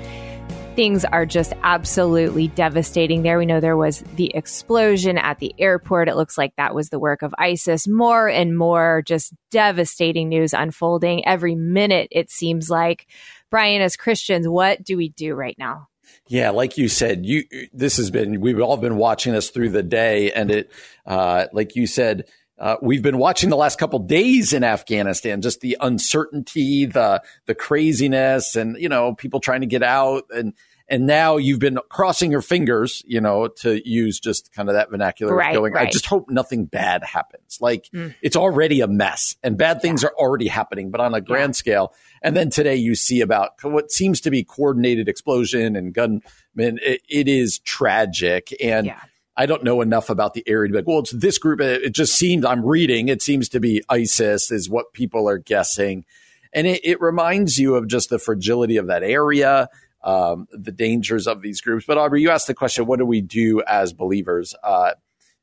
things 0.75 1.05
are 1.05 1.27
just 1.27 1.53
absolutely 1.63 2.49
devastating 2.49 3.23
there. 3.23 3.39
We 3.39 3.47
know 3.47 3.61
there 3.61 3.77
was 3.77 4.01
the 4.17 4.35
explosion 4.35 5.19
at 5.19 5.39
the 5.39 5.55
airport. 5.59 6.09
It 6.09 6.17
looks 6.17 6.39
like 6.39 6.55
that 6.57 6.75
was 6.75 6.89
the 6.89 6.99
work 6.99 7.23
of 7.23 7.35
ISIS. 7.39 7.87
More 7.87 8.29
and 8.29 8.57
more 8.57 9.03
just 9.07 9.33
devastating 9.51 10.29
news 10.29 10.53
unfolding 10.53 11.27
every 11.27 11.55
minute, 11.55 12.09
it 12.11 12.31
seems 12.31 12.71
like. 12.71 13.07
Brian, 13.51 13.83
as 13.83 13.97
Christians, 13.97 14.49
what 14.49 14.83
do 14.83 14.97
we 14.97 15.11
do 15.11 15.35
right 15.35 15.57
now? 15.59 15.89
Yeah, 16.29 16.51
like 16.51 16.79
you 16.79 16.89
said, 16.89 17.27
you 17.27 17.45
this 17.73 17.97
has 17.97 18.11
been 18.11 18.41
we've 18.41 18.61
all 18.61 18.77
been 18.77 18.97
watching 18.97 19.33
this 19.33 19.51
through 19.51 19.71
the 19.71 19.83
day, 19.83 20.33
and 20.33 20.51
it, 20.51 20.71
uh, 21.07 21.47
like 21.53 21.75
you 21.75 21.87
said, 21.87 22.27
uh, 22.59 22.77
we've 22.81 23.03
been 23.03 23.19
watching 23.19 23.51
the 23.51 23.57
last 23.57 23.79
couple 23.79 23.99
days 23.99 24.53
in 24.53 24.63
Afghanistan, 24.63 25.41
just 25.43 25.61
the 25.61 25.77
uncertainty, 25.81 26.87
the 26.87 27.23
the 27.47 27.55
craziness, 27.55 28.57
and 28.57 28.77
you 28.79 28.89
know 28.89 29.15
people 29.15 29.41
trying 29.41 29.63
to 29.63 29.67
get 29.67 29.83
out, 29.83 30.25
and 30.31 30.53
and 30.89 31.07
now 31.07 31.39
you've 31.39 31.59
been 31.59 31.79
crossing 31.89 32.31
your 32.31 32.43
fingers, 32.43 33.03
you 33.07 33.21
know, 33.21 33.49
to 33.49 33.89
use 33.89 34.21
just 34.21 34.53
kind 34.53 34.69
of 34.69 34.75
that 34.75 34.91
vernacular. 34.91 35.35
Right, 35.35 35.55
going, 35.55 35.73
right. 35.73 35.89
I 35.89 35.91
just 35.91 36.07
hope 36.07 36.29
nothing 36.29 36.67
bad 36.67 37.03
happens. 37.03 37.59
Like 37.61 37.89
mm. 37.95 38.15
it's 38.21 38.37
already 38.37 38.81
a 38.83 38.87
mess, 38.87 39.35
and 39.43 39.57
bad 39.57 39.81
things 39.81 40.03
yeah. 40.03 40.11
are 40.11 40.15
already 40.17 40.49
happening, 40.49 40.91
but 40.91 41.01
on 41.01 41.15
a 41.15 41.21
grand 41.21 41.51
yeah. 41.51 41.59
scale. 41.59 41.95
And 42.21 42.37
then 42.37 42.51
today 42.51 42.77
you 42.77 42.95
see 42.95 43.23
about 43.23 43.53
what 43.63 43.91
seems 43.91 44.21
to 44.21 44.31
be 44.31 44.45
coordinated 44.45 45.09
explosion 45.09 45.75
and 45.75 45.95
gunmen. 45.95 46.23
it, 46.55 47.01
it 47.09 47.27
is 47.27 47.59
tragic. 47.61 48.55
And 48.63 48.87
yeah. 48.87 49.01
I 49.37 49.47
don't 49.47 49.65
know 49.65 49.81
enough 49.81 50.11
about 50.11 50.35
the 50.35 50.45
area 50.47 50.69
to 50.69 50.73
be 50.73 50.79
like, 50.79 50.87
well, 50.87 50.99
it's 50.99 51.13
this 51.13 51.39
group. 51.39 51.61
It 51.61 51.95
just 51.95 52.15
seems 52.15 52.45
I'm 52.45 52.65
reading, 52.65 53.09
it 53.09 53.23
seems 53.23 53.49
to 53.51 53.61
be 53.61 53.83
ISIS 53.89 54.51
is 54.51 54.69
what 54.69 54.93
people 54.93 55.29
are 55.29 55.39
guessing. 55.39 56.05
And 56.53 56.67
it, 56.67 56.85
it 56.85 57.01
reminds 57.01 57.57
you 57.57 57.77
of 57.77 57.87
just 57.87 58.11
the 58.11 58.19
fragility 58.19 58.77
of 58.77 58.89
that 58.89 59.03
area, 59.03 59.69
um, 60.05 60.49
the 60.53 60.73
dangers 60.73 61.27
of 61.27 61.41
these 61.41 61.63
groups. 61.63 61.87
But 61.87 61.97
Aubrey, 61.97 62.21
you 62.21 62.29
asked 62.29 62.47
the 62.47 62.55
question, 62.55 62.85
what 62.85 62.99
do 62.99 63.07
we 63.07 63.23
do 63.23 63.63
as 63.67 63.95
believers? 63.95 64.55
Uh, 64.63 64.93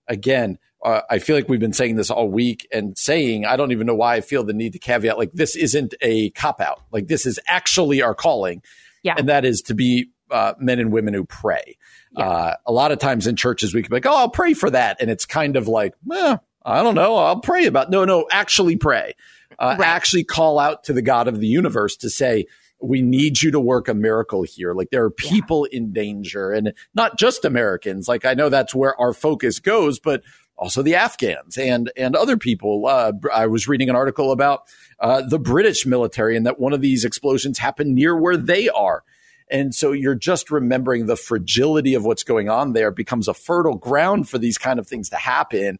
again, 0.07 0.59
uh, 0.85 1.01
I 1.09 1.17
feel 1.17 1.35
like 1.35 1.49
we've 1.49 1.59
been 1.59 1.73
saying 1.73 1.95
this 1.95 2.11
all 2.11 2.29
week 2.29 2.67
and 2.71 2.95
saying, 2.97 3.45
I 3.45 3.57
don't 3.57 3.71
even 3.71 3.87
know 3.87 3.95
why 3.95 4.15
I 4.15 4.21
feel 4.21 4.43
the 4.43 4.53
need 4.53 4.73
to 4.73 4.79
caveat, 4.79 5.17
like, 5.17 5.31
this 5.33 5.55
isn't 5.55 5.95
a 6.01 6.29
cop 6.31 6.61
out. 6.61 6.83
Like, 6.91 7.07
this 7.07 7.25
is 7.25 7.39
actually 7.47 8.01
our 8.01 8.13
calling. 8.13 8.61
Yeah. 9.01 9.15
And 9.17 9.27
that 9.29 9.45
is 9.45 9.61
to 9.63 9.73
be 9.73 10.11
uh, 10.29 10.53
men 10.59 10.79
and 10.79 10.91
women 10.91 11.13
who 11.15 11.25
pray. 11.25 11.77
Yeah. 12.19 12.27
Uh, 12.29 12.55
a 12.65 12.71
lot 12.71 12.91
of 12.91 12.99
times 12.99 13.27
in 13.27 13.35
churches, 13.35 13.73
we 13.73 13.81
can 13.81 13.89
be 13.89 13.95
like, 13.95 14.05
oh, 14.05 14.15
I'll 14.15 14.29
pray 14.29 14.53
for 14.53 14.69
that. 14.69 14.97
And 14.99 15.09
it's 15.09 15.25
kind 15.25 15.55
of 15.55 15.67
like, 15.67 15.93
I 16.11 16.83
don't 16.83 16.95
know. 16.95 17.15
I'll 17.15 17.39
pray 17.39 17.65
about. 17.65 17.89
No, 17.89 18.05
no, 18.05 18.27
actually 18.31 18.75
pray. 18.75 19.15
Uh, 19.57 19.75
right. 19.79 19.87
Actually 19.87 20.23
call 20.23 20.59
out 20.59 20.83
to 20.85 20.93
the 20.93 21.01
God 21.01 21.27
of 21.27 21.39
the 21.39 21.47
universe 21.47 21.95
to 21.97 22.09
say, 22.09 22.45
we 22.81 23.01
need 23.01 23.41
you 23.41 23.51
to 23.51 23.59
work 23.59 23.87
a 23.87 23.93
miracle 23.93 24.43
here. 24.43 24.73
Like 24.73 24.89
there 24.89 25.03
are 25.03 25.11
people 25.11 25.67
yeah. 25.71 25.77
in 25.77 25.93
danger 25.93 26.51
and 26.51 26.73
not 26.93 27.17
just 27.17 27.43
Americans. 27.43 28.07
Like 28.07 28.25
I 28.25 28.33
know 28.33 28.49
that's 28.49 28.73
where 28.73 28.99
our 28.99 29.13
focus 29.13 29.59
goes, 29.59 29.99
but 29.99 30.23
also 30.55 30.81
the 30.81 30.95
Afghans 30.95 31.57
and, 31.57 31.91
and 31.97 32.15
other 32.15 32.37
people. 32.37 32.85
Uh, 32.85 33.13
I 33.33 33.47
was 33.47 33.67
reading 33.67 33.89
an 33.89 33.95
article 33.95 34.31
about 34.31 34.63
uh, 34.99 35.21
the 35.21 35.39
British 35.39 35.85
military 35.85 36.37
and 36.37 36.45
that 36.45 36.59
one 36.59 36.73
of 36.73 36.81
these 36.81 37.03
explosions 37.03 37.57
happened 37.57 37.95
near 37.95 38.15
where 38.15 38.37
they 38.37 38.69
are. 38.69 39.03
And 39.49 39.73
so 39.73 39.91
you're 39.91 40.15
just 40.15 40.51
remembering 40.51 41.05
the 41.05 41.15
fragility 41.15 41.95
of 41.95 42.05
what's 42.05 42.23
going 42.23 42.49
on 42.49 42.73
there 42.73 42.91
becomes 42.91 43.27
a 43.27 43.33
fertile 43.33 43.75
ground 43.75 44.29
for 44.29 44.37
these 44.37 44.57
kind 44.57 44.79
of 44.79 44.87
things 44.87 45.09
to 45.09 45.15
happen. 45.15 45.79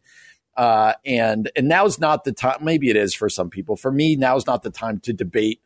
Uh, 0.56 0.94
and 1.06 1.50
and 1.56 1.68
now's 1.68 1.98
not 1.98 2.24
the 2.24 2.32
time. 2.32 2.58
Maybe 2.62 2.90
it 2.90 2.96
is 2.96 3.14
for 3.14 3.28
some 3.28 3.50
people. 3.50 3.76
For 3.76 3.90
me, 3.90 4.16
now's 4.16 4.46
not 4.46 4.62
the 4.62 4.70
time 4.70 4.98
to 5.00 5.12
debate 5.12 5.60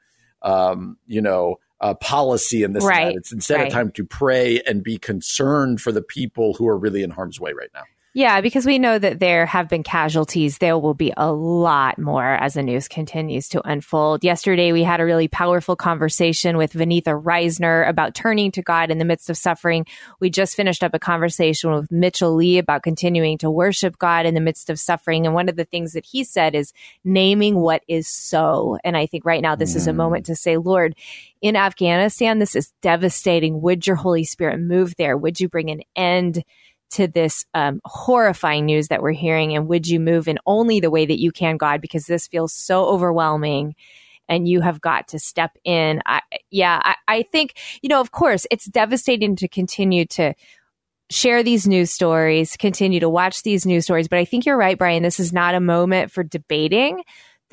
um, 0.45 0.99
you 1.07 1.23
know, 1.23 1.59
uh, 1.81 1.95
policy 1.95 2.63
in 2.63 2.73
this. 2.73 2.85
Right. 2.85 3.17
It's 3.17 3.33
instead 3.33 3.57
right. 3.57 3.67
of 3.67 3.73
time 3.73 3.91
to 3.93 4.05
pray 4.05 4.61
and 4.61 4.85
be 4.85 4.99
concerned 4.99 5.81
for 5.81 5.91
the 5.91 6.03
people 6.03 6.55
who 6.55 6.69
are 6.69 6.79
really 6.79 7.03
in 7.03 7.11
harm's 7.11 7.41
way 7.41 7.53
right 7.53 7.71
now. 7.75 7.83
Yeah, 8.17 8.41
because 8.43 8.65
we 8.65 8.79
know 8.79 8.97
that 8.97 9.19
there 9.19 9.45
have 9.45 9.69
been 9.69 9.83
casualties. 9.83 10.59
There 10.59 10.79
will 10.79 10.95
be 10.95 11.13
a 11.17 11.33
lot 11.33 11.99
more 11.99 12.25
as 12.25 12.55
the 12.55 12.63
news 12.63 12.87
continues 12.87 13.49
to 13.49 13.69
unfold. 13.69 14.23
Yesterday, 14.23 14.71
we 14.71 14.85
had 14.85 15.01
a 15.01 15.05
really 15.05 15.27
powerful 15.27 15.75
conversation 15.75 16.57
with 16.57 16.75
Vaneetha 16.75 17.21
Risner 17.21 17.89
about 17.89 18.15
turning 18.15 18.53
to 18.53 18.63
God 18.63 18.93
in 18.93 18.99
the 18.99 19.05
midst 19.05 19.31
of 19.31 19.37
suffering. 19.37 19.85
We 20.21 20.31
just 20.31 20.55
finished 20.55 20.85
up 20.85 20.95
a 20.95 21.01
conversation 21.01 21.73
with 21.73 21.89
Mitchel 21.89 22.37
Lee 22.37 22.59
about 22.59 22.85
continuing 22.85 23.37
to 23.39 23.51
worship 23.51 23.99
God 23.99 24.27
in 24.27 24.35
the 24.35 24.41
midst 24.41 24.71
of 24.71 24.79
suffering. 24.79 25.27
And 25.27 25.35
one 25.35 25.49
of 25.49 25.57
the 25.57 25.65
things 25.65 25.93
that 25.95 26.07
he 26.07 26.23
said 26.23 26.55
is 26.55 26.73
naming 27.03 27.57
what 27.57 27.83
is 27.89 28.07
so. 28.07 28.79
And 28.85 28.97
I 28.97 29.07
think 29.07 29.25
right 29.25 29.43
now 29.43 29.57
this 29.57 29.73
mm. 29.73 29.77
is 29.79 29.89
a 29.89 29.93
moment 29.93 30.27
to 30.27 30.37
say, 30.37 30.57
Lord, 30.57 30.95
in 31.43 31.57
Afghanistan, 31.57 32.39
this 32.39 32.55
is 32.55 32.73
devastating. 32.81 33.61
Would 33.61 33.89
your 33.89 33.97
Holy 33.97 34.23
Spirit 34.23 34.61
move 34.61 34.95
there? 34.99 35.17
Would 35.17 35.41
you 35.41 35.49
bring 35.49 35.71
an 35.71 35.81
end? 35.97 36.45
To 36.93 37.07
this 37.07 37.45
um, 37.55 37.81
horrifying 37.85 38.67
news 38.67 38.89
that 38.89 39.03
we're 39.03 39.13
hearing? 39.13 39.55
And 39.55 39.69
would 39.69 39.87
you 39.87 40.01
move 40.01 40.29
in 40.29 40.39
only 40.47 40.81
the 40.81 40.91
way 40.91 41.07
that 41.07 41.21
you 41.21 41.33
can, 41.33 41.57
God, 41.57 41.81
because 41.81 42.05
this 42.05 42.27
feels 42.29 42.53
so 42.53 42.87
overwhelming 42.87 43.75
and 44.29 44.49
you 44.49 44.61
have 44.61 44.81
got 44.81 45.09
to 45.09 45.19
step 45.19 45.53
in? 45.65 46.01
I, 46.07 46.21
yeah, 46.51 46.81
I, 46.83 46.95
I 47.09 47.23
think, 47.23 47.55
you 47.83 47.89
know, 47.89 48.01
of 48.01 48.11
course, 48.11 48.47
it's 48.51 48.67
devastating 48.67 49.37
to 49.37 49.49
continue 49.49 50.07
to 50.07 50.35
share 51.11 51.43
these 51.43 51.67
news 51.67 51.93
stories, 51.93 52.57
continue 52.57 53.01
to 53.01 53.09
watch 53.09 53.43
these 53.43 53.67
news 53.67 53.85
stories. 53.85 54.09
But 54.09 54.19
I 54.19 54.25
think 54.25 54.47
you're 54.47 54.57
right, 54.57 54.79
Brian. 54.79 55.03
This 55.03 55.21
is 55.21 55.33
not 55.33 55.55
a 55.55 55.61
moment 55.61 56.11
for 56.11 56.23
debating. 56.23 57.03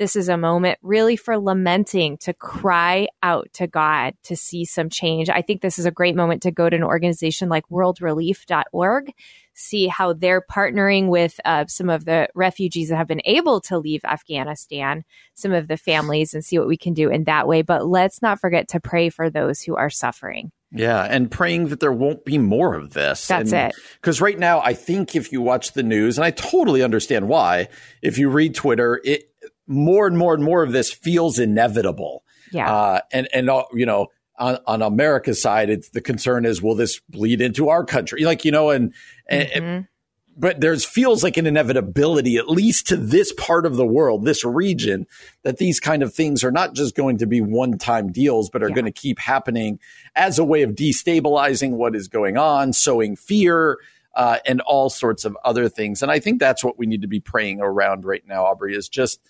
This 0.02 0.16
is 0.16 0.28
a 0.28 0.36
moment 0.36 0.80
really 0.82 1.14
for 1.14 1.38
lamenting, 1.38 2.18
to 2.22 2.34
cry 2.34 3.06
out 3.22 3.48
to 3.52 3.68
God 3.68 4.14
to 4.24 4.34
see 4.34 4.64
some 4.64 4.90
change. 4.90 5.30
I 5.30 5.42
think 5.42 5.62
this 5.62 5.78
is 5.78 5.86
a 5.86 5.92
great 5.92 6.16
moment 6.16 6.42
to 6.42 6.50
go 6.50 6.68
to 6.68 6.74
an 6.74 6.82
organization 6.82 7.48
like 7.48 7.68
worldrelief.org, 7.68 9.12
see 9.54 9.86
how 9.86 10.12
they're 10.12 10.40
partnering 10.40 11.06
with 11.06 11.38
uh, 11.44 11.66
some 11.68 11.88
of 11.88 12.04
the 12.04 12.28
refugees 12.34 12.88
that 12.88 12.96
have 12.96 13.06
been 13.06 13.22
able 13.24 13.60
to 13.60 13.78
leave 13.78 14.00
Afghanistan, 14.04 15.04
some 15.34 15.52
of 15.52 15.68
the 15.68 15.76
families, 15.76 16.34
and 16.34 16.44
see 16.44 16.58
what 16.58 16.66
we 16.66 16.76
can 16.76 16.94
do 16.94 17.08
in 17.08 17.22
that 17.22 17.46
way. 17.46 17.62
But 17.62 17.86
let's 17.86 18.20
not 18.20 18.40
forget 18.40 18.66
to 18.70 18.80
pray 18.80 19.08
for 19.08 19.30
those 19.30 19.62
who 19.62 19.76
are 19.76 19.88
suffering. 19.88 20.50
Yeah, 20.72 21.04
and 21.04 21.30
praying 21.30 21.68
that 21.68 21.78
there 21.78 21.92
won't 21.92 22.24
be 22.24 22.38
more 22.38 22.74
of 22.74 22.92
this. 22.92 23.28
That's 23.28 23.52
and, 23.52 23.70
it. 23.70 23.76
Because 24.00 24.20
right 24.20 24.38
now, 24.38 24.60
I 24.62 24.74
think 24.74 25.14
if 25.14 25.30
you 25.30 25.42
watch 25.42 25.74
the 25.74 25.84
news, 25.84 26.18
and 26.18 26.24
I 26.24 26.32
totally 26.32 26.82
understand 26.82 27.28
why, 27.28 27.68
if 28.00 28.18
you 28.18 28.30
read 28.30 28.56
Twitter, 28.56 29.00
it 29.04 29.31
more 29.66 30.06
and 30.06 30.18
more 30.18 30.34
and 30.34 30.42
more 30.42 30.62
of 30.62 30.72
this 30.72 30.92
feels 30.92 31.38
inevitable. 31.38 32.24
Yeah. 32.52 32.70
Uh, 32.70 33.00
and, 33.12 33.28
and, 33.32 33.50
uh, 33.50 33.64
you 33.72 33.86
know, 33.86 34.08
on, 34.38 34.58
on 34.66 34.82
America's 34.82 35.40
side, 35.40 35.70
it's 35.70 35.90
the 35.90 36.00
concern 36.00 36.44
is, 36.44 36.60
will 36.60 36.74
this 36.74 37.00
bleed 37.08 37.40
into 37.40 37.68
our 37.68 37.84
country? 37.84 38.24
Like, 38.24 38.44
you 38.44 38.50
know, 38.50 38.70
and, 38.70 38.92
mm-hmm. 39.30 39.64
and 39.64 39.88
but 40.36 40.60
there's 40.60 40.84
feels 40.84 41.22
like 41.22 41.36
an 41.36 41.46
inevitability, 41.46 42.36
at 42.36 42.48
least 42.48 42.86
to 42.88 42.96
this 42.96 43.32
part 43.34 43.66
of 43.66 43.76
the 43.76 43.86
world, 43.86 44.24
this 44.24 44.44
region, 44.44 45.06
that 45.42 45.58
these 45.58 45.78
kind 45.78 46.02
of 46.02 46.14
things 46.14 46.42
are 46.42 46.50
not 46.50 46.74
just 46.74 46.94
going 46.94 47.18
to 47.18 47.26
be 47.26 47.40
one 47.40 47.76
time 47.78 48.10
deals, 48.10 48.48
but 48.48 48.62
are 48.62 48.70
yeah. 48.70 48.74
going 48.74 48.84
to 48.86 48.92
keep 48.92 49.18
happening 49.18 49.78
as 50.16 50.38
a 50.38 50.44
way 50.44 50.62
of 50.62 50.70
destabilizing 50.70 51.72
what 51.72 51.94
is 51.94 52.08
going 52.08 52.38
on, 52.38 52.72
sowing 52.72 53.14
fear, 53.14 53.78
uh, 54.14 54.38
and 54.46 54.60
all 54.62 54.88
sorts 54.88 55.24
of 55.24 55.36
other 55.44 55.68
things. 55.68 56.02
And 56.02 56.10
I 56.10 56.18
think 56.18 56.40
that's 56.40 56.64
what 56.64 56.78
we 56.78 56.86
need 56.86 57.02
to 57.02 57.08
be 57.08 57.20
praying 57.20 57.60
around 57.60 58.04
right 58.04 58.26
now, 58.26 58.44
Aubrey, 58.46 58.74
is 58.74 58.88
just 58.88 59.20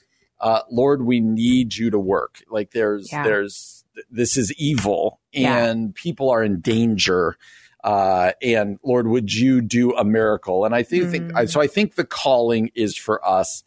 uh, 0.43 0.61
Lord, 0.70 1.07
we 1.07 1.20
need 1.20 1.74
you 1.74 1.90
to 1.90 1.99
work. 1.99 2.43
Like 2.51 2.72
there's, 2.72 3.11
yeah. 3.11 3.22
there's, 3.22 3.84
this 4.11 4.36
is 4.36 4.53
evil 4.59 5.20
and 5.32 5.88
yeah. 5.88 5.93
people 5.95 6.30
are 6.30 6.43
in 6.43 6.61
danger. 6.61 7.36
Uh, 7.84 8.32
and 8.43 8.78
Lord, 8.84 9.07
would 9.07 9.32
you 9.32 9.61
do 9.61 9.93
a 9.97 10.05
miracle? 10.05 10.64
And 10.64 10.74
I 10.74 10.82
think, 10.82 11.05
mm. 11.05 11.11
think, 11.11 11.49
so 11.49 11.61
I 11.61 11.66
think 11.66 11.95
the 11.95 12.05
calling 12.05 12.70
is 12.74 12.97
for 12.97 13.26
us, 13.26 13.64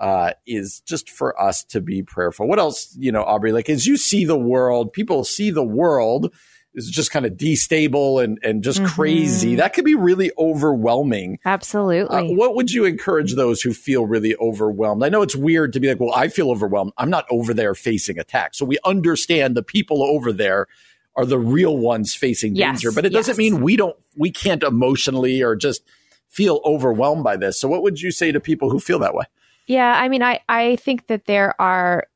uh, 0.00 0.32
is 0.46 0.80
just 0.80 1.10
for 1.10 1.40
us 1.40 1.62
to 1.64 1.80
be 1.80 2.02
prayerful. 2.02 2.48
What 2.48 2.58
else, 2.58 2.96
you 2.98 3.12
know, 3.12 3.22
Aubrey, 3.22 3.52
like 3.52 3.68
as 3.68 3.86
you 3.86 3.96
see 3.96 4.24
the 4.24 4.38
world, 4.38 4.92
people 4.92 5.22
see 5.24 5.50
the 5.50 5.64
world 5.64 6.34
is 6.74 6.88
just 6.88 7.10
kind 7.10 7.26
of 7.26 7.32
destable 7.32 8.22
and, 8.22 8.38
and 8.42 8.62
just 8.62 8.78
mm-hmm. 8.78 8.94
crazy, 8.94 9.56
that 9.56 9.74
could 9.74 9.84
be 9.84 9.94
really 9.94 10.30
overwhelming. 10.38 11.38
Absolutely. 11.44 12.32
Uh, 12.32 12.34
what 12.34 12.54
would 12.54 12.70
you 12.70 12.84
encourage 12.84 13.34
those 13.34 13.60
who 13.60 13.72
feel 13.74 14.06
really 14.06 14.34
overwhelmed? 14.36 15.04
I 15.04 15.08
know 15.08 15.22
it's 15.22 15.36
weird 15.36 15.72
to 15.74 15.80
be 15.80 15.88
like, 15.88 16.00
well, 16.00 16.14
I 16.14 16.28
feel 16.28 16.50
overwhelmed. 16.50 16.92
I'm 16.96 17.10
not 17.10 17.26
over 17.30 17.52
there 17.52 17.74
facing 17.74 18.18
attack. 18.18 18.54
So 18.54 18.64
we 18.64 18.78
understand 18.84 19.56
the 19.56 19.62
people 19.62 20.02
over 20.02 20.32
there 20.32 20.66
are 21.14 21.26
the 21.26 21.38
real 21.38 21.76
ones 21.76 22.14
facing 22.14 22.56
yes. 22.56 22.80
danger, 22.80 22.92
but 22.92 23.04
it 23.04 23.12
doesn't 23.12 23.36
mean 23.36 23.60
we 23.60 23.76
don't, 23.76 23.96
we 24.16 24.30
can't 24.30 24.62
emotionally 24.62 25.42
or 25.42 25.54
just 25.54 25.82
feel 26.28 26.62
overwhelmed 26.64 27.22
by 27.22 27.36
this. 27.36 27.60
So 27.60 27.68
what 27.68 27.82
would 27.82 28.00
you 28.00 28.10
say 28.10 28.32
to 28.32 28.40
people 28.40 28.70
who 28.70 28.80
feel 28.80 28.98
that 29.00 29.14
way? 29.14 29.24
Yeah. 29.66 29.94
I 29.94 30.08
mean, 30.08 30.22
I, 30.22 30.40
I 30.48 30.76
think 30.76 31.08
that 31.08 31.26
there 31.26 31.60
are 31.60 32.06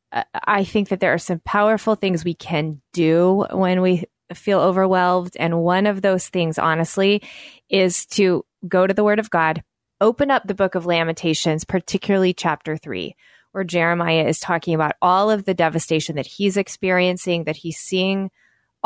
I 0.47 0.65
think 0.65 0.89
that 0.89 1.01
there 1.01 1.13
are 1.13 1.19
some 1.19 1.41
powerful 1.41 1.95
things 1.95 2.25
we 2.25 2.33
can 2.33 2.81
do 2.93 3.45
when 3.51 3.83
we 3.83 4.05
feel 4.35 4.61
overwhelmed. 4.61 5.37
And 5.39 5.63
one 5.63 5.87
of 5.87 6.03
those 6.03 6.29
things, 6.29 6.59
honestly, 6.59 7.23
is 7.69 8.07
to 8.07 8.45
go 8.67 8.87
to 8.87 8.95
the 8.95 9.05
Word 9.05 9.19
of 9.19 9.31
God, 9.31 9.63
open 10.01 10.31
up 10.31 10.47
the 10.47 10.55
book 10.55 10.75
of 10.75 10.87
Lamentations, 10.87 11.65
particularly 11.65 12.35
chapter 12.35 12.77
three, 12.77 13.17
where 13.53 13.65
Jeremiah 13.65 14.27
is 14.27 14.41
talking 14.41 14.75
about 14.75 14.93
all 15.01 15.31
of 15.31 15.45
the 15.45 15.55
devastation 15.55 16.17
that 16.17 16.27
he's 16.27 16.57
experiencing, 16.57 17.45
that 17.45 17.57
he's 17.57 17.79
seeing 17.79 18.31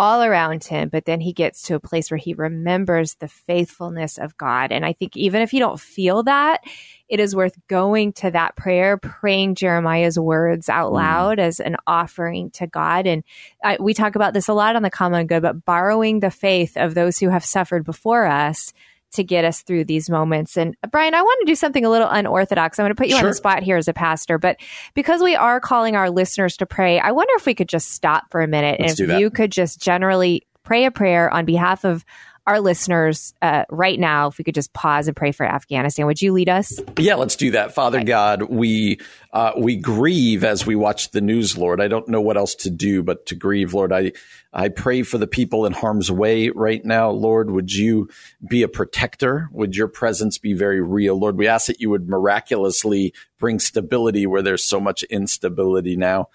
all 0.01 0.23
around 0.23 0.65
him, 0.65 0.89
but 0.89 1.05
then 1.05 1.21
he 1.21 1.31
gets 1.31 1.61
to 1.61 1.75
a 1.75 1.81
place 1.81 2.11
where 2.11 2.17
he 2.17 2.33
remembers 2.33 3.17
the 3.17 3.29
faithfulness 3.29 4.17
of 4.17 4.35
God. 4.39 4.73
And 4.73 4.83
I 4.83 4.95
think 4.95 5.15
even 5.15 5.43
if 5.43 5.53
you 5.53 5.61
don't 5.61 5.79
feel 5.79 6.23
that, 6.23 6.63
it 7.07 7.21
is 7.21 7.37
worth 7.37 7.55
going 7.69 8.15
to 8.15 8.31
that 8.31 8.57
prayer, 8.57 8.97
praying 8.97 9.57
Jeremiah's 9.57 10.19
words 10.19 10.71
out 10.71 10.91
mm. 10.91 10.95
loud 10.95 11.37
mm. 11.37 11.43
as 11.43 11.61
an 11.61 11.77
offering 11.87 12.51
to 12.53 12.67
God. 12.67 13.07
And 13.07 13.25
I, 13.63 13.77
we 13.79 13.93
talk 13.93 14.15
about 14.15 14.33
this 14.33 14.49
a 14.49 14.55
lot 14.55 14.75
on 14.75 14.81
the 14.81 14.89
common 14.89 15.27
good, 15.27 15.43
but 15.43 15.67
borrowing 15.67 16.21
the 16.21 16.31
faith 16.31 16.79
of 16.79 16.95
those 16.95 17.19
who 17.19 17.29
have 17.29 17.45
suffered 17.45 17.85
before 17.85 18.25
us 18.25 18.73
to 19.13 19.25
get 19.25 19.45
us 19.45 19.63
through 19.63 19.85
these 19.85 20.09
moments. 20.09 20.57
And 20.57 20.77
uh, 20.83 20.89
Brian, 20.89 21.15
I 21.15 21.23
want 21.23 21.41
to 21.41 21.51
do 21.51 21.55
something 21.55 21.85
a 21.85 21.91
little 21.91 22.09
unorthodox. 22.09 22.79
I'm 22.79 22.85
going 22.85 22.91
to 22.91 22.95
put 22.95 23.09
you 23.09 23.17
sure. 23.17 23.25
on 23.25 23.31
the 23.31 23.35
spot 23.35 23.63
here 23.63 23.77
as 23.77 23.89
a 23.89 23.93
pastor, 23.93 24.39
but 24.39 24.57
because 24.95 25.23
we 25.23 25.35
are 25.35 25.61
calling 25.61 25.97
our 25.97 26.11
listeners 26.11 26.57
to 26.59 26.67
pray, 26.67 27.01
I 27.01 27.11
wonder 27.11 27.33
if 27.37 27.47
we 27.47 27.55
could 27.55 27.69
just 27.69 27.93
stop 27.93 28.31
for 28.31 28.41
a 28.41 28.49
minute 28.49 28.81
Let's 28.81 29.01
and 29.01 29.11
if 29.11 29.21
you 29.21 29.31
could 29.31 29.51
just 29.51 29.81
generally 29.81 30.47
pray 30.63 30.85
a 30.85 30.91
prayer 30.91 31.33
on 31.33 31.45
behalf 31.45 31.85
of 31.85 32.05
our 32.47 32.61
listeners 32.61 33.35
uh, 33.43 33.65
right 33.71 33.99
now, 33.99 34.29
if 34.29 34.39
we 34.39 34.45
could 34.45 34.55
just 34.55 34.73
pause 34.73 35.07
and 35.09 35.17
pray 35.17 35.33
for 35.33 35.47
Afghanistan, 35.47 36.07
would 36.07 36.21
you 36.21 36.33
lead 36.33 36.49
us? 36.49 36.81
Yeah, 36.99 37.15
let's 37.15 37.37
do 37.37 37.53
that. 37.53 37.75
Father 37.75 37.99
okay. 37.99 38.07
God, 38.07 38.43
we 38.43 38.99
uh, 39.33 39.53
we 39.57 39.77
grieve 39.77 40.43
as 40.43 40.67
we 40.67 40.75
watch 40.75 41.11
the 41.11 41.21
news, 41.21 41.57
Lord. 41.57 41.81
I 41.81 41.89
don't 41.89 42.09
know 42.09 42.21
what 42.21 42.37
else 42.37 42.55
to 42.57 42.71
do 42.71 43.03
but 43.03 43.27
to 43.27 43.35
grieve, 43.35 43.75
Lord. 43.75 43.93
I 43.93 44.13
I 44.53 44.69
pray 44.69 45.03
for 45.03 45.19
the 45.19 45.27
people 45.27 45.67
in 45.67 45.73
harm's 45.73 46.11
way 46.11 46.49
right 46.49 46.85
now, 46.85 47.11
Lord. 47.11 47.51
Would 47.51 47.73
you 47.73 48.09
be 48.49 48.63
a 48.63 48.69
protector? 48.69 49.49
Would 49.53 49.77
your 49.77 49.89
presence 49.89 50.39
be 50.39 50.55
very 50.55 50.81
real, 50.81 51.19
Lord? 51.19 51.37
We 51.37 51.47
ask 51.47 51.67
that 51.67 51.81
you 51.81 51.91
would 51.91 52.09
miraculously 52.09 53.15
bring 53.39 53.61
stability 53.61 54.27
where 54.27 54.43
there's 54.43 54.65
so 54.65 54.81
much 54.81 55.03
instability 55.05 55.97
now. 55.97 56.29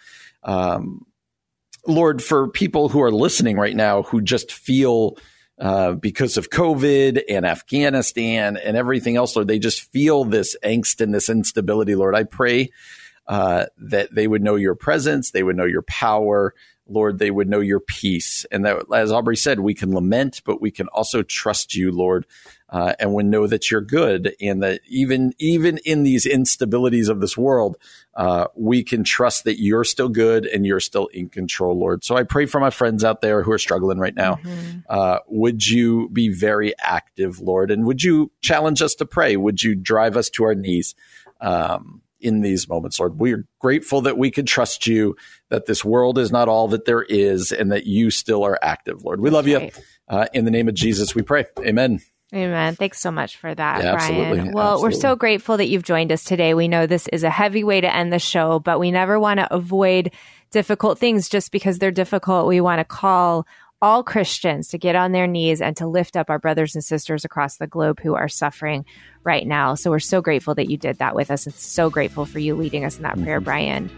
Um, 0.43 1.05
Lord, 1.87 2.23
for 2.23 2.47
people 2.47 2.89
who 2.89 3.01
are 3.01 3.11
listening 3.11 3.57
right 3.57 3.75
now 3.75 4.03
who 4.03 4.21
just 4.21 4.51
feel 4.51 5.17
uh, 5.59 5.93
because 5.93 6.37
of 6.37 6.49
COVID 6.49 7.23
and 7.29 7.45
Afghanistan 7.45 8.57
and 8.57 8.75
everything 8.75 9.15
else, 9.15 9.35
Lord. 9.35 9.47
They 9.47 9.59
just 9.59 9.91
feel 9.91 10.25
this 10.25 10.55
angst 10.63 11.01
and 11.01 11.13
this 11.13 11.29
instability, 11.29 11.95
Lord. 11.95 12.15
I 12.15 12.23
pray 12.23 12.71
uh, 13.27 13.65
that 13.77 14.13
they 14.13 14.27
would 14.27 14.43
know 14.43 14.55
your 14.55 14.75
presence, 14.75 15.31
they 15.31 15.43
would 15.43 15.55
know 15.55 15.65
your 15.65 15.81
power, 15.83 16.53
Lord, 16.87 17.17
they 17.17 17.31
would 17.31 17.49
know 17.49 17.61
your 17.61 17.79
peace. 17.79 18.45
And 18.51 18.65
that, 18.65 18.85
as 18.93 19.11
Aubrey 19.11 19.37
said, 19.37 19.59
we 19.59 19.73
can 19.73 19.93
lament, 19.93 20.41
but 20.45 20.61
we 20.61 20.71
can 20.71 20.87
also 20.89 21.23
trust 21.23 21.75
you, 21.75 21.91
Lord, 21.91 22.27
uh, 22.69 22.93
and 22.99 23.13
we 23.13 23.23
know 23.23 23.47
that 23.47 23.69
you're 23.69 23.81
good, 23.81 24.35
and 24.41 24.63
that 24.63 24.81
even 24.87 25.33
even 25.37 25.77
in 25.85 26.03
these 26.03 26.25
instabilities 26.25 27.09
of 27.09 27.21
this 27.21 27.37
world, 27.37 27.77
uh, 28.15 28.47
we 28.55 28.83
can 28.83 29.03
trust 29.03 29.43
that 29.43 29.61
you're 29.61 29.83
still 29.83 30.09
good 30.09 30.45
and 30.45 30.65
you're 30.65 30.79
still 30.79 31.07
in 31.07 31.29
control, 31.29 31.77
Lord. 31.77 32.03
So 32.03 32.15
I 32.15 32.23
pray 32.23 32.45
for 32.45 32.59
my 32.59 32.71
friends 32.71 33.03
out 33.03 33.21
there 33.21 33.43
who 33.43 33.51
are 33.51 33.59
struggling 33.59 33.99
right 33.99 34.15
now. 34.15 34.35
Mm-hmm. 34.35 34.79
Uh, 34.89 35.19
would 35.27 35.67
you 35.67 36.09
be 36.09 36.29
very 36.29 36.73
active, 36.79 37.39
Lord, 37.39 37.69
and 37.69 37.85
would 37.85 38.03
you 38.03 38.31
challenge 38.41 38.81
us 38.81 38.95
to 38.95 39.05
pray? 39.05 39.37
Would 39.37 39.61
you 39.63 39.75
drive 39.75 40.17
us 40.17 40.29
to 40.31 40.45
our 40.45 40.55
knees? 40.55 40.95
Um, 41.41 42.01
in 42.21 42.41
these 42.41 42.67
moments, 42.67 42.99
Lord. 42.99 43.19
We 43.19 43.33
are 43.33 43.45
grateful 43.59 44.01
that 44.01 44.17
we 44.17 44.31
can 44.31 44.47
trust 44.47 44.87
you, 44.87 45.15
that 45.49 45.67
this 45.67 45.85
world 45.85 46.17
is 46.17 46.31
not 46.31 46.47
all 46.47 46.67
that 46.69 46.85
there 46.85 47.03
is, 47.03 47.51
and 47.51 47.71
that 47.71 47.85
you 47.85 48.09
still 48.09 48.43
are 48.43 48.57
active, 48.63 49.03
Lord. 49.03 49.21
We 49.21 49.29
love 49.29 49.47
you. 49.47 49.69
Uh, 50.07 50.25
in 50.33 50.45
the 50.45 50.49
name 50.49 50.67
of 50.67 50.73
Jesus, 50.73 51.13
we 51.13 51.21
pray. 51.21 51.45
Amen. 51.59 51.99
Amen. 52.33 52.75
Thanks 52.75 52.99
so 52.99 53.11
much 53.11 53.37
for 53.37 53.53
that, 53.53 53.83
yeah, 53.83 53.91
Brian. 53.93 54.15
Absolutely. 54.15 54.53
Well, 54.53 54.73
absolutely. 54.73 54.83
we're 54.83 55.01
so 55.01 55.15
grateful 55.15 55.57
that 55.57 55.67
you've 55.67 55.83
joined 55.83 56.11
us 56.11 56.23
today. 56.23 56.53
We 56.53 56.67
know 56.67 56.87
this 56.87 57.07
is 57.09 57.23
a 57.23 57.29
heavy 57.29 57.63
way 57.63 57.81
to 57.81 57.93
end 57.93 58.11
the 58.11 58.19
show, 58.19 58.59
but 58.59 58.79
we 58.79 58.91
never 58.91 59.19
want 59.19 59.39
to 59.39 59.53
avoid 59.53 60.11
difficult 60.51 60.97
things 60.97 61.29
just 61.29 61.51
because 61.51 61.77
they're 61.77 61.91
difficult. 61.91 62.47
We 62.47 62.61
want 62.61 62.79
to 62.79 62.85
call 62.85 63.45
all 63.81 64.03
Christians 64.03 64.69
to 64.69 64.77
get 64.77 64.95
on 64.95 65.11
their 65.11 65.27
knees 65.27 65.61
and 65.61 65.77
to 65.77 65.85
lift 65.85 66.17
up 66.17 66.29
our 66.29 66.39
brothers 66.39 66.73
and 66.73 66.83
sisters 66.83 67.25
across 67.25 67.57
the 67.57 67.67
globe 67.67 67.99
who 68.01 68.15
are 68.15 68.27
suffering 68.27 68.85
right 69.23 69.45
now. 69.45 69.75
So 69.75 69.91
we're 69.91 69.99
so 69.99 70.21
grateful 70.21 70.55
that 70.55 70.69
you 70.69 70.77
did 70.77 70.97
that 70.97 71.15
with 71.15 71.29
us 71.29 71.45
and 71.45 71.53
so 71.53 71.89
grateful 71.89 72.25
for 72.25 72.39
you 72.39 72.55
leading 72.55 72.85
us 72.85 72.97
in 72.97 73.03
that 73.03 73.13
mm-hmm. 73.15 73.25
prayer, 73.25 73.41
Brian. 73.41 73.89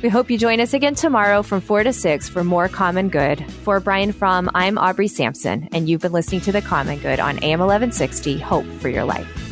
We 0.00 0.08
hope 0.08 0.30
you 0.30 0.38
join 0.38 0.60
us 0.60 0.74
again 0.74 0.94
tomorrow 0.94 1.42
from 1.42 1.60
4 1.60 1.82
to 1.82 1.92
6 1.92 2.28
for 2.28 2.44
more 2.44 2.68
Common 2.68 3.08
Good. 3.08 3.44
For 3.64 3.80
Brian 3.80 4.12
Fromm, 4.12 4.48
I'm 4.54 4.78
Aubrey 4.78 5.08
Sampson, 5.08 5.68
and 5.72 5.88
you've 5.88 6.02
been 6.02 6.12
listening 6.12 6.40
to 6.42 6.52
The 6.52 6.62
Common 6.62 7.00
Good 7.00 7.18
on 7.18 7.42
AM 7.42 7.58
1160 7.58 8.38
Hope 8.38 8.66
for 8.80 8.88
Your 8.88 9.02
Life. 9.02 9.47